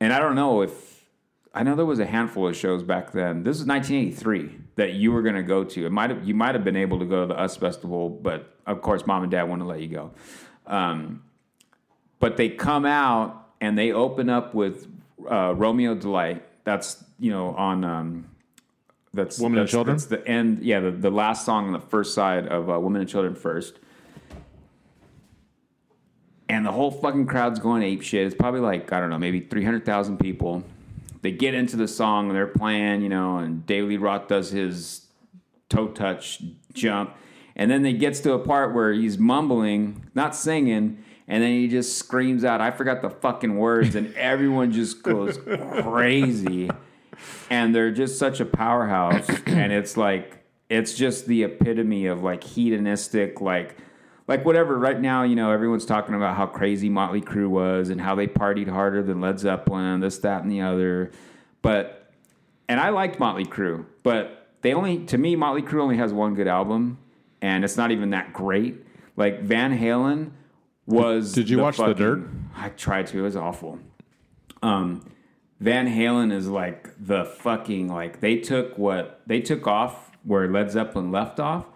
and 0.00 0.12
I 0.12 0.18
don't 0.18 0.34
know 0.34 0.62
if 0.62 1.06
I 1.54 1.62
know 1.62 1.74
there 1.74 1.86
was 1.86 1.98
a 1.98 2.06
handful 2.06 2.48
of 2.48 2.56
shows 2.56 2.82
back 2.82 3.12
then. 3.12 3.42
This 3.42 3.60
is 3.60 3.66
1983 3.66 4.65
that 4.76 4.92
you 4.92 5.10
were 5.10 5.22
going 5.22 5.34
to 5.34 5.42
go 5.42 5.64
to. 5.64 5.86
It 5.86 5.92
might 5.92 6.10
have 6.10 6.26
you 6.26 6.34
might 6.34 6.54
have 6.54 6.64
been 6.64 6.76
able 6.76 6.98
to 7.00 7.04
go 7.04 7.26
to 7.26 7.34
the 7.34 7.42
US 7.42 7.56
Festival, 7.56 8.08
but 8.08 8.54
of 8.66 8.80
course, 8.80 9.06
mom 9.06 9.22
and 9.22 9.30
dad 9.30 9.44
wouldn't 9.44 9.66
let 9.66 9.80
you 9.80 9.88
go. 9.88 10.12
Um, 10.66 11.22
but 12.18 12.36
they 12.36 12.48
come 12.48 12.86
out 12.86 13.48
and 13.60 13.76
they 13.76 13.92
open 13.92 14.28
up 14.30 14.54
with 14.54 14.86
uh, 15.30 15.54
Romeo 15.56 15.94
Delight. 15.94 16.44
That's 16.64 17.02
you 17.18 17.30
know 17.30 17.54
on. 17.54 17.84
Um, 17.84 18.30
that's 19.14 19.38
Women 19.38 19.60
and 19.60 19.68
Children? 19.68 19.96
That's 19.96 20.06
the 20.06 20.26
end. 20.28 20.62
Yeah, 20.62 20.80
the, 20.80 20.90
the 20.90 21.10
last 21.10 21.46
song 21.46 21.66
on 21.66 21.72
the 21.72 21.80
first 21.80 22.12
side 22.12 22.46
of 22.48 22.68
uh, 22.68 22.78
Women 22.78 23.00
and 23.00 23.10
Children 23.10 23.34
first. 23.34 23.78
And 26.50 26.66
the 26.66 26.70
whole 26.70 26.90
fucking 26.90 27.26
crowd's 27.26 27.58
going 27.58 27.82
ape 27.82 28.02
shit. 28.02 28.26
It's 28.26 28.36
probably 28.36 28.60
like 28.60 28.92
I 28.92 29.00
don't 29.00 29.08
know, 29.08 29.18
maybe 29.18 29.40
three 29.40 29.64
hundred 29.64 29.86
thousand 29.86 30.18
people. 30.18 30.62
They 31.26 31.32
get 31.32 31.54
into 31.54 31.76
the 31.76 31.88
song 31.88 32.28
and 32.28 32.36
they're 32.36 32.46
playing, 32.46 33.02
you 33.02 33.08
know, 33.08 33.38
and 33.38 33.66
David 33.66 33.88
Lee 33.88 33.96
Roth 33.96 34.28
does 34.28 34.52
his 34.52 35.08
toe 35.68 35.88
touch 35.88 36.40
jump, 36.72 37.16
and 37.56 37.68
then 37.68 37.84
it 37.84 37.94
gets 37.94 38.20
to 38.20 38.34
a 38.34 38.38
part 38.38 38.72
where 38.72 38.92
he's 38.92 39.18
mumbling, 39.18 40.08
not 40.14 40.36
singing, 40.36 41.02
and 41.26 41.42
then 41.42 41.50
he 41.50 41.66
just 41.66 41.98
screams 41.98 42.44
out, 42.44 42.60
"I 42.60 42.70
forgot 42.70 43.02
the 43.02 43.10
fucking 43.10 43.56
words," 43.56 43.96
and 43.96 44.14
everyone 44.16 44.70
just 44.70 45.02
goes 45.02 45.36
crazy. 45.82 46.70
And 47.50 47.74
they're 47.74 47.90
just 47.90 48.20
such 48.20 48.38
a 48.38 48.44
powerhouse, 48.44 49.28
and 49.46 49.72
it's 49.72 49.96
like 49.96 50.44
it's 50.70 50.94
just 50.94 51.26
the 51.26 51.42
epitome 51.42 52.06
of 52.06 52.22
like 52.22 52.44
hedonistic, 52.44 53.40
like 53.40 53.76
like 54.28 54.44
whatever. 54.44 54.78
Right 54.78 55.00
now, 55.00 55.22
you 55.22 55.36
know, 55.36 55.50
everyone's 55.50 55.86
talking 55.86 56.14
about 56.14 56.36
how 56.36 56.46
crazy 56.46 56.88
Motley 56.88 57.20
Crue 57.20 57.48
was 57.48 57.90
and 57.90 58.00
how 58.00 58.14
they 58.14 58.26
partied 58.26 58.68
harder 58.68 59.02
than 59.02 59.20
Led 59.20 59.38
Zeppelin, 59.38 60.00
this, 60.00 60.18
that, 60.18 60.42
and 60.42 60.50
the 60.50 60.60
other. 60.60 61.10
But 61.62 62.12
and 62.68 62.80
I 62.80 62.90
liked 62.90 63.18
Motley 63.18 63.44
Crue, 63.44 63.86
but 64.02 64.48
they 64.62 64.74
only 64.74 65.04
to 65.06 65.18
me 65.18 65.36
Motley 65.36 65.62
Crue 65.62 65.80
only 65.80 65.96
has 65.96 66.12
one 66.12 66.34
good 66.34 66.48
album, 66.48 66.98
and 67.40 67.64
it's 67.64 67.76
not 67.76 67.90
even 67.90 68.10
that 68.10 68.32
great. 68.32 68.84
Like 69.16 69.42
Van 69.42 69.76
Halen 69.76 70.32
was. 70.86 71.32
Did 71.32 71.48
you 71.48 71.58
watch 71.58 71.76
The 71.76 71.94
Dirt? 71.94 72.28
I 72.54 72.70
tried 72.70 73.06
to. 73.08 73.18
It 73.18 73.22
was 73.22 73.36
awful. 73.36 73.78
Um, 74.62 75.02
Van 75.60 75.86
Halen 75.86 76.32
is 76.32 76.48
like 76.48 76.90
the 76.98 77.24
fucking 77.24 77.88
like 77.88 78.20
they 78.20 78.36
took 78.38 78.76
what 78.76 79.22
they 79.26 79.40
took 79.40 79.66
off 79.66 80.10
where 80.24 80.48
Led 80.50 80.70
Zeppelin 80.70 81.10
left 81.12 81.40
off, 81.40 81.66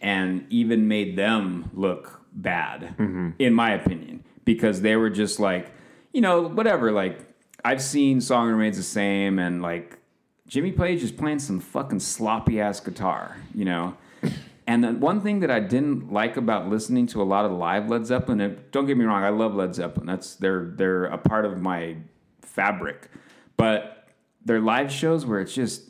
and 0.00 0.46
even 0.50 0.88
made 0.88 1.16
them 1.16 1.70
look 1.74 2.20
bad, 2.32 2.94
in 3.38 3.52
my 3.54 3.72
opinion, 3.72 4.24
because 4.44 4.80
they 4.80 4.96
were 4.96 5.10
just 5.10 5.38
like, 5.40 5.72
you 6.12 6.20
know, 6.20 6.42
whatever. 6.42 6.92
Like 6.92 7.18
I've 7.64 7.82
seen 7.82 8.20
"Song 8.20 8.48
Remains 8.48 8.76
the 8.76 8.82
Same" 8.82 9.38
and 9.38 9.62
like 9.62 9.98
Jimmy 10.46 10.72
Page 10.72 11.02
is 11.02 11.12
playing 11.12 11.38
some 11.38 11.60
fucking 11.60 12.00
sloppy 12.00 12.60
ass 12.60 12.80
guitar, 12.80 13.36
you 13.54 13.64
know. 13.64 13.96
And 14.66 14.84
the 14.84 14.92
one 14.92 15.20
thing 15.20 15.40
that 15.40 15.50
I 15.50 15.58
didn't 15.58 16.12
like 16.12 16.36
about 16.36 16.68
listening 16.68 17.08
to 17.08 17.20
a 17.20 17.24
lot 17.24 17.44
of 17.44 17.50
live 17.50 17.88
Led 17.88 18.06
Zeppelin, 18.06 18.40
and 18.40 18.70
don't 18.70 18.86
get 18.86 18.96
me 18.96 19.04
wrong, 19.04 19.24
I 19.24 19.30
love 19.30 19.52
Led 19.52 19.74
Zeppelin. 19.74 20.06
That's 20.06 20.36
they're 20.36 20.72
they're 20.76 21.06
a 21.06 21.18
part 21.18 21.44
of 21.44 21.60
my 21.60 21.96
fabric. 22.42 23.10
But 23.56 24.06
they're 24.44 24.60
live 24.60 24.92
shows 24.92 25.26
where 25.26 25.40
it's 25.40 25.54
just 25.54 25.89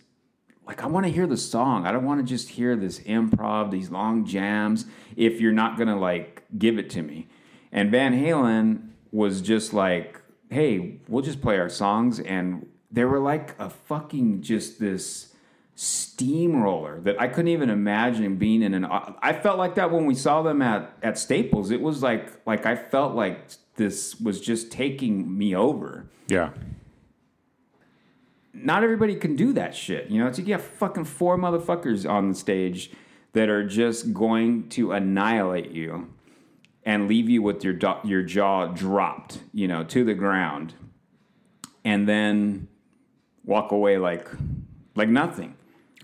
like 0.70 0.84
I 0.84 0.86
want 0.86 1.04
to 1.04 1.10
hear 1.10 1.26
the 1.26 1.36
song. 1.36 1.84
I 1.84 1.90
don't 1.90 2.04
want 2.04 2.24
to 2.24 2.24
just 2.24 2.50
hear 2.50 2.76
this 2.76 3.00
improv, 3.00 3.72
these 3.72 3.90
long 3.90 4.24
jams 4.24 4.84
if 5.16 5.40
you're 5.40 5.50
not 5.50 5.76
going 5.76 5.88
to 5.88 5.96
like 5.96 6.44
give 6.56 6.78
it 6.78 6.88
to 6.90 7.02
me. 7.02 7.26
And 7.72 7.90
Van 7.90 8.12
Halen 8.12 8.90
was 9.10 9.40
just 9.40 9.74
like, 9.74 10.22
"Hey, 10.48 11.00
we'll 11.08 11.24
just 11.24 11.42
play 11.42 11.58
our 11.58 11.68
songs." 11.68 12.20
And 12.20 12.68
they 12.88 13.04
were 13.04 13.18
like 13.18 13.58
a 13.58 13.68
fucking 13.68 14.42
just 14.42 14.78
this 14.78 15.34
steamroller 15.74 17.00
that 17.00 17.20
I 17.20 17.26
couldn't 17.26 17.48
even 17.48 17.68
imagine 17.68 18.36
being 18.36 18.62
in 18.62 18.72
an 18.72 18.84
I 18.84 19.32
felt 19.32 19.58
like 19.58 19.74
that 19.74 19.90
when 19.90 20.06
we 20.06 20.14
saw 20.14 20.42
them 20.42 20.62
at 20.62 20.96
at 21.02 21.18
Staples. 21.18 21.72
It 21.72 21.80
was 21.80 22.00
like 22.00 22.30
like 22.46 22.64
I 22.64 22.76
felt 22.76 23.16
like 23.16 23.40
this 23.74 24.20
was 24.20 24.40
just 24.40 24.70
taking 24.70 25.36
me 25.36 25.56
over 25.56 26.06
Yeah. 26.28 26.50
Not 28.52 28.82
everybody 28.82 29.14
can 29.14 29.36
do 29.36 29.52
that 29.54 29.74
shit. 29.74 30.08
You 30.10 30.20
know, 30.20 30.26
it's 30.26 30.38
like 30.38 30.46
you 30.46 30.54
have 30.54 30.64
fucking 30.64 31.04
four 31.04 31.36
motherfuckers 31.38 32.08
on 32.08 32.28
the 32.28 32.34
stage 32.34 32.90
that 33.32 33.48
are 33.48 33.64
just 33.66 34.12
going 34.12 34.68
to 34.70 34.92
annihilate 34.92 35.70
you 35.70 36.12
and 36.84 37.08
leave 37.08 37.28
you 37.28 37.42
with 37.42 37.62
your 37.62 37.74
do- 37.74 38.00
your 38.04 38.22
jaw 38.22 38.66
dropped, 38.66 39.40
you 39.52 39.68
know, 39.68 39.84
to 39.84 40.04
the 40.04 40.14
ground, 40.14 40.74
and 41.84 42.08
then 42.08 42.68
walk 43.44 43.72
away 43.72 43.98
like 43.98 44.28
like 44.96 45.08
nothing. 45.08 45.56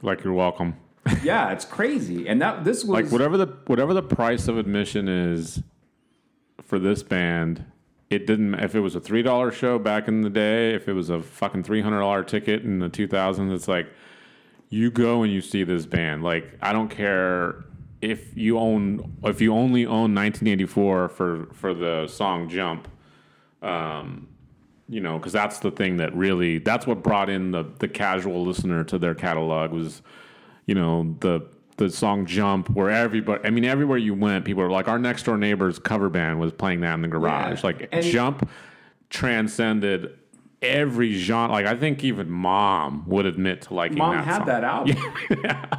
Like 0.03 0.22
you're 0.24 0.32
welcome. 0.34 0.76
Yeah, 1.22 1.53
it's 1.53 1.64
crazy. 1.64 2.28
And 2.28 2.42
that 2.42 2.64
this 2.64 2.84
was 2.84 3.05
Like 3.05 3.12
whatever 3.12 3.36
the 3.36 3.47
whatever 3.66 3.94
the 3.94 4.03
price 4.03 4.49
of 4.49 4.59
admission 4.59 5.09
is 5.09 5.62
for 6.64 6.80
this 6.80 7.05
band, 7.05 7.64
it 8.11 8.26
didn't. 8.26 8.54
If 8.54 8.74
it 8.74 8.80
was 8.80 8.94
a 8.94 9.00
three 9.00 9.22
dollar 9.22 9.50
show 9.50 9.78
back 9.78 10.09
in 10.09 10.22
the 10.22 10.30
day, 10.30 10.74
if 10.74 10.88
it 10.88 10.92
was 10.92 11.11
a 11.11 11.20
fucking 11.20 11.64
three 11.64 11.80
hundred 11.80 12.00
dollar 12.00 12.22
ticket 12.22 12.62
in 12.62 12.78
the 12.78 12.88
two 12.88 13.09
thousands, 13.09 13.52
it's 13.52 13.68
like 13.68 13.88
you 14.68 14.90
go 14.90 15.22
and 15.22 15.32
you 15.32 15.40
see 15.40 15.64
this 15.64 15.86
band. 15.86 16.22
Like 16.22 16.57
I 16.62 16.72
don't 16.72 16.88
care 16.88 17.64
if 18.00 18.36
you 18.36 18.59
own 18.59 19.16
if 19.24 19.40
you 19.40 19.54
only 19.54 19.86
own 19.86 20.14
1984 20.14 21.09
for 21.09 21.46
for 21.52 21.74
the 21.74 22.07
song 22.07 22.48
Jump. 22.48 22.88
Um, 23.62 24.28
you 24.88 25.00
know, 25.00 25.18
because 25.18 25.32
that's 25.32 25.59
the 25.59 25.72
thing 25.72 25.96
that 25.96 26.14
really 26.14 26.59
that's 26.59 26.86
what 26.86 27.02
brought 27.02 27.28
in 27.28 27.50
the 27.50 27.64
the 27.80 27.88
casual 27.88 28.44
listener 28.44 28.84
to 28.84 28.98
their 28.98 29.14
catalog 29.14 29.72
was, 29.72 30.02
you 30.66 30.74
know, 30.74 31.16
the 31.20 31.40
the 31.77 31.91
song 31.91 32.27
"Jump," 32.27 32.70
where 32.70 32.91
everybody, 32.91 33.45
I 33.45 33.51
mean, 33.51 33.64
everywhere 33.64 33.99
you 33.99 34.14
went, 34.14 34.45
people 34.45 34.62
were 34.62 34.70
like, 34.70 34.89
our 34.89 34.99
next 34.99 35.24
door 35.24 35.37
neighbor's 35.37 35.79
cover 35.79 36.09
band 36.09 36.41
was 36.41 36.53
playing 36.53 36.81
that 36.81 36.95
in 36.95 37.03
the 37.03 37.09
garage. 37.09 37.59
Yeah. 37.59 37.66
Like 37.66 37.89
And- 37.93 38.05
"Jump" 38.05 38.49
transcended 39.11 40.16
every 40.62 41.12
genre. 41.14 41.53
Like 41.53 41.66
I 41.66 41.77
think 41.77 42.03
even 42.05 42.31
Mom 42.31 43.05
would 43.07 43.27
admit 43.27 43.62
to 43.62 43.74
liking 43.74 43.99
Mom 43.99 44.12
that 44.12 44.16
Mom 44.16 44.24
had 44.27 44.37
song. 44.39 44.47
that 44.47 44.64
album. 44.64 44.97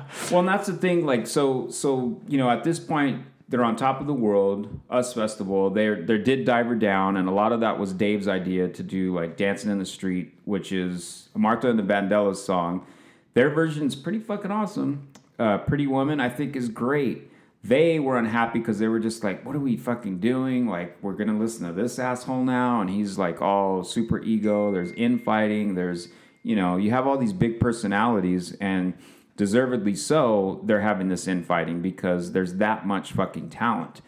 Well, 0.32 0.40
and 0.40 0.48
that's 0.48 0.68
the 0.68 0.74
thing. 0.74 1.06
Like, 1.06 1.28
so, 1.28 1.70
so 1.70 2.22
you 2.28 2.38
know, 2.38 2.50
at 2.50 2.64
this 2.64 2.80
point, 2.80 3.24
they're 3.50 3.64
on 3.64 3.76
top 3.76 4.00
of 4.02 4.08
the 4.08 4.14
world. 4.14 4.80
Us 4.90 5.14
Festival. 5.14 5.70
They 5.70 5.90
they 6.02 6.18
did 6.18 6.46
Diver 6.46 6.76
Down, 6.76 7.18
and 7.18 7.28
a 7.28 7.32
lot 7.32 7.52
of 7.52 7.60
that 7.62 7.78
was 7.80 7.94
Dave's 7.94 8.28
idea 8.28 8.68
to 8.70 8.84
do 8.84 9.14
like 9.14 9.36
Dancing 9.38 9.70
in 9.72 9.80
the 9.80 9.86
Street, 9.86 10.34
which 10.46 10.72
is 10.72 11.30
Martha 11.36 11.70
and 11.70 11.78
the 11.80 11.84
Vandellas 11.84 12.38
song. 12.38 12.86
Their 13.34 13.50
version 13.50 13.86
is 13.86 13.96
pretty 13.96 14.20
fucking 14.20 14.52
awesome. 14.52 15.08
Uh, 15.40 15.60
Pretty 15.60 15.88
Woman, 15.88 16.20
I 16.20 16.30
think, 16.30 16.56
is 16.56 16.70
great. 16.70 17.32
They 17.64 18.00
were 18.00 18.18
unhappy 18.18 18.60
because 18.60 18.80
they 18.80 18.88
were 18.88 19.00
just 19.00 19.24
like, 19.24 19.46
"What 19.46 19.56
are 19.56 19.60
we 19.60 19.76
fucking 19.78 20.20
doing? 20.20 20.68
Like, 20.68 20.98
we're 21.02 21.14
gonna 21.14 21.38
listen 21.38 21.68
to 21.68 21.74
this 21.74 22.00
asshole 22.00 22.44
now?" 22.44 22.82
And 22.82 22.90
he's 22.90 23.18
like, 23.18 23.42
all 23.42 23.84
super 23.84 24.22
ego. 24.22 24.72
There's 24.72 24.92
infighting. 24.94 25.76
There's, 25.76 26.08
you 26.44 26.56
know, 26.56 26.78
you 26.78 26.92
have 26.92 27.08
all 27.08 27.18
these 27.18 27.34
big 27.34 27.60
personalities, 27.60 28.54
and 28.62 28.94
deservedly 29.36 29.96
so, 29.96 30.62
they're 30.66 30.82
having 30.82 31.10
this 31.10 31.28
infighting 31.28 31.82
because 31.82 32.32
there's 32.32 32.56
that 32.56 32.88
much 32.88 33.12
fucking 33.12 33.50
talent. 33.50 34.02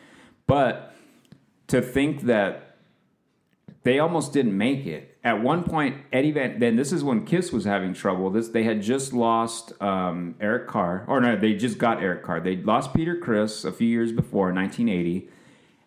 But 0.47 0.95
to 1.67 1.81
think 1.81 2.21
that 2.21 2.77
they 3.83 3.99
almost 3.99 4.33
didn't 4.33 4.57
make 4.57 4.85
it. 4.85 5.08
At 5.21 5.41
one 5.41 5.63
point, 5.63 5.97
Eddie 6.13 6.31
Van 6.31 6.59
then 6.59 6.77
this 6.77 6.93
is 6.93 7.03
when 7.03 7.25
Kiss 7.25 7.51
was 7.51 7.65
having 7.65 7.93
trouble. 7.93 8.29
This 8.29 8.49
they 8.49 8.63
had 8.63 8.81
just 8.81 9.11
lost 9.11 9.73
um, 9.81 10.35
Eric 10.39 10.67
Carr, 10.67 11.03
or 11.07 11.19
no, 11.19 11.35
they 11.35 11.55
just 11.55 11.77
got 11.77 12.01
Eric 12.01 12.23
Carr. 12.23 12.39
They 12.39 12.55
lost 12.55 12.93
Peter 12.93 13.17
Criss 13.17 13.65
a 13.65 13.71
few 13.71 13.87
years 13.87 14.13
before, 14.13 14.53
1980, 14.53 15.27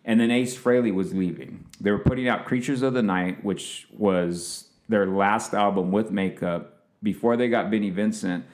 and 0.05 0.19
then 0.19 0.29
Ace 0.29 0.55
Frehley 0.55 0.93
was 0.93 1.15
leaving. 1.15 1.65
They 1.81 1.89
were 1.89 1.99
putting 1.99 2.27
out 2.27 2.45
Creatures 2.45 2.83
of 2.83 2.93
the 2.93 3.01
Night, 3.01 3.43
which 3.43 3.87
was 3.91 4.69
their 4.87 5.07
last 5.07 5.55
album 5.55 5.91
with 5.91 6.11
makeup 6.11 6.83
before 7.01 7.35
they 7.35 7.49
got 7.49 7.71
Vinnie 7.71 7.89
Vincent, 7.89 8.45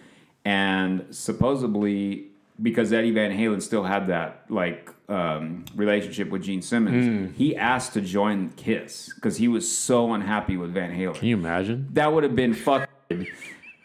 and 0.45 1.05
supposedly 1.11 2.27
because 2.61 2.93
Eddie 2.93 3.11
Van 3.11 3.37
Halen 3.37 3.61
still 3.61 3.83
had 3.83 4.07
that 4.07 4.45
like 4.49 4.89
um, 5.09 5.65
relationship 5.75 6.29
with 6.29 6.43
Gene 6.43 6.61
Simmons, 6.61 7.35
he 7.35 7.55
asked 7.55 7.93
to 7.93 8.01
join 8.01 8.49
Kiss 8.51 9.11
because 9.15 9.37
he 9.37 9.47
was 9.47 9.69
so 9.69 10.13
unhappy 10.13 10.55
with 10.55 10.73
Van 10.73 10.91
Halen. 10.95 11.15
Can 11.15 11.27
you 11.27 11.35
imagine? 11.35 11.89
That 11.93 12.13
would 12.13 12.23
have 12.23 12.35
been 12.35 12.53
fucking. 12.53 13.27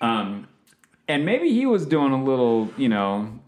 Um, 0.01 0.47
and 1.09 1.25
maybe 1.25 1.51
he 1.51 1.67
was 1.67 1.87
doing 1.87 2.13
a 2.13 2.23
little, 2.23 2.71
you 2.77 2.89
know, 2.91 3.41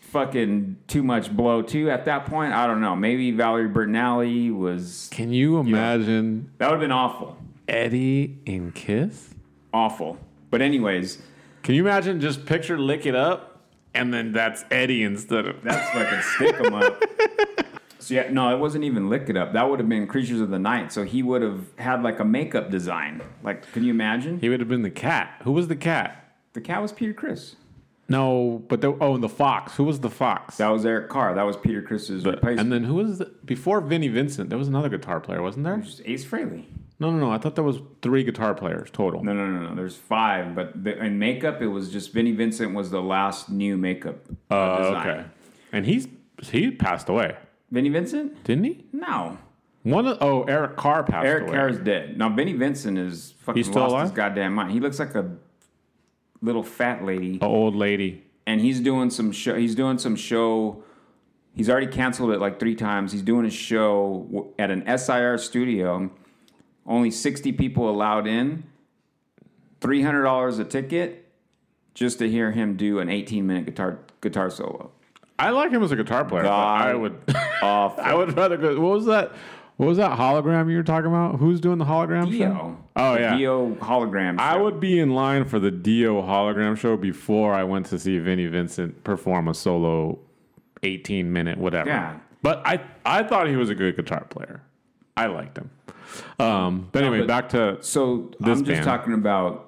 fucking 0.00 0.76
too 0.86 1.02
much 1.02 1.30
blow 1.36 1.62
too 1.62 1.90
at 1.90 2.04
that 2.04 2.26
point. 2.26 2.52
I 2.52 2.66
don't 2.66 2.80
know. 2.80 2.94
Maybe 2.94 3.32
Valerie 3.32 3.68
Bertinelli 3.68 4.56
was. 4.56 5.08
Can 5.10 5.32
you 5.32 5.58
imagine 5.58 6.50
That 6.58 6.66
would 6.66 6.74
have 6.74 6.80
been 6.80 6.92
awful. 6.92 7.36
Eddie 7.68 8.38
in 8.46 8.70
Kiss? 8.72 9.34
Awful. 9.74 10.18
But 10.50 10.62
anyways, 10.62 11.18
Can 11.64 11.74
you 11.74 11.82
imagine 11.82 12.20
just 12.20 12.46
picture 12.46 12.78
lick 12.78 13.04
it 13.04 13.16
up 13.16 13.55
and 13.96 14.12
then 14.12 14.32
that's 14.32 14.64
Eddie 14.70 15.02
instead 15.02 15.46
of 15.46 15.62
that's 15.62 15.90
fucking 15.90 16.22
stick 16.22 16.56
him 16.56 16.74
up. 16.74 17.02
So 17.98 18.14
yeah, 18.14 18.28
no, 18.30 18.54
it 18.54 18.60
wasn't 18.60 18.84
even 18.84 19.10
lick 19.10 19.28
it 19.28 19.36
up. 19.36 19.52
That 19.54 19.68
would 19.68 19.80
have 19.80 19.88
been 19.88 20.06
Creatures 20.06 20.40
of 20.40 20.48
the 20.50 20.60
Night. 20.60 20.92
So 20.92 21.02
he 21.02 21.24
would 21.24 21.42
have 21.42 21.64
had 21.76 22.04
like 22.04 22.20
a 22.20 22.24
makeup 22.24 22.70
design. 22.70 23.20
Like, 23.42 23.72
can 23.72 23.82
you 23.82 23.90
imagine? 23.90 24.38
he 24.38 24.48
would 24.48 24.60
have 24.60 24.68
been 24.68 24.82
the 24.82 24.90
cat. 24.90 25.40
Who 25.42 25.50
was 25.50 25.66
the 25.66 25.74
cat? 25.74 26.36
The 26.52 26.60
cat 26.60 26.80
was 26.80 26.92
Peter 26.92 27.12
Criss. 27.12 27.56
No, 28.08 28.62
but 28.68 28.80
the, 28.80 28.96
oh, 29.00 29.14
and 29.16 29.24
the 29.24 29.28
fox. 29.28 29.74
Who 29.74 29.82
was 29.82 29.98
the 29.98 30.10
fox? 30.10 30.58
That 30.58 30.68
was 30.68 30.86
Eric 30.86 31.08
Carr. 31.08 31.34
That 31.34 31.42
was 31.42 31.56
Peter 31.56 31.82
Criss's 31.82 32.24
replacement. 32.24 32.60
and 32.60 32.72
then 32.72 32.84
who 32.84 32.94
was 32.94 33.18
the, 33.18 33.32
before 33.44 33.80
Vinnie 33.80 34.06
Vincent? 34.06 34.50
There 34.50 34.58
was 34.58 34.68
another 34.68 34.88
guitar 34.88 35.18
player, 35.18 35.42
wasn't 35.42 35.64
there? 35.64 35.82
Ace 36.04 36.24
Frehley. 36.24 36.66
No, 36.98 37.10
no, 37.10 37.18
no. 37.18 37.30
I 37.30 37.38
thought 37.38 37.56
that 37.56 37.62
was 37.62 37.80
three 38.00 38.24
guitar 38.24 38.54
players 38.54 38.88
total. 38.90 39.22
No, 39.22 39.34
no, 39.34 39.46
no, 39.46 39.68
no. 39.68 39.74
There's 39.74 39.96
five, 39.96 40.54
but 40.54 40.82
the, 40.82 40.96
in 41.04 41.18
makeup, 41.18 41.60
it 41.60 41.66
was 41.68 41.92
just 41.92 42.12
Vinnie 42.12 42.32
Vincent 42.32 42.74
was 42.74 42.90
the 42.90 43.02
last 43.02 43.50
new 43.50 43.76
makeup 43.76 44.16
uh, 44.50 44.54
Uh, 44.54 44.78
design. 44.78 45.08
okay. 45.08 45.24
And 45.72 45.84
he's 45.86 46.08
he 46.42 46.70
passed 46.70 47.08
away, 47.08 47.36
Vinnie 47.70 47.88
Vincent? 47.90 48.42
didn't 48.44 48.64
he? 48.64 48.84
No. 48.92 49.38
One 49.82 50.06
of, 50.06 50.18
oh, 50.20 50.42
Eric 50.44 50.76
Carr 50.76 51.04
passed 51.04 51.26
Eric 51.26 51.44
away. 51.44 51.52
Carr's 51.56 51.78
dead. 51.78 52.16
Now 52.18 52.28
Vinnie 52.30 52.54
Vincent 52.54 52.98
is 52.98 53.34
fucking 53.40 53.58
He's 53.60 53.66
still 53.68 53.82
lost 53.82 53.92
alive? 53.92 54.02
his 54.08 54.12
goddamn 54.12 54.54
mind. 54.54 54.72
He 54.72 54.80
looks 54.80 54.98
like 54.98 55.14
a 55.14 55.30
little 56.42 56.62
fat 56.62 57.04
lady, 57.04 57.38
A 57.42 57.44
old 57.46 57.74
lady. 57.76 58.22
and 58.46 58.60
he's 58.60 58.80
doing 58.80 59.10
some 59.10 59.32
show. 59.32 59.54
He's 59.54 59.74
doing 59.74 59.98
some 59.98 60.16
show. 60.16 60.82
He's 61.54 61.70
already 61.70 61.86
canceled 61.86 62.32
it 62.32 62.40
like 62.40 62.58
three 62.60 62.74
times. 62.74 63.12
He's 63.12 63.22
doing 63.22 63.46
a 63.46 63.50
show 63.50 64.52
at 64.58 64.70
an 64.70 64.82
SIR 64.98 65.38
studio. 65.38 66.10
Only 66.86 67.10
sixty 67.10 67.52
people 67.52 67.90
allowed 67.90 68.26
in. 68.26 68.64
Three 69.80 70.02
hundred 70.02 70.22
dollars 70.22 70.58
a 70.58 70.64
ticket, 70.64 71.28
just 71.94 72.18
to 72.20 72.28
hear 72.28 72.52
him 72.52 72.76
do 72.76 72.98
an 72.98 73.08
eighteen 73.10 73.46
minute 73.46 73.66
guitar 73.66 73.98
guitar 74.20 74.50
solo. 74.50 74.90
I 75.38 75.50
like 75.50 75.70
him 75.70 75.82
as 75.82 75.92
a 75.92 75.96
guitar 75.96 76.24
player. 76.24 76.46
I 76.46 76.94
would 76.94 77.16
Off 77.62 77.98
I 77.98 78.14
would 78.14 78.36
rather 78.36 78.56
go. 78.56 78.80
What 78.80 78.92
was 78.94 79.06
that? 79.06 79.32
What 79.76 79.88
was 79.88 79.98
that 79.98 80.18
hologram 80.18 80.70
you 80.70 80.78
were 80.78 80.82
talking 80.82 81.08
about? 81.10 81.36
Who's 81.38 81.60
doing 81.60 81.76
the 81.76 81.84
hologram 81.84 82.36
show? 82.36 82.78
Oh 82.96 83.14
The 83.14 83.20
yeah. 83.20 83.36
Dio 83.36 83.74
hologram. 83.74 84.38
I 84.38 84.56
would 84.56 84.80
be 84.80 84.98
in 84.98 85.10
line 85.10 85.44
for 85.44 85.58
the 85.58 85.70
Dio 85.70 86.22
hologram 86.22 86.78
show 86.78 86.96
before 86.96 87.52
I 87.52 87.62
went 87.64 87.84
to 87.86 87.98
see 87.98 88.18
Vinnie 88.18 88.46
Vincent 88.46 89.04
perform 89.04 89.48
a 89.48 89.54
solo 89.54 90.18
18 90.82 91.30
minute 91.30 91.58
whatever. 91.58 91.90
Yeah. 91.90 92.18
But 92.40 92.62
I 92.66 92.80
I 93.04 93.22
thought 93.22 93.48
he 93.48 93.56
was 93.56 93.68
a 93.68 93.74
good 93.74 93.96
guitar 93.96 94.24
player. 94.30 94.62
I 95.14 95.26
liked 95.26 95.58
him. 95.58 95.70
Um, 96.38 96.88
but 96.92 97.02
anyway, 97.02 97.18
but- 97.20 97.26
back 97.28 97.48
to 97.50 97.78
So 97.80 98.30
This 98.40 98.58
I'm 98.58 98.64
just 98.64 98.66
band. 98.66 98.84
talking 98.84 99.12
about. 99.14 99.62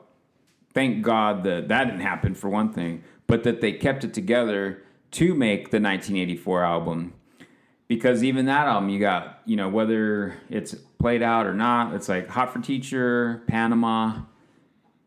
Thank 0.75 1.03
God 1.03 1.43
that 1.45 1.69
that 1.69 1.85
didn't 1.87 2.01
happen 2.03 2.35
for 2.35 2.49
one 2.49 2.73
thing, 2.73 3.03
but 3.27 3.43
that 3.45 3.61
they 3.61 3.73
kept 3.73 4.05
it 4.05 4.15
together 4.15 4.83
to 5.13 5.35
make 5.35 5.71
the 5.71 5.81
1984 5.81 6.63
album. 6.63 7.15
Because 7.89 8.23
even 8.23 8.45
that 8.47 8.67
album, 8.69 8.89
you 8.91 9.01
got 9.01 9.41
you 9.47 9.57
know 9.57 9.69
whether 9.71 10.37
it's 10.51 10.75
played 10.99 11.23
out 11.23 11.47
or 11.47 11.55
not, 11.55 11.95
it's 11.95 12.09
like 12.09 12.29
Hot 12.29 12.53
for 12.53 12.61
Teacher, 12.61 13.43
Panama, 13.49 14.21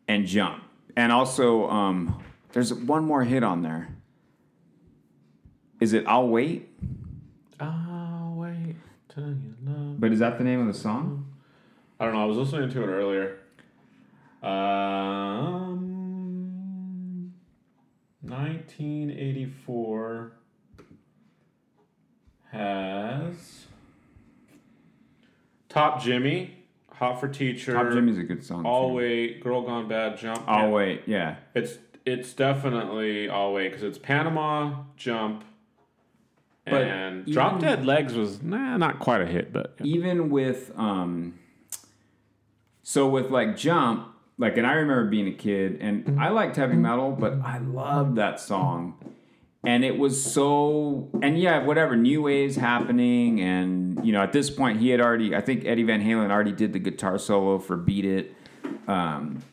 and 0.07 0.25
Jump, 0.25 0.63
and 0.97 1.11
also 1.11 1.69
um, 1.69 2.21
there's 2.53 2.73
one 2.73 3.05
more 3.05 3.23
hit 3.23 3.43
on 3.43 3.61
there. 3.61 3.95
Is 5.79 5.93
it 5.93 6.03
I'll 6.07 6.27
Wait? 6.27 6.67
I'll 7.59 8.33
wait 8.35 8.75
till 9.09 9.27
you 9.29 9.55
love. 9.63 9.80
But 10.01 10.11
is 10.11 10.19
that 10.19 10.37
the 10.39 10.43
name 10.43 10.59
of 10.59 10.65
the 10.65 10.73
song? 10.73 11.31
I 11.99 12.05
don't 12.05 12.15
know. 12.15 12.23
I 12.23 12.25
was 12.25 12.35
listening 12.35 12.71
to 12.71 12.81
it 12.81 12.87
earlier. 12.87 13.37
Um, 14.41 15.83
1984 18.21 20.31
has 22.49 23.67
Top 25.69 26.01
Jimmy, 26.01 26.65
Hot 26.93 27.19
for 27.19 27.27
Teacher, 27.27 27.73
Top 27.73 27.91
Jimmy's 27.91 28.17
a 28.17 28.23
good 28.23 28.43
song. 28.43 28.65
All 28.65 28.89
too. 28.89 28.95
Wait, 28.95 29.43
Girl 29.43 29.61
Gone 29.61 29.87
Bad, 29.87 30.17
Jump. 30.17 30.43
I'll 30.47 30.69
Yeah. 30.69 30.73
Wait, 30.73 31.03
yeah. 31.05 31.35
It's 31.53 31.77
it's 32.07 32.33
definitely 32.33 33.29
All 33.29 33.53
Wait 33.53 33.69
because 33.69 33.83
it's 33.83 33.99
Panama, 33.99 34.77
Jump, 34.97 35.43
But 36.71 36.83
and 36.83 37.21
even- 37.21 37.33
Drop 37.33 37.59
Dead 37.59 37.85
Legs 37.85 38.13
was 38.13 38.41
nah, 38.41 38.77
not 38.77 38.99
quite 38.99 39.21
a 39.21 39.25
hit, 39.25 39.53
but 39.53 39.75
even 39.83 40.29
with 40.29 40.71
um 40.77 41.37
so 42.83 43.07
with 43.07 43.29
like 43.29 43.55
jump 43.55 44.07
like 44.37 44.57
and 44.57 44.65
i 44.65 44.73
remember 44.73 45.05
being 45.09 45.27
a 45.27 45.31
kid 45.33 45.77
and 45.81 46.19
i 46.19 46.29
liked 46.29 46.55
heavy 46.55 46.75
metal 46.75 47.11
but 47.11 47.33
i 47.43 47.57
loved 47.59 48.15
that 48.17 48.39
song. 48.39 48.95
And 49.63 49.85
it 49.85 49.99
was 49.99 50.21
so 50.21 51.07
and 51.21 51.39
yeah 51.39 51.63
whatever 51.63 51.95
new 51.95 52.23
waves 52.23 52.55
happening 52.55 53.39
and 53.39 54.03
you 54.03 54.11
know 54.11 54.23
at 54.23 54.33
this 54.33 54.49
point 54.49 54.79
he 54.79 54.89
had 54.89 54.99
already 54.99 55.35
i 55.35 55.41
think 55.41 55.65
eddie 55.65 55.83
van 55.83 56.01
halen 56.01 56.31
already 56.31 56.51
did 56.51 56.73
the 56.73 56.79
guitar 56.79 57.19
solo 57.19 57.59
for 57.59 57.77
beat 57.77 58.03
it 58.03 58.33
um 58.87 59.43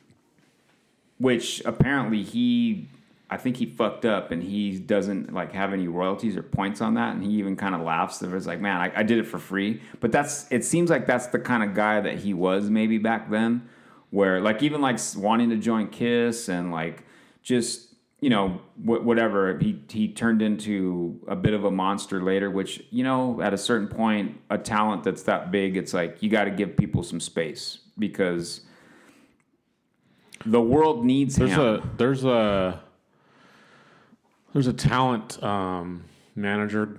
which 1.18 1.62
apparently 1.66 2.22
he 2.22 2.88
I 3.31 3.37
think 3.37 3.59
he 3.59 3.66
fucked 3.66 4.05
up 4.07 4.31
and 4.31 4.43
he 4.43 4.79
doesn't 4.79 5.35
like 5.35 5.53
have 5.53 5.72
any 5.72 5.87
royalties 5.87 6.37
or 6.37 6.43
points 6.43 6.81
on 6.81 6.95
that 6.95 7.14
and 7.14 7.22
he 7.22 7.33
even 7.33 7.57
kind 7.57 7.74
of 7.74 7.83
laughs 7.83 8.22
it 8.22 8.31
was 8.31 8.47
like 8.47 8.61
man 8.61 8.81
I, 8.81 8.93
I 9.01 9.03
did 9.03 9.18
it 9.18 9.26
for 9.26 9.39
free 9.39 9.83
but 10.01 10.12
that's 10.12 10.51
it 10.51 10.64
seems 10.64 10.89
like 10.89 11.07
that's 11.07 11.26
the 11.26 11.39
kind 11.39 11.62
of 11.62 11.74
guy 11.74 12.01
that 12.01 12.18
he 12.18 12.33
was 12.33 12.70
maybe 12.70 12.97
back 12.99 13.31
then 13.31 13.68
where 14.11 14.41
like 14.41 14.62
even 14.62 14.81
like 14.81 14.99
wanting 15.16 15.51
to 15.51 15.57
join 15.57 15.89
Kiss 15.89 16.49
and 16.49 16.72
like 16.72 17.05
just 17.43 17.95
you 18.20 18.31
know 18.31 18.61
wh- 18.76 19.05
whatever 19.05 19.59
he 19.59 19.81
he 19.89 20.09
turned 20.09 20.41
into 20.41 21.20
a 21.29 21.37
bit 21.37 21.53
of 21.53 21.64
a 21.64 21.70
monster 21.70 22.22
later 22.22 22.51
which 22.51 22.83
you 22.91 23.05
know 23.05 23.41
at 23.43 23.53
a 23.53 23.59
certain 23.59 23.89
point 23.89 24.41
a 24.49 24.57
talent 24.57 25.05
that's 25.05 25.24
that 25.24 25.51
big 25.51 25.76
it's 25.76 25.93
like 25.93 26.22
you 26.22 26.31
got 26.31 26.45
to 26.45 26.51
give 26.51 26.76
people 26.76 27.03
some 27.03 27.20
space 27.20 27.81
because 27.99 28.62
the 30.47 30.61
world 30.61 31.05
needs 31.05 31.37
There's 31.37 31.51
him. 31.51 31.61
a 31.61 31.83
there's 31.99 32.24
a 32.24 32.81
There's 34.59 34.66
a 34.66 34.72
talent 34.72 35.40
um, 35.40 36.02
manager 36.34 36.98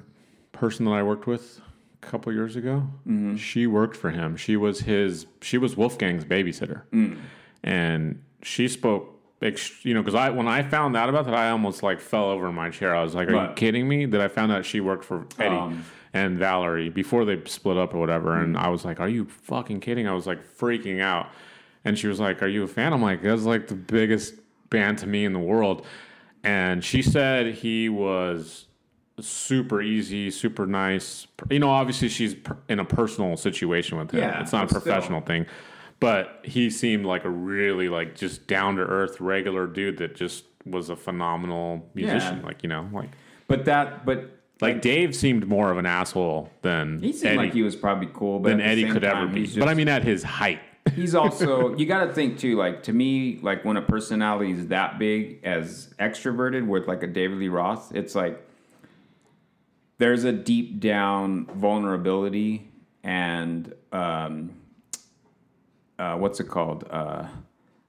person 0.53 0.86
that 0.86 0.91
I 0.91 1.03
worked 1.03 1.28
with 1.28 1.60
a 2.01 2.05
couple 2.07 2.32
years 2.32 2.55
ago. 2.55 2.88
Mm-hmm. 3.05 3.36
She 3.36 3.68
worked 3.68 3.97
for 3.97 4.12
him. 4.12 4.38
She 4.38 4.55
was 4.55 4.80
his. 4.80 5.26
She 5.41 5.57
was 5.57 5.76
Wolfgang's 5.76 6.24
babysitter, 6.24 6.84
Mm. 6.93 7.18
and 7.62 8.24
she 8.43 8.70
spoke. 8.70 9.14
You 9.41 9.93
know, 9.93 10.01
because 10.01 10.16
I 10.16 10.30
when 10.30 10.47
I 10.47 10.64
found 10.64 10.95
out 10.95 11.10
about 11.10 11.26
that, 11.26 11.34
I 11.34 11.49
almost 11.49 11.84
like 11.84 11.99
fell 11.99 12.30
over 12.30 12.47
in 12.47 12.55
my 12.55 12.70
chair. 12.70 12.95
I 12.95 13.03
was 13.03 13.14
like, 13.14 13.28
"Are 13.28 13.47
you 13.49 13.53
kidding 13.55 13.89
me?" 13.89 14.05
That 14.05 14.22
I 14.22 14.30
found 14.30 14.53
out 14.53 14.64
she 14.64 14.80
worked 14.80 15.03
for 15.03 15.28
Eddie 15.38 15.57
Um, 15.57 15.84
and 16.14 16.38
Valerie 16.39 16.88
before 16.89 17.26
they 17.26 17.41
split 17.43 17.76
up 17.76 17.93
or 17.93 17.97
whatever, 17.99 18.38
and 18.41 18.55
I 18.55 18.70
was 18.70 18.86
like, 18.86 19.01
"Are 19.01 19.10
you 19.10 19.26
fucking 19.26 19.82
kidding?" 19.82 20.07
I 20.07 20.14
was 20.14 20.26
like 20.26 20.39
freaking 20.57 21.01
out, 21.01 21.28
and 21.84 21.99
she 21.99 22.07
was 22.07 22.22
like, 22.22 22.41
"Are 22.41 22.47
you 22.47 22.64
a 22.64 22.68
fan?" 22.70 22.93
I'm 22.93 23.01
like, 23.01 23.22
"That's 23.22 23.43
like 23.43 23.68
the 23.68 23.76
biggest 23.76 24.36
band 24.70 24.97
to 24.99 25.07
me 25.07 25.26
in 25.26 25.34
the 25.34 25.39
world," 25.39 25.86
and 26.44 26.84
she 26.84 27.02
said 27.02 27.56
he 27.56 27.90
was 27.90 28.66
super 29.20 29.82
easy, 29.82 30.32
super 30.32 30.66
nice. 30.66 31.28
You 31.50 31.60
know, 31.60 31.70
obviously 31.70 32.10
she's 32.10 32.36
in 32.68 32.80
a 32.80 32.86
personal 32.86 33.38
situation 33.38 33.98
with 33.98 34.12
him. 34.12 34.20
Yeah, 34.22 34.42
it's 34.42 34.52
not 34.52 34.64
a 34.64 34.68
but 34.68 34.70
still. 34.70 34.82
professional 34.82 35.22
thing. 35.22 35.46
But 36.00 36.40
he 36.44 36.70
seemed 36.70 37.06
like 37.06 37.26
a 37.26 37.30
really 37.30 37.90
like 37.90 38.16
just 38.16 38.48
down 38.48 38.78
to 38.78 38.84
earth 38.84 39.20
regular 39.20 39.68
dude 39.68 39.98
that 39.98 40.16
just 40.16 40.46
was 40.66 40.90
a 40.90 40.96
phenomenal 40.96 41.90
musician. 41.94 42.40
Yeah. 42.40 42.46
Like, 42.46 42.64
you 42.64 42.70
know, 42.70 42.88
like 42.94 43.10
But 43.48 43.66
that, 43.66 44.06
but 44.06 44.40
like 44.62 44.82
Dave 44.82 45.16
seemed 45.16 45.48
more 45.48 45.72
of 45.72 45.78
an 45.78 45.86
asshole 45.86 46.50
than 46.62 47.00
he 47.02 47.12
seemed 47.12 47.26
Eddie, 47.26 47.38
like 47.38 47.54
he 47.54 47.64
was 47.64 47.76
probably 47.76 48.10
cool. 48.14 48.40
But 48.40 48.50
than 48.50 48.62
Eddie 48.62 48.86
could 48.90 49.04
ever 49.04 49.28
be. 49.28 49.42
he's 49.42 49.58
but 49.58 49.68
I 49.68 49.74
mean 49.74 49.90
at 49.90 50.04
his 50.04 50.24
height. 50.24 50.62
He's 50.96 51.16
also 51.16 51.76
you 51.76 51.86
got 51.86 52.06
to 52.06 52.14
think 52.14 52.38
too 52.38 52.56
like 52.56 52.84
to 52.84 52.94
me 52.94 53.40
like 53.42 53.64
when 53.66 53.78
a 53.78 53.82
personality 53.82 54.52
is 54.52 54.68
that 54.68 55.00
big 55.00 55.40
as 55.44 55.94
extroverted 56.00 56.66
with 56.68 56.88
like 56.88 57.04
a 57.04 57.08
david 57.08 57.38
lee 57.38 57.48
roth 57.48 57.94
it's 57.96 58.16
like 58.16 58.46
there's 59.98 60.24
a 60.24 60.32
deep 60.32 60.80
down 60.80 61.46
vulnerability 61.48 62.70
and 63.04 63.74
um 63.92 64.52
uh 65.98 66.16
what's 66.16 66.40
it 66.40 66.48
called? 66.48 66.86
Uh 66.90 67.28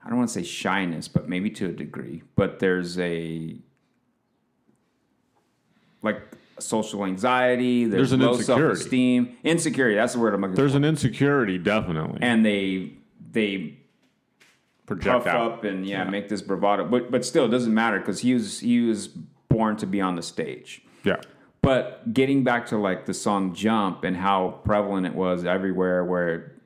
i 0.05 0.09
don't 0.09 0.19
want 0.19 0.29
to 0.29 0.35
say 0.35 0.43
shyness 0.43 1.09
but 1.09 1.29
maybe 1.29 1.51
to 1.51 1.67
a 1.67 1.73
degree 1.73 2.23
but 2.37 2.59
there's 2.59 2.99
a 2.99 3.57
like 6.03 6.23
social 6.61 7.05
anxiety 7.05 7.85
there's, 7.85 8.11
There's 8.11 8.13
an 8.13 8.21
low 8.21 8.35
insecurity. 8.35 8.75
self-esteem 8.77 9.37
insecurity 9.45 9.97
that's 9.97 10.13
the 10.15 10.19
word 10.21 10.35
i'm 10.35 10.41
looking 10.41 10.55
There's 10.57 10.73
for 10.73 10.79
There's 10.79 10.83
an 10.83 10.85
insecurity 10.85 11.59
definitely. 11.59 12.19
and 12.23 12.45
they 12.45 12.95
they 13.33 13.77
project 14.87 15.27
up 15.27 15.63
and 15.65 15.87
yeah, 15.87 16.03
make 16.05 16.29
this 16.29 16.43
bravado. 16.43 16.85
But 16.85 17.11
but 17.13 17.25
still, 17.25 17.45
it 17.45 17.51
doesn't 17.51 17.73
matter 17.73 17.99
because 18.01 18.21
he 18.21 18.35
was 18.35 18.59
he 18.61 18.81
was 18.81 19.07
born 19.49 19.77
to 19.77 19.87
be 19.87 20.01
on 20.01 20.17
the 20.17 20.23
stage. 20.23 20.83
Yeah. 21.05 21.21
But 21.63 22.13
getting 22.13 22.43
back 22.43 22.67
to 22.67 22.77
like 22.79 23.07
the 23.07 23.15
song 23.15 23.55
"Jump" 23.55 24.03
and 24.03 24.17
how 24.17 24.61
prevalent 24.65 25.07
it 25.07 25.15
was 25.15 25.45
everywhere, 25.45 26.05
where 26.05 26.57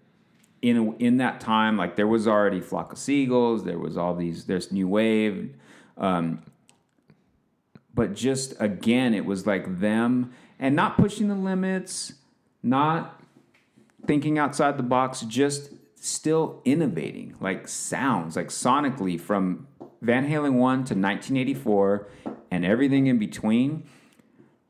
in 0.62 0.94
in 1.00 1.18
that 1.18 1.40
time, 1.40 1.76
like 1.76 1.96
there 1.96 2.06
was 2.06 2.26
already 2.26 2.60
"Flock 2.62 2.92
of 2.92 2.98
Seagulls," 2.98 3.64
there 3.64 3.78
was 3.78 3.98
all 3.98 4.14
these, 4.14 4.46
there's 4.46 4.72
new 4.72 4.88
wave, 4.88 5.54
um, 5.98 6.42
but 7.94 8.14
just 8.14 8.54
again, 8.58 9.14
it 9.14 9.24
was 9.24 9.46
like 9.46 9.80
them 9.80 10.32
and 10.58 10.74
not 10.74 10.96
pushing 10.96 11.28
the 11.28 11.34
limits, 11.34 12.14
not 12.62 13.20
thinking 14.06 14.38
outside 14.38 14.76
the 14.76 14.82
box, 14.82 15.22
just 15.22 15.70
still 15.96 16.60
innovating, 16.64 17.34
like 17.40 17.66
sounds, 17.68 18.36
like 18.36 18.48
sonically 18.48 19.18
from 19.18 19.66
Van 20.02 20.28
Halen 20.28 20.54
1 20.54 20.58
to 20.58 20.94
1984 20.94 22.08
and 22.50 22.64
everything 22.64 23.06
in 23.06 23.18
between. 23.18 23.84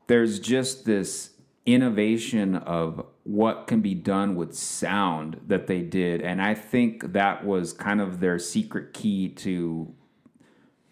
There's 0.07 0.39
just 0.39 0.85
this 0.85 1.31
innovation 1.65 2.55
of 2.55 3.05
what 3.23 3.65
can 3.67 3.81
be 3.81 3.95
done 3.95 4.35
with 4.35 4.55
sound 4.55 5.41
that 5.47 5.67
they 5.67 5.81
did. 5.81 6.21
And 6.21 6.41
I 6.41 6.53
think 6.53 7.13
that 7.13 7.43
was 7.43 7.73
kind 7.73 7.99
of 7.99 8.19
their 8.19 8.37
secret 8.37 8.93
key 8.93 9.29
to 9.29 9.93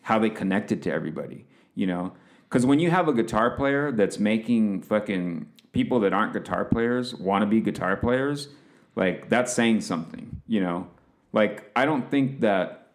how 0.01 0.19
they 0.19 0.29
connected 0.29 0.81
to 0.83 0.91
everybody, 0.91 1.45
you 1.75 1.87
know? 1.87 2.13
Because 2.53 2.67
when 2.67 2.77
you 2.77 2.91
have 2.91 3.07
a 3.07 3.13
guitar 3.13 3.49
player 3.49 3.91
that's 3.91 4.19
making 4.19 4.83
fucking 4.83 5.47
people 5.71 6.01
that 6.01 6.13
aren't 6.13 6.33
guitar 6.33 6.63
players 6.63 7.15
want 7.15 7.41
to 7.41 7.47
be 7.47 7.59
guitar 7.61 7.97
players, 7.97 8.49
like 8.95 9.27
that's 9.27 9.51
saying 9.51 9.81
something, 9.81 10.39
you 10.45 10.61
know? 10.61 10.87
Like, 11.31 11.71
I 11.75 11.85
don't 11.85 12.11
think 12.11 12.41
that 12.41 12.91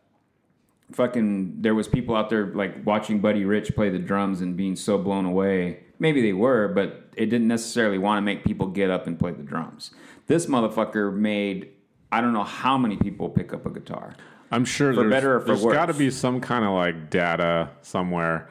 fucking 0.93 1.61
there 1.61 1.75
was 1.75 1.89
people 1.89 2.15
out 2.15 2.31
there 2.31 2.55
like 2.55 2.87
watching 2.87 3.19
Buddy 3.19 3.45
Rich 3.45 3.75
play 3.75 3.91
the 3.91 3.99
drums 3.99 4.43
and 4.43 4.57
being 4.57 4.77
so 4.77 4.97
blown 4.97 5.25
away. 5.25 5.81
Maybe 5.99 6.23
they 6.23 6.35
were, 6.35 6.69
but 6.69 7.11
it 7.17 7.27
didn't 7.27 7.49
necessarily 7.49 7.99
want 7.99 8.19
to 8.19 8.23
make 8.23 8.45
people 8.45 8.69
get 8.69 8.91
up 8.91 9.09
and 9.09 9.19
play 9.19 9.33
the 9.33 9.43
drums. 9.43 9.91
This 10.29 10.47
motherfucker 10.47 11.13
made 11.13 11.71
I 12.13 12.21
don't 12.21 12.33
know 12.33 12.45
how 12.45 12.79
many 12.79 12.97
people 12.97 13.29
pick 13.29 13.53
up 13.53 13.67
a 13.67 13.71
guitar. 13.71 14.15
I'm 14.53 14.65
sure 14.65 14.95
For 14.95 15.01
there's, 15.01 15.11
better 15.11 15.35
or 15.35 15.41
for 15.41 15.47
there's 15.47 15.65
got 15.65 15.87
to 15.87 15.95
be 15.95 16.13
some 16.13 16.41
kind 16.41 16.65
of 16.65 16.75
like 16.75 17.11
data 17.11 17.71
somewhere 17.83 18.49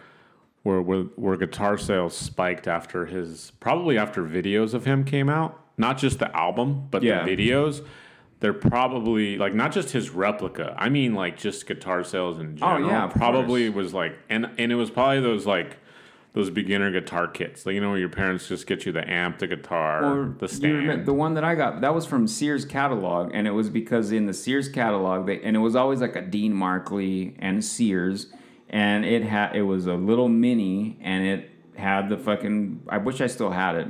where, 0.67 0.81
where 0.81 1.03
where 1.15 1.37
guitar 1.37 1.77
sales 1.77 2.15
spiked 2.15 2.67
after 2.67 3.05
his 3.05 3.51
probably 3.61 3.97
after 3.97 4.23
videos 4.23 4.73
of 4.73 4.83
him 4.85 5.05
came 5.05 5.29
out, 5.29 5.59
not 5.77 5.97
just 5.97 6.19
the 6.19 6.35
album, 6.35 6.87
but 6.91 7.01
Yeah. 7.03 7.23
the 7.23 7.35
videos. 7.35 7.85
They're 8.39 8.53
probably 8.53 9.37
like 9.37 9.55
not 9.55 9.71
just 9.71 9.91
his 9.91 10.11
replica. 10.11 10.75
I 10.77 10.89
mean, 10.89 11.15
like 11.15 11.37
just 11.37 11.65
guitar 11.65 12.03
sales 12.03 12.37
in 12.37 12.53
oh, 12.61 12.67
general. 12.67 12.89
Oh, 12.89 12.91
yeah, 12.91 13.07
probably 13.07 13.69
was 13.69 13.93
like, 13.93 14.15
and 14.29 14.49
and 14.57 14.71
it 14.71 14.75
was 14.75 14.91
probably 14.91 15.21
those 15.21 15.45
like 15.47 15.77
those 16.33 16.51
beginner 16.51 16.91
guitar 16.91 17.27
kits, 17.27 17.65
like 17.65 17.73
you 17.73 17.81
know, 17.81 17.89
where 17.89 17.97
your 17.97 18.09
parents 18.09 18.47
just 18.47 18.67
get 18.67 18.85
you 18.85 18.91
the 18.91 19.09
amp, 19.09 19.39
the 19.39 19.47
guitar, 19.47 20.03
Or 20.05 20.35
the 20.37 20.47
stand. 20.47 21.05
the 21.07 21.13
one 21.13 21.33
that 21.33 21.43
I 21.43 21.55
got 21.55 21.81
that 21.81 21.95
was 21.95 22.05
from 22.05 22.27
Sears 22.27 22.63
catalog, 22.63 23.31
and 23.33 23.47
it 23.47 23.51
was 23.51 23.71
because 23.71 24.11
in 24.11 24.27
the 24.27 24.33
Sears 24.33 24.69
catalog, 24.69 25.25
they 25.25 25.41
and 25.41 25.55
it 25.55 25.61
was 25.61 25.75
always 25.75 25.99
like 26.01 26.15
a 26.15 26.21
Dean 26.21 26.53
Markley 26.53 27.35
and 27.39 27.65
Sears, 27.65 28.27
and 28.69 29.05
it 29.05 29.23
had 29.23 29.55
it 29.55 29.61
was 29.63 29.85
a 29.87 29.93
little 29.95 30.29
mini, 30.29 30.97
and 31.01 31.25
it 31.25 31.49
had 31.75 32.09
the 32.09 32.17
fucking. 32.17 32.83
I 32.89 32.97
wish 32.97 33.21
I 33.21 33.27
still 33.27 33.51
had 33.51 33.75
it, 33.75 33.87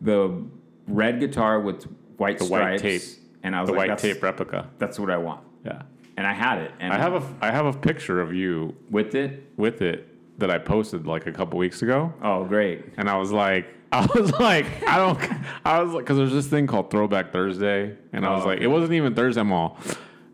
the 0.00 0.42
red 0.88 1.20
guitar 1.20 1.60
with 1.60 1.84
white 2.16 2.38
The 2.38 2.46
white 2.46 2.78
tape. 2.80 3.02
and 3.42 3.54
I 3.54 3.60
was 3.60 3.70
the 3.70 3.76
like, 3.76 3.88
white 3.90 3.98
tape 3.98 4.22
replica. 4.22 4.68
That's 4.78 4.98
what 4.98 5.10
I 5.10 5.16
want, 5.16 5.44
Yeah, 5.64 5.82
and 6.16 6.26
I 6.26 6.32
had 6.32 6.58
it, 6.58 6.72
and 6.80 6.92
I 6.92 6.98
have 6.98 7.14
a 7.14 7.22
I 7.44 7.50
have 7.50 7.66
a 7.66 7.72
picture 7.72 8.20
of 8.20 8.32
you 8.34 8.74
with 8.90 9.14
it. 9.14 9.44
with 9.56 9.82
it 9.82 10.08
that 10.38 10.50
I 10.50 10.58
posted 10.58 11.06
like 11.06 11.26
a 11.26 11.32
couple 11.32 11.58
weeks 11.58 11.82
ago, 11.82 12.12
Oh, 12.22 12.44
great! 12.44 12.84
and 12.96 13.08
I 13.08 13.16
was 13.16 13.30
like, 13.30 13.66
I 13.92 14.06
was 14.14 14.32
like, 14.40 14.66
I 14.88 14.96
don't, 14.96 15.20
I 15.64 15.82
was 15.82 15.92
like, 15.92 16.04
because 16.04 16.16
there's 16.16 16.32
this 16.32 16.46
thing 16.46 16.66
called 16.66 16.90
Throwback 16.90 17.32
Thursday, 17.32 17.96
and 18.12 18.24
I 18.26 18.32
was 18.34 18.42
Oh. 18.44 18.48
like, 18.48 18.60
it 18.60 18.66
wasn't 18.68 18.94
even 18.94 19.14
Thursday. 19.14 19.40
I'm 19.40 19.52
all, 19.52 19.78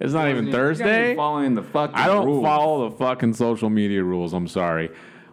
it's 0.00 0.12
not 0.12 0.28
even 0.28 0.46
You 0.46 0.52
guys 0.52 0.58
are 0.60 0.64
Thursday. 0.64 1.16
following 1.16 1.54
the 1.54 1.62
fucking. 1.62 1.94
I 1.96 2.06
don't 2.06 2.26
rules. 2.26 2.44
follow 2.44 2.88
the 2.90 2.96
fucking 2.96 3.34
social 3.34 3.70
media 3.70 4.02
rules. 4.04 4.32
I'm 4.32 4.48
sorry, 4.48 4.90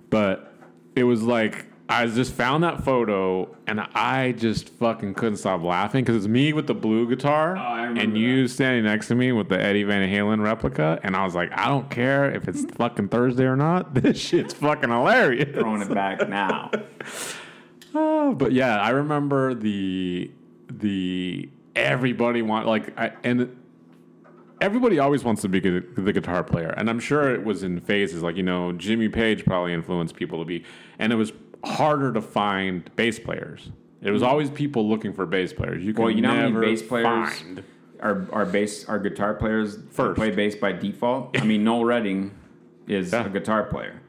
but 0.09 0.53
it 0.95 1.03
was 1.03 1.21
like 1.23 1.65
I 1.87 2.07
just 2.07 2.33
found 2.33 2.63
that 2.63 2.83
photo 2.83 3.55
and 3.67 3.79
I 3.93 4.31
just 4.31 4.69
fucking 4.69 5.13
couldn't 5.13 5.37
stop 5.37 5.61
laughing 5.61 6.03
because 6.03 6.15
it's 6.15 6.27
me 6.27 6.51
with 6.51 6.65
the 6.65 6.73
blue 6.73 7.07
guitar 7.07 7.55
Oh, 7.55 7.93
and 7.95 8.17
you 8.17 8.47
standing 8.47 8.85
next 8.85 9.07
to 9.09 9.15
me 9.15 9.31
with 9.31 9.49
the 9.49 9.61
Eddie 9.61 9.83
Van 9.83 10.09
Halen 10.09 10.41
replica, 10.43 10.99
and 11.03 11.15
I 11.15 11.23
was 11.23 11.35
like, 11.35 11.51
I 11.55 11.67
don't 11.67 11.87
care 11.91 12.31
if 12.31 12.47
it's 12.47 12.65
fucking 12.77 13.09
Thursday 13.09 13.43
or 13.45 13.55
not. 13.55 13.93
This 14.01 14.17
shit's 14.19 14.55
fucking 14.55 14.89
hilarious. 14.89 15.53
throwing 15.55 15.81
it 15.83 15.93
back 15.93 16.27
now. 16.27 16.71
Oh, 17.97 18.33
but 18.33 18.51
yeah, 18.51 18.77
I 18.77 18.89
remember 18.89 19.53
the 19.53 20.29
the 20.69 21.47
everybody 21.77 22.41
want 22.41 22.67
like 22.67 22.97
I, 22.99 23.13
and 23.23 23.55
everybody 24.65 24.99
always 24.99 25.23
wants 25.23 25.41
to 25.43 25.49
be 25.49 25.59
the 25.59 26.11
guitar 26.13 26.43
player, 26.43 26.69
and 26.77 26.89
I'm 26.89 26.99
sure 26.99 27.33
it 27.33 27.43
was 27.43 27.63
in 27.63 27.79
phases. 27.79 28.23
Like 28.23 28.35
you 28.35 28.43
know, 28.43 28.71
Jimmy 28.73 29.07
Page 29.09 29.45
probably 29.45 29.73
influenced 29.73 30.15
people 30.15 30.39
to 30.39 30.45
be, 30.45 30.63
and 30.99 31.13
it 31.13 31.15
was 31.15 31.31
harder 31.63 32.11
to 32.13 32.21
find 32.21 32.89
bass 32.95 33.19
players. 33.19 33.71
It 34.01 34.11
was 34.11 34.21
always 34.23 34.49
people 34.49 34.87
looking 34.87 35.13
for 35.13 35.25
bass 35.25 35.53
players. 35.53 35.83
You 35.83 35.93
could 35.93 36.01
Well, 36.03 36.11
you 36.11 36.21
know 36.21 36.29
how 36.29 36.41
never 36.49 36.59
many 36.59 36.73
bass 36.73 36.81
players 36.83 37.05
find. 37.39 37.63
are 38.01 38.27
are 38.31 38.45
bass 38.45 38.85
our 38.85 38.99
guitar 38.99 39.33
players 39.35 39.77
First. 39.91 40.15
play 40.17 40.31
bass 40.31 40.55
by 40.55 40.71
default. 40.73 41.39
I 41.39 41.43
mean, 41.45 41.63
Noel 41.63 41.85
Redding 41.85 42.31
is 42.87 43.13
Yeah. 43.13 43.25
a 43.25 43.29
guitar 43.29 43.63
player. 43.63 44.01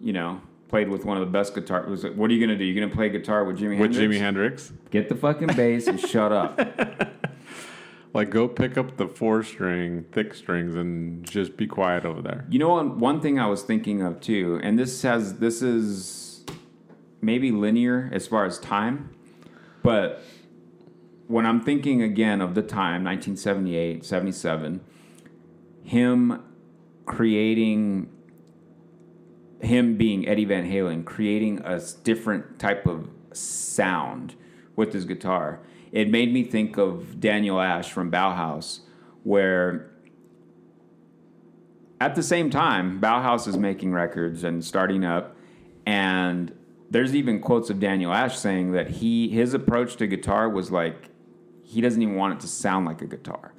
You 0.00 0.12
know, 0.12 0.40
played 0.68 0.88
with 0.88 1.04
one 1.04 1.16
of 1.16 1.20
the 1.20 1.30
best 1.30 1.54
guitar. 1.54 1.84
was- 1.88 2.04
What 2.04 2.30
are 2.30 2.34
you 2.34 2.40
gonna 2.44 2.58
do? 2.58 2.64
You're 2.64 2.80
gonna 2.82 2.94
play 2.94 3.08
guitar 3.10 3.44
with 3.44 3.58
Jimmy? 3.58 3.78
with 3.78 3.94
Hendrix? 3.94 4.16
Jimi 4.16 4.18
Hendrix. 4.20 4.72
Get 4.90 5.08
the 5.08 5.14
fucking 5.14 5.48
bass 5.56 5.86
and 5.86 6.00
shut 6.00 6.32
up. 6.32 6.58
Like, 8.14 8.30
go 8.30 8.46
pick 8.46 8.78
up 8.78 8.96
the 8.96 9.08
four 9.08 9.42
string, 9.42 10.04
thick 10.12 10.34
strings, 10.34 10.76
and 10.76 11.28
just 11.28 11.56
be 11.56 11.66
quiet 11.66 12.04
over 12.04 12.22
there. 12.22 12.46
You 12.48 12.60
know, 12.60 12.68
what? 12.68 12.96
one 12.96 13.20
thing 13.20 13.40
I 13.40 13.46
was 13.46 13.62
thinking 13.62 14.02
of 14.02 14.20
too, 14.20 14.60
and 14.62 14.78
this 14.78 15.02
has 15.02 15.38
this 15.40 15.60
is 15.60 16.44
maybe 17.20 17.50
linear 17.50 18.08
as 18.12 18.28
far 18.28 18.44
as 18.44 18.60
time, 18.60 19.10
but 19.82 20.22
when 21.26 21.44
I'm 21.44 21.60
thinking 21.60 22.02
again 22.02 22.40
of 22.40 22.54
the 22.54 22.62
time, 22.62 23.02
1978, 23.02 24.04
77, 24.04 24.80
him 25.82 26.42
creating 27.06 28.10
him 29.60 29.96
being 29.96 30.28
Eddie 30.28 30.44
Van 30.44 30.70
Halen, 30.70 31.04
creating 31.04 31.60
a 31.64 31.80
different 32.02 32.58
type 32.58 32.86
of 32.86 33.08
sound 33.32 34.34
with 34.76 34.92
his 34.92 35.04
guitar. 35.04 35.60
It 35.94 36.10
made 36.10 36.32
me 36.32 36.42
think 36.42 36.76
of 36.76 37.20
Daniel 37.20 37.60
Ash 37.60 37.92
from 37.92 38.10
Bauhaus, 38.10 38.80
where 39.22 39.92
at 42.00 42.16
the 42.16 42.22
same 42.22 42.50
time, 42.50 43.00
Bauhaus 43.00 43.46
is 43.46 43.56
making 43.56 43.92
records 43.92 44.42
and 44.42 44.64
starting 44.64 45.04
up, 45.04 45.36
and 45.86 46.52
there's 46.90 47.14
even 47.14 47.38
quotes 47.38 47.70
of 47.70 47.78
Daniel 47.78 48.12
Ash 48.12 48.36
saying 48.36 48.72
that 48.72 48.90
he 48.90 49.28
his 49.28 49.54
approach 49.54 49.94
to 49.96 50.08
guitar 50.08 50.48
was 50.48 50.72
like 50.72 51.10
he 51.62 51.80
doesn't 51.80 52.02
even 52.02 52.16
want 52.16 52.34
it 52.34 52.40
to 52.40 52.48
sound 52.48 52.86
like 52.86 53.00
a 53.00 53.06
guitar. 53.06 53.54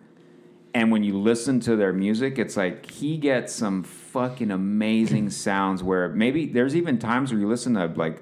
And 0.74 0.92
when 0.92 1.06
you 1.06 1.18
listen 1.18 1.62
to 1.62 1.78
their 1.78 1.94
music, 1.94 2.38
it's 2.38 2.58
like 2.58 2.92
he 2.92 3.16
gets 3.16 3.54
some 3.54 3.82
fucking 3.82 4.52
amazing 4.52 5.30
sounds 5.30 5.82
where 5.82 6.10
maybe 6.10 6.48
there's 6.48 6.76
even 6.76 7.00
times 7.00 7.32
where 7.32 7.40
you 7.40 7.48
listen 7.48 7.76
to 7.76 7.86
like 7.96 8.22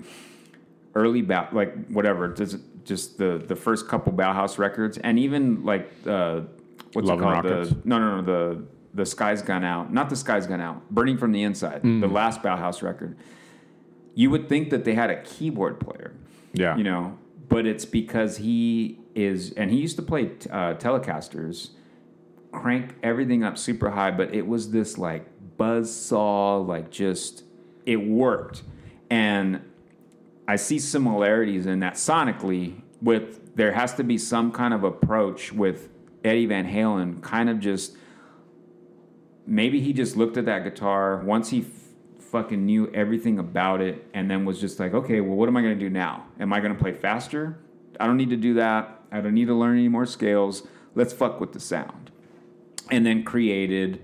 early 0.94 1.23
ba- 1.23 1.49
like 1.52 1.88
whatever, 1.88 2.31
just, 2.86 3.18
the 3.18 3.44
the 3.46 3.56
first 3.56 3.88
couple 3.88 4.12
Bauhaus 4.14 4.58
records, 4.58 4.98
and 4.98 5.18
even 5.20 5.64
like 5.64 5.92
uh, 6.06 6.42
what's 6.94 7.08
Love 7.08 7.20
it 7.20 7.24
called? 7.24 7.46
The, 7.46 7.78
no, 7.86 8.00
no, 8.00 8.22
no, 8.22 8.22
the 8.22 8.64
the 8.94 9.06
Sky's 9.06 9.42
Gone 9.42 9.64
Out, 9.64 9.92
not 9.92 10.10
the 10.10 10.16
Sky's 10.16 10.46
Gone 10.48 10.62
Out, 10.62 10.90
Burning 10.92 11.18
from 11.18 11.32
the 11.32 11.42
Inside, 11.44 11.82
the 11.84 12.08
last 12.08 12.42
Bauhaus 12.44 12.82
record. 12.84 13.18
You 14.16 14.30
would 14.30 14.48
think 14.48 14.70
that 14.70 14.86
they 14.86 14.94
had 14.94 15.10
a 15.10 15.22
keyboard 15.24 15.80
player 15.80 16.14
Yeah. 16.54 16.78
you 16.78 16.84
know 16.84 17.18
but 17.50 17.66
it's 17.66 17.84
because 17.86 18.38
he 18.38 19.00
is 19.16 19.52
and 19.54 19.72
he 19.72 19.78
used 19.78 19.96
to 19.96 20.04
play 20.04 20.26
uh, 20.52 20.76
telecasters 20.76 21.72
crank 22.52 22.94
everything 23.02 23.44
up 23.44 23.58
super 23.58 23.90
high 23.90 24.12
but 24.12 24.32
it 24.34 24.46
was 24.46 24.70
this 24.72 25.00
like 25.00 25.26
buzz 25.58 25.92
saw 25.94 26.58
like 26.58 26.92
just 26.92 27.44
it 27.88 27.98
worked 28.08 28.62
and 29.10 29.62
i 30.48 30.56
see 30.56 30.80
similarities 30.80 31.65
in 31.65 31.80
that 31.80 31.94
sonically 31.94 32.82
with 33.02 33.56
there 33.56 33.72
has 33.72 33.94
to 33.94 34.03
be 34.03 34.18
some 34.18 34.52
kind 34.52 34.74
of 34.74 34.84
approach 34.84 35.52
with 35.52 35.90
eddie 36.24 36.45
van 36.45 36.65
halen 36.65 37.22
kind 37.22 37.49
of 37.49 37.60
just 37.60 37.95
maybe 39.45 39.80
he 39.80 39.94
just 39.94 40.15
looked 40.15 40.38
at 40.38 40.45
that 40.45 40.64
guitar 40.64 41.18
once 41.18 41.49
he 41.49 41.60
f- 41.60 41.65
fucking 42.20 42.65
knew 42.65 42.90
everything 42.94 43.38
about 43.38 43.82
it 43.82 44.07
and 44.14 44.30
then 44.32 44.45
was 44.45 44.60
just 44.60 44.80
like 44.80 44.94
okay 44.94 45.22
well 45.22 45.36
what 45.36 45.48
am 45.48 45.57
i 45.57 45.61
going 45.61 45.78
to 45.78 45.80
do 45.80 45.90
now? 45.90 46.26
Am 46.40 46.52
i 46.53 46.60
going 46.60 46.74
to 46.74 46.80
play 46.80 46.94
faster? 46.94 47.60
I 47.99 48.07
don't 48.07 48.18
need 48.18 48.30
to 48.32 48.38
do 48.38 48.56
that. 48.56 49.02
I 49.11 49.22
don't 49.22 49.34
need 49.34 49.48
to 49.48 49.53
learn 49.53 49.78
any 49.78 49.88
more 49.88 50.06
scales. 50.06 50.68
Let's 50.95 51.14
fuck 51.14 51.40
with 51.40 51.53
the 51.53 51.60
sound. 51.60 52.11
And 52.91 53.06
then 53.06 53.24
created 53.24 54.02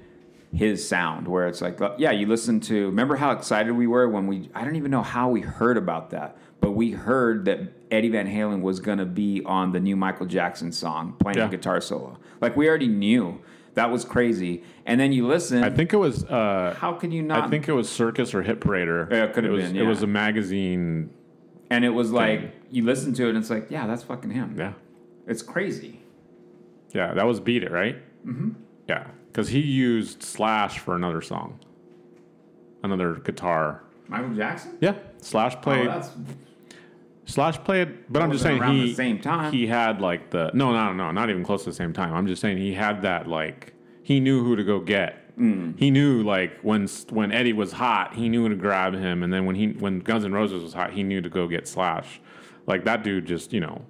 his 0.53 0.85
sound 0.87 1.27
where 1.27 1.47
it's 1.47 1.61
like 1.61 1.79
uh, 1.79 1.93
yeah 1.97 2.11
you 2.11 2.25
listen 2.25 2.59
to 2.59 2.87
remember 2.87 3.15
how 3.15 3.31
excited 3.31 3.71
we 3.71 3.85
were 3.85 4.09
when 4.09 4.25
we 4.25 4.49
i 4.55 4.63
don't 4.65 4.75
even 4.75 4.89
know 4.89 5.03
how 5.03 5.29
we 5.29 5.41
heard 5.41 5.77
about 5.77 6.09
that 6.09 6.35
but 6.59 6.71
we 6.71 6.89
heard 6.91 7.45
that 7.45 7.59
eddie 7.91 8.09
van 8.09 8.25
halen 8.27 8.61
was 8.61 8.79
going 8.79 8.97
to 8.97 9.05
be 9.05 9.43
on 9.45 9.71
the 9.71 9.79
new 9.79 9.95
michael 9.95 10.25
jackson 10.25 10.71
song 10.71 11.13
playing 11.19 11.37
Yeah. 11.37 11.45
a 11.45 11.49
guitar 11.49 11.79
solo 11.79 12.17
like 12.41 12.55
we 12.57 12.67
already 12.67 12.87
knew 12.87 13.39
that 13.75 13.91
was 13.91 14.03
crazy 14.03 14.63
and 14.87 14.99
then 14.99 15.11
you 15.11 15.27
listen 15.27 15.63
I 15.63 15.69
think 15.69 15.93
it 15.93 15.97
was. 15.97 16.23
Uh, 16.25 16.75
how 16.77 16.93
can 16.93 17.11
you 17.11 17.21
not 17.21 17.43
I 17.43 17.49
think 17.49 17.69
it 17.69 17.73
was 17.73 17.87
Circus 17.87 18.33
or 18.33 18.41
Hit 18.41 18.59
Parader. 18.59 19.09
Yeah, 19.11 19.25
it 19.25 19.33
could 19.33 19.43
have 19.43 19.53
was, 19.53 19.65
been, 19.65 19.75
It 19.77 19.83
was 19.83 20.01
a 20.01 20.07
magazine. 20.07 21.11
and 21.69 21.85
it 21.85 21.89
was 21.89 22.11
like 22.11 22.55
you 22.71 22.83
listen 22.83 23.13
to 23.13 23.25
it 23.27 23.29
and 23.29 23.37
it's 23.37 23.51
like 23.51 23.67
yeah 23.69 23.85
that's 23.85 24.01
fucking 24.01 24.31
him 24.31 24.55
Yeah. 24.57 24.73
it's 25.27 25.43
crazy 25.43 26.01
Yeah, 26.91 27.13
that 27.13 27.27
was 27.27 27.39
Beat 27.39 27.63
It, 27.63 27.71
right? 27.71 27.97
Mm-hmm. 28.25 28.49
Yeah, 28.87 29.05
because 29.31 29.49
he 29.49 29.59
used 29.59 30.23
Slash 30.23 30.79
for 30.79 30.95
another 30.95 31.21
song, 31.21 31.59
another 32.83 33.15
guitar. 33.15 33.83
michael 34.07 34.33
jackson 34.33 34.77
Yeah, 34.81 34.95
Slash 35.21 35.55
oh, 35.55 35.61
played. 35.61 35.87
that's 35.87 36.09
Slash 37.25 37.59
played, 37.63 38.11
but 38.11 38.23
I'm 38.23 38.31
just 38.31 38.43
saying 38.43 38.59
around 38.59 38.75
he 38.75 38.87
the 38.89 38.95
same 38.95 39.19
time. 39.19 39.53
he 39.53 39.67
had 39.67 40.01
like 40.01 40.31
the 40.31 40.49
no 40.55 40.71
no 40.73 40.93
no 40.93 41.11
not 41.11 41.29
even 41.29 41.43
close 41.43 41.63
to 41.65 41.69
the 41.69 41.75
same 41.75 41.93
time. 41.93 42.13
I'm 42.13 42.25
just 42.25 42.41
saying 42.41 42.57
he 42.57 42.73
had 42.73 43.03
that 43.03 43.27
like 43.27 43.73
he 44.01 44.19
knew 44.19 44.43
who 44.43 44.55
to 44.55 44.63
go 44.63 44.79
get. 44.79 45.37
Mm. 45.37 45.77
He 45.77 45.91
knew 45.91 46.23
like 46.23 46.59
when 46.61 46.87
when 47.11 47.31
Eddie 47.31 47.53
was 47.53 47.71
hot, 47.71 48.15
he 48.15 48.29
knew 48.29 48.49
to 48.49 48.55
grab 48.55 48.93
him, 48.95 49.21
and 49.21 49.31
then 49.31 49.45
when 49.45 49.55
he 49.55 49.67
when 49.73 49.99
Guns 49.99 50.25
N' 50.25 50.33
Roses 50.33 50.63
was 50.63 50.73
hot, 50.73 50.91
he 50.91 51.03
knew 51.03 51.21
to 51.21 51.29
go 51.29 51.47
get 51.47 51.67
Slash. 51.67 52.19
Like 52.65 52.83
that 52.85 53.03
dude 53.03 53.27
just 53.27 53.53
you 53.53 53.59
know 53.59 53.85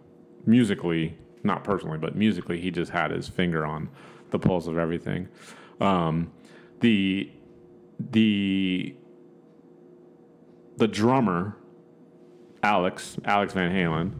musically, 0.46 1.18
not 1.44 1.64
personally, 1.64 1.98
but 1.98 2.18
musically, 2.18 2.60
he 2.60 2.72
just 2.72 2.92
had 2.92 3.10
his 3.12 3.30
finger 3.30 3.66
on 3.66 3.88
the 4.32 4.40
pulse 4.40 4.68
of 4.68 4.78
everything. 4.78 5.28
Um, 5.80 6.32
the 6.82 7.30
the 8.00 8.96
the 10.78 10.88
drummer 10.88 11.56
Alex, 12.64 13.18
Alex 13.26 13.54
Van 13.54 13.72
Halen, 13.72 14.12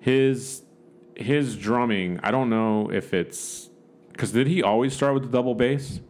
his 0.00 0.62
his 1.16 1.56
drumming, 1.56 2.18
I 2.22 2.30
don't 2.30 2.50
know 2.50 2.90
if 2.90 3.14
it's 3.14 3.70
because 4.10 4.32
did 4.32 4.46
he 4.46 4.62
always 4.62 4.94
start 4.94 5.14
with 5.14 5.24
the 5.24 5.28
double 5.28 5.54
bass? 5.54 6.00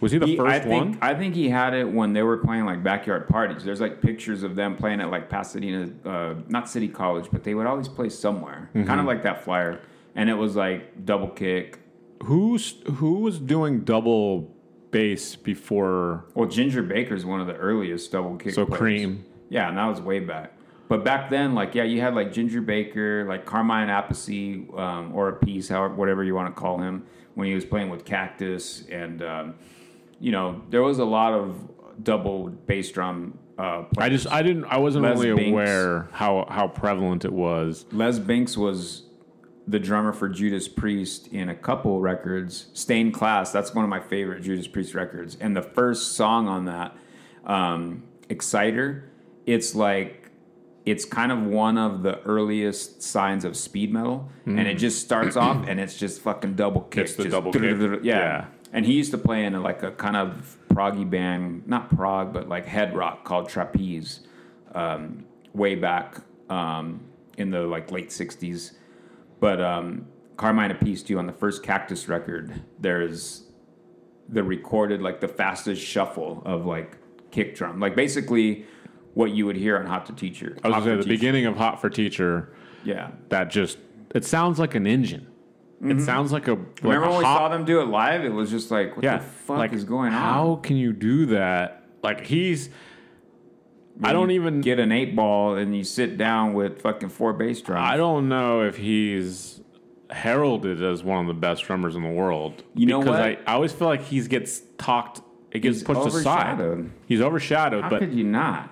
Was 0.00 0.12
he 0.12 0.18
the 0.18 0.26
He- 0.26 0.36
first 0.36 0.52
I 0.52 0.58
think 0.60 0.72
one? 0.72 0.98
I 1.00 1.14
think 1.14 1.34
he 1.34 1.48
had 1.48 1.72
it 1.72 1.90
when 1.90 2.12
they 2.12 2.22
were 2.22 2.36
playing 2.38 2.66
like 2.66 2.82
backyard 2.82 3.28
parties. 3.28 3.64
There's 3.64 3.80
like 3.80 4.02
pictures 4.02 4.42
of 4.42 4.54
them 4.56 4.76
playing 4.76 5.00
at 5.00 5.10
like 5.10 5.28
Pasadena, 5.30 5.90
uh, 6.04 6.34
not 6.48 6.68
City 6.68 6.88
College, 6.88 7.28
but 7.32 7.44
they 7.44 7.54
would 7.54 7.66
always 7.66 7.88
play 7.88 8.08
somewhere, 8.08 8.68
Mm-hmm. 8.74 8.86
kind 8.86 9.00
of 9.00 9.06
like 9.06 9.22
that 9.22 9.42
flyer. 9.44 9.80
And 10.14 10.28
it 10.28 10.34
was 10.34 10.54
like 10.56 11.04
double 11.04 11.28
kick. 11.28 11.78
Who's 12.24 12.76
who 12.94 13.20
was 13.20 13.38
doing 13.38 13.80
double 13.80 14.54
bass 14.90 15.36
before? 15.36 16.24
Well, 16.34 16.48
Ginger 16.48 16.82
Baker's 16.82 17.24
one 17.24 17.40
of 17.40 17.46
the 17.46 17.56
earliest 17.56 18.10
double 18.12 18.36
kick. 18.36 18.54
So 18.54 18.66
players. 18.66 18.78
Cream. 18.78 19.24
Yeah, 19.48 19.68
and 19.68 19.78
that 19.78 19.86
was 19.86 20.00
way 20.00 20.20
back. 20.20 20.52
But 20.88 21.04
back 21.04 21.30
then, 21.30 21.54
like, 21.54 21.74
yeah, 21.74 21.82
you 21.82 22.00
had 22.00 22.14
like 22.14 22.32
Ginger 22.32 22.60
Baker, 22.60 23.24
like 23.28 23.44
Carmine 23.44 23.88
Appice, 23.88 24.78
um, 24.78 25.12
or 25.14 25.28
a 25.28 25.32
piece, 25.34 25.68
however, 25.68 25.94
whatever 25.94 26.22
you 26.22 26.34
want 26.34 26.54
to 26.54 26.60
call 26.60 26.80
him, 26.80 27.04
when 27.34 27.48
he 27.48 27.54
was 27.54 27.64
playing 27.64 27.90
with 27.90 28.04
Cactus, 28.04 28.84
and 28.90 29.22
um, 29.22 29.54
you 30.20 30.32
know, 30.32 30.62
there 30.70 30.82
was 30.82 30.98
a 30.98 31.04
lot 31.04 31.32
of 31.32 31.56
double 32.02 32.48
bass 32.48 32.90
drum. 32.90 33.38
Uh, 33.58 33.84
I 33.98 34.08
just 34.10 34.26
I 34.30 34.42
didn't 34.42 34.64
I 34.66 34.78
wasn't 34.78 35.04
Les 35.04 35.18
really 35.18 35.34
Binks. 35.44 35.50
aware 35.52 36.08
how 36.12 36.46
how 36.48 36.68
prevalent 36.68 37.24
it 37.24 37.32
was. 37.32 37.84
Les 37.90 38.18
Binks 38.18 38.56
was 38.56 39.05
the 39.66 39.78
drummer 39.78 40.12
for 40.12 40.28
Judas 40.28 40.68
Priest 40.68 41.28
in 41.28 41.48
a 41.48 41.54
couple 41.54 42.00
records. 42.00 42.66
Stained 42.72 43.14
Class, 43.14 43.52
that's 43.52 43.74
one 43.74 43.84
of 43.84 43.88
my 43.88 44.00
favorite 44.00 44.42
Judas 44.42 44.68
Priest 44.68 44.94
records. 44.94 45.36
And 45.40 45.56
the 45.56 45.62
first 45.62 46.12
song 46.12 46.48
on 46.48 46.66
that, 46.66 46.96
um, 47.44 48.04
Exciter, 48.28 49.10
it's 49.44 49.74
like 49.74 50.30
it's 50.84 51.04
kind 51.04 51.32
of 51.32 51.42
one 51.42 51.76
of 51.76 52.04
the 52.04 52.20
earliest 52.22 53.02
signs 53.02 53.44
of 53.44 53.56
speed 53.56 53.92
metal, 53.92 54.30
and 54.44 54.60
it 54.60 54.74
just 54.74 55.00
starts 55.02 55.36
off 55.36 55.66
and 55.66 55.80
it's 55.80 55.98
just 55.98 56.20
fucking 56.20 56.54
double 56.54 56.82
kick. 56.82 57.00
Mm. 57.00 57.08
It's 57.08 57.16
the 57.16 57.22
just 57.24 57.32
double 57.32 57.52
kick. 57.52 57.62
Yeah. 57.62 58.18
Yeah. 58.18 58.44
And 58.72 58.84
he 58.84 58.92
used 58.92 59.10
to 59.12 59.18
play 59.18 59.44
in 59.44 59.54
a, 59.54 59.60
like 59.60 59.82
a 59.82 59.92
kind 59.92 60.16
of 60.16 60.56
proggy 60.68 61.08
band, 61.08 61.66
not 61.66 61.94
prog, 61.94 62.32
but 62.32 62.48
like 62.48 62.66
head 62.66 62.94
rock 62.94 63.24
called 63.24 63.48
Trapeze, 63.48 64.20
um, 64.74 65.24
way 65.54 65.74
back 65.74 66.18
um, 66.50 67.00
in 67.36 67.50
the 67.50 67.62
like 67.62 67.90
late 67.90 68.10
'60s. 68.10 68.72
But 69.46 69.60
um, 69.60 70.08
Carmine 70.36 70.72
Appice 70.72 71.06
too 71.06 71.20
on 71.20 71.26
the 71.28 71.32
first 71.32 71.62
Cactus 71.62 72.08
record. 72.08 72.52
There's 72.80 73.44
the 74.28 74.42
recorded 74.42 75.00
like 75.00 75.20
the 75.20 75.28
fastest 75.28 75.80
shuffle 75.80 76.42
of 76.44 76.66
like 76.66 76.96
kick 77.30 77.54
drum, 77.54 77.78
like 77.78 77.94
basically 77.94 78.66
what 79.14 79.30
you 79.30 79.46
would 79.46 79.54
hear 79.54 79.78
on 79.78 79.86
Hot 79.86 80.04
to 80.06 80.12
Teacher. 80.12 80.56
I 80.64 80.68
was 80.70 80.78
gonna 80.78 80.96
say 80.96 81.08
the 81.08 81.14
beginning 81.14 81.46
of 81.46 81.56
Hot 81.56 81.80
for 81.80 81.88
Teacher. 81.88 82.56
Yeah. 82.82 83.12
That 83.28 83.48
just 83.48 83.78
it 84.16 84.24
sounds 84.24 84.58
like 84.58 84.74
an 84.74 84.84
engine. 84.84 85.28
It 85.80 86.00
sounds 86.00 86.32
like 86.32 86.48
a 86.48 86.54
like 86.54 86.58
Mm-hmm. 86.58 86.88
Remember 86.88 87.08
when 87.10 87.18
we 87.18 87.24
hot 87.24 87.38
saw 87.38 87.48
them 87.48 87.64
do 87.64 87.80
it 87.80 87.84
live? 87.84 88.24
It 88.24 88.32
was 88.32 88.50
just 88.50 88.72
like, 88.72 88.96
what 88.96 89.04
yeah, 89.04 89.18
the 89.18 89.24
fuck 89.24 89.58
like, 89.58 89.72
is 89.72 89.84
going 89.84 90.12
on? 90.12 90.20
How 90.20 90.56
can 90.56 90.76
you 90.76 90.92
do 90.92 91.26
that? 91.26 91.84
Like 92.02 92.26
he's, 92.26 92.68
I 94.02 94.12
don't 94.12 94.30
even. 94.30 94.60
get 94.60 94.78
an 94.78 94.92
eight 94.92 95.16
ball 95.16 95.56
and 95.56 95.76
you 95.76 95.84
sit 95.84 96.16
down 96.16 96.54
with 96.54 96.82
fucking 96.82 97.08
four 97.08 97.32
bass 97.32 97.60
drums. 97.62 97.88
I 97.88 97.96
don't 97.96 98.28
know 98.28 98.62
if 98.62 98.76
he's 98.76 99.60
heralded 100.10 100.82
as 100.82 101.02
one 101.02 101.20
of 101.20 101.26
the 101.26 101.34
best 101.34 101.64
drummers 101.64 101.96
in 101.96 102.02
the 102.02 102.10
world. 102.10 102.62
You 102.74 102.86
know 102.86 103.00
because 103.00 103.18
what? 103.18 103.22
I, 103.22 103.38
I 103.46 103.54
always 103.54 103.72
feel 103.72 103.88
like 103.88 104.02
he 104.02 104.20
gets 104.26 104.62
talked. 104.78 105.20
It 105.50 105.60
gets 105.60 105.78
He's 105.78 105.84
pushed 105.84 106.14
aside. 106.14 106.90
He's 107.06 107.20
overshadowed, 107.20 107.84
How 107.84 107.90
but 107.90 108.00
could 108.00 108.12
you 108.14 108.24
not? 108.24 108.70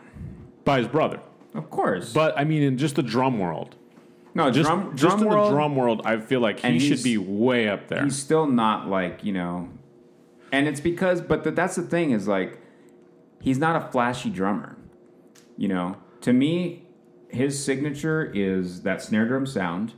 by 0.65 0.79
his 0.79 0.89
brother. 0.89 1.21
Of 1.55 1.71
course. 1.71 2.13
But 2.13 2.39
I 2.39 2.45
mean, 2.45 2.63
in 2.63 2.79
just 2.79 2.97
the 2.97 3.03
drum 3.03 3.39
world, 3.39 3.77
no, 4.35 4.51
just 4.51 4.69
drum, 4.69 4.97
just 4.97 5.17
drum 5.17 5.23
in 5.23 5.29
world, 5.29 5.53
the 5.53 5.57
drum 5.57 5.77
world, 5.77 6.03
I 6.05 6.19
feel 6.19 6.41
like 6.41 6.61
he 6.61 6.81
should 6.81 7.03
be 7.03 7.17
way 7.17 7.69
up 7.69 7.89
there. 7.89 8.03
he's 8.05 8.17
still 8.17 8.47
not 8.47 8.89
like 8.89 9.23
you 9.23 9.33
know 9.33 9.69
and 10.51 10.67
it's 10.67 10.81
because 10.81 11.21
but 11.21 11.45
th- 11.45 11.55
that's 11.55 11.77
the 11.77 11.83
thing 11.83 12.11
is 12.11 12.27
like 12.27 12.59
he's 13.41 13.59
not 13.59 13.77
a 13.77 13.93
flashy 13.93 14.31
drummer 14.31 14.74
you 15.57 15.69
know 15.69 15.97
to 16.21 16.33
me 16.33 16.87
his 17.29 17.63
signature 17.63 18.31
is 18.35 18.83
that 18.83 19.03
snare 19.03 19.27
drum 19.27 19.47
sound 19.47 19.93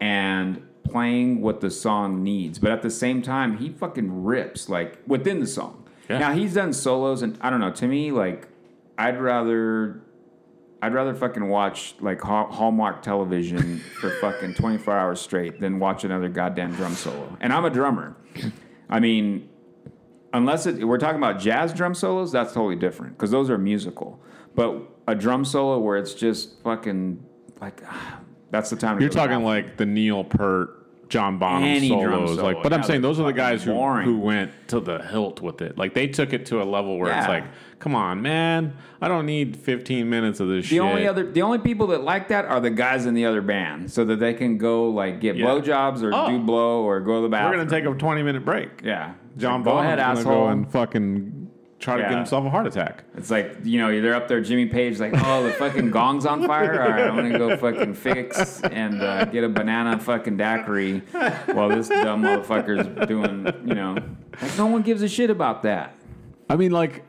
and 0.00 0.62
playing 0.84 1.40
what 1.40 1.60
the 1.60 1.70
song 1.70 2.22
needs 2.22 2.58
but 2.58 2.70
at 2.70 2.82
the 2.82 2.90
same 2.90 3.22
time 3.22 3.56
he 3.58 3.68
fucking 3.70 4.24
rips 4.24 4.68
like 4.68 4.98
within 5.06 5.40
the 5.40 5.46
song 5.46 5.84
Yeah. 6.08 6.18
now 6.18 6.32
he's 6.32 6.54
done 6.54 6.72
solos 6.72 7.22
and 7.22 7.38
i 7.40 7.50
don't 7.50 7.60
know 7.60 7.72
to 7.72 7.86
me 7.86 8.10
like 8.12 8.48
I'd 8.96 9.20
rather 9.20 10.00
I'd 10.80 10.94
rather 10.94 11.14
fucking 11.14 11.48
watch 11.48 11.96
like 11.98 12.20
Hallmark 12.20 13.02
television 13.02 13.78
for 14.00 14.10
fucking 14.20 14.54
24 14.54 14.96
hours 14.96 15.20
straight 15.20 15.58
than 15.60 15.80
watch 15.80 16.04
another 16.04 16.28
goddamn 16.28 16.74
drum 16.74 16.92
solo. 16.94 17.36
And 17.40 17.52
I'm 17.52 17.64
a 17.64 17.70
drummer. 17.70 18.14
I 18.88 19.00
mean, 19.00 19.48
unless 20.32 20.66
it, 20.66 20.86
we're 20.86 20.98
talking 20.98 21.16
about 21.16 21.40
jazz 21.40 21.72
drum 21.72 21.94
solos, 21.94 22.30
that's 22.30 22.52
totally 22.52 22.76
different 22.76 23.14
because 23.16 23.30
those 23.32 23.48
are 23.50 23.56
musical. 23.58 24.20
But 24.54 24.80
a 25.08 25.14
drum 25.14 25.44
solo 25.44 25.78
where 25.78 25.96
it's 25.96 26.14
just 26.14 26.60
fucking 26.62 27.22
like 27.60 27.82
that's 28.50 28.70
the 28.70 28.76
time. 28.76 28.96
To 28.98 29.02
You're 29.02 29.10
go 29.10 29.16
talking 29.16 29.44
like 29.44 29.76
the 29.76 29.86
Neil 29.86 30.22
Peart, 30.24 31.08
John 31.08 31.38
Bonham 31.38 31.64
Any 31.64 31.88
solos, 31.88 32.36
solo, 32.36 32.42
like. 32.42 32.62
But 32.62 32.72
I'm 32.72 32.82
saying 32.82 33.02
those 33.02 33.18
are 33.20 33.24
the 33.26 33.32
guys 33.32 33.64
who 33.64 33.72
boring. 33.72 34.04
who 34.06 34.18
went 34.18 34.52
to 34.68 34.80
the 34.80 34.98
hilt 35.02 35.40
with 35.40 35.60
it. 35.60 35.76
Like 35.76 35.94
they 35.94 36.06
took 36.08 36.32
it 36.32 36.46
to 36.46 36.62
a 36.62 36.64
level 36.64 36.98
where 36.98 37.16
it's 37.16 37.28
like, 37.28 37.44
come 37.80 37.94
on, 37.94 38.22
man, 38.22 38.74
I 39.00 39.08
don't 39.08 39.26
need 39.26 39.56
15 39.56 40.08
minutes 40.08 40.40
of 40.40 40.48
this 40.48 40.64
The 40.68 40.76
shit. 40.76 40.80
only 40.80 41.06
other, 41.06 41.30
the 41.30 41.42
only 41.42 41.58
people 41.58 41.88
that 41.88 42.02
like 42.02 42.28
that 42.28 42.46
are 42.46 42.60
the 42.60 42.70
guys 42.70 43.04
in 43.06 43.12
the 43.14 43.26
other 43.26 43.42
band, 43.42 43.90
so 43.90 44.04
that 44.06 44.20
they 44.20 44.32
can 44.34 44.56
go 44.56 44.88
like 44.88 45.20
get 45.20 45.36
Yeah. 45.36 45.46
blowjobs 45.46 46.02
or 46.02 46.12
Oh. 46.14 46.30
do 46.30 46.38
blow 46.38 46.82
or 46.84 47.00
go 47.00 47.16
to 47.16 47.22
the 47.22 47.28
bathroom. 47.28 47.58
We're 47.58 47.64
gonna 47.66 47.82
take 47.82 47.92
a 47.92 47.98
20 47.98 48.22
minute 48.22 48.44
break. 48.44 48.70
yeah, 48.82 49.12
John 49.36 49.62
go 49.62 49.72
Bonham's 49.72 49.86
ahead, 49.86 49.98
gonna 49.98 50.20
asshole. 50.20 50.44
go 50.44 50.48
and 50.48 50.70
fucking 50.72 51.43
try 51.84 51.96
to 51.98 52.02
give 52.02 52.16
himself 52.16 52.46
a 52.46 52.50
heart 52.50 52.66
attack. 52.66 53.04
It's 53.16 53.30
like 53.30 53.58
you 53.62 53.78
know 53.78 54.00
they're 54.00 54.14
up 54.14 54.26
there. 54.26 54.40
Jimmy 54.40 54.66
Page 54.66 54.98
like, 54.98 55.12
oh, 55.14 55.42
the 55.44 55.52
fucking 55.52 55.90
gong's 55.90 56.24
on 56.26 56.46
fire. 56.46 56.82
All 56.82 56.88
right, 56.88 57.06
I'm 57.06 57.14
gonna 57.14 57.38
go 57.38 57.56
fucking 57.56 57.94
fix 57.94 58.62
and 58.62 59.02
uh, 59.02 59.26
get 59.26 59.44
a 59.44 59.48
banana 59.48 59.98
fucking 59.98 60.36
daiquiri 60.36 61.00
while 61.52 61.68
this 61.68 61.88
dumb 61.88 62.22
motherfucker's 62.22 63.06
doing. 63.06 63.46
You 63.68 63.74
know, 63.74 63.98
like 64.40 64.56
no 64.56 64.66
one 64.66 64.82
gives 64.82 65.02
a 65.02 65.08
shit 65.08 65.30
about 65.30 65.62
that. 65.64 65.94
I 66.48 66.56
mean, 66.56 66.72
like, 66.72 67.04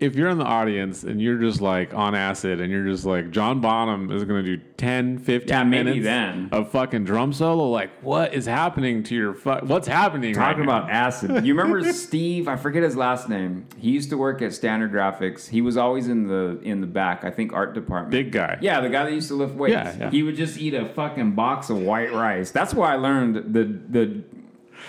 if 0.00 0.16
you're 0.16 0.30
in 0.30 0.38
the 0.38 0.44
audience 0.44 1.02
and 1.04 1.20
you're 1.20 1.36
just 1.38 1.60
like 1.60 1.92
on 1.92 2.14
acid 2.14 2.58
and 2.60 2.72
you're 2.72 2.86
just 2.86 3.04
like, 3.04 3.30
John 3.30 3.60
Bonham 3.60 4.10
is 4.10 4.24
going 4.24 4.42
to 4.44 4.56
do 4.56 4.62
10, 4.78 5.18
15 5.18 5.48
Yeah, 5.48 5.62
minutes 5.64 6.02
then. 6.04 6.48
of 6.52 6.70
fucking 6.70 7.04
drum 7.04 7.32
solo, 7.34 7.68
like, 7.68 7.90
what 8.02 8.32
is 8.32 8.46
happening 8.46 9.02
to 9.04 9.14
your 9.14 9.34
fu- 9.34 9.50
What's 9.66 9.86
happening 9.86 10.32
Talking 10.34 10.60
right 10.60 10.66
now? 10.66 10.78
about 10.78 10.90
acid. 10.90 11.44
You 11.44 11.54
remember 11.54 11.92
Steve? 11.92 12.48
I 12.48 12.56
forget 12.56 12.82
his 12.82 12.96
last 12.96 13.28
name. 13.28 13.66
He 13.76 13.90
used 13.90 14.08
to 14.10 14.16
work 14.16 14.40
at 14.40 14.54
Standard 14.54 14.90
Graphics. 14.90 15.48
He 15.48 15.60
was 15.60 15.76
always 15.76 16.08
in 16.08 16.26
the 16.26 16.58
in 16.62 16.80
the 16.80 16.86
back. 16.86 17.22
I 17.24 17.30
think 17.30 17.52
art 17.52 17.74
department. 17.74 18.10
Big 18.10 18.32
guy. 18.32 18.56
Yeah, 18.62 18.80
the 18.80 18.88
guy 18.88 19.04
that 19.04 19.12
used 19.12 19.28
to 19.28 19.34
lift 19.34 19.54
weights. 19.54 19.72
Yeah, 19.74 19.96
yeah. 19.98 20.10
He 20.10 20.22
would 20.22 20.36
just 20.36 20.58
eat 20.58 20.72
a 20.72 20.88
fucking 20.88 21.32
box 21.32 21.68
of 21.68 21.76
white 21.78 22.12
rice. 22.12 22.50
That's 22.50 22.72
why 22.72 22.94
I 22.94 22.96
learned 22.96 23.36
the 23.52 23.64
the 23.88 24.22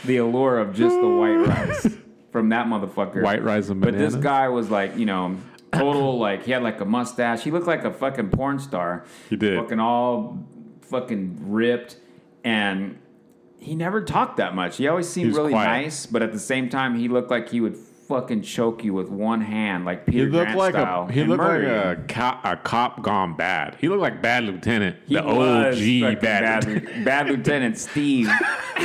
the 0.06 0.18
allure 0.18 0.58
of 0.58 0.74
just 0.74 0.96
the 1.00 1.08
white 1.10 1.36
rice 1.46 1.86
from 2.32 2.49
that 2.49 2.66
motherfucker. 2.68 3.22
White 3.24 3.44
rice 3.44 3.70
and 3.70 3.82
But 3.82 3.98
this 3.98 4.16
guy 4.16 4.48
was 4.49 4.70
like, 4.70 4.98
you 4.98 5.06
know, 5.06 5.38
total 5.74 6.18
like 6.20 6.44
he 6.44 6.52
had 6.52 6.64
like 6.64 6.80
a 6.82 6.86
mustache. 6.86 7.44
He 7.44 7.52
looked 7.52 7.68
like 7.68 7.84
a 7.84 7.91
fucking 7.94 8.30
porn 8.30 8.60
star. 8.60 9.06
He 9.30 9.36
did. 9.36 9.58
Fucking 9.60 9.80
all 9.80 10.45
fucking 10.82 11.38
ripped 11.52 11.98
and 12.44 12.98
he 13.60 13.76
never 13.76 14.02
talked 14.03 14.38
that 14.38 14.56
much. 14.56 14.78
He 14.78 14.88
always 14.88 15.08
seemed 15.08 15.28
was 15.30 15.38
really 15.38 15.52
quiet. 15.52 15.84
nice, 15.84 16.06
but 16.06 16.24
at 16.24 16.32
the 16.34 16.40
same 16.40 16.68
time 16.70 16.98
he 16.98 17.08
looked 17.08 17.30
like 17.30 17.49
he 17.49 17.62
would 17.62 17.78
fucking 17.78 18.41
choke 18.41 18.84
you 18.84 18.94
with 18.94 19.08
one 19.08 19.40
hand 19.40 19.86
like 19.86 20.06
Peter 20.06 20.26
He 20.26 20.32
looked 20.32 20.52
Grant 20.52 20.58
like 20.58 20.74
style. 20.74 21.08
a 21.08 21.12
he 21.14 21.24
looked 21.24 21.41
like 21.44 21.62
a 21.64 22.03
cop, 22.10 22.44
a 22.44 22.58
cop 22.58 23.02
gone 23.03 23.38
bad. 23.38 23.78
He 23.80 23.88
looked 23.88 24.02
like 24.02 24.22
Bad 24.22 24.44
Lieutenant, 24.44 24.98
He 25.06 25.14
the 25.16 25.24
OG 25.24 26.20
bad, 26.20 26.66
bad, 26.66 27.06
bad 27.06 27.30
Lieutenant 27.30 27.78
Steve. 27.88 28.30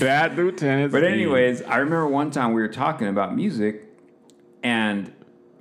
bad 0.06 0.36
Lieutenant. 0.36 0.92
But 0.92 1.04
anyways, 1.04 1.62
I 1.62 1.76
remember 1.78 2.06
one 2.08 2.30
time 2.30 2.52
we 2.52 2.60
were 2.62 2.68
talking 2.68 3.08
about 3.08 3.34
music, 3.36 3.84
and 4.62 5.12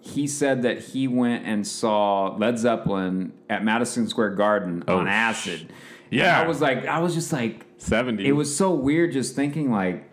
he 0.02 0.28
said 0.28 0.61
that 0.64 0.80
he 0.80 1.07
went 1.07 1.45
and 1.45 1.66
saw 1.68 2.36
Led 2.38 2.57
Zeppelin 2.57 3.34
at 3.49 3.64
Madison 3.64 4.07
Square 4.07 4.32
Garden 4.32 4.84
Oh, 4.88 4.98
on 4.99 5.06
sh- 5.06 5.10
acid. 5.10 5.74
yeah. 6.10 6.40
And 6.40 6.45
I 6.45 6.48
was 6.48 6.61
like, 6.61 6.86
I 6.86 6.99
was 6.99 7.14
just 7.14 7.32
like, 7.34 7.66
70. 7.78 8.26
it 8.26 8.32
was 8.32 8.56
so 8.56 8.74
weird 8.74 9.11
just 9.14 9.36
thinking 9.36 9.72
like. 9.72 10.06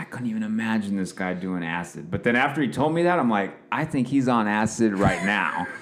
I 0.00 0.04
couldn't 0.04 0.28
even 0.30 0.44
imagine 0.44 0.96
this 0.96 1.10
guy 1.10 1.34
doing 1.34 1.64
acid. 1.64 2.08
But 2.08 2.22
then 2.22 2.36
after 2.36 2.62
he 2.62 2.68
told 2.68 2.94
me 2.94 3.02
that, 3.02 3.18
I'm 3.18 3.28
like, 3.28 3.56
I 3.72 3.84
think 3.84 4.06
he's 4.06 4.28
on 4.28 4.46
acid 4.46 4.92
right 4.96 5.24
now. 5.24 5.66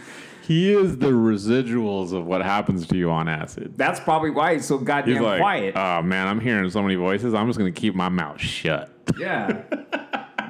he 0.47 0.73
is 0.73 0.99
the 0.99 1.11
residuals 1.11 2.13
of 2.13 2.27
what 2.27 2.43
happens 2.43 2.87
to 2.89 2.97
you 2.97 3.11
on 3.11 3.29
acid. 3.29 3.75
That's 3.77 4.01
probably 4.01 4.31
why 4.31 4.55
he's 4.55 4.67
so 4.67 4.79
He's 4.79 4.87
goddamn 4.87 5.23
like, 5.23 5.41
quiet. 5.41 5.77
oh 5.77 6.03
man, 6.03 6.27
I'm 6.29 6.41
hearing 6.41 6.69
so 6.71 6.83
many 6.83 6.95
voices. 6.95 7.35
I'm 7.35 7.47
just 7.47 7.59
gonna 7.59 7.73
keep 7.73 7.95
my 7.95 8.09
mouth 8.09 8.41
shut. 8.41 8.91
Yeah. 9.19 9.63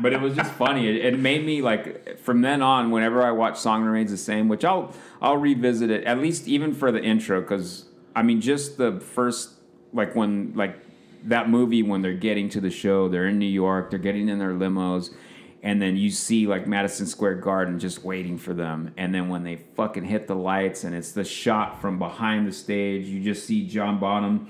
but 0.00 0.12
it 0.12 0.20
was 0.20 0.34
just 0.34 0.50
funny. 0.52 0.88
It, 0.88 1.04
it 1.14 1.18
made 1.18 1.44
me 1.44 1.60
like 1.62 2.18
from 2.18 2.40
then 2.40 2.62
on, 2.62 2.90
whenever 2.90 3.22
I 3.22 3.30
watch 3.32 3.58
Song 3.58 3.82
Remains 3.84 4.10
the 4.10 4.16
Same, 4.16 4.48
which 4.48 4.64
I'll 4.64 4.92
I'll 5.20 5.36
revisit 5.36 5.90
it 5.90 6.04
at 6.04 6.18
least 6.18 6.48
even 6.48 6.72
for 6.74 6.90
the 6.90 7.02
intro 7.02 7.40
because 7.40 7.84
I 8.14 8.22
mean 8.22 8.40
just 8.40 8.78
the 8.78 9.00
first 9.00 9.50
like 9.92 10.14
when 10.14 10.52
like 10.54 10.78
that 11.24 11.48
movie 11.50 11.82
when 11.82 12.02
they're 12.02 12.14
getting 12.14 12.48
to 12.50 12.60
the 12.60 12.70
show, 12.70 13.08
they're 13.08 13.26
in 13.28 13.38
New 13.38 13.44
York, 13.46 13.90
they're 13.90 13.98
getting 13.98 14.28
in 14.28 14.38
their 14.38 14.52
limos. 14.52 15.10
And 15.62 15.80
then 15.82 15.96
you 15.96 16.10
see 16.10 16.46
like 16.46 16.66
Madison 16.66 17.06
Square 17.06 17.36
Garden 17.36 17.78
just 17.78 18.04
waiting 18.04 18.38
for 18.38 18.54
them. 18.54 18.92
And 18.96 19.14
then 19.14 19.28
when 19.28 19.42
they 19.42 19.56
fucking 19.74 20.04
hit 20.04 20.26
the 20.28 20.36
lights 20.36 20.84
and 20.84 20.94
it's 20.94 21.12
the 21.12 21.24
shot 21.24 21.80
from 21.80 21.98
behind 21.98 22.46
the 22.46 22.52
stage, 22.52 23.06
you 23.06 23.20
just 23.22 23.46
see 23.46 23.66
John 23.66 23.98
Bonham 23.98 24.48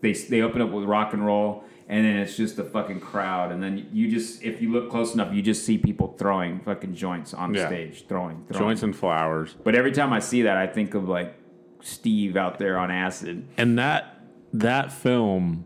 they 0.00 0.12
they 0.12 0.42
open 0.42 0.60
up 0.60 0.70
with 0.70 0.84
rock 0.84 1.12
and 1.12 1.24
roll 1.24 1.64
and 1.88 2.04
then 2.04 2.16
it's 2.16 2.36
just 2.36 2.58
a 2.58 2.64
fucking 2.64 2.98
crowd 3.00 3.52
and 3.52 3.62
then 3.62 3.88
you 3.92 4.10
just 4.10 4.42
if 4.42 4.60
you 4.60 4.70
look 4.72 4.90
close 4.90 5.14
enough 5.14 5.32
you 5.32 5.40
just 5.40 5.64
see 5.64 5.78
people 5.78 6.14
throwing 6.18 6.58
fucking 6.60 6.94
joints 6.94 7.32
on 7.32 7.54
Yeah. 7.54 7.68
stage 7.68 8.06
throwing, 8.08 8.44
throwing 8.48 8.64
Joints 8.70 8.82
and 8.82 8.96
flowers. 8.96 9.54
but 9.62 9.74
every 9.76 9.92
time 9.92 10.12
i 10.12 10.18
see 10.18 10.42
that 10.42 10.56
i 10.56 10.66
think 10.66 10.94
of 10.94 11.08
like 11.08 11.34
steve 11.80 12.36
out 12.36 12.58
there 12.58 12.76
on 12.78 12.90
acid 12.90 13.46
And 13.56 13.78
that 13.78 14.24
that 14.52 14.92
film 14.92 15.64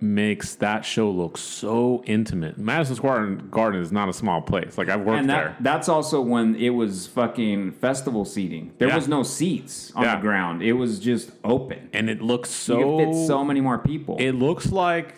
makes 0.00 0.56
that 0.56 0.84
show 0.84 1.10
look 1.10 1.38
so 1.38 2.02
intimate. 2.06 2.58
Madison 2.58 2.96
Square 2.96 3.26
Garden 3.50 3.80
is 3.80 3.90
not 3.90 4.08
a 4.10 4.12
small 4.12 4.42
place. 4.42 4.76
Like 4.76 4.90
I've 4.90 5.00
worked 5.00 5.20
and 5.20 5.30
that 5.30 5.34
there. 5.44 5.56
that's 5.60 5.88
also 5.88 6.20
when 6.20 6.54
it 6.56 6.68
was 6.70 7.06
fucking 7.06 7.72
festival 7.72 8.24
seating 8.26 8.72
there 8.76 8.88
Yeah. 8.88 8.96
was 8.96 9.08
no 9.08 9.22
seats 9.22 9.92
on 9.94 10.02
Yeah. 10.04 10.16
the 10.16 10.20
ground 10.20 10.62
it 10.62 10.74
was 10.74 10.98
just 11.00 11.30
open 11.44 11.88
And 11.94 12.10
it 12.10 12.20
looks 12.20 12.50
you 12.68 12.74
so 12.74 12.98
could 12.98 13.06
fit 13.14 13.26
so 13.26 13.42
many 13.42 13.62
more 13.62 13.78
people 13.78 14.16
It 14.18 14.32
looks 14.32 14.70
like 14.70 15.14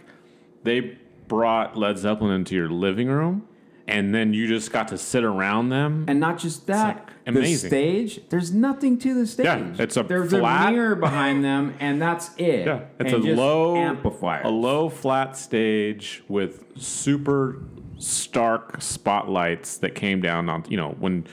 they 0.63 0.97
brought 1.27 1.77
Led 1.77 1.99
Zeppelin 1.99 2.33
into 2.35 2.55
your 2.55 2.69
living 2.69 3.09
room 3.09 3.48
and 3.89 4.15
then 4.15 4.33
you 4.35 4.47
just 4.47 4.71
got 4.71 4.89
to 4.89 4.99
sit 4.99 5.25
around 5.25 5.71
them. 5.71 6.05
And 6.09 6.21
not 6.21 6.39
just 6.39 6.67
that, 6.67 6.97
like 6.97 7.07
the 7.25 7.31
amazing. 7.41 7.71
stage. 7.71 8.21
There's 8.29 8.53
nothing 8.53 8.99
to 8.99 9.15
the 9.15 9.27
stage. 9.27 9.47
Yeah, 9.47 9.73
it's 9.79 9.97
a 9.97 10.03
there's 10.03 10.31
flat- 10.31 10.69
a 10.69 10.73
mirror 10.73 10.95
behind 10.95 11.43
them, 11.45 11.75
and 11.81 12.01
that's 12.01 12.31
it. 12.39 12.67
yeah, 12.67 12.83
it's 13.01 13.13
And 13.13 13.25
a 13.25 13.35
low 13.35 13.77
amplifier. 13.77 14.43
a 14.45 14.49
low 14.51 14.89
flat 14.89 15.37
stage 15.37 16.23
with 16.29 16.65
super 16.77 17.63
stark 17.99 18.81
spotlights 18.81 19.79
that 19.79 19.95
came 19.95 20.21
down 20.21 20.49
on 20.49 20.65
you 20.69 20.77
know 20.77 20.95
when 21.01 21.27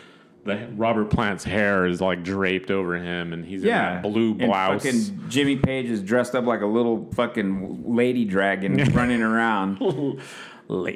the 0.45 0.67
Robert 0.75 1.09
Plant's 1.09 1.43
hair 1.43 1.87
is 1.87 1.99
like 1.99 2.23
draped 2.23 2.69
over 2.69 2.95
him 2.95 3.33
and 3.33 3.43
he's 3.43 3.63
yeah, 3.63 3.97
in 3.97 4.03
that 4.03 4.03
blue 4.03 4.35
blouse. 4.35 4.85
And 4.85 5.03
fucking 5.03 5.29
Jimmy 5.29 5.57
Page 5.57 5.87
is 5.87 6.01
dressed 6.01 6.35
up 6.35 6.45
like 6.45 6.61
a 6.61 6.67
little 6.67 7.11
fucking 7.13 7.83
lady 7.85 8.25
dragon 8.25 8.75
running 8.93 9.23
around. 9.23 9.77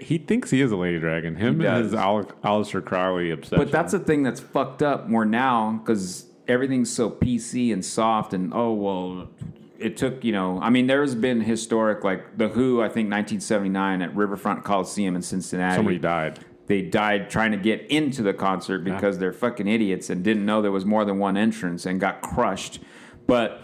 He 0.01 0.19
thinks 0.19 0.51
he 0.51 0.61
is 0.61 0.71
a 0.71 0.75
lady 0.75 0.99
dragon. 0.99 1.35
Him 1.35 1.61
and 1.61 1.83
his 1.83 1.93
Al- 1.93 2.25
Aleister 2.43 2.83
Crowley 2.83 3.31
obsession. 3.31 3.57
But 3.57 3.71
that's 3.71 3.91
the 3.91 3.99
thing 3.99 4.23
that's 4.23 4.39
fucked 4.39 4.83
up 4.83 5.09
more 5.09 5.25
now 5.25 5.81
because 5.83 6.25
everything's 6.47 6.91
so 6.91 7.09
PC 7.09 7.71
and 7.73 7.83
soft, 7.83 8.33
and 8.33 8.51
oh 8.53 8.73
well, 8.73 9.29
it 9.77 9.97
took 9.97 10.23
you 10.23 10.31
know. 10.31 10.59
I 10.61 10.69
mean, 10.69 10.87
there's 10.87 11.15
been 11.15 11.41
historic 11.41 12.03
like 12.03 12.37
the 12.37 12.49
Who. 12.49 12.81
I 12.81 12.85
think 12.85 13.11
1979 13.11 14.01
at 14.01 14.15
Riverfront 14.15 14.63
Coliseum 14.63 15.15
in 15.15 15.21
Cincinnati. 15.21 15.75
somebody 15.75 15.99
died. 15.99 16.39
They 16.69 16.83
died 16.83 17.31
trying 17.31 17.51
to 17.51 17.57
get 17.57 17.81
into 17.89 18.21
the 18.21 18.31
concert 18.31 18.83
because 18.83 19.17
they're 19.17 19.33
fucking 19.33 19.67
idiots 19.67 20.11
and 20.11 20.23
didn't 20.23 20.45
know 20.45 20.61
there 20.61 20.71
was 20.71 20.85
more 20.85 21.03
than 21.03 21.17
one 21.17 21.35
entrance 21.35 21.87
and 21.87 21.99
got 21.99 22.21
crushed. 22.21 22.79
But 23.25 23.63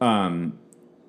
um, 0.00 0.56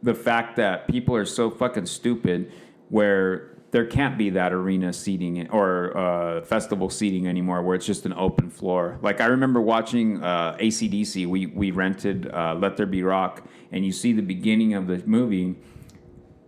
the 0.02 0.16
fact 0.16 0.56
that 0.56 0.88
people 0.88 1.16
are 1.16 1.26
so 1.26 1.52
fucking 1.52 1.86
stupid 1.86 2.52
where 2.90 3.56
there 3.70 3.86
can't 3.86 4.18
be 4.18 4.32
that 4.32 4.52
arena 4.52 4.92
seating 4.92 5.48
or 5.52 5.96
uh, 5.96 6.42
festival 6.42 6.90
seating 6.90 7.28
anymore 7.28 7.62
where 7.62 7.76
it's 7.76 7.86
just 7.86 8.08
an 8.08 8.14
open 8.14 8.50
floor. 8.50 8.98
Like 9.04 9.22
I 9.22 9.28
remember 9.28 9.62
watching 9.62 10.24
uh, 10.24 10.58
ACDC, 10.60 11.28
we, 11.28 11.46
we 11.46 11.70
rented 11.70 12.32
uh, 12.34 12.56
Let 12.56 12.78
There 12.78 12.88
Be 12.88 13.04
Rock, 13.04 13.48
and 13.72 13.86
you 13.86 13.92
see 13.92 14.12
the 14.12 14.24
beginning 14.24 14.74
of 14.74 14.88
the 14.88 15.04
movie 15.06 15.56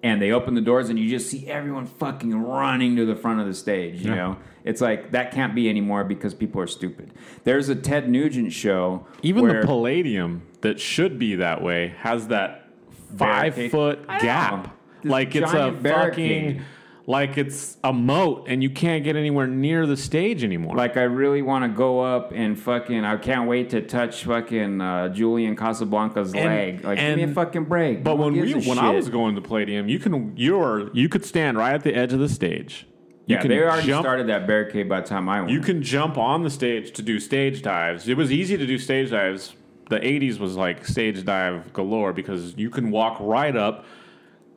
and 0.02 0.22
they 0.22 0.32
open 0.32 0.54
the 0.56 0.62
doors 0.62 0.90
and 0.90 0.98
you 0.98 1.10
just 1.10 1.30
see 1.30 1.48
everyone 1.48 1.86
fucking 1.86 2.34
running 2.42 2.96
to 2.96 3.06
the 3.06 3.16
front 3.16 3.40
of 3.40 3.48
the 3.48 3.54
stage 3.54 4.02
you 4.02 4.10
Yeah. 4.10 4.16
know 4.16 4.38
it's 4.64 4.82
like 4.82 5.12
that 5.12 5.32
can't 5.32 5.54
be 5.56 5.70
anymore 5.70 6.04
because 6.04 6.34
people 6.34 6.62
are 6.62 6.68
stupid 6.68 7.12
there's 7.44 7.70
a 7.70 7.76
ted 7.76 8.10
nugent 8.10 8.52
show 8.54 9.06
Even 9.24 9.48
the 9.48 9.62
Palladium 9.66 10.44
that 10.62 10.80
should 10.80 11.18
be 11.20 11.36
that 11.36 11.62
way 11.62 11.94
has 12.00 12.28
that 12.28 12.70
five 13.18 13.56
Barricade. 13.56 13.72
foot 13.72 14.08
gap. 14.08 14.76
Like 15.04 15.34
it's 15.36 15.52
a 15.54 15.72
barricade. 15.72 16.58
fucking 16.58 16.66
like 17.10 17.40
it's 17.40 17.76
a 17.84 17.92
moat 17.92 18.46
and 18.48 18.62
you 18.62 18.70
can't 18.70 19.04
get 19.04 19.16
anywhere 19.16 19.48
near 19.48 19.88
the 19.88 19.98
stage 19.98 20.44
anymore. 20.44 20.76
Like 20.76 20.96
I 20.96 21.02
really 21.02 21.42
want 21.42 21.64
to 21.66 21.76
go 21.76 22.02
up 22.02 22.32
and 22.32 22.58
fucking. 22.58 23.04
I 23.04 23.18
can't 23.18 23.50
wait 23.50 23.72
to 23.72 23.82
touch 23.82 24.26
fucking 24.26 24.80
uh, 24.80 25.10
Julian 25.10 25.56
Casablancas' 25.56 26.36
And- 26.36 26.46
leg. 26.46 26.84
Like 26.84 27.00
give 27.00 27.18
me 27.18 27.24
a 27.24 27.28
fucking 27.30 27.66
break. 27.66 28.04
but 28.04 28.16
No 28.16 28.24
when 28.24 28.34
we 28.34 28.54
when 28.68 28.78
I 28.78 28.92
was 28.92 29.10
going 29.10 29.34
to 29.34 29.42
the 29.42 29.48
Palladium, 29.48 29.90
you 29.90 29.98
can 29.98 30.38
you're 30.38 30.96
you 30.96 31.10
could 31.10 31.26
stand 31.26 31.58
right 31.58 31.74
at 31.74 31.84
the 31.84 31.96
edge 31.96 32.14
of 32.14 32.20
the 32.20 32.30
stage. 32.30 32.86
You 33.26 33.36
yeah, 33.36 33.42
can 33.42 33.50
they 33.50 33.64
already 33.64 33.88
jump, 33.88 34.04
started 34.04 34.28
that 34.28 34.46
barricade 34.46 34.88
by 34.88 35.02
the 35.02 35.08
time 35.08 35.28
I 35.28 35.42
went. 35.42 35.52
You 35.52 35.62
can 35.62 35.82
jump 35.82 36.18
on 36.20 36.44
the 36.44 36.50
stage 36.52 36.92
to 36.94 37.02
do 37.02 37.20
stage 37.20 37.64
dives. 37.64 38.08
It 38.08 38.18
was 38.18 38.32
easy 38.32 38.56
to 38.56 38.68
do 38.68 38.78
stage 38.78 39.10
dives. 39.10 39.56
The 39.90 40.00
80s 40.00 40.38
was 40.38 40.56
like 40.56 40.86
stage 40.86 41.24
dive 41.26 41.74
galore 41.74 42.14
because 42.14 42.56
you 42.56 42.70
can 42.70 42.92
walk 42.92 43.18
right 43.20 43.56
up, 43.56 43.86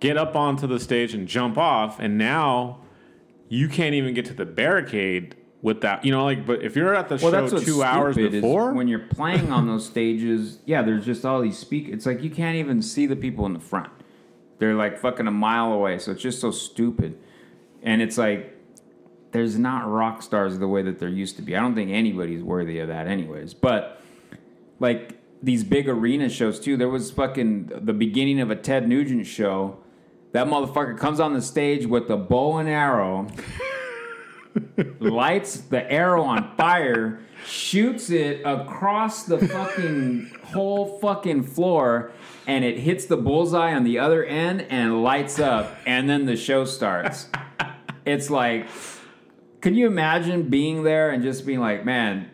get 0.02 0.16
up 0.16 0.34
onto 0.34 0.66
the 0.66 0.80
stage 0.80 1.14
and 1.14 1.28
jump 1.28 1.56
off. 1.56 2.00
And 2.00 2.18
now 2.18 2.80
you 3.48 3.68
can't 3.68 3.94
even 3.94 4.12
get 4.14 4.26
to 4.26 4.34
the 4.34 4.44
barricade 4.44 5.36
with 5.62 5.80
that. 5.82 6.04
You 6.04 6.10
know, 6.10 6.24
like, 6.24 6.44
but 6.44 6.62
if 6.62 6.74
you're 6.74 6.94
at 6.94 7.08
the 7.08 7.14
well, 7.22 7.30
show 7.30 7.48
that's 7.48 7.64
two 7.64 7.84
hours 7.84 8.16
before, 8.16 8.74
when 8.74 8.88
you're 8.88 8.98
playing 8.98 9.52
on 9.52 9.68
those 9.68 9.86
stages. 9.86 10.58
Yeah, 10.66 10.82
there's 10.82 11.06
just 11.06 11.24
all 11.24 11.40
these 11.40 11.56
speak. 11.56 11.88
It's 11.88 12.04
like 12.04 12.20
you 12.20 12.30
can't 12.30 12.56
even 12.56 12.82
see 12.82 13.06
the 13.06 13.14
people 13.14 13.46
in 13.46 13.52
the 13.52 13.60
front. 13.60 13.90
They're 14.58 14.74
like 14.74 14.98
fucking 14.98 15.26
a 15.26 15.30
mile 15.30 15.72
away. 15.72 15.98
So 15.98 16.10
it's 16.10 16.22
just 16.22 16.40
so 16.40 16.50
stupid. 16.50 17.16
And 17.82 18.02
it's 18.02 18.18
like 18.18 18.58
there's 19.30 19.56
not 19.56 19.88
rock 19.88 20.20
stars 20.20 20.58
the 20.58 20.68
way 20.68 20.82
that 20.82 20.98
there 20.98 21.08
used 21.08 21.36
to 21.36 21.42
be. 21.42 21.56
I 21.56 21.60
don't 21.60 21.76
think 21.76 21.92
anybody's 21.92 22.42
worthy 22.42 22.80
of 22.80 22.88
that, 22.88 23.06
anyways. 23.06 23.54
But 23.54 24.02
like 24.80 25.20
these 25.40 25.62
big 25.62 25.88
arena 25.88 26.28
shows 26.28 26.58
too. 26.58 26.76
There 26.76 26.88
was 26.88 27.12
fucking 27.12 27.70
the 27.82 27.92
beginning 27.92 28.40
of 28.40 28.50
a 28.50 28.56
Ted 28.56 28.88
Nugent 28.88 29.26
show. 29.26 29.78
That 30.32 30.46
motherfucker 30.46 30.96
comes 30.98 31.20
on 31.20 31.34
the 31.34 31.42
stage 31.42 31.84
with 31.86 32.08
a 32.10 32.16
bow 32.16 32.56
and 32.58 32.68
arrow, 32.68 33.26
lights 35.00 35.58
the 35.60 35.90
arrow 35.90 36.22
on 36.22 36.56
fire, 36.56 37.20
shoots 37.46 38.10
it 38.10 38.40
across 38.44 39.24
the 39.24 39.38
fucking 39.46 40.30
whole 40.44 40.98
fucking 41.00 41.42
floor, 41.44 42.12
and 42.46 42.64
it 42.64 42.78
hits 42.78 43.06
the 43.06 43.16
bullseye 43.16 43.74
on 43.74 43.84
the 43.84 43.98
other 43.98 44.24
end 44.24 44.62
and 44.70 45.02
lights 45.02 45.38
up, 45.38 45.76
and 45.86 46.08
then 46.08 46.26
the 46.26 46.36
show 46.36 46.64
starts. 46.64 47.28
It's 48.06 48.30
like, 48.30 48.68
can 49.60 49.74
you 49.74 49.86
imagine 49.86 50.48
being 50.48 50.82
there 50.82 51.10
and 51.10 51.22
just 51.22 51.44
being 51.46 51.60
like, 51.60 51.84
man, 51.84 52.30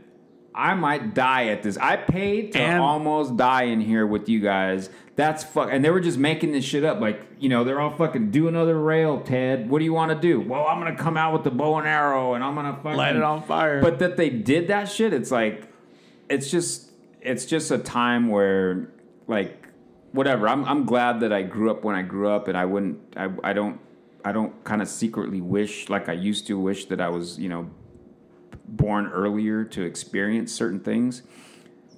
I 0.55 0.75
might 0.75 1.15
die 1.15 1.49
at 1.49 1.63
this. 1.63 1.77
I 1.77 1.97
paid 1.97 2.53
to 2.53 2.59
And- 2.61 2.81
almost 2.81 3.37
die 3.37 3.65
in 3.65 3.81
here 3.81 4.07
with 4.07 4.29
you 4.29 4.41
guys. 4.41 4.89
That's 5.19 5.43
fuck. 5.43 5.71
And 5.73 5.85
they 5.85 5.91
were 5.91 5.99
just 5.99 6.17
making 6.17 6.53
this 6.53 6.65
shit 6.65 6.85
up. 6.85 7.01
Like, 7.01 7.21
you 7.41 7.49
know, 7.49 7.65
they're 7.65 7.81
all 7.81 7.91
fucking 7.91 8.31
do 8.31 8.47
another 8.47 8.79
rail, 8.79 9.21
Ted. 9.21 9.69
What 9.69 9.81
do 9.81 9.85
you 9.85 9.93
want 9.93 10.13
to 10.13 10.17
do? 10.17 10.41
Well, 10.41 10.65
I'm 10.65 10.79
gonna 10.79 10.95
come 10.95 11.17
out 11.17 11.33
with 11.33 11.43
the 11.43 11.51
bow 11.51 11.77
and 11.79 11.89
arrow, 11.89 12.35
and 12.35 12.45
I'm 12.45 12.55
gonna 12.55 12.77
fucking 12.77 12.97
light 12.97 13.17
it 13.17 13.23
on 13.25 13.43
fire. 13.43 13.83
But 13.83 13.99
that 13.99 14.17
they 14.17 14.31
did 14.31 14.69
that 14.69 14.85
shit, 14.85 15.13
it's 15.13 15.33
like, 15.33 15.65
it's 16.31 16.53
just, 16.53 16.93
it's 17.21 17.47
just 17.47 17.73
a 17.73 17.79
time 17.79 18.29
where, 18.29 18.93
like, 19.27 19.67
whatever. 20.13 20.49
I'm, 20.49 20.65
I'm 20.65 20.85
glad 20.85 21.19
that 21.21 21.33
I 21.33 21.43
grew 21.43 21.73
up 21.73 21.83
when 21.83 21.97
I 21.97 22.03
grew 22.03 22.29
up, 22.29 22.47
and 22.47 22.57
I 22.57 22.67
wouldn't, 22.67 23.01
I, 23.17 23.29
I 23.43 23.53
don't, 23.55 23.81
I 24.25 24.31
don't 24.31 24.63
kind 24.63 24.81
of 24.81 24.87
secretly 24.87 25.41
wish, 25.41 25.89
like 25.89 26.09
I 26.09 26.13
used 26.13 26.47
to 26.47 26.57
wish 26.57 26.85
that 26.85 27.01
I 27.01 27.09
was, 27.09 27.41
you 27.41 27.49
know, 27.49 27.69
born 28.69 29.09
earlier 29.09 29.65
to 29.65 29.83
experience 29.83 30.53
certain 30.53 30.79
things. 30.79 31.23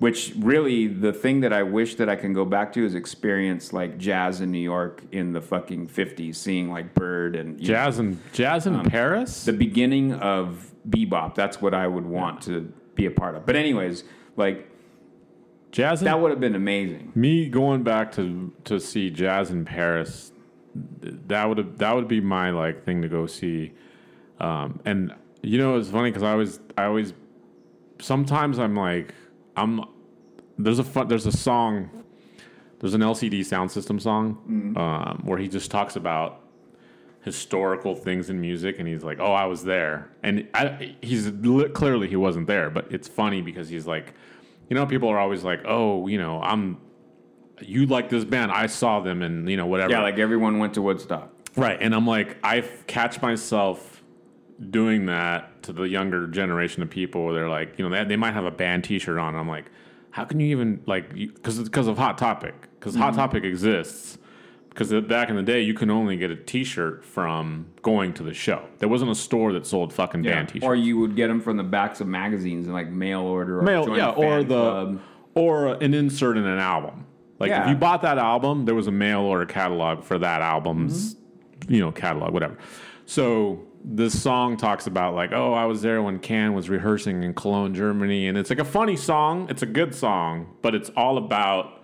Which 0.00 0.32
really, 0.38 0.86
the 0.86 1.12
thing 1.12 1.40
that 1.40 1.52
I 1.52 1.62
wish 1.62 1.96
that 1.96 2.08
I 2.08 2.16
can 2.16 2.32
go 2.32 2.46
back 2.46 2.72
to 2.72 2.84
is 2.84 2.94
experience 2.94 3.74
like 3.74 3.98
jazz 3.98 4.40
in 4.40 4.50
New 4.50 4.58
York 4.58 5.02
in 5.12 5.34
the 5.34 5.42
fucking 5.42 5.88
fifties, 5.88 6.38
seeing 6.38 6.70
like 6.70 6.94
Bird 6.94 7.36
and 7.36 7.58
know, 7.58 7.62
jazz 7.62 7.98
in 7.98 8.18
jazz 8.32 8.66
in 8.66 8.82
Paris. 8.84 9.44
the 9.44 9.52
beginning 9.52 10.14
of 10.14 10.72
bebop. 10.88 11.34
That's 11.34 11.60
what 11.60 11.74
I 11.74 11.86
would 11.86 12.06
want 12.06 12.40
to 12.44 12.72
be 12.94 13.04
a 13.04 13.10
part 13.10 13.34
of. 13.34 13.44
But 13.44 13.56
anyways, 13.56 14.04
like 14.36 14.70
jazz 15.70 16.00
in 16.00 16.06
that 16.06 16.18
would 16.18 16.30
have 16.30 16.40
been 16.40 16.54
amazing. 16.54 17.12
me 17.14 17.50
going 17.50 17.82
back 17.82 18.10
to 18.12 18.54
to 18.64 18.80
see 18.80 19.10
jazz 19.10 19.50
in 19.50 19.66
Paris, 19.66 20.32
that 20.74 21.44
would 21.44 21.58
have 21.58 21.76
that 21.76 21.94
would 21.94 22.08
be 22.08 22.22
my 22.22 22.48
like 22.48 22.86
thing 22.86 23.02
to 23.02 23.08
go 23.08 23.26
see. 23.26 23.72
Um, 24.38 24.80
and 24.86 25.14
you 25.42 25.58
know, 25.58 25.76
it's 25.76 25.90
funny 25.90 26.10
because 26.10 26.22
I 26.22 26.32
always 26.32 26.58
I 26.78 26.84
always 26.84 27.12
sometimes 27.98 28.58
I'm 28.58 28.74
like 28.74 29.14
I'm 29.56 29.84
there's 30.58 30.78
a 30.78 30.84
fun, 30.84 31.08
there's 31.08 31.26
a 31.26 31.32
song 31.32 31.90
there's 32.80 32.94
an 32.94 33.02
LCD 33.02 33.40
Soundsystem 33.40 34.00
song 34.00 34.74
um, 34.76 35.20
where 35.24 35.38
he 35.38 35.48
just 35.48 35.70
talks 35.70 35.96
about 35.96 36.40
historical 37.22 37.94
things 37.94 38.30
in 38.30 38.40
music 38.40 38.78
and 38.78 38.88
he's 38.88 39.04
like 39.04 39.18
oh 39.20 39.32
I 39.32 39.44
was 39.44 39.64
there 39.64 40.10
and 40.22 40.48
I, 40.54 40.96
he's 41.02 41.30
clearly 41.74 42.08
he 42.08 42.16
wasn't 42.16 42.46
there 42.46 42.70
but 42.70 42.90
it's 42.90 43.08
funny 43.08 43.42
because 43.42 43.68
he's 43.68 43.86
like 43.86 44.14
you 44.70 44.74
know 44.74 44.86
people 44.86 45.10
are 45.10 45.18
always 45.18 45.44
like 45.44 45.60
oh 45.66 46.06
you 46.06 46.16
know 46.18 46.40
I'm 46.40 46.78
you 47.60 47.86
like 47.86 48.08
this 48.08 48.24
band 48.24 48.52
I 48.52 48.66
saw 48.66 49.00
them 49.00 49.22
and 49.22 49.48
you 49.50 49.56
know 49.56 49.66
whatever 49.66 49.92
Yeah, 49.92 50.02
like 50.02 50.18
everyone 50.18 50.58
went 50.58 50.74
to 50.74 50.82
Woodstock. 50.82 51.30
Right. 51.56 51.78
And 51.80 51.94
I'm 51.94 52.06
like, 52.06 52.36
I 52.42 52.60
catch 52.86 53.20
myself 53.20 53.89
doing 54.68 55.06
that 55.06 55.62
to 55.62 55.72
the 55.72 55.84
younger 55.84 56.26
generation 56.26 56.82
of 56.82 56.90
people 56.90 57.24
where 57.24 57.34
they're 57.34 57.48
like, 57.48 57.78
you 57.78 57.88
know, 57.88 57.90
they, 57.94 58.04
they 58.08 58.16
might 58.16 58.32
have 58.34 58.44
a 58.44 58.50
band 58.50 58.84
t 58.84 58.98
shirt 58.98 59.16
on. 59.18 59.34
I'm 59.36 59.48
like, 59.48 59.70
how 60.10 60.24
can 60.24 60.40
you 60.40 60.48
even, 60.48 60.82
like, 60.86 61.14
because 61.14 61.58
because 61.62 61.86
of 61.86 61.96
Hot 61.96 62.18
Topic, 62.18 62.54
because 62.78 62.94
Hot 62.96 63.14
Topic 63.14 63.44
exists. 63.44 64.18
Because 64.68 64.92
back 65.08 65.28
in 65.30 65.36
the 65.36 65.42
day, 65.42 65.62
you 65.62 65.74
can 65.74 65.90
only 65.90 66.16
get 66.16 66.30
a 66.30 66.36
t 66.36 66.62
shirt 66.62 67.04
from 67.04 67.66
going 67.82 68.12
to 68.14 68.22
the 68.22 68.32
show. 68.32 68.64
There 68.78 68.88
wasn't 68.88 69.10
a 69.10 69.16
store 69.16 69.52
that 69.54 69.66
sold 69.66 69.92
fucking 69.92 70.22
band 70.22 70.48
t 70.50 70.54
shirts. 70.60 70.64
Or 70.64 70.76
you 70.76 70.96
would 70.98 71.16
get 71.16 71.26
them 71.28 71.40
from 71.40 71.56
the 71.56 71.64
backs 71.64 72.00
of 72.00 72.06
magazines 72.06 72.66
and 72.66 72.74
like 72.74 72.88
mail 72.88 73.22
order. 73.22 73.58
Or 73.58 73.62
Mail, 73.62 73.96
yeah, 73.96 74.10
or 74.10 74.44
the 74.44 74.46
club. 74.54 75.00
or 75.34 75.66
an 75.82 75.92
insert 75.92 76.36
in 76.36 76.46
an 76.46 76.58
album. 76.58 77.04
Like 77.40 77.50
if 77.50 77.68
you 77.68 77.74
bought 77.74 78.02
that 78.02 78.18
album, 78.18 78.64
there 78.66 78.74
was 78.76 78.86
a 78.86 78.92
mail 78.92 79.20
order 79.22 79.44
catalog 79.46 80.04
for 80.04 80.18
that 80.18 80.40
album's, 80.42 81.14
Mm-hmm. 81.14 81.74
you 81.74 81.80
know, 81.80 81.90
catalog, 81.90 82.32
whatever. 82.32 82.56
So 83.06 83.60
this 83.82 84.20
song 84.20 84.56
talks 84.56 84.86
about 84.86 85.14
like, 85.14 85.32
oh, 85.32 85.54
I 85.54 85.64
was 85.64 85.82
there 85.82 86.02
when 86.02 86.18
Can 86.18 86.54
was 86.54 86.68
rehearsing 86.68 87.22
in 87.22 87.34
Cologne, 87.34 87.74
Germany, 87.74 88.28
and 88.28 88.36
it's 88.36 88.50
like 88.50 88.58
a 88.58 88.64
funny 88.64 88.96
song. 88.96 89.48
It's 89.48 89.62
a 89.62 89.66
good 89.66 89.94
song, 89.94 90.54
but 90.62 90.74
it's 90.74 90.90
all 90.96 91.16
about 91.16 91.82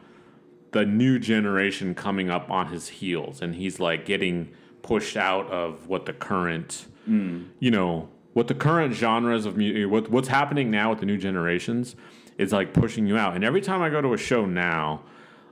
the 0.73 0.85
new 0.85 1.19
generation 1.19 1.95
coming 1.95 2.29
up 2.29 2.51
on 2.51 2.69
his 2.69 2.89
heels, 2.89 3.41
and 3.41 3.55
he's 3.55 3.81
like 3.81 4.05
getting 4.05 4.51
pushed 4.83 5.17
out 5.17 5.51
of 5.51 5.89
what 5.89 6.07
the 6.07 6.13
current, 6.13 6.87
hmm. 7.07 7.45
you 7.59 7.71
know, 7.71 8.09
what 8.35 8.49
the 8.49 8.55
current 8.55 8.95
genres 8.95 9.47
of 9.47 9.57
music, 9.57 9.91
what, 9.91 10.11
what's 10.11 10.29
happening 10.29 10.71
now 10.71 10.91
with 10.91 11.01
the 11.01 11.07
new 11.07 11.17
generations 11.17 11.97
is 12.37 12.53
like 12.53 12.75
pushing 12.75 13.07
you 13.07 13.17
out. 13.17 13.35
And 13.35 13.43
every 13.43 13.63
time 13.63 13.81
I 13.81 13.89
go 13.89 14.03
to 14.03 14.13
a 14.13 14.19
show 14.19 14.45
now, 14.45 15.03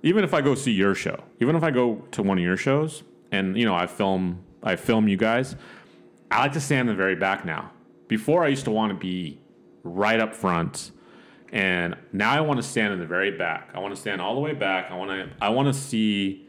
even 0.03 0.23
if 0.23 0.35
I 0.35 0.43
go 0.43 0.55
see 0.55 0.73
your 0.73 0.95
show, 0.95 1.25
even 1.41 1.57
if 1.57 1.63
I 1.63 1.71
go 1.71 2.05
to 2.11 2.23
one 2.23 2.37
of 2.37 2.45
your 2.45 2.59
shows, 2.59 3.03
and 3.33 3.57
you 3.57 3.65
know, 3.65 3.75
I 3.75 3.87
film, 3.87 4.45
I 4.63 4.77
film 4.77 5.09
you 5.09 5.17
guys, 5.17 5.57
I 6.35 6.41
like 6.41 6.53
to 6.55 6.61
stand 6.61 6.91
in 6.91 6.97
the 6.97 7.01
very 7.01 7.15
back 7.15 7.45
now. 7.45 7.71
Before 8.09 8.43
I 8.43 8.49
used 8.49 8.65
to 8.65 8.73
want 8.73 8.91
to 8.91 8.99
be 8.99 9.39
right 9.85 10.19
up 10.19 10.35
front, 10.35 10.91
and 11.53 11.97
now 12.13 12.33
I 12.33 12.41
want 12.41 12.57
to 12.61 12.63
stand 12.65 12.93
in 12.93 12.99
the 12.99 13.07
very 13.07 13.31
back. 13.31 13.71
I 13.73 13.79
want 13.79 13.95
to 13.95 14.01
stand 14.01 14.21
all 14.21 14.35
the 14.35 14.41
way 14.41 14.53
back. 14.53 14.91
I 14.91 14.97
want 14.97 15.11
to 15.13 15.31
I 15.41 15.51
want 15.51 15.73
to 15.73 15.81
see 15.81 16.49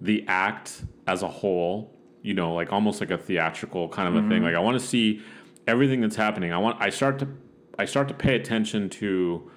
the 0.00 0.24
act 0.28 0.84
as 1.08 1.24
a 1.24 1.28
whole, 1.28 1.92
you 2.22 2.34
know, 2.34 2.54
like 2.54 2.72
almost 2.72 3.00
like 3.00 3.10
a 3.10 3.18
theatrical 3.18 3.88
kind 3.88 4.08
of 4.08 4.14
a 4.14 4.28
thing. 4.28 4.38
Mm-hmm. 4.38 4.44
Like 4.44 4.54
I 4.54 4.60
want 4.60 4.78
to 4.80 4.86
see 4.86 5.22
everything 5.66 6.02
that's 6.02 6.14
happening. 6.14 6.52
I 6.52 6.58
want 6.58 6.80
I 6.80 6.90
start 6.90 7.18
to 7.18 7.28
I 7.80 7.84
start 7.84 8.06
to 8.06 8.14
pay 8.14 8.36
attention 8.36 8.88
to 8.90 9.50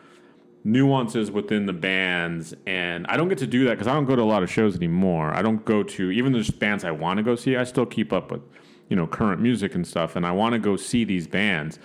nuances 0.64 1.30
within 1.30 1.68
the 1.68 1.74
bands 1.74 2.56
and 2.66 3.06
I 3.06 3.18
don't 3.18 3.30
get 3.30 3.38
to 3.38 3.48
do 3.48 3.66
that 3.66 3.72
because 3.72 3.88
I 3.88 3.94
don't 3.94 4.06
go 4.06 4.16
to 4.16 4.24
a 4.24 4.24
lot 4.24 4.42
of 4.42 4.50
shows 4.50 4.76
anymore. 4.76 5.32
I 5.32 5.44
don't 5.44 5.64
go 5.64 5.84
to 5.84 6.10
even 6.10 6.34
the 6.34 6.52
bands 6.58 6.84
I 6.84 6.92
want 6.92 7.18
to 7.18 7.24
go 7.24 7.36
see. 7.36 7.56
I 7.56 7.64
still 7.66 7.86
keep 7.86 8.12
up 8.12 8.32
with 8.32 8.42
you 8.90 8.96
know 8.96 9.08
current 9.08 9.42
music 9.42 9.76
and 9.76 9.88
stuff, 9.88 10.16
and 10.16 10.26
I 10.26 10.32
want 10.32 10.54
to 10.54 10.60
go 10.60 10.76
see 10.76 11.04
these 11.04 11.28
bands, 11.28 11.80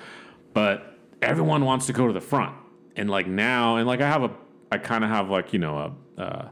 but 0.53 0.99
everyone 1.23 1.65
wants 1.65 1.87
to 1.87 1.93
go 1.93 2.07
to 2.07 2.13
the 2.13 2.21
front. 2.21 2.55
And 2.97 3.11
like 3.11 3.27
now, 3.27 3.77
and 3.77 3.87
like 3.87 4.01
I 4.01 4.09
have 4.09 4.23
a, 4.23 4.31
I 4.73 4.79
kind 4.79 5.05
of 5.05 5.11
have 5.11 5.31
like 5.31 5.53
you 5.53 5.59
know 5.59 5.95
a. 6.19 6.21
Uh, 6.21 6.49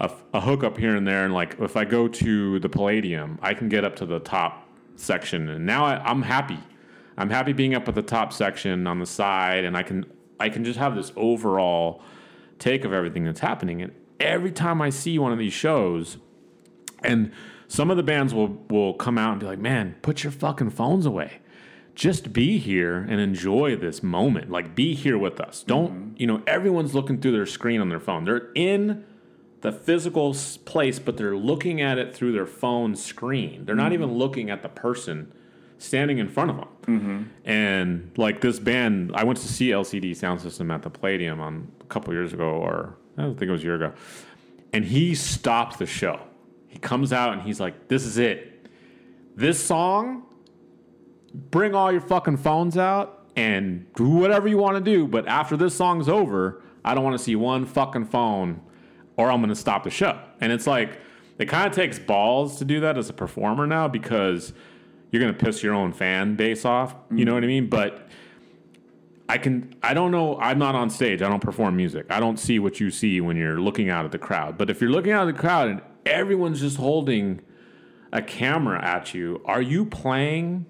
a, 0.00 0.10
a 0.34 0.40
hookup 0.40 0.78
here 0.78 0.94
and 0.94 1.06
there, 1.06 1.24
and 1.24 1.34
like 1.34 1.56
if 1.58 1.76
I 1.76 1.84
go 1.84 2.06
to 2.06 2.58
the 2.60 2.68
Palladium, 2.68 3.38
I 3.42 3.54
can 3.54 3.68
get 3.68 3.84
up 3.84 3.96
to 3.96 4.06
the 4.06 4.20
top 4.20 4.68
section, 4.96 5.48
and 5.48 5.66
now 5.66 5.84
I, 5.84 5.96
I'm 6.04 6.22
happy. 6.22 6.58
I'm 7.16 7.30
happy 7.30 7.52
being 7.52 7.74
up 7.74 7.88
at 7.88 7.96
the 7.96 8.02
top 8.02 8.32
section 8.32 8.86
on 8.86 9.00
the 9.00 9.06
side, 9.06 9.64
and 9.64 9.76
I 9.76 9.82
can 9.82 10.06
I 10.38 10.50
can 10.50 10.64
just 10.64 10.78
have 10.78 10.94
this 10.94 11.12
overall 11.16 12.00
take 12.58 12.84
of 12.84 12.92
everything 12.92 13.24
that's 13.24 13.40
happening. 13.40 13.82
And 13.82 13.92
every 14.20 14.52
time 14.52 14.80
I 14.80 14.90
see 14.90 15.18
one 15.18 15.32
of 15.32 15.38
these 15.38 15.52
shows, 15.52 16.18
and 17.02 17.32
some 17.68 17.90
of 17.90 17.96
the 17.96 18.02
bands 18.02 18.34
will 18.34 18.64
will 18.68 18.94
come 18.94 19.18
out 19.18 19.32
and 19.32 19.40
be 19.40 19.46
like, 19.46 19.58
"Man, 19.58 19.96
put 20.02 20.24
your 20.24 20.32
fucking 20.32 20.70
phones 20.70 21.06
away. 21.06 21.40
Just 21.94 22.32
be 22.32 22.58
here 22.58 22.96
and 23.08 23.20
enjoy 23.20 23.76
this 23.76 24.02
moment. 24.02 24.50
Like 24.50 24.74
be 24.74 24.94
here 24.94 25.18
with 25.18 25.40
us. 25.40 25.64
Don't, 25.64 25.92
mm-hmm. 25.92 26.14
you 26.16 26.26
know, 26.26 26.42
everyone's 26.46 26.94
looking 26.94 27.20
through 27.20 27.32
their 27.32 27.46
screen 27.46 27.80
on 27.80 27.88
their 27.88 27.98
phone. 27.98 28.24
They're 28.24 28.52
in 28.54 29.04
the 29.62 29.72
physical 29.72 30.34
place, 30.64 31.00
but 31.00 31.16
they're 31.16 31.36
looking 31.36 31.80
at 31.80 31.98
it 31.98 32.14
through 32.14 32.32
their 32.32 32.46
phone 32.46 32.94
screen. 32.94 33.64
They're 33.64 33.74
not 33.74 33.86
mm-hmm. 33.86 34.04
even 34.04 34.14
looking 34.14 34.50
at 34.50 34.62
the 34.62 34.68
person 34.68 35.32
standing 35.78 36.18
in 36.18 36.28
front 36.28 36.50
of 36.50 36.56
them. 36.56 36.68
Mm-hmm. 36.86 37.22
And 37.44 38.10
like 38.16 38.40
this 38.40 38.58
band, 38.58 39.12
I 39.14 39.24
went 39.24 39.38
to 39.40 39.48
see 39.48 39.70
LCD 39.70 40.12
Soundsystem 40.12 40.72
at 40.72 40.82
the 40.82 40.90
Palladium 40.90 41.40
on 41.40 41.70
a 41.80 41.84
couple 41.84 42.12
years 42.12 42.32
ago, 42.32 42.48
or 42.48 42.96
I 43.16 43.22
don't 43.22 43.38
think 43.38 43.48
it 43.48 43.52
was 43.52 43.62
a 43.62 43.64
year 43.64 43.74
ago. 43.74 43.92
And 44.72 44.84
he 44.84 45.14
stopped 45.14 45.78
the 45.78 45.86
show. 45.86 46.20
He 46.68 46.78
comes 46.78 47.12
out 47.12 47.32
and 47.32 47.42
he's 47.42 47.58
like, 47.58 47.88
"This 47.88 48.04
is 48.04 48.18
it. 48.18 48.68
This 49.34 49.62
song 49.62 50.24
bring 51.34 51.74
all 51.74 51.92
your 51.92 52.00
fucking 52.00 52.36
phones 52.36 52.76
out 52.76 53.26
and 53.36 53.86
do 53.94 54.08
whatever 54.08 54.48
you 54.48 54.58
want 54.58 54.76
to 54.76 54.80
do. 54.80 55.06
But 55.06 55.28
after 55.28 55.56
this 55.56 55.74
song's 55.74 56.08
over, 56.08 56.62
I 56.84 56.94
don't 56.94 57.04
want 57.04 57.16
to 57.16 57.22
see 57.22 57.36
one 57.36 57.66
fucking 57.66 58.06
phone 58.06 58.60
or 59.16 59.30
I'm 59.30 59.40
to 59.48 59.54
stop 59.54 59.84
the 59.84 59.90
show. 59.90 60.18
And 60.40 60.52
it's 60.52 60.66
like, 60.66 60.98
it 61.38 61.46
kind 61.46 61.66
of 61.66 61.72
takes 61.72 61.98
balls 61.98 62.58
to 62.58 62.64
do 62.64 62.80
that 62.80 62.98
as 62.98 63.10
a 63.10 63.12
performer 63.12 63.66
now 63.66 63.88
because 63.88 64.52
you're 65.10 65.20
to 65.34 65.44
piss 65.44 65.62
your 65.62 65.74
own 65.74 65.92
fan 65.92 66.34
base 66.36 66.64
off. 66.64 66.94
You 67.10 67.24
know 67.24 67.34
what 67.34 67.44
I 67.44 67.46
mean? 67.46 67.68
But 67.68 68.08
I 69.28 69.38
can, 69.38 69.74
I 69.82 69.94
don't 69.94 70.10
know, 70.10 70.38
I'm 70.38 70.58
not 70.58 70.74
on 70.74 70.90
stage. 70.90 71.22
I 71.22 71.28
don't 71.28 71.42
perform 71.42 71.76
music. 71.76 72.06
I 72.10 72.18
don't 72.20 72.38
see 72.38 72.58
what 72.58 72.80
you 72.80 72.90
see 72.90 73.20
when 73.20 73.36
you're 73.36 73.60
looking 73.60 73.90
out 73.90 74.04
at 74.04 74.12
the 74.12 74.18
crowd. 74.18 74.56
But 74.58 74.70
if 74.70 74.80
you're 74.80 74.90
looking 74.90 75.12
out 75.12 75.28
at 75.28 75.34
the 75.34 75.40
crowd 75.40 75.68
and 75.68 75.82
everyone's 76.06 76.60
just 76.60 76.76
holding 76.76 77.40
a 78.12 78.22
camera 78.22 78.82
at 78.82 79.14
you, 79.14 79.42
are 79.44 79.62
you 79.62 79.84
playing 79.84 80.66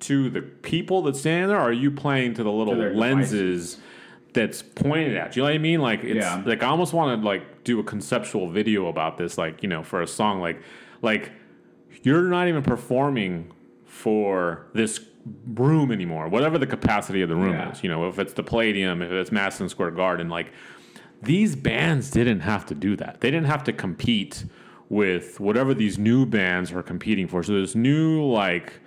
to 0.00 0.28
the 0.30 0.42
people 0.42 1.02
that's 1.02 1.20
standing 1.20 1.48
there, 1.48 1.58
or 1.58 1.62
are 1.68 1.72
you 1.72 1.90
playing 1.90 2.34
to 2.34 2.42
the 2.42 2.52
little 2.52 2.76
their 2.76 2.92
lenses 2.94 3.78
that's 4.32 4.62
pointed 4.62 5.16
at 5.16 5.36
you? 5.36 5.42
You 5.42 5.46
know 5.48 5.52
what 5.52 5.54
I 5.54 5.62
mean? 5.62 5.80
Like 5.80 6.04
it's 6.04 6.16
Yeah. 6.26 6.42
like 6.44 6.62
I 6.62 6.66
almost 6.66 6.92
want 6.92 7.20
to 7.20 7.26
like 7.26 7.64
do 7.64 7.80
a 7.80 7.84
conceptual 7.84 8.50
video 8.50 8.88
about 8.88 9.16
this, 9.16 9.38
like 9.38 9.62
you 9.62 9.68
know, 9.68 9.82
for 9.82 10.02
a 10.02 10.06
song. 10.06 10.40
Like 10.40 10.60
like 11.02 11.32
you're 12.02 12.22
not 12.22 12.46
even 12.48 12.62
performing 12.62 13.52
for 13.86 14.66
this 14.74 15.00
room 15.54 15.90
anymore, 15.90 16.28
whatever 16.28 16.58
the 16.58 16.66
capacity 16.66 17.22
of 17.22 17.28
the 17.28 17.34
room 17.36 17.54
Yeah. 17.54 17.72
is. 17.72 17.82
You 17.82 17.88
know, 17.88 18.06
if 18.08 18.18
it's 18.18 18.34
the 18.34 18.42
Palladium, 18.42 19.02
if 19.02 19.10
it's 19.10 19.32
Madison 19.32 19.68
Square 19.68 19.92
Garden, 19.92 20.28
like 20.28 20.52
these 21.22 21.56
bands 21.56 22.10
didn't 22.10 22.40
have 22.40 22.66
to 22.66 22.74
do 22.74 22.96
that. 22.96 23.20
They 23.20 23.30
didn't 23.30 23.46
have 23.46 23.64
to 23.64 23.72
compete 23.72 24.44
with 24.88 25.40
whatever 25.40 25.74
these 25.74 25.98
new 25.98 26.26
bands 26.26 26.72
are 26.72 26.82
competing 26.82 27.26
for. 27.26 27.42
So 27.42 27.60
this 27.60 27.74
new 27.74 28.24
like 28.24 28.80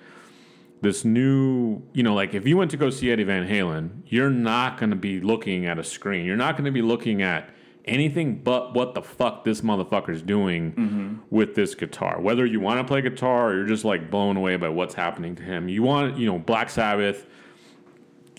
this 0.81 1.03
new, 1.03 1.81
you 1.93 2.03
know, 2.03 2.13
like 2.13 2.33
if 2.33 2.47
you 2.47 2.55
went 2.55 2.71
to 2.71 2.77
go 2.77 2.89
see 2.89 3.11
Eddie 3.11 3.23
Van 3.23 3.47
Halen, 3.47 4.03
you're 4.05 4.29
not 4.29 4.77
going 4.77 4.91
to 4.91 4.95
be 4.95 5.19
looking 5.19 5.65
at 5.65 5.77
a 5.77 5.83
screen. 5.83 6.25
You're 6.25 6.37
not 6.37 6.55
going 6.55 6.65
to 6.65 6.71
be 6.71 6.81
looking 6.81 7.21
at 7.21 7.49
anything 7.85 8.37
but 8.43 8.73
what 8.73 8.93
the 8.93 9.01
fuck 9.01 9.43
this 9.43 9.61
motherfucker's 9.61 10.21
doing 10.21 10.71
mm-hmm. 10.73 11.15
with 11.29 11.55
this 11.55 11.75
guitar. 11.75 12.21
Whether 12.21 12.45
you 12.45 12.59
want 12.59 12.79
to 12.79 12.83
play 12.85 13.01
guitar 13.01 13.49
or 13.49 13.57
you're 13.57 13.67
just 13.67 13.83
like 13.83 14.09
blown 14.09 14.37
away 14.37 14.55
by 14.55 14.69
what's 14.69 14.93
happening 14.93 15.35
to 15.35 15.43
him. 15.43 15.67
You 15.67 15.83
want, 15.83 16.17
you 16.17 16.27
know, 16.27 16.39
Black 16.39 16.69
Sabbath, 16.69 17.25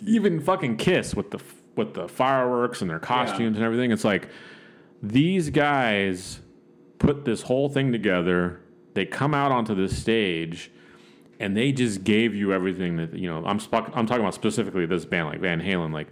even 0.07 0.41
fucking 0.41 0.79
Kiss 0.79 1.15
with 1.15 1.31
the 1.31 1.41
with 1.77 1.95
the 1.95 2.09
fireworks 2.09 2.81
and 2.81 2.91
their 2.91 2.99
costumes 2.99 3.57
and 3.57 3.65
everything. 3.65 3.91
It's 3.93 4.05
like 4.05 4.29
these 5.03 5.51
guys 5.51 6.41
put 6.99 7.25
this 7.25 7.43
whole 7.43 7.69
thing 7.69 7.93
together. 7.93 8.61
They 8.95 9.07
come 9.07 9.35
out 9.35 9.53
onto 9.53 9.75
this 9.75 9.97
stage 9.97 10.71
and 11.39 11.57
they 11.57 11.73
just 11.73 12.05
gave 12.05 12.35
you 12.35 12.53
everything 12.53 12.97
that 12.97 13.15
you 13.15 13.29
know. 13.29 13.45
I'm 13.45 13.59
sp- 13.59 13.91
I'm 13.95 14.07
talking 14.07 14.21
about 14.21 14.35
specifically 14.35 14.87
this 14.87 15.05
band 15.05 15.29
like 15.29 15.41
Van 15.41 15.61
Halen. 15.61 15.93
Like 15.93 16.09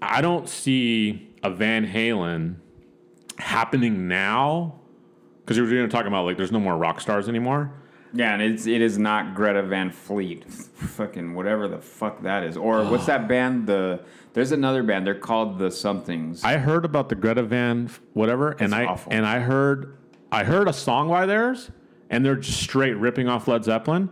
I 0.00 0.20
don't 0.20 0.48
see 0.48 1.34
a 1.42 1.50
Van 1.50 1.86
Halen 1.86 2.56
happening 3.38 4.08
now 4.08 4.80
because 5.44 5.58
we 5.58 5.66
were 5.66 5.70
going 5.70 5.88
to 5.88 5.94
talk 5.94 6.06
about 6.06 6.24
like 6.24 6.36
there's 6.36 6.52
no 6.52 6.60
more 6.60 6.76
rock 6.76 7.00
stars 7.00 7.28
anymore. 7.28 7.72
Yeah, 8.16 8.32
and 8.32 8.42
it's 8.42 8.66
it 8.66 8.80
is 8.80 8.98
not 8.98 9.34
Greta 9.34 9.62
Van 9.62 9.90
Fleet, 9.90 10.44
fucking 10.50 11.34
whatever 11.34 11.68
the 11.68 11.78
fuck 11.78 12.22
that 12.22 12.42
is, 12.44 12.56
or 12.56 12.82
what's 12.84 13.06
that 13.06 13.28
band? 13.28 13.66
The 13.66 14.00
there's 14.32 14.52
another 14.52 14.82
band. 14.82 15.06
They're 15.06 15.14
called 15.14 15.58
the 15.58 15.70
somethings. 15.70 16.42
I 16.44 16.56
heard 16.56 16.84
about 16.84 17.08
the 17.08 17.14
Greta 17.14 17.42
Van 17.42 17.90
whatever, 18.14 18.50
and 18.52 18.62
It's 18.62 18.72
I 18.74 18.84
awful. 18.86 19.12
and 19.12 19.26
I 19.26 19.40
heard 19.40 19.96
I 20.32 20.44
heard 20.44 20.68
a 20.68 20.72
song 20.72 21.08
by 21.08 21.26
theirs, 21.26 21.70
and 22.10 22.24
they're 22.24 22.36
just 22.36 22.60
straight 22.62 22.94
ripping 22.94 23.28
off 23.28 23.48
Led 23.48 23.64
Zeppelin. 23.64 24.08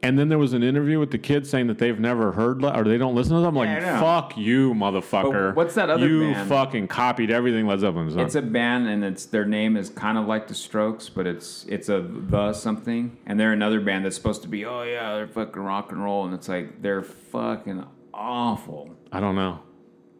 And 0.00 0.16
then 0.16 0.28
there 0.28 0.38
was 0.38 0.52
an 0.52 0.62
interview 0.62 1.00
with 1.00 1.10
the 1.10 1.18
kids 1.18 1.50
saying 1.50 1.66
that 1.66 1.78
they've 1.78 1.98
never 1.98 2.30
heard 2.30 2.62
Le- 2.62 2.72
or 2.72 2.84
they 2.84 2.98
don't 2.98 3.16
listen 3.16 3.34
to 3.34 3.40
them. 3.40 3.48
I'm 3.48 3.54
like, 3.56 3.68
Yeah, 3.82 3.94
I 3.94 3.94
know. 3.96 4.00
fuck 4.00 4.36
you, 4.38 4.72
motherfucker. 4.72 5.48
But 5.48 5.56
what's 5.56 5.74
that 5.74 5.90
other 5.90 6.06
you 6.08 6.32
band? 6.32 6.48
fucking 6.48 6.86
copied 6.86 7.32
everything 7.32 7.66
Led 7.66 7.80
Zeppelin's 7.80 8.14
done. 8.14 8.24
it's 8.24 8.36
a 8.36 8.42
band, 8.42 8.86
and 8.86 9.02
it's 9.04 9.26
their 9.26 9.44
name 9.44 9.76
is 9.76 9.90
kind 9.90 10.16
of 10.16 10.26
like 10.26 10.46
the 10.46 10.54
Strokes, 10.54 11.08
but 11.08 11.26
it's 11.26 11.64
it's 11.68 11.88
a 11.88 12.00
the 12.00 12.52
something, 12.52 13.16
and 13.26 13.40
they're 13.40 13.52
another 13.52 13.80
band 13.80 14.04
that's 14.04 14.14
supposed 14.14 14.42
to 14.42 14.48
be 14.48 14.64
oh 14.64 14.84
yeah 14.84 15.16
they're 15.16 15.26
fucking 15.26 15.60
rock 15.62 15.90
and 15.90 16.02
roll, 16.04 16.24
and 16.24 16.32
it's 16.32 16.48
like 16.48 16.80
they're 16.80 17.02
fucking 17.02 17.84
awful. 18.14 18.94
I 19.10 19.18
don't 19.18 19.34
know. 19.34 19.60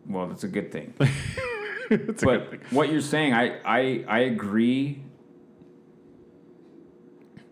Well, 0.08 0.26
that's 0.26 0.42
a 0.42 0.48
good 0.48 0.72
thing. 0.72 0.92
it's 1.88 2.22
a 2.24 2.26
good 2.26 2.50
thing. 2.50 2.60
but 2.60 2.72
what 2.72 2.90
you're 2.90 3.00
saying, 3.00 3.32
I, 3.32 3.60
I 3.64 4.04
I 4.08 4.18
agree, 4.20 5.04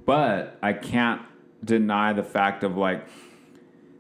but 0.05 0.59
I 0.62 0.73
can't 0.73 1.23
deny 1.65 2.12
the 2.12 2.23
fact 2.23 2.62
of 2.62 2.77
like 2.77 3.07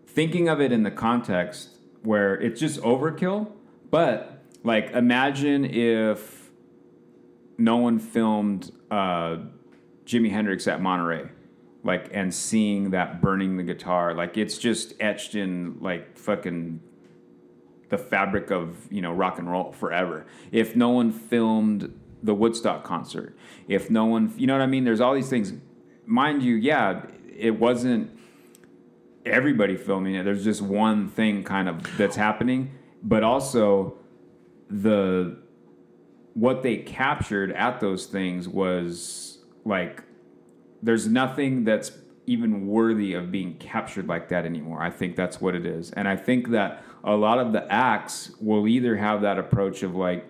thinking 0.06 0.48
of 0.48 0.60
it 0.60 0.72
in 0.72 0.82
the 0.82 0.90
context 0.90 1.70
where 2.02 2.34
it's 2.34 2.60
just 2.60 2.80
overkill. 2.80 3.52
But 3.90 4.42
like, 4.62 4.90
imagine 4.92 5.64
if 5.64 6.50
no 7.58 7.76
one 7.76 7.98
filmed 7.98 8.72
uh, 8.90 9.36
Jimi 10.04 10.30
Hendrix 10.30 10.66
at 10.68 10.80
Monterey, 10.80 11.28
like, 11.84 12.08
and 12.12 12.34
seeing 12.34 12.90
that 12.90 13.20
burning 13.20 13.56
the 13.56 13.62
guitar, 13.62 14.14
like 14.14 14.36
it's 14.36 14.58
just 14.58 14.94
etched 15.00 15.34
in 15.34 15.78
like 15.80 16.16
fucking 16.18 16.80
the 17.88 17.98
fabric 17.98 18.50
of 18.50 18.90
you 18.90 19.00
know 19.00 19.12
rock 19.12 19.38
and 19.38 19.50
roll 19.50 19.72
forever. 19.72 20.26
If 20.50 20.74
no 20.74 20.90
one 20.90 21.12
filmed 21.12 21.98
the 22.22 22.34
Woodstock 22.34 22.82
concert, 22.84 23.36
if 23.68 23.90
no 23.90 24.06
one, 24.06 24.32
you 24.36 24.46
know 24.46 24.54
what 24.54 24.62
I 24.62 24.66
mean? 24.66 24.84
There's 24.84 25.00
all 25.00 25.14
these 25.14 25.30
things. 25.30 25.52
Mind 26.06 26.42
you, 26.42 26.54
yeah, 26.54 27.02
it 27.38 27.58
wasn't 27.58 28.10
everybody 29.24 29.76
filming 29.76 30.14
it. 30.14 30.24
There's 30.24 30.44
just 30.44 30.62
one 30.62 31.08
thing 31.08 31.42
kind 31.44 31.68
of 31.68 31.96
that's 31.96 32.16
happening, 32.16 32.72
but 33.02 33.22
also 33.22 33.98
the 34.68 35.38
what 36.34 36.62
they 36.62 36.76
captured 36.76 37.50
at 37.52 37.80
those 37.80 38.06
things 38.06 38.46
was 38.48 39.38
like 39.64 40.02
there's 40.82 41.08
nothing 41.08 41.64
that's 41.64 41.92
even 42.26 42.66
worthy 42.66 43.14
of 43.14 43.30
being 43.30 43.54
captured 43.54 44.06
like 44.08 44.28
that 44.28 44.44
anymore. 44.44 44.82
I 44.82 44.90
think 44.90 45.16
that's 45.16 45.40
what 45.40 45.54
it 45.54 45.64
is. 45.64 45.90
And 45.92 46.08
I 46.08 46.16
think 46.16 46.50
that 46.50 46.82
a 47.04 47.14
lot 47.14 47.38
of 47.38 47.52
the 47.52 47.70
acts 47.72 48.32
will 48.40 48.66
either 48.66 48.96
have 48.96 49.22
that 49.22 49.38
approach 49.38 49.82
of 49.82 49.94
like, 49.94 50.28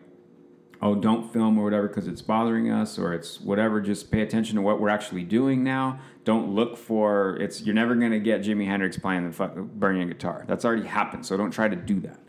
oh, 0.82 0.94
don't 0.94 1.32
film 1.32 1.58
or 1.58 1.64
whatever 1.64 1.88
because 1.88 2.06
it's 2.06 2.22
bothering 2.22 2.70
us 2.70 2.98
or 2.98 3.12
it's 3.12 3.40
whatever. 3.40 3.80
Just 3.80 4.10
pay 4.10 4.20
attention 4.20 4.56
to 4.56 4.62
what 4.62 4.80
we're 4.80 4.88
actually 4.88 5.24
doing 5.24 5.64
now. 5.64 5.98
Don't 6.24 6.54
look 6.54 6.76
for 6.76 7.36
it's. 7.36 7.62
You're 7.62 7.74
never 7.74 7.94
gonna 7.94 8.18
get 8.18 8.42
Jimi 8.42 8.66
Hendrix 8.66 8.98
playing 8.98 9.26
the 9.26 9.32
fuck, 9.32 9.54
burning 9.54 10.02
a 10.02 10.06
guitar. 10.06 10.44
That's 10.46 10.64
already 10.64 10.86
happened. 10.86 11.24
So 11.24 11.36
don't 11.36 11.50
try 11.50 11.68
to 11.68 11.76
do 11.76 12.00
that. 12.00 12.20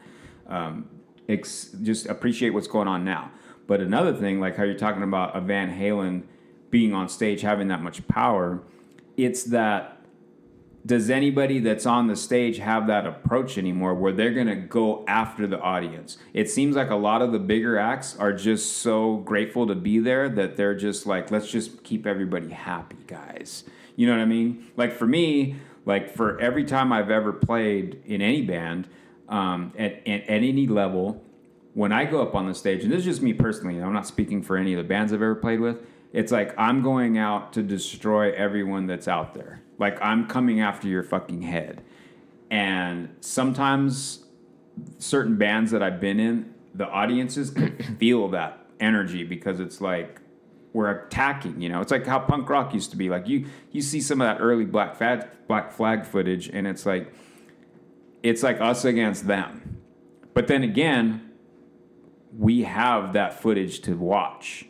Um, 0.47 0.89
ex- 1.27 1.75
just 1.81 2.05
appreciate 2.07 2.51
what's 2.51 2.67
going 2.67 2.87
on 2.87 3.03
now. 3.03 3.31
But 3.67 3.81
another 3.81 4.13
thing, 4.13 4.39
like 4.39 4.55
how 4.55 4.63
you're 4.63 4.75
talking 4.75 5.03
about 5.03 5.35
a 5.35 5.41
Van 5.41 5.69
Halen 5.69 6.23
being 6.69 6.93
on 6.93 7.09
stage 7.09 7.41
having 7.41 7.67
that 7.67 7.81
much 7.81 8.07
power, 8.07 8.63
it's 9.17 9.43
that 9.45 9.96
does 10.85 11.09
anybody 11.09 11.59
that's 11.59 11.85
on 11.85 12.07
the 12.07 12.15
stage 12.15 12.59
have 12.59 12.87
that 12.87 13.05
approach 13.05 13.57
anymore 13.57 13.93
where 13.93 14.13
they're 14.13 14.33
going 14.33 14.47
to 14.47 14.55
go 14.55 15.03
after 15.07 15.45
the 15.45 15.59
audience? 15.59 16.17
It 16.33 16.49
seems 16.49 16.75
like 16.75 16.89
a 16.89 16.95
lot 16.95 17.21
of 17.21 17.31
the 17.31 17.39
bigger 17.39 17.77
acts 17.77 18.15
are 18.17 18.31
just 18.31 18.77
so 18.77 19.17
grateful 19.17 19.67
to 19.67 19.75
be 19.75 19.99
there 19.99 20.29
that 20.29 20.55
they're 20.55 20.75
just 20.75 21.05
like, 21.05 21.29
let's 21.29 21.49
just 21.49 21.83
keep 21.83 22.07
everybody 22.07 22.49
happy, 22.49 22.97
guys. 23.05 23.65
You 23.95 24.07
know 24.07 24.13
what 24.13 24.21
I 24.21 24.25
mean? 24.25 24.67
Like 24.77 24.93
for 24.93 25.07
me, 25.07 25.57
like 25.85 26.09
for 26.09 26.39
every 26.39 26.63
time 26.63 26.93
I've 26.93 27.09
ever 27.09 27.33
played 27.33 28.01
in 28.05 28.21
any 28.21 28.43
band 28.43 28.87
um, 29.27 29.73
at, 29.77 30.07
at, 30.07 30.21
at 30.21 30.29
any 30.29 30.67
level, 30.67 31.21
when 31.73 31.91
I 31.91 32.05
go 32.05 32.21
up 32.21 32.33
on 32.33 32.47
the 32.47 32.55
stage, 32.55 32.83
and 32.83 32.91
this 32.91 32.99
is 32.99 33.05
just 33.05 33.21
me 33.21 33.33
personally, 33.33 33.81
I'm 33.81 33.93
not 33.93 34.07
speaking 34.07 34.41
for 34.41 34.57
any 34.57 34.73
of 34.73 34.77
the 34.77 34.83
bands 34.83 35.11
I've 35.11 35.21
ever 35.21 35.35
played 35.35 35.59
with, 35.59 35.77
it's 36.13 36.31
like 36.31 36.57
I'm 36.57 36.81
going 36.81 37.17
out 37.17 37.53
to 37.53 37.63
destroy 37.63 38.31
everyone 38.33 38.87
that's 38.87 39.07
out 39.07 39.33
there. 39.33 39.61
Like 39.77 40.01
I'm 40.01 40.27
coming 40.27 40.61
after 40.61 40.87
your 40.87 41.03
fucking 41.03 41.41
head. 41.43 41.83
And 42.49 43.15
sometimes 43.19 44.23
certain 44.99 45.37
bands 45.37 45.71
that 45.71 45.83
I've 45.83 45.99
been 45.99 46.19
in, 46.19 46.53
the 46.73 46.87
audiences 46.87 47.49
can 47.49 47.77
feel 47.99 48.29
that 48.29 48.65
energy 48.79 49.23
because 49.23 49.59
it's 49.59 49.81
like 49.81 50.21
we're 50.73 50.91
attacking, 50.91 51.61
you 51.61 51.69
know. 51.69 51.81
It's 51.81 51.91
like 51.91 52.05
how 52.05 52.19
punk 52.19 52.49
rock 52.49 52.73
used 52.73 52.91
to 52.91 52.97
be. 52.97 53.09
Like 53.09 53.27
you 53.27 53.47
you 53.71 53.81
see 53.81 54.01
some 54.01 54.21
of 54.21 54.27
that 54.27 54.41
early 54.41 54.65
black 54.65 54.95
flag 54.95 55.27
black 55.47 55.71
flag 55.71 56.05
footage 56.05 56.49
and 56.49 56.67
it's 56.67 56.85
like 56.85 57.11
it's 58.23 58.43
like 58.43 58.61
us 58.61 58.85
against 58.85 59.27
them. 59.27 59.77
But 60.33 60.47
then 60.47 60.63
again, 60.63 61.31
we 62.37 62.63
have 62.63 63.13
that 63.13 63.41
footage 63.41 63.81
to 63.81 63.95
watch. 63.95 64.65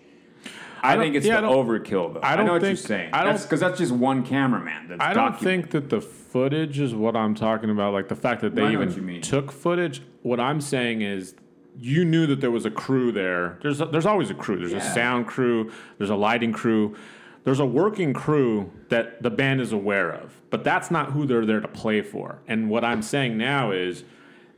I, 0.84 0.95
don't- 0.95 1.04
think 1.06 1.16
it's 1.16 1.26
yeah, 1.26 1.41
the 1.41 1.48
overkill, 1.48 2.14
though. 2.14 2.20
I 2.22 2.34
I, 2.34 2.36
don't 2.36 2.45
know 2.45 2.54
what 2.54 2.62
think- 2.62 2.78
you're 2.78 2.88
saying. 2.88 3.10
I 3.14 3.24
don't- 3.24 3.41
because 3.41 3.60
that's, 3.60 3.78
just 3.80 3.91
one 3.91 4.26
cameraman. 4.26 4.88
That's 4.90 5.02
I 5.02 5.14
don't 5.14 5.40
think 5.40 5.72
that 5.72 5.90
the 5.90 6.02
footage 6.02 6.80
is 6.80 6.94
what 6.94 7.16
I'm 7.16 7.36
talking 7.36 7.70
about. 7.70 7.94
Like 7.94 8.08
the 8.10 8.16
fact 8.16 8.41
that 8.41 8.56
they 8.56 8.64
I 8.64 8.74
know 8.74 8.80
what 8.80 8.90
even 8.98 9.22
took 9.22 9.52
footage. 9.52 10.02
What 10.24 10.40
I'm 10.40 10.62
saying 10.62 11.02
is, 11.02 11.36
you 11.80 12.04
knew 12.04 12.26
that 12.28 12.41
there 12.41 12.52
was 12.52 12.66
a 12.66 12.72
crew 12.72 13.12
there. 13.12 13.60
There's 13.62 13.78
there's 13.78 14.06
always 14.06 14.30
a 14.30 14.34
crew. 14.34 14.58
There's 14.58 14.74
a 14.74 14.82
sound 14.82 15.28
crew. 15.28 15.72
There's 15.98 16.10
a 16.10 16.16
lighting 16.16 16.52
crew. 16.52 16.95
There's 17.44 17.60
a 17.60 17.66
working 17.66 18.14
crew 18.14 18.72
that 18.90 19.22
the 19.24 19.30
band 19.30 19.62
is 19.62 19.72
aware 19.72 20.12
of. 20.12 20.41
But 20.49 20.64
that's 20.64 20.91
not 20.91 21.12
who 21.12 21.26
they're 21.26 21.45
there 21.45 21.62
to 21.62 21.68
play 21.68 22.02
for. 22.02 22.40
And 22.48 22.70
what 22.70 22.84
I'm 22.84 23.02
saying 23.02 23.38
now 23.38 23.72
is, 23.72 24.04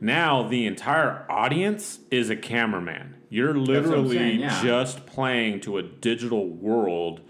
now 0.00 0.42
the 0.48 0.66
entire 0.66 1.24
audience 1.30 2.00
is 2.10 2.30
a 2.30 2.36
cameraman. 2.36 3.14
You're 3.30 3.54
literally 3.56 4.16
saying, 4.16 4.40
yeah. 4.40 4.62
just 4.62 5.06
playing 5.06 5.60
to 5.60 5.78
a 5.78 5.82
digital 5.82 6.46
world 6.48 7.20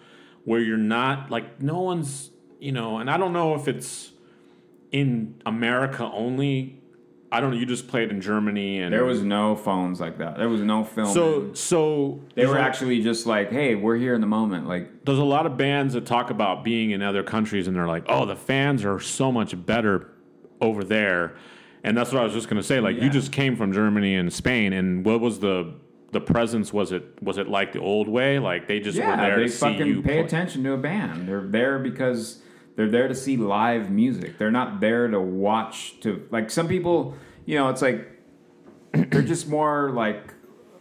where 0.44 0.60
you're 0.60 0.76
not 0.78 1.30
like 1.30 1.60
no 1.60 1.80
one's 1.80 2.30
you 2.58 2.72
know 2.72 2.98
and 2.98 3.10
i 3.10 3.16
don't 3.18 3.32
know 3.34 3.54
if 3.54 3.68
it's 3.68 4.10
in 4.90 5.40
america 5.46 6.02
only 6.12 6.80
i 7.30 7.38
don't 7.40 7.50
know 7.50 7.56
you 7.56 7.66
just 7.66 7.86
played 7.86 8.10
in 8.10 8.20
germany 8.20 8.80
and 8.80 8.92
There 8.92 9.04
was 9.04 9.22
no 9.22 9.54
phones 9.54 10.00
like 10.00 10.18
that. 10.18 10.36
There 10.38 10.48
was 10.48 10.62
no 10.62 10.82
film. 10.84 11.12
so 11.12 11.52
so 11.52 12.20
they 12.34 12.46
were 12.46 12.58
actually 12.58 13.02
just 13.02 13.26
like, 13.26 13.50
"Hey, 13.52 13.74
we're 13.74 13.96
here 13.96 14.14
in 14.14 14.20
the 14.20 14.26
moment." 14.26 14.66
Like, 14.66 15.04
there's 15.04 15.18
a 15.18 15.22
lot 15.24 15.44
of 15.46 15.56
bands 15.56 15.94
that 15.94 16.06
talk 16.06 16.30
about 16.30 16.64
being 16.64 16.90
in 16.90 17.02
other 17.02 17.22
countries 17.22 17.66
and 17.68 17.76
they're 17.76 17.86
like 17.86 18.04
oh 18.08 18.24
the 18.26 18.36
fans 18.36 18.84
are 18.84 18.98
so 18.98 19.30
much 19.30 19.54
better 19.66 20.10
over 20.60 20.82
there 20.82 21.36
and 21.84 21.96
that's 21.96 22.12
what 22.12 22.20
i 22.20 22.24
was 22.24 22.34
just 22.34 22.48
going 22.48 22.60
to 22.60 22.66
say 22.66 22.80
like 22.80 23.00
you 23.00 23.08
just 23.08 23.32
came 23.32 23.56
from 23.56 23.72
germany 23.72 24.14
and 24.16 24.30
spain 24.32 24.72
and 24.74 25.04
what 25.06 25.20
was 25.20 25.38
the 25.40 25.72
the 26.12 26.20
presence 26.20 26.72
was 26.72 26.92
it 26.92 27.04
was 27.22 27.38
it 27.38 27.48
like 27.48 27.72
the 27.72 27.78
old 27.80 28.08
way 28.08 28.38
like 28.38 28.66
they 28.66 28.80
just 28.80 28.98
were 28.98 29.04
yeah, 29.04 29.16
there 29.16 29.36
they 29.36 29.44
to 29.44 29.48
see 29.48 29.58
fucking 29.58 29.86
you 29.86 30.02
pay 30.02 30.16
play. 30.16 30.20
attention 30.20 30.64
to 30.64 30.72
a 30.72 30.76
band. 30.78 31.28
They're 31.28 31.46
there 31.46 31.78
because 31.78 32.42
they're 32.76 32.88
there 32.90 33.08
to 33.08 33.14
see 33.14 33.36
live 33.36 33.90
music. 33.90 34.38
They're 34.38 34.50
not 34.50 34.80
there 34.80 35.06
to 35.08 35.20
watch. 35.20 36.00
To 36.00 36.26
like 36.30 36.50
some 36.50 36.66
people, 36.68 37.14
you 37.46 37.56
know, 37.56 37.68
it's 37.68 37.82
like 37.82 38.08
they're 38.92 39.22
just 39.22 39.48
more 39.48 39.90
like 39.90 40.34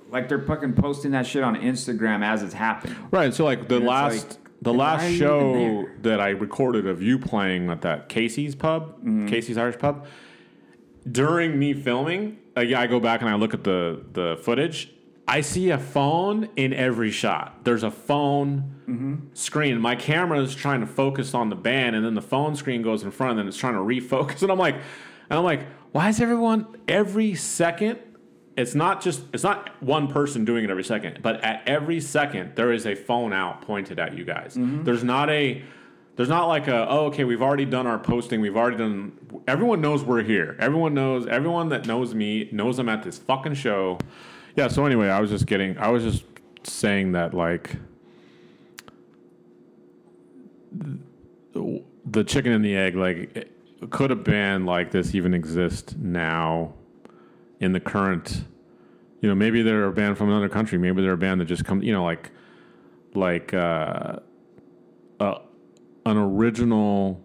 like 0.10 0.28
they're 0.30 0.42
fucking 0.42 0.74
posting 0.74 1.12
that 1.12 1.28
shit 1.28 1.44
on 1.44 1.56
Instagram 1.56 2.24
as 2.26 2.42
it's 2.42 2.54
happening. 2.56 2.96
Right. 3.12 3.32
So 3.34 3.46
like 3.46 3.68
the 3.68 3.76
And 3.78 3.86
last 3.86 4.30
like, 4.30 4.38
the 4.62 4.74
last 4.74 5.14
show 5.14 5.88
that 6.02 6.20
I 6.20 6.30
recorded 6.30 6.88
of 6.88 7.02
you 7.02 7.20
playing 7.20 7.70
at 7.70 7.82
that 7.82 8.10
Casey's 8.10 8.56
pub, 8.56 8.98
Mm-hmm. 8.98 9.28
Casey's 9.28 9.58
Irish 9.58 9.78
pub. 9.78 10.06
During 11.10 11.58
me 11.58 11.74
filming, 11.74 12.38
uh, 12.58 12.62
yeah, 12.62 12.82
I 12.82 12.88
go 12.88 13.00
back 13.00 13.22
and 13.22 13.30
I 13.30 13.36
look 13.36 13.54
at 13.54 13.64
the 13.64 14.04
the 14.14 14.38
footage. 14.44 14.92
I 15.30 15.42
see 15.42 15.70
a 15.70 15.78
phone 15.78 16.50
in 16.56 16.74
every 16.74 17.12
shot. 17.12 17.64
There's 17.64 17.84
a 17.84 17.92
phone 17.92 18.76
Mm-hmm. 18.90 19.16
screen. 19.34 19.80
My 19.80 19.96
camera 19.96 20.42
is 20.42 20.56
trying 20.56 20.80
to 20.82 20.88
focus 20.88 21.36
on 21.36 21.50
the 21.50 21.56
band, 21.56 21.96
and 21.96 22.04
then 22.04 22.16
the 22.16 22.24
phone 22.24 22.56
screen 22.56 22.82
goes 22.82 23.04
in 23.04 23.12
front, 23.12 23.32
and 23.34 23.40
then 23.40 23.48
it's 23.48 23.56
trying 23.56 23.76
to 23.76 23.80
refocus. 23.82 24.42
And 24.42 24.52
I'm 24.52 24.58
like, 24.58 24.74
and 24.74 25.38
I'm 25.38 25.44
like, 25.44 25.68
why 25.92 26.10
is 26.10 26.20
everyone 26.20 26.66
every 26.88 27.36
second? 27.36 28.00
It's 28.58 28.74
not 28.74 29.00
just 29.02 29.22
it's 29.32 29.44
not 29.44 29.70
one 29.84 30.08
person 30.08 30.44
doing 30.44 30.64
it 30.64 30.72
every 30.72 30.84
second, 30.84 31.20
but 31.22 31.44
at 31.44 31.62
every 31.68 32.02
second 32.02 32.56
there 32.56 32.72
is 32.74 32.88
a 32.88 32.96
phone 32.96 33.32
out 33.32 33.62
pointed 33.62 34.00
at 34.00 34.18
you 34.18 34.26
guys. 34.26 34.56
There's 34.58 35.04
not 35.04 35.30
a 35.30 35.62
there's 36.16 36.28
not 36.30 36.48
like 36.48 36.68
a 36.68 36.90
oh 36.90 37.06
okay 37.06 37.24
we've 37.24 37.44
already 37.44 37.66
done 37.66 37.86
our 37.88 38.00
posting 38.00 38.42
we've 38.42 38.58
already 38.58 38.76
done 38.76 39.14
everyone 39.48 39.80
knows 39.82 40.04
we're 40.04 40.24
here 40.24 40.58
everyone 40.60 40.94
knows 40.94 41.26
everyone 41.28 41.70
that 41.70 41.86
knows 41.86 42.14
me 42.14 42.50
knows 42.52 42.78
I'm 42.80 42.90
at 42.90 43.04
this 43.04 43.18
fucking 43.20 43.54
show 43.54 44.00
yeah 44.60 44.68
so 44.68 44.86
anyway 44.86 45.08
I 45.08 45.22
was 45.22 45.30
just 45.30 45.46
getting 45.46 45.78
I 45.78 45.88
was 45.88 46.04
just 46.04 46.26
saying 46.64 47.14
that 47.14 47.34
like 47.34 47.78
the- 51.54 52.24
chicken 52.26 52.52
and 52.52 52.66
the 52.66 52.76
egg 52.76 52.96
like 52.96 53.50
could 53.90 54.12
a 54.12 54.16
band 54.16 54.66
like 54.66 54.92
this 54.92 55.16
even 55.16 55.34
exist 55.34 55.98
now 55.98 56.74
in 57.62 57.72
the 57.72 57.80
current 57.80 58.44
you 59.22 59.30
know 59.30 59.36
maybe 59.36 59.62
they're 59.62 59.86
a 59.86 59.94
band 59.94 60.18
from 60.18 60.30
another 60.30 60.50
country 60.50 60.78
maybe 60.78 61.02
they're 61.02 61.14
a 61.14 61.18
band 61.18 61.40
that 61.40 61.46
just 61.46 61.64
comes 61.64 61.86
you 61.86 61.94
know 61.94 62.04
like 62.04 62.32
like 63.16 63.54
uh, 63.54 64.18
uh 65.22 65.40
an 66.06 66.18
original 66.18 67.24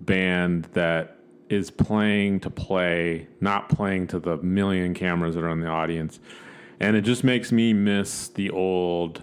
band 0.00 0.66
that 0.74 1.18
is 1.48 1.70
playing 1.70 2.40
to 2.40 2.50
play, 2.50 3.26
not 3.40 3.68
playing 3.68 4.06
to 4.08 4.18
the 4.18 4.36
million 4.38 4.94
cameras 4.94 5.34
that 5.34 5.42
are 5.42 5.50
in 5.50 5.60
the 5.60 5.68
audience. 5.68 6.20
And 6.80 6.96
it 6.96 7.02
just 7.02 7.24
makes 7.24 7.50
me 7.52 7.72
miss 7.72 8.28
the 8.28 8.50
old 8.50 9.22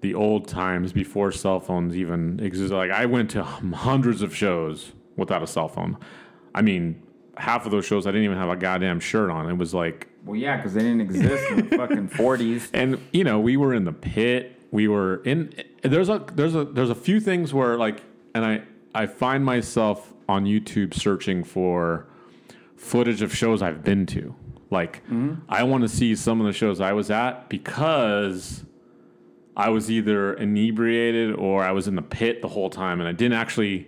the 0.00 0.14
old 0.14 0.46
times 0.46 0.92
before 0.92 1.32
cell 1.32 1.58
phones 1.58 1.96
even 1.96 2.38
existed. 2.40 2.76
Like 2.76 2.90
I 2.90 3.06
went 3.06 3.30
to 3.32 3.42
hundreds 3.42 4.22
of 4.22 4.34
shows 4.34 4.92
without 5.16 5.42
a 5.42 5.46
cell 5.46 5.68
phone. 5.68 5.96
I 6.54 6.62
mean, 6.62 7.02
half 7.36 7.64
of 7.66 7.72
those 7.72 7.84
shows 7.86 8.06
I 8.06 8.10
didn't 8.10 8.24
even 8.24 8.36
have 8.38 8.48
a 8.48 8.56
goddamn 8.56 9.00
shirt 9.00 9.30
on. 9.30 9.48
It 9.48 9.54
was 9.58 9.74
like 9.74 10.08
Well, 10.24 10.36
yeah, 10.36 10.56
because 10.56 10.74
they 10.74 10.82
didn't 10.82 11.00
exist 11.00 11.50
in 11.50 11.68
the 11.68 11.76
fucking 11.76 12.08
forties. 12.20 12.68
and 12.72 13.00
you 13.12 13.24
know 13.24 13.40
we 13.40 13.56
were 13.56 13.74
in 13.74 13.84
the 13.84 13.92
pit 13.92 14.54
we 14.70 14.86
were 14.86 15.22
in 15.24 15.52
there's 15.82 16.08
a 16.10 16.24
there's 16.34 16.54
a 16.54 16.64
there's 16.64 16.90
a 16.90 16.94
few 16.94 17.20
things 17.20 17.54
where 17.54 17.78
like 17.78 18.02
and 18.34 18.44
i 18.44 18.62
i 18.94 19.06
find 19.06 19.42
myself 19.42 20.12
on 20.28 20.44
youtube 20.44 20.92
searching 20.92 21.42
for 21.42 22.06
footage 22.76 23.22
of 23.22 23.34
shows 23.34 23.62
i've 23.62 23.82
been 23.82 24.04
to 24.04 24.34
like 24.70 25.02
i 25.48 25.62
want 25.62 25.82
to 25.82 25.88
see 25.88 26.14
some 26.14 26.40
of 26.40 26.46
the 26.46 26.52
shows 26.52 26.80
i 26.80 26.92
was 26.92 27.10
at 27.10 27.48
because 27.48 28.64
i 29.56 29.68
was 29.68 29.90
either 29.90 30.34
inebriated 30.34 31.34
or 31.34 31.64
i 31.64 31.72
was 31.72 31.88
in 31.88 31.94
the 31.96 32.02
pit 32.02 32.42
the 32.42 32.48
whole 32.48 32.70
time 32.70 33.00
and 33.00 33.08
i 33.08 33.12
didn't 33.12 33.38
actually 33.38 33.86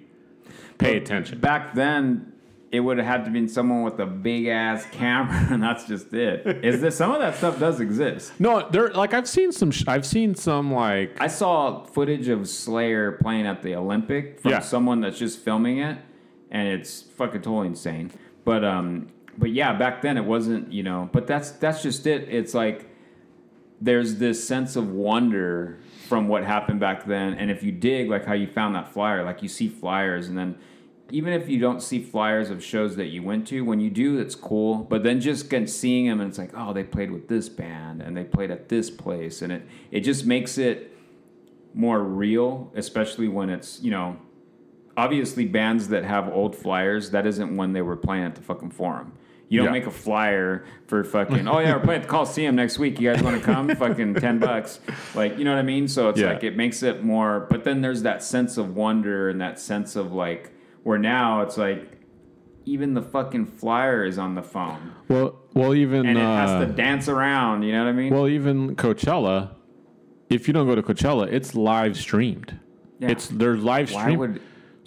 pay 0.79 0.97
attention 0.97 1.39
Back 1.41 1.75
then, 1.75 2.33
it 2.73 2.81
would 2.81 2.99
have 2.99 3.07
had 3.07 3.25
to 3.27 3.31
been 3.31 3.49
someone 3.49 3.83
with 3.83 3.99
a 3.99 4.07
big 4.07 4.47
ass 4.47 4.87
camera, 4.93 5.49
and 5.51 5.61
that's 5.63 5.85
just 5.89 6.15
it. 6.15 6.65
Is 6.65 6.81
there 6.81 6.93
some 6.93 7.11
of 7.11 7.19
that 7.21 7.35
stuff 7.37 7.59
does 7.59 7.81
exist? 7.81 8.33
no 8.39 8.67
there 8.71 8.89
like 8.93 9.13
i've 9.13 9.29
seen 9.29 9.51
some 9.53 9.71
sh- 9.73 9.85
i've 9.89 10.07
seen 10.07 10.35
some 10.35 10.73
like 10.73 11.21
I 11.21 11.27
saw 11.27 11.85
footage 11.85 12.29
of 12.29 12.49
Slayer 12.49 13.13
playing 13.13 13.47
at 13.47 13.63
the 13.63 13.75
Olympic 13.75 14.41
from 14.41 14.53
Yeah. 14.53 14.61
someone 14.61 15.01
that's 15.03 15.19
just 15.19 15.41
filming 15.41 15.79
it, 15.79 15.99
and 16.51 16.69
it's 16.69 17.03
fucking 17.03 17.43
totally 17.43 17.67
insane. 17.67 18.11
But 18.45 18.65
um, 18.65 19.09
but 19.41 19.51
yeah, 19.51 19.73
back 19.73 20.03
then 20.03 20.19
it 20.19 20.25
wasn't, 20.25 20.71
you 20.71 20.83
know. 20.83 21.09
But 21.13 21.27
that's 21.27 21.51
that's 21.53 21.83
just 21.83 22.07
it. 22.07 22.29
It's 22.29 22.53
like 22.53 22.89
there's 23.81 24.17
this 24.17 24.47
sense 24.47 24.77
of 24.77 24.91
wonder 24.91 25.81
from 26.07 26.29
what 26.29 26.45
happened 26.45 26.79
back 26.79 27.07
then, 27.07 27.35
and 27.35 27.51
if 27.51 27.63
you 27.63 27.73
dig, 27.73 28.11
like 28.11 28.27
how 28.27 28.35
you 28.35 28.47
found 28.47 28.75
that 28.75 28.93
flyer, 28.93 29.25
like 29.25 29.43
you 29.43 29.49
see 29.49 29.67
flyers, 29.67 30.29
and 30.29 30.37
then 30.37 30.57
even 31.11 31.33
if 31.33 31.49
you 31.49 31.59
don't 31.59 31.83
see 31.83 32.01
flyers 32.01 32.51
of 32.51 32.63
shows 32.63 32.97
that 32.97 33.07
you 33.07 33.23
went 33.23 33.49
to, 33.49 33.63
when 33.63 33.81
you 33.81 33.91
do, 33.91 34.19
it's 34.19 34.35
cool. 34.35 34.77
But 34.77 35.03
then 35.03 35.21
just 35.21 35.51
seeing 35.69 36.07
them, 36.07 36.21
and 36.21 36.29
it's 36.29 36.39
like, 36.39 36.53
oh, 36.55 36.75
they 36.75 36.85
played 36.85 37.11
with 37.11 37.29
this 37.29 37.49
band, 37.49 38.03
and 38.03 38.15
they 38.15 38.25
played 38.25 38.51
at 38.51 38.69
this 38.69 38.91
place, 38.91 39.41
and 39.41 39.51
it 39.51 39.63
it 39.91 40.01
just 40.01 40.27
makes 40.27 40.59
it 40.59 40.95
more 41.73 42.03
real, 42.03 42.71
especially 42.75 43.29
when 43.29 43.49
it's 43.49 43.81
you 43.81 43.91
know, 43.91 44.19
obviously 44.99 45.47
bands 45.47 45.89
that 45.89 46.05
have 46.05 46.29
old 46.29 46.55
flyers. 46.55 47.11
That 47.11 47.27
isn't 47.27 47.57
when 47.57 47.73
they 47.73 47.81
were 47.81 47.97
playing 47.97 48.25
at 48.25 48.35
the 48.35 48.43
fucking 48.43 48.73
forum. 48.73 49.15
You 49.51 49.59
don't 49.59 49.67
Yeah. 49.67 49.73
make 49.73 49.87
a 49.87 49.91
flyer 49.91 50.65
for 50.87 51.05
fucking. 51.05 51.47
Oh 51.49 51.59
yeah, 51.59 51.75
we're 51.77 51.83
playing 51.83 52.01
at 52.03 52.07
the 52.07 52.11
Coliseum 52.11 52.55
next 52.57 52.79
week. 52.79 52.99
You 53.01 53.13
guys 53.13 53.23
want 53.23 53.37
to 53.39 53.45
come? 53.45 53.69
fucking 53.77 54.15
ten 54.15 54.39
bucks. 54.39 54.81
Like 55.15 55.37
you 55.39 55.45
know 55.45 55.51
what 55.53 55.59
I 55.59 55.63
mean? 55.63 55.89
So 55.89 56.09
it's 56.09 56.21
Yeah. 56.21 56.29
like 56.33 56.45
it 56.45 56.57
makes 56.57 56.83
it 56.83 57.03
more. 57.05 57.47
But 57.51 57.65
then 57.65 57.83
there's 57.83 58.03
that 58.05 58.23
sense 58.23 58.57
of 58.57 58.75
wonder 58.77 59.29
and 59.29 59.41
that 59.41 59.59
sense 59.61 59.97
of 59.97 60.13
like 60.13 60.53
where 60.85 60.99
now 60.99 61.43
it's 61.43 61.59
like 61.59 61.99
even 62.65 62.95
the 62.95 63.03
fucking 63.03 63.47
flyer 63.47 64.05
is 64.05 64.19
on 64.19 64.35
the 64.35 64.43
phone 64.43 64.93
well 65.09 65.35
well 65.55 65.75
even 65.75 66.05
and 66.07 66.19
it 66.19 66.23
uh, 66.25 66.47
has 66.47 66.69
to 66.69 66.73
dance 66.73 67.09
around. 67.09 67.65
You 67.65 67.73
know 67.73 67.85
what 67.85 67.91
I 67.91 67.93
mean? 67.93 68.15
Well, 68.15 68.29
even 68.29 68.77
Coachella, 68.77 69.51
if 70.29 70.47
you 70.47 70.55
don't 70.55 70.67
go 70.69 70.77
to 70.77 70.83
Coachella, 70.83 71.27
it's 71.33 71.57
live 71.57 71.97
streamed. 71.97 72.57
Yeah. 73.01 73.09
It's 73.11 73.27
there's 73.27 73.65
live 73.65 73.91
Why 73.93 74.15
would 74.15 74.41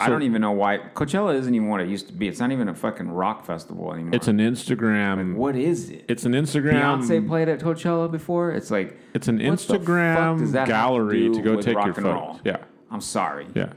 I 0.03 0.09
don't 0.09 0.23
even 0.23 0.41
know 0.41 0.51
why 0.51 0.77
Coachella 0.93 1.35
isn't 1.35 1.53
even 1.53 1.67
what 1.69 1.81
it 1.81 1.87
used 1.87 2.07
to 2.07 2.13
be. 2.13 2.27
It's 2.27 2.39
not 2.39 2.51
even 2.51 2.67
a 2.69 2.75
fucking 2.75 3.09
rock 3.09 3.45
festival 3.45 3.93
anymore. 3.93 4.15
it's 4.15 4.27
an 4.27 4.37
Instagram. 4.37 5.35
what 5.35 5.55
is 5.55 5.89
it? 5.89 6.05
It's 6.07 6.25
an 6.25 6.33
Instagram. 6.33 7.01
Beyonce 7.01 7.27
played 7.27 7.49
at 7.49 7.59
Coachella 7.59 8.11
before. 8.11 8.51
It's 8.51 8.71
like 8.71 8.97
It's 9.13 9.27
an 9.27 9.37
what 9.37 9.59
the 9.59 9.65
fuck 9.65 9.81
Instagram 9.81 10.39
does 10.39 10.51
that 10.53 10.59
have 10.59 10.67
gallery 10.67 11.27
do 11.29 11.33
to 11.35 11.41
go 11.41 11.55
with 11.55 11.65
take 11.65 11.75
rock 11.75 11.85
your 11.87 11.95
and 11.95 12.03
photos. 12.05 12.41
Yeah, 12.43 12.57
I'm 12.91 13.01
sorry. 13.01 13.47
yeah. 13.55 13.73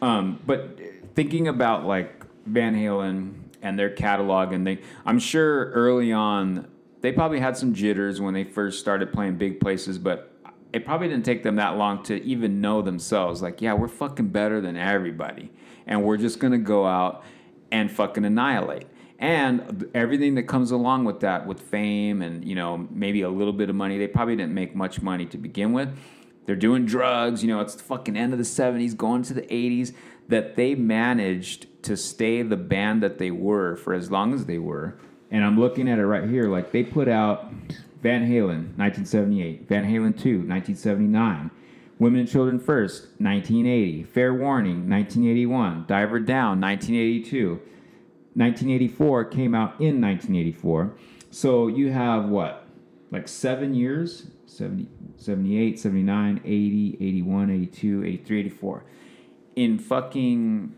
Um, 0.00 0.40
but 0.46 0.78
thinking 1.14 1.48
about 1.48 1.84
like 1.84 2.24
Van 2.46 2.74
Halen 2.74 3.34
and 3.62 3.78
their 3.78 3.90
catalog, 3.90 4.52
and 4.52 4.66
they, 4.66 4.78
I'm 5.04 5.18
sure 5.18 5.70
early 5.70 6.12
on 6.12 6.68
they 7.00 7.12
probably 7.12 7.40
had 7.40 7.56
some 7.56 7.74
jitters 7.74 8.20
when 8.20 8.34
they 8.34 8.44
first 8.44 8.80
started 8.80 9.12
playing 9.12 9.36
big 9.36 9.60
places, 9.60 9.98
but 9.98 10.27
it 10.72 10.84
probably 10.84 11.08
didn't 11.08 11.24
take 11.24 11.42
them 11.42 11.56
that 11.56 11.76
long 11.76 12.02
to 12.04 12.22
even 12.22 12.60
know 12.60 12.82
themselves. 12.82 13.42
Like, 13.42 13.62
yeah, 13.62 13.74
we're 13.74 13.88
fucking 13.88 14.28
better 14.28 14.60
than 14.60 14.76
everybody, 14.76 15.50
and 15.86 16.02
we're 16.04 16.16
just 16.18 16.38
gonna 16.40 16.58
go 16.58 16.86
out 16.86 17.24
and 17.70 17.90
fucking 17.90 18.24
annihilate. 18.24 18.86
and 19.20 19.88
everything 19.94 20.36
that 20.36 20.44
comes 20.44 20.70
along 20.70 21.04
with 21.04 21.20
that, 21.20 21.44
with 21.44 21.60
fame 21.60 22.22
and 22.22 22.44
you 22.44 22.54
know 22.54 22.86
maybe 22.90 23.22
a 23.22 23.28
little 23.28 23.52
bit 23.52 23.68
of 23.68 23.74
money. 23.74 23.98
They 23.98 24.06
probably 24.06 24.36
didn't 24.36 24.54
make 24.54 24.76
much 24.76 25.02
money 25.02 25.26
to 25.26 25.36
begin 25.38 25.72
with. 25.72 25.88
They're 26.46 26.54
doing 26.56 26.86
drugs. 26.86 27.42
You 27.42 27.48
know, 27.48 27.60
it's 27.60 27.74
the 27.74 27.82
fucking 27.82 28.16
end 28.16 28.32
of 28.32 28.38
the 28.38 28.44
'70s, 28.44 28.96
going 28.96 29.22
to 29.24 29.34
the 29.34 29.42
'80s. 29.42 29.92
That 30.28 30.56
they 30.56 30.74
managed 30.74 31.66
to 31.84 31.96
stay 31.96 32.42
the 32.42 32.56
band 32.56 33.02
that 33.02 33.18
they 33.18 33.30
were 33.30 33.76
for 33.76 33.92
as 33.94 34.10
long 34.10 34.34
as 34.34 34.44
they 34.44 34.58
were. 34.58 34.98
And 35.30 35.44
I'm 35.44 35.58
looking 35.58 35.88
at 35.88 35.98
it 35.98 36.06
right 36.06 36.28
here. 36.28 36.44
Like 36.44 36.70
they 36.70 36.84
put 36.84 37.08
out 37.08 37.52
Van 38.02 38.22
Halen, 38.22 38.76
1978. 38.76 39.68
Van 39.68 39.84
Halen 39.84 40.16
2, 40.16 40.46
1979. 40.46 41.50
Women 41.98 42.20
and 42.20 42.28
Children 42.28 42.60
First, 42.60 43.08
1980. 43.18 44.04
Fair 44.04 44.32
Warning, 44.32 44.88
1981. 44.88 45.84
Diver 45.88 46.20
Down, 46.20 46.60
1982. 46.60 47.60
1984 48.34 49.24
came 49.24 49.54
out 49.54 49.80
in 49.80 50.00
1984. 50.00 50.94
So 51.30 51.66
you 51.66 51.90
have 51.90 52.28
what? 52.28 52.66
Like 53.10 53.26
seven 53.26 53.74
years? 53.74 54.28
70, 54.46 54.88
78, 55.16 55.78
79, 55.78 56.40
80, 56.44 56.98
81, 57.00 57.50
82, 57.50 58.04
83, 58.04 58.40
84. 58.40 58.84
In 59.56 59.78
fucking. 59.78 60.74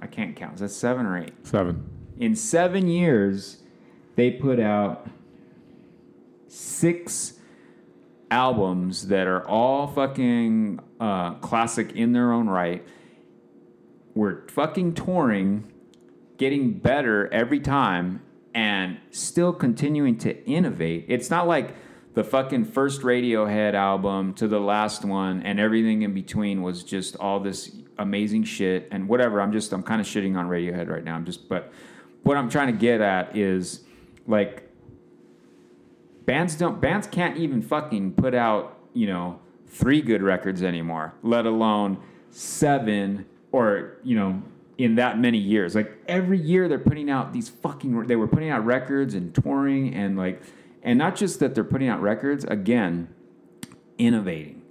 I 0.00 0.06
can't 0.06 0.36
count. 0.36 0.54
Is 0.54 0.60
that 0.60 0.68
seven 0.68 1.06
or 1.06 1.18
eight? 1.18 1.32
Seven. 1.44 1.88
In 2.18 2.34
seven 2.36 2.88
years, 2.88 3.62
they 4.16 4.30
put 4.30 4.60
out 4.60 5.08
six 6.48 7.34
albums 8.30 9.08
that 9.08 9.26
are 9.26 9.46
all 9.46 9.86
fucking 9.86 10.80
uh, 11.00 11.34
classic 11.34 11.92
in 11.92 12.12
their 12.12 12.32
own 12.32 12.48
right. 12.48 12.86
We're 14.14 14.48
fucking 14.48 14.94
touring, 14.94 15.70
getting 16.38 16.72
better 16.72 17.32
every 17.32 17.60
time, 17.60 18.22
and 18.54 18.98
still 19.10 19.52
continuing 19.52 20.16
to 20.18 20.44
innovate. 20.46 21.04
It's 21.08 21.28
not 21.28 21.46
like 21.46 21.74
the 22.14 22.24
fucking 22.24 22.64
first 22.64 23.02
Radiohead 23.02 23.74
album 23.74 24.32
to 24.34 24.48
the 24.48 24.58
last 24.58 25.04
one, 25.04 25.42
and 25.42 25.60
everything 25.60 26.02
in 26.02 26.14
between 26.14 26.62
was 26.62 26.82
just 26.82 27.16
all 27.16 27.40
this 27.40 27.76
amazing 27.98 28.44
shit 28.44 28.88
and 28.90 29.06
whatever. 29.08 29.40
I'm 29.40 29.52
just 29.52 29.72
I'm 29.72 29.82
kind 29.82 30.00
of 30.00 30.06
shitting 30.06 30.36
on 30.36 30.48
Radiohead 30.48 30.88
right 30.88 31.04
now. 31.04 31.14
I'm 31.14 31.26
just 31.26 31.48
but 31.48 31.70
what 32.22 32.38
I'm 32.38 32.48
trying 32.48 32.72
to 32.72 32.78
get 32.78 33.02
at 33.02 33.36
is 33.36 33.84
like 34.26 34.65
bands 36.26 36.54
don't 36.56 36.80
bands 36.80 37.06
can't 37.06 37.36
even 37.38 37.62
fucking 37.62 38.12
put 38.12 38.34
out 38.34 38.78
you 38.92 39.06
know 39.06 39.40
three 39.68 40.02
good 40.02 40.22
records 40.22 40.62
anymore 40.62 41.14
let 41.22 41.46
alone 41.46 41.98
seven 42.30 43.24
or 43.52 43.96
you 44.02 44.16
know 44.16 44.42
in 44.78 44.96
that 44.96 45.18
many 45.18 45.38
years. 45.38 45.74
Like 45.74 45.96
every 46.06 46.38
year 46.38 46.68
they're 46.68 46.78
putting 46.78 47.10
out 47.10 47.32
these 47.32 47.48
fucking 47.48 48.06
they 48.06 48.16
were 48.16 48.28
putting 48.28 48.50
out 48.50 48.64
records 48.64 49.14
and 49.14 49.34
touring 49.34 49.94
and 49.94 50.16
like 50.16 50.42
and 50.82 50.98
not 50.98 51.16
just 51.16 51.40
that 51.40 51.54
they're 51.54 51.64
putting 51.64 51.88
out 51.88 52.00
records 52.00 52.44
again 52.44 53.08
innovating. 53.98 54.62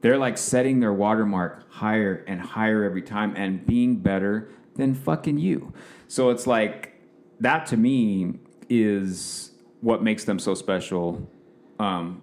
They're 0.00 0.18
like 0.18 0.38
setting 0.38 0.80
their 0.80 0.92
watermark 0.92 1.70
higher 1.70 2.24
and 2.26 2.40
higher 2.40 2.84
every 2.84 3.02
time 3.02 3.34
and 3.36 3.64
being 3.66 3.96
better 3.96 4.48
than 4.76 4.94
fucking 4.94 5.38
you. 5.38 5.74
So 6.08 6.30
it's 6.30 6.46
like 6.46 6.94
that 7.40 7.66
to 7.66 7.76
me 7.76 8.38
is 8.70 9.49
what 9.80 10.02
makes 10.02 10.24
them 10.24 10.38
so 10.38 10.54
special. 10.54 11.28
Um, 11.78 12.22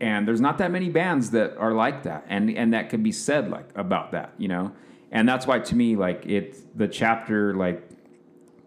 and 0.00 0.26
there's 0.26 0.40
not 0.40 0.58
that 0.58 0.70
many 0.70 0.88
bands 0.88 1.30
that 1.30 1.56
are 1.56 1.72
like 1.72 2.02
that, 2.04 2.24
and 2.28 2.50
and 2.50 2.74
that 2.74 2.90
can 2.90 3.02
be 3.02 3.12
said 3.12 3.50
like 3.50 3.68
about 3.76 4.12
that, 4.12 4.32
you 4.36 4.48
know. 4.48 4.72
And 5.10 5.28
that's 5.28 5.46
why 5.46 5.60
to 5.60 5.74
me, 5.74 5.96
like 5.96 6.24
it's 6.26 6.60
the 6.74 6.88
chapter, 6.88 7.54
like 7.54 7.88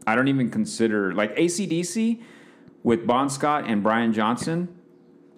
I 0.08 0.16
don't 0.16 0.28
even 0.28 0.50
consider 0.50 1.14
like 1.14 1.36
ACDC 1.36 2.22
with 2.84 3.06
Bon 3.06 3.30
Scott 3.30 3.66
and 3.68 3.84
Brian 3.84 4.14
Johnson. 4.14 4.70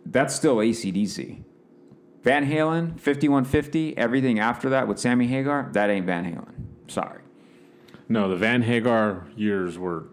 That's 0.06 0.36
still 0.36 0.58
ACDC. 0.58 1.44
Van 2.24 2.46
Halen, 2.46 3.00
5150, 3.00 3.98
everything 3.98 4.40
after 4.40 4.70
that 4.70 4.88
with 4.88 5.00
Sammy 5.00 5.28
Hagar, 5.28 5.70
that 5.74 5.90
ain't 5.90 6.06
Van 6.06 6.26
Halen. 6.26 6.92
Sorry. 6.92 7.22
No, 8.10 8.30
the 8.30 8.36
Van 8.36 8.62
Hagar 8.62 9.28
years 9.36 9.78
were 9.80 10.08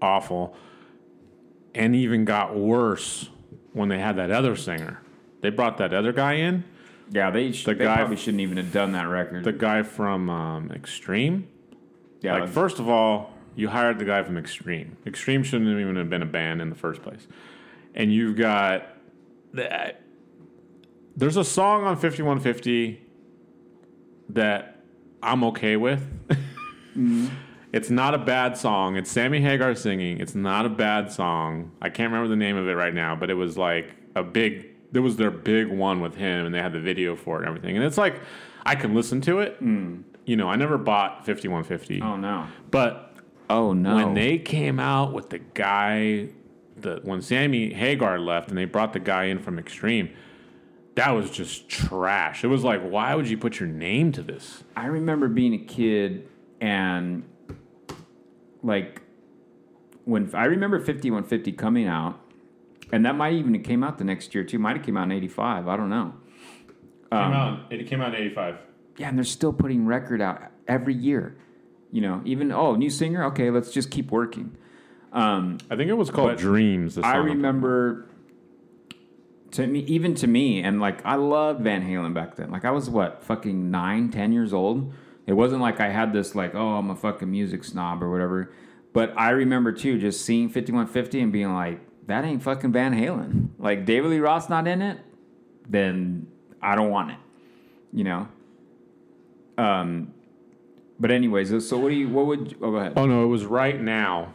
awful 0.00 0.56
and 1.74 1.94
even 1.94 2.24
got 2.24 2.54
worse 2.56 3.28
when 3.72 3.88
they 3.88 3.98
had 3.98 4.16
that 4.16 4.30
other 4.30 4.56
singer. 4.56 5.00
They 5.40 5.50
brought 5.50 5.78
that 5.78 5.94
other 5.94 6.12
guy 6.12 6.34
in. 6.34 6.64
Yeah, 7.12 7.30
they, 7.30 7.52
sh- 7.52 7.64
The 7.64 7.74
they 7.74 7.84
guy- 7.84 7.96
probably 7.96 8.16
shouldn't 8.16 8.40
even 8.40 8.56
have 8.56 8.72
done 8.72 8.92
that 8.92 9.04
record. 9.08 9.44
The 9.44 9.52
guy 9.52 9.82
from 9.82 10.28
um, 10.30 10.70
Extreme. 10.72 11.48
yeah, 12.20 12.40
like, 12.40 12.50
first 12.50 12.78
of 12.78 12.88
all, 12.88 13.32
you 13.56 13.68
hired 13.68 13.98
the 13.98 14.04
guy 14.04 14.22
from 14.22 14.36
Extreme. 14.38 14.96
Extreme 15.06 15.42
shouldn't 15.42 15.68
even 15.80 15.96
have 15.96 16.08
been 16.10 16.22
a 16.22 16.26
band 16.26 16.60
in 16.62 16.70
the 16.70 16.76
first 16.76 17.02
place. 17.02 17.26
And 17.94 18.12
you've 18.12 18.36
got. 18.36 18.86
The, 19.52 19.94
there's 21.16 21.36
a 21.36 21.44
song 21.44 21.82
on 21.84 21.96
5150 21.96 23.00
that 24.30 24.76
I'm 25.22 25.42
okay 25.44 25.76
with. 25.76 26.06
It's 27.72 27.90
not 27.90 28.14
a 28.14 28.18
bad 28.18 28.56
song. 28.56 28.96
It's 28.96 29.10
Sammy 29.10 29.40
Hagar 29.40 29.74
singing. 29.74 30.18
It's 30.20 30.34
not 30.34 30.66
a 30.66 30.68
bad 30.68 31.12
song. 31.12 31.70
I 31.80 31.88
can't 31.88 32.12
remember 32.12 32.28
the 32.28 32.36
name 32.36 32.56
of 32.56 32.66
it 32.66 32.72
right 32.74 32.94
now, 32.94 33.14
but 33.14 33.30
it 33.30 33.34
was 33.34 33.56
like 33.56 33.94
a 34.16 34.22
big. 34.22 34.66
There 34.92 35.02
was 35.02 35.16
their 35.16 35.30
big 35.30 35.68
one 35.68 36.00
with 36.00 36.16
him, 36.16 36.46
and 36.46 36.54
they 36.54 36.58
had 36.60 36.72
the 36.72 36.80
video 36.80 37.14
for 37.14 37.36
it 37.36 37.40
and 37.40 37.48
everything. 37.48 37.76
And 37.76 37.84
it's 37.84 37.98
like 37.98 38.20
I 38.66 38.74
can 38.74 38.94
listen 38.94 39.20
to 39.22 39.38
it. 39.40 39.56
Hmm. 39.58 40.00
You 40.26 40.36
know, 40.36 40.48
I 40.48 40.56
never 40.56 40.78
bought 40.78 41.26
5150, 41.26 42.02
oh 42.02 42.16
no. 42.16 42.46
but 42.70 43.14
Oh 43.48 43.72
no. 43.72 43.96
when 43.96 44.14
they 44.14 44.38
came 44.38 44.78
out 44.78 45.12
with 45.12 45.30
the 45.30 45.38
guy, 45.38 46.28
the 46.76 47.00
when 47.02 47.22
Sammy 47.22 47.72
Hagar 47.72 48.18
left, 48.18 48.48
and 48.48 48.58
they 48.58 48.64
brought 48.64 48.92
the 48.92 49.00
guy 49.00 49.24
in 49.24 49.38
from 49.38 49.58
Extreme. 49.58 50.10
That 50.96 51.10
was 51.12 51.30
just 51.30 51.68
trash. 51.68 52.42
It 52.44 52.48
was 52.48 52.64
like, 52.64 52.82
why 52.82 53.14
would 53.14 53.28
you 53.28 53.38
put 53.38 53.58
your 53.60 53.68
name 53.68 54.10
to 54.12 54.22
this? 54.22 54.64
I 54.76 54.86
remember 54.86 55.28
being 55.28 55.54
a 55.54 55.58
kid 55.64 56.28
and 56.60 57.22
like 58.62 59.02
when 60.04 60.30
I 60.34 60.44
remember 60.44 60.78
5150 60.78 61.52
coming 61.52 61.86
out, 61.86 62.20
and 62.92 63.04
that 63.06 63.14
might 63.14 63.34
even 63.34 63.54
it 63.54 63.64
came 63.64 63.84
out 63.84 63.98
the 63.98 64.04
next 64.04 64.34
year 64.34 64.44
too. 64.44 64.58
Might 64.58 64.76
have 64.76 64.84
came 64.84 64.96
out 64.96 65.04
in 65.04 65.12
'85. 65.12 65.68
I 65.68 65.76
don't 65.76 65.90
know. 65.90 66.14
Um, 67.12 67.32
out. 67.32 67.72
It 67.72 67.86
came 67.86 68.00
out 68.00 68.14
in 68.14 68.20
'85. 68.20 68.56
Yeah, 68.96 69.08
and 69.08 69.16
they're 69.18 69.24
still 69.24 69.52
putting 69.52 69.86
record 69.86 70.20
out 70.20 70.42
every 70.66 70.94
year. 70.94 71.36
You 71.92 72.00
know, 72.02 72.22
even 72.24 72.52
oh, 72.52 72.76
new 72.76 72.90
singer. 72.90 73.24
Okay, 73.26 73.50
let's 73.50 73.72
just 73.72 73.90
keep 73.90 74.10
working. 74.10 74.56
Um, 75.12 75.58
I 75.70 75.76
think 75.76 75.90
it 75.90 75.94
was 75.94 76.10
called 76.10 76.36
Dreams. 76.38 76.94
The 76.94 77.04
I 77.04 77.16
remember 77.16 78.08
to 79.52 79.66
me, 79.66 79.80
even 79.80 80.14
to 80.16 80.26
me, 80.26 80.62
and 80.62 80.80
like 80.80 81.04
I 81.04 81.16
loved 81.16 81.62
Van 81.62 81.82
Halen 81.82 82.14
back 82.14 82.36
then. 82.36 82.50
Like 82.50 82.64
I 82.64 82.70
was 82.70 82.88
what, 82.88 83.24
fucking 83.24 83.70
nine, 83.70 84.10
ten 84.10 84.32
years 84.32 84.52
old. 84.52 84.92
It 85.26 85.34
wasn't 85.34 85.60
like 85.62 85.80
I 85.80 85.90
had 85.90 86.12
this 86.12 86.34
like, 86.34 86.54
oh, 86.54 86.76
I'm 86.76 86.90
a 86.90 86.96
fucking 86.96 87.30
music 87.30 87.64
snob 87.64 88.02
or 88.02 88.10
whatever. 88.10 88.52
But 88.92 89.12
I 89.16 89.30
remember 89.30 89.72
too, 89.72 89.98
just 89.98 90.24
seeing 90.24 90.48
5150 90.48 91.20
and 91.20 91.32
being 91.32 91.52
like, 91.52 91.80
that 92.06 92.24
ain't 92.24 92.42
fucking 92.42 92.72
Van 92.72 92.92
Halen. 92.92 93.50
Like 93.58 93.86
David 93.86 94.10
Lee 94.10 94.18
Roth 94.18 94.50
not 94.50 94.66
in 94.66 94.82
it, 94.82 94.98
then 95.68 96.26
I 96.60 96.74
don't 96.74 96.90
want 96.90 97.12
it. 97.12 97.18
You 97.92 98.04
know. 98.04 98.28
Um. 99.58 100.14
But 100.98 101.10
anyways, 101.10 101.66
so 101.66 101.78
what 101.78 101.88
do 101.88 101.94
you? 101.94 102.08
What 102.08 102.26
would? 102.26 102.56
Oh, 102.60 102.72
go 102.72 102.76
ahead. 102.76 102.94
Oh 102.96 103.06
no, 103.06 103.24
it 103.24 103.28
was 103.28 103.44
right 103.44 103.80
now. 103.80 104.34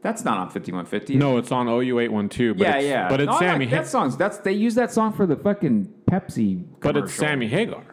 That's 0.00 0.24
not 0.24 0.38
on 0.38 0.46
5150. 0.46 1.16
No, 1.16 1.38
it's 1.38 1.50
on 1.50 1.66
OU812. 1.66 2.58
But 2.58 2.62
yeah, 2.62 2.76
it's, 2.76 2.86
yeah. 2.86 3.08
But 3.08 3.20
it's 3.20 3.32
No, 3.32 3.38
Sammy. 3.38 3.64
Like 3.64 3.72
that 3.72 3.86
song's 3.88 4.16
that's 4.16 4.38
they 4.38 4.52
use 4.52 4.74
that 4.76 4.92
song 4.92 5.12
for 5.12 5.26
the 5.26 5.36
fucking 5.36 5.92
Pepsi. 6.10 6.64
but 6.80 6.96
it's. 6.96 7.12
Sammy 7.12 7.48
Hagar. 7.48 7.87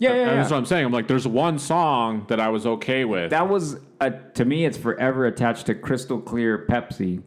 Yeah, 0.00 0.14
yeah, 0.14 0.16
yeah. 0.16 0.34
That's 0.34 0.50
what 0.50 0.56
I'm 0.56 0.64
saying. 0.66 0.84
I'm 0.86 0.92
like, 0.92 1.06
there's 1.06 1.28
one 1.28 1.58
song 1.58 2.24
that 2.28 2.40
I 2.40 2.48
was 2.48 2.66
okay 2.66 3.04
with. 3.04 3.30
That 3.30 3.48
was 3.48 3.76
a, 4.00 4.10
to 4.10 4.44
me. 4.44 4.64
It's 4.64 4.76
forever 4.78 5.26
attached 5.26 5.66
to 5.66 5.74
crystal 5.74 6.18
clear 6.20 6.66
Pepsi. 6.68 7.22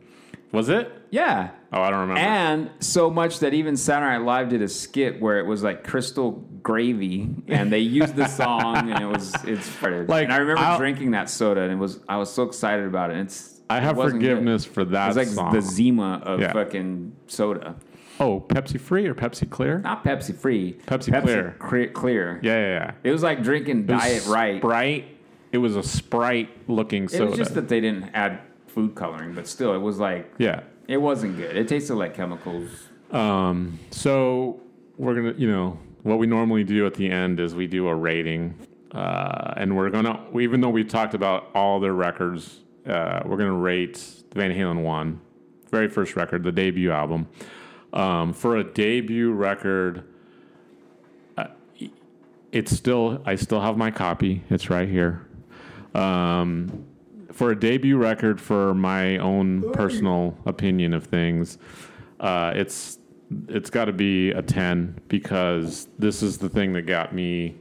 was 0.52 0.68
it? 0.70 0.92
Yeah, 1.12 1.52
Oh, 1.72 1.82
I 1.82 1.92
don't 1.92 2.00
remember. 2.02 2.20
and 2.22 2.70
so 2.80 3.10
much 3.12 3.40
that 3.40 3.54
even 3.54 3.78
Saturday 3.78 4.18
Night 4.18 4.26
Live 4.26 4.50
did 4.50 4.64
a 4.64 4.68
skit 4.68 5.22
where 5.22 5.38
it 5.40 5.46
was 5.46 5.62
like 5.62 5.84
crystal 5.84 6.32
gravy, 6.64 7.30
and 7.48 7.72
they 7.72 7.80
used 7.80 8.16
the 8.16 8.28
song, 8.28 8.92
and 8.92 9.00
it 9.02 9.06
was 9.06 9.32
it's 9.46 9.80
Like, 9.82 10.08
like. 10.10 10.24
And 10.26 10.34
I 10.34 10.38
remember 10.38 10.62
I'll- 10.64 10.78
drinking 10.80 11.12
that 11.12 11.30
soda, 11.30 11.62
and 11.62 11.72
it 11.72 11.76
was 11.78 12.00
I 12.10 12.18
was 12.18 12.34
so 12.34 12.42
excited 12.44 12.86
about 12.88 13.12
it. 13.12 13.18
It's 13.18 13.62
I 13.70 13.80
have 13.80 13.96
it 13.96 14.00
wasn't 14.00 14.22
good. 14.22 14.30
forgiveness 14.32 14.66
for 14.66 14.84
that 14.86 15.06
It 15.06 15.08
was 15.10 15.18
like 15.18 15.28
song. 15.28 15.54
the 15.54 15.62
Zima 15.62 16.22
of 16.26 16.40
Yeah. 16.40 16.52
fucking 16.54 17.14
soda, 17.28 17.76
oh, 18.20 18.42
Pepsi 18.48 18.80
Free 18.80 19.06
or 19.06 19.16
Pepsi 19.16 19.50
Clear? 19.50 19.80
not 19.80 20.04
Pepsi 20.04 20.36
free. 20.36 20.74
Pepsi 20.86 21.22
Clear. 21.22 21.56
Clear. 21.60 21.88
clear. 21.90 22.40
Yeah, 22.42 22.56
yeah, 22.56 22.68
yeah. 22.68 22.92
It 23.04 23.12
was 23.12 23.24
like 23.24 23.44
drinking 23.44 23.88
was 23.88 24.02
Diet 24.02 24.26
Right. 24.28 24.60
Sprite. 24.60 25.06
It 25.52 25.58
was 25.60 25.76
a 25.76 25.84
Sprite 25.84 26.50
looking 26.70 27.08
soda. 27.08 27.24
It 27.24 27.30
was 27.30 27.38
just 27.38 27.54
that 27.56 27.70
they 27.70 27.80
didn't 27.80 28.10
add 28.14 28.40
food 28.68 28.96
coloring, 28.96 29.34
but 29.34 29.48
still, 29.48 29.74
it 29.74 29.80
was 29.80 30.00
like 30.00 30.34
yeah. 30.38 30.62
it 30.88 30.98
wasn't 30.98 31.38
good. 31.38 31.56
It 31.56 31.68
tasted 31.68 31.96
like 31.96 32.16
chemicals. 32.16 32.70
Um, 33.12 33.80
so 33.92 34.60
we're 34.98 35.14
gonna, 35.14 35.34
you 35.38 35.48
know, 35.48 35.78
what 36.02 36.18
we 36.18 36.26
normally 36.26 36.64
do 36.64 36.88
at 36.88 36.96
the 36.96 37.10
end 37.10 37.40
is 37.40 37.54
we 37.54 37.68
do 37.68 37.88
a 37.88 37.94
rating, 37.94 38.56
uh, 38.92 39.54
and 39.58 39.78
we're 39.78 39.92
gonna, 39.92 40.26
even 40.40 40.62
though 40.62 40.70
we 40.70 40.84
talked 40.84 41.14
about 41.14 41.50
all 41.54 41.80
their 41.80 41.94
records 41.94 42.64
uh, 42.86 43.22
we're 43.26 43.38
gonna 43.38 43.54
rate 43.54 44.24
Van 44.36 44.52
Halen 44.52 44.84
one, 44.84 45.20
very 45.70 45.88
first 45.88 46.16
record, 46.16 46.44
the 46.44 46.52
debut 46.52 46.92
album. 46.92 47.28
Um, 47.94 48.34
for 48.34 48.58
a 48.58 48.64
debut 48.64 49.32
record, 49.32 50.04
uh, 51.38 51.48
it's 52.52 52.76
still 52.76 53.22
I 53.26 53.36
still 53.36 53.62
have 53.62 53.78
my 53.78 53.92
copy. 53.92 54.44
It's 54.50 54.70
right 54.70 54.90
here. 54.90 55.28
Um, 55.94 56.86
for 57.32 57.52
a 57.52 57.60
debut 57.60 57.98
record, 57.98 58.42
for 58.42 58.74
my 58.74 59.18
own 59.18 59.72
personal 59.74 60.38
opinion 60.46 60.94
of 60.94 61.06
things, 61.06 61.60
uh, 62.20 62.54
it's 62.56 62.98
it's 63.48 63.70
got 63.70 63.86
to 63.86 63.94
be 63.94 64.32
a 64.32 64.42
ten 64.42 65.00
because 65.08 65.88
this 66.00 66.24
is 66.24 66.40
the 66.40 66.50
thing 66.50 66.74
that 66.74 66.84
got 66.84 67.14
me 67.14 67.56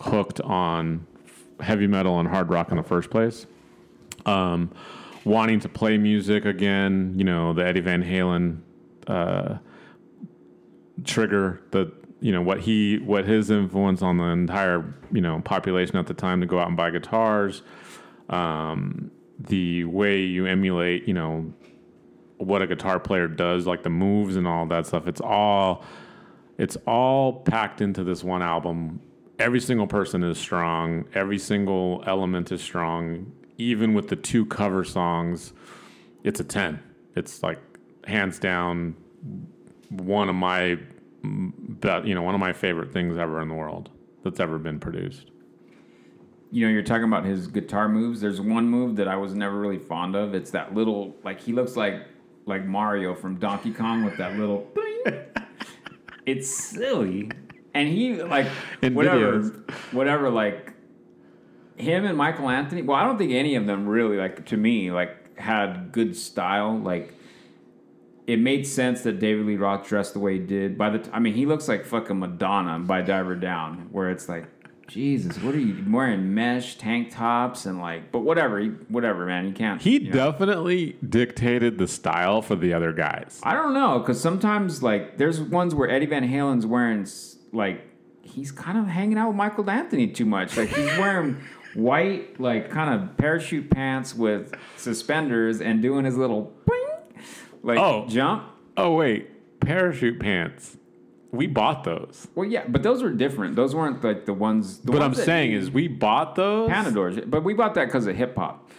hooked 0.00 0.40
on 0.40 1.04
heavy 1.60 1.86
metal 1.86 2.20
and 2.20 2.28
hard 2.28 2.48
rock 2.48 2.70
in 2.70 2.76
the 2.76 2.82
first 2.82 3.10
place. 3.10 3.46
Um, 4.24 4.70
wanting 5.24 5.58
to 5.60 5.68
play 5.68 5.98
music 5.98 6.44
again, 6.44 7.14
you 7.16 7.24
know, 7.24 7.52
the 7.52 7.64
Eddie 7.64 7.80
Van 7.80 8.02
Halen 8.02 8.60
uh, 9.06 9.58
trigger, 11.02 11.60
the 11.70 11.92
you 12.20 12.32
know 12.32 12.42
what 12.42 12.60
he 12.60 12.98
what 12.98 13.26
his 13.26 13.50
influence 13.50 14.00
on 14.00 14.16
the 14.16 14.24
entire 14.24 14.94
you 15.12 15.20
know 15.20 15.40
population 15.44 15.96
at 15.96 16.06
the 16.06 16.14
time 16.14 16.40
to 16.40 16.46
go 16.46 16.58
out 16.58 16.68
and 16.68 16.76
buy 16.76 16.90
guitars, 16.90 17.62
um, 18.28 19.10
the 19.38 19.84
way 19.84 20.20
you 20.20 20.46
emulate, 20.46 21.06
you 21.06 21.14
know, 21.14 21.52
what 22.38 22.62
a 22.62 22.66
guitar 22.66 22.98
player 23.00 23.28
does, 23.28 23.66
like 23.66 23.82
the 23.82 23.90
moves 23.90 24.36
and 24.36 24.46
all 24.46 24.66
that 24.66 24.86
stuff. 24.86 25.06
It's 25.06 25.20
all 25.20 25.84
it's 26.58 26.76
all 26.86 27.40
packed 27.40 27.80
into 27.80 28.04
this 28.04 28.22
one 28.22 28.42
album. 28.42 29.00
Every 29.38 29.60
single 29.60 29.86
person 29.86 30.22
is 30.22 30.38
strong. 30.38 31.06
Every 31.14 31.38
single 31.38 32.04
element 32.06 32.52
is 32.52 32.62
strong. 32.62 33.32
Even 33.58 33.94
with 33.94 34.08
the 34.08 34.16
two 34.16 34.46
cover 34.46 34.84
songs, 34.84 35.52
it's 36.22 36.40
a 36.40 36.44
10. 36.44 36.80
It's 37.16 37.42
like 37.42 37.60
hands 38.06 38.38
down 38.38 38.96
one 40.00 40.28
of 40.28 40.34
my 40.34 40.78
bet, 41.22 42.06
you 42.06 42.14
know, 42.14 42.22
one 42.22 42.34
of 42.34 42.40
my 42.40 42.52
favorite 42.52 42.92
things 42.92 43.16
ever 43.16 43.40
in 43.40 43.48
the 43.48 43.54
world 43.54 43.90
that's 44.22 44.40
ever 44.40 44.58
been 44.58 44.78
produced. 44.78 45.30
You 46.50 46.66
know, 46.66 46.72
you're 46.72 46.82
talking 46.82 47.04
about 47.04 47.24
his 47.24 47.48
guitar 47.48 47.88
moves. 47.88 48.20
There's 48.20 48.40
one 48.40 48.68
move 48.68 48.96
that 48.96 49.08
I 49.08 49.16
was 49.16 49.34
never 49.34 49.58
really 49.58 49.78
fond 49.78 50.14
of. 50.14 50.34
It's 50.34 50.52
that 50.52 50.74
little 50.74 51.16
like 51.24 51.40
he 51.40 51.52
looks 51.52 51.76
like 51.76 52.06
like 52.46 52.64
Mario 52.64 53.14
from 53.14 53.36
Donkey 53.38 53.72
Kong 53.72 54.04
with 54.04 54.16
that 54.18 54.36
little 54.36 54.70
it's 56.26 56.48
silly. 56.48 57.30
And 57.72 57.88
he 57.88 58.22
like 58.22 58.46
In 58.82 58.94
whatever 58.94 59.40
videos. 59.40 59.92
whatever 59.92 60.30
like 60.30 60.72
him 61.76 62.04
and 62.04 62.16
Michael 62.16 62.48
Anthony. 62.48 62.82
Well, 62.82 62.96
I 62.96 63.04
don't 63.04 63.18
think 63.18 63.32
any 63.32 63.56
of 63.56 63.66
them 63.66 63.86
really 63.86 64.16
like 64.16 64.46
to 64.46 64.56
me 64.56 64.92
like 64.92 65.36
had 65.38 65.90
good 65.90 66.16
style. 66.16 66.78
Like 66.78 67.14
it 68.26 68.38
made 68.38 68.66
sense 68.66 69.02
that 69.02 69.18
David 69.18 69.46
Lee 69.46 69.56
Roth 69.56 69.86
dressed 69.86 70.14
the 70.14 70.20
way 70.20 70.34
he 70.34 70.38
did. 70.38 70.78
By 70.78 70.90
the 70.90 70.98
t- 70.98 71.10
I 71.12 71.18
mean, 71.18 71.34
he 71.34 71.46
looks 71.46 71.68
like 71.68 71.84
fucking 71.84 72.18
Madonna 72.18 72.78
by 72.78 73.02
Diver 73.02 73.34
Down, 73.34 73.88
where 73.92 74.10
it's 74.10 74.28
like, 74.28 74.46
Jesus, 74.86 75.38
what 75.42 75.54
are 75.54 75.60
you 75.60 75.82
wearing? 75.90 76.34
Mesh 76.34 76.76
tank 76.76 77.10
tops 77.10 77.66
and 77.66 77.80
like, 77.80 78.12
but 78.12 78.20
whatever, 78.20 78.58
he, 78.58 78.68
whatever, 78.88 79.26
man, 79.26 79.46
you 79.46 79.52
can't. 79.52 79.80
He 79.80 79.94
you 79.94 80.10
know. 80.10 80.12
definitely 80.12 80.96
dictated 81.06 81.78
the 81.78 81.88
style 81.88 82.42
for 82.42 82.56
the 82.56 82.74
other 82.74 82.92
guys. 82.92 83.40
I 83.42 83.54
don't 83.54 83.74
know, 83.74 83.98
because 83.98 84.20
sometimes 84.20 84.82
like 84.82 85.16
there's 85.18 85.40
ones 85.40 85.74
where 85.74 85.88
Eddie 85.88 86.06
Van 86.06 86.22
Halen's 86.28 86.66
wearing 86.66 87.06
like 87.52 87.82
he's 88.22 88.52
kind 88.52 88.78
of 88.78 88.86
hanging 88.86 89.18
out 89.18 89.28
with 89.28 89.36
Michael 89.36 89.68
Anthony 89.70 90.08
too 90.08 90.26
much. 90.26 90.56
Like 90.56 90.68
he's 90.68 90.98
wearing 90.98 91.40
white 91.74 92.38
like 92.40 92.70
kind 92.70 92.94
of 92.94 93.16
parachute 93.16 93.70
pants 93.70 94.14
with 94.14 94.54
suspenders 94.76 95.60
and 95.60 95.82
doing 95.82 96.04
his 96.04 96.16
little 96.16 96.52
boing, 96.66 96.93
like 97.64 97.78
Oh. 97.78 98.06
jump. 98.08 98.44
Oh 98.76 98.94
wait, 98.94 99.60
parachute 99.60 100.20
pants. 100.20 100.76
We 101.32 101.48
bought 101.48 101.82
those. 101.82 102.28
Well, 102.36 102.48
yeah, 102.48 102.62
but 102.68 102.84
those 102.84 103.02
were 103.02 103.10
different. 103.10 103.56
Those 103.56 103.74
weren't 103.74 104.04
like 104.04 104.24
the 104.24 104.32
ones. 104.34 104.78
The 104.78 104.92
What 104.92 105.02
I'm 105.02 105.12
that- 105.14 105.24
saying 105.24 105.52
is 105.52 105.68
we 105.70 105.88
bought 105.88 106.36
those. 106.36 106.70
Panadors, 106.70 107.28
but 107.28 107.42
we 107.42 107.54
bought 107.54 107.74
that 107.74 107.86
because 107.86 108.06
of 108.06 108.14
hip 108.14 108.36
hop. 108.36 108.70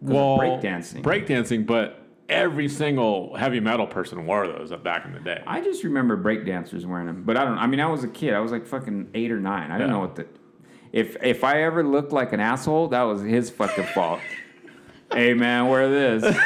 well, 0.00 0.38
breakdancing. 0.38 1.02
Breakdancing, 1.02 1.66
but 1.66 1.98
every 2.28 2.68
single 2.68 3.34
heavy 3.36 3.60
metal 3.60 3.86
person 3.86 4.24
wore 4.26 4.46
those 4.48 4.72
back 4.82 5.04
in 5.04 5.12
the 5.12 5.20
day. 5.20 5.42
I 5.46 5.60
just 5.60 5.84
remember 5.84 6.16
breakdancers 6.16 6.84
wearing 6.86 7.06
them, 7.06 7.22
but 7.24 7.36
I 7.36 7.44
don't. 7.44 7.58
I 7.58 7.66
mean, 7.68 7.80
I 7.80 7.86
was 7.86 8.02
a 8.02 8.08
kid. 8.08 8.34
I 8.34 8.40
was 8.40 8.50
like 8.50 8.66
fucking 8.66 9.10
eight 9.14 9.30
or 9.30 9.38
nine. 9.38 9.70
I 9.70 9.74
didn't 9.78 9.90
Yeah. 9.90 9.94
know 9.96 10.00
what 10.00 10.16
the. 10.16 10.26
If 10.92 11.16
if 11.22 11.44
I 11.44 11.62
ever 11.62 11.84
looked 11.84 12.12
like 12.12 12.32
an 12.32 12.40
asshole, 12.40 12.88
that 12.88 13.02
was 13.02 13.22
his 13.22 13.50
fucking 13.50 13.84
fault. 13.94 14.18
hey 15.12 15.34
man, 15.34 15.68
wear 15.68 15.88
this. 15.88 16.22
like 16.22 16.36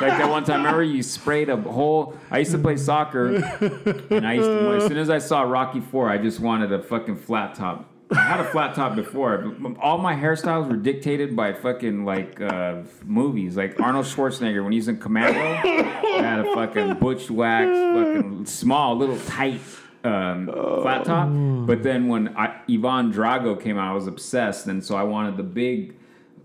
that 0.00 0.28
one 0.30 0.44
time, 0.44 0.58
remember 0.58 0.82
you 0.82 1.02
sprayed 1.02 1.48
a 1.48 1.56
whole. 1.56 2.16
I 2.30 2.38
used 2.38 2.52
to 2.52 2.58
play 2.58 2.76
soccer, 2.76 3.34
and 4.10 4.26
I 4.26 4.34
used 4.34 4.48
to. 4.48 4.72
As 4.76 4.86
soon 4.86 4.98
as 4.98 5.10
I 5.10 5.18
saw 5.18 5.42
Rocky 5.42 5.80
Four, 5.80 6.10
I 6.10 6.18
just 6.18 6.40
wanted 6.40 6.72
a 6.72 6.82
fucking 6.82 7.16
flat 7.16 7.54
top. 7.54 7.88
I 8.10 8.16
had 8.20 8.40
a 8.40 8.44
flat 8.44 8.74
top 8.74 8.94
before. 8.94 9.38
but 9.58 9.78
All 9.80 9.96
my 9.96 10.14
hairstyles 10.14 10.68
were 10.68 10.76
dictated 10.76 11.34
by 11.34 11.54
fucking 11.54 12.04
like 12.04 12.38
uh, 12.42 12.82
movies, 13.04 13.56
like 13.56 13.80
Arnold 13.80 14.04
Schwarzenegger 14.04 14.62
when 14.62 14.72
he's 14.72 14.88
in 14.88 14.98
Commando. 14.98 15.40
I 15.40 16.20
had 16.22 16.40
a 16.40 16.54
fucking 16.54 16.94
butch 16.98 17.30
wax, 17.30 17.70
fucking 17.70 18.44
small, 18.44 18.96
little 18.98 19.18
tight 19.20 19.60
um, 20.04 20.46
flat 20.82 21.04
top. 21.06 21.28
But 21.66 21.82
then 21.82 22.08
when 22.08 22.36
I, 22.36 22.60
Ivan 22.68 23.12
Drago 23.14 23.58
came 23.58 23.78
out, 23.78 23.92
I 23.92 23.94
was 23.94 24.06
obsessed, 24.06 24.66
and 24.66 24.84
so 24.84 24.94
I 24.94 25.04
wanted 25.04 25.38
the 25.38 25.42
big, 25.44 25.94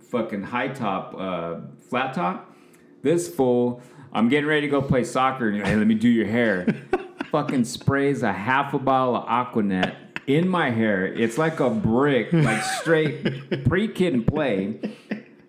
fucking 0.09 0.43
high 0.43 0.69
top 0.69 1.15
uh, 1.17 1.55
flat 1.89 2.13
top. 2.13 2.55
This 3.03 3.33
fool, 3.33 3.81
I'm 4.11 4.29
getting 4.29 4.47
ready 4.47 4.61
to 4.61 4.67
go 4.67 4.81
play 4.81 5.03
soccer, 5.03 5.49
and 5.49 5.65
hey, 5.65 5.75
let 5.75 5.87
me 5.87 5.95
do 5.95 6.09
your 6.09 6.27
hair. 6.27 6.67
fucking 7.31 7.65
sprays 7.65 8.23
a 8.23 8.31
half 8.31 8.73
a 8.73 8.79
bottle 8.79 9.17
of 9.17 9.27
Aquanet 9.27 9.95
in 10.27 10.47
my 10.47 10.69
hair. 10.69 11.05
It's 11.05 11.37
like 11.37 11.59
a 11.59 11.69
brick, 11.69 12.31
like 12.33 12.63
straight 12.63 13.65
pre 13.65 13.87
kid 13.87 14.13
and 14.13 14.25
play. 14.25 14.79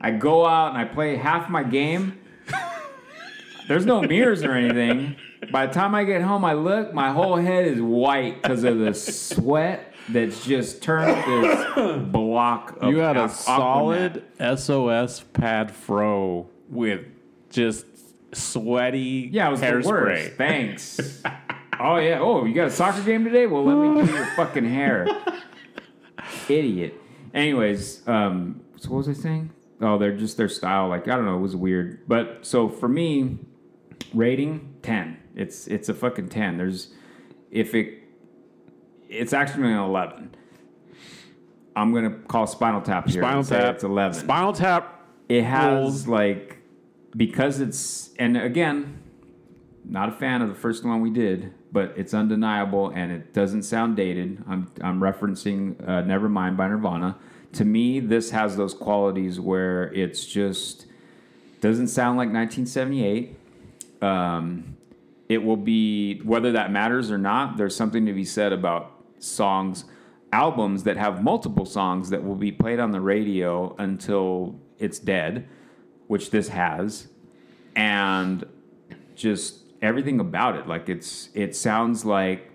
I 0.00 0.12
go 0.12 0.46
out 0.46 0.70
and 0.70 0.78
I 0.78 0.84
play 0.84 1.16
half 1.16 1.48
my 1.48 1.62
game. 1.62 2.18
There's 3.66 3.84
no 3.84 4.00
mirrors 4.02 4.42
or 4.42 4.52
anything. 4.52 5.16
By 5.52 5.66
the 5.66 5.72
time 5.72 5.94
I 5.94 6.04
get 6.04 6.22
home, 6.22 6.44
I 6.44 6.54
look, 6.54 6.94
my 6.94 7.12
whole 7.12 7.36
head 7.36 7.66
is 7.66 7.80
white 7.80 8.42
because 8.42 8.64
of 8.64 8.78
the 8.78 8.94
sweat 8.94 9.94
that's 10.10 10.44
just 10.44 10.82
turned 10.82 11.44
this 11.44 11.98
block 12.12 12.78
of 12.80 12.90
you 12.90 12.98
had 12.98 13.16
a 13.16 13.28
solid 13.28 14.22
SOS 14.38 15.20
pad 15.32 15.70
fro 15.70 16.48
with 16.68 17.04
just 17.50 17.86
sweaty 18.32 19.28
Yeah, 19.32 19.48
it 19.48 19.50
was 19.52 19.60
the 19.60 19.82
worst. 19.86 20.32
Thanks. 20.36 21.22
oh 21.80 21.96
yeah. 21.96 22.18
Oh, 22.20 22.44
you 22.44 22.54
got 22.54 22.68
a 22.68 22.70
soccer 22.70 23.02
game 23.02 23.24
today? 23.24 23.46
Well, 23.46 23.64
let 23.64 23.76
me 23.96 24.06
do 24.06 24.12
your 24.12 24.26
fucking 24.36 24.64
hair. 24.66 25.06
Idiot. 26.48 26.94
Anyways, 27.34 28.06
um, 28.08 28.60
so 28.76 28.90
what 28.90 28.98
was 28.98 29.08
I 29.08 29.12
saying? 29.12 29.50
Oh, 29.80 29.98
they're 29.98 30.16
just 30.16 30.36
their 30.36 30.48
style. 30.48 30.88
Like 30.88 31.08
I 31.08 31.16
don't 31.16 31.24
know, 31.24 31.36
it 31.36 31.40
was 31.40 31.56
weird. 31.56 32.06
But 32.08 32.40
so 32.46 32.68
for 32.68 32.88
me, 32.88 33.38
rating 34.14 34.74
ten. 34.82 35.18
It's 35.34 35.66
it's 35.66 35.88
a 35.88 35.94
fucking 35.94 36.28
ten. 36.30 36.56
There's 36.58 36.88
if 37.50 37.74
it, 37.74 37.97
it's 39.08 39.32
actually 39.32 39.72
an 39.72 39.78
eleven. 39.78 40.34
I'm 41.74 41.92
gonna 41.94 42.10
call 42.10 42.46
Spinal 42.46 42.82
Tap 42.82 43.08
here. 43.08 43.22
Spinal 43.22 43.44
Tap. 43.44 43.74
It's 43.76 43.84
eleven 43.84 44.18
Spinal 44.18 44.52
Tap. 44.52 45.06
it 45.28 45.44
has 45.44 46.08
like 46.08 46.58
because 47.16 47.60
it's 47.60 48.10
and 48.18 48.36
again 48.36 48.98
not 49.84 50.08
a 50.08 50.12
fan 50.12 50.42
of 50.42 50.48
the 50.48 50.54
first 50.54 50.84
one 50.84 51.00
we 51.00 51.10
did 51.10 51.52
but 51.72 51.92
it's 51.96 52.12
undeniable 52.12 52.90
and 52.90 53.10
it 53.10 53.32
doesn't 53.32 53.62
sound 53.62 53.96
dated 53.96 54.42
i'm, 54.46 54.70
I'm 54.82 55.00
referencing 55.00 55.80
uh, 55.82 56.02
nevermind 56.02 56.56
by 56.58 56.68
nirvana 56.68 57.16
to 57.54 57.64
me 57.64 57.98
this 58.00 58.30
has 58.30 58.56
those 58.56 58.74
qualities 58.74 59.40
where 59.40 59.92
it's 59.94 60.26
just 60.26 60.86
doesn't 61.62 61.88
sound 61.88 62.18
like 62.18 62.28
1978 62.28 63.36
um, 64.02 64.76
it 65.30 65.42
will 65.42 65.56
be 65.56 66.20
whether 66.20 66.52
that 66.52 66.70
matters 66.70 67.10
or 67.10 67.18
not 67.18 67.56
there's 67.56 67.74
something 67.74 68.04
to 68.04 68.12
be 68.12 68.24
said 68.24 68.52
about 68.52 68.97
songs 69.20 69.84
albums 70.32 70.84
that 70.84 70.96
have 70.96 71.22
multiple 71.22 71.64
songs 71.64 72.10
that 72.10 72.22
will 72.22 72.34
be 72.34 72.52
played 72.52 72.78
on 72.78 72.90
the 72.90 73.00
radio 73.00 73.74
until 73.78 74.60
it's 74.78 74.98
dead 74.98 75.48
which 76.06 76.30
this 76.30 76.48
has. 76.48 77.08
And 77.76 78.44
just 79.14 79.64
everything 79.80 80.18
about 80.18 80.56
it 80.56 80.66
like 80.66 80.88
it's 80.88 81.28
it 81.34 81.54
sounds 81.54 82.04
like 82.04 82.52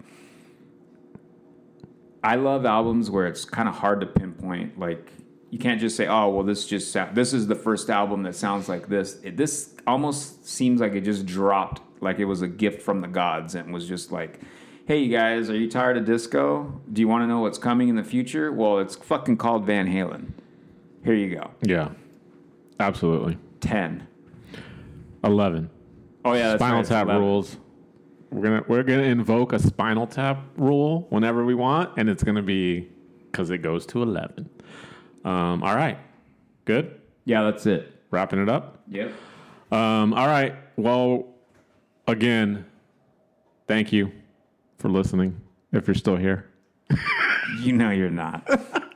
i 2.22 2.36
love 2.36 2.66
albums 2.66 3.10
where 3.10 3.28
it's 3.28 3.46
kind 3.46 3.70
of 3.70 3.76
hard 3.76 4.02
to 4.02 4.06
pinpoint 4.06 4.78
like 4.78 5.10
you 5.54 5.60
can't 5.60 5.80
just 5.80 5.96
say 5.96 6.08
oh 6.08 6.30
well 6.30 6.44
this 6.44 6.66
just 6.66 6.92
sound, 6.92 7.16
this 7.16 7.32
is 7.32 7.46
the 7.46 7.56
first 7.56 7.90
album 7.92 8.24
that 8.24 8.36
sounds 8.36 8.68
like 8.68 8.88
this. 8.88 9.20
It, 9.24 9.38
this 9.38 9.76
almost 9.86 10.48
seems 10.48 10.82
like 10.82 10.94
it 10.94 11.02
just 11.02 11.28
dropped 11.28 11.80
like 12.02 12.18
it 12.18 12.26
was 12.26 12.42
a 12.42 12.48
gift 12.48 12.82
from 12.82 13.02
the 13.02 13.08
gods 13.08 13.54
and 13.54 13.72
was 13.72 13.88
just 13.88 14.12
like 14.12 14.40
hey 14.86 15.00
you 15.00 15.10
guys 15.16 15.50
are 15.50 15.56
you 15.56 15.70
tired 15.70 15.98
of 15.98 16.06
disco 16.06 16.82
do 16.92 17.02
you 17.02 17.08
want 17.08 17.24
to 17.24 17.28
know 17.28 17.40
what's 17.40 17.58
coming 17.58 17.88
in 17.90 17.96
the 17.96 18.04
future 18.04 18.52
well 18.52 18.80
it's 18.80 18.96
fucking 18.96 19.38
called 19.38 19.66
van 19.66 19.88
halen 19.88 20.32
here 21.04 21.14
you 21.16 21.36
go 21.36 21.52
Yeah, 21.62 21.90
absolutely. 22.80 23.38
ten. 23.60 24.08
Eleven. 25.22 25.70
Oh 26.24 26.32
yeah, 26.34 26.50
that's 26.52 26.60
Spinal 26.62 26.78
right, 26.80 26.86
tap 26.88 27.06
11. 27.08 27.22
rules. 27.22 27.58
We're 28.32 28.42
gonna 28.42 28.64
we're 28.70 28.84
gonna 28.84 29.04
invoke 29.04 29.52
a 29.52 29.60
spinal 29.60 30.08
tap 30.08 30.40
rule 30.56 31.06
whenever 31.10 31.44
we 31.44 31.56
want, 31.56 31.90
and 31.98 32.10
it's 32.10 32.24
gonna 32.24 32.42
be 32.42 32.90
because 33.30 33.50
it 33.50 33.58
goes 33.60 33.86
to 33.88 34.02
eleven. 34.02 34.50
Um, 35.26 35.62
all 35.62 35.76
right, 35.76 35.98
good. 36.64 37.00
Yeah, 37.26 37.44
that's 37.44 37.66
it. 37.66 37.92
Wrapping 38.12 38.42
it 38.42 38.48
up. 38.48 38.82
Yep. 38.90 39.12
Um, 39.74 40.14
all 40.14 40.28
right. 40.28 40.56
Well, 40.78 41.28
again, 42.08 42.66
thank 43.68 43.92
you 43.92 44.10
for 44.84 44.90
listening. 44.90 45.40
If 45.72 45.88
you're 45.88 45.96
still 45.96 46.18
here. 46.18 46.46
You 47.60 47.74
know 47.74 47.92
you're 47.92 48.10
not. 48.10 48.48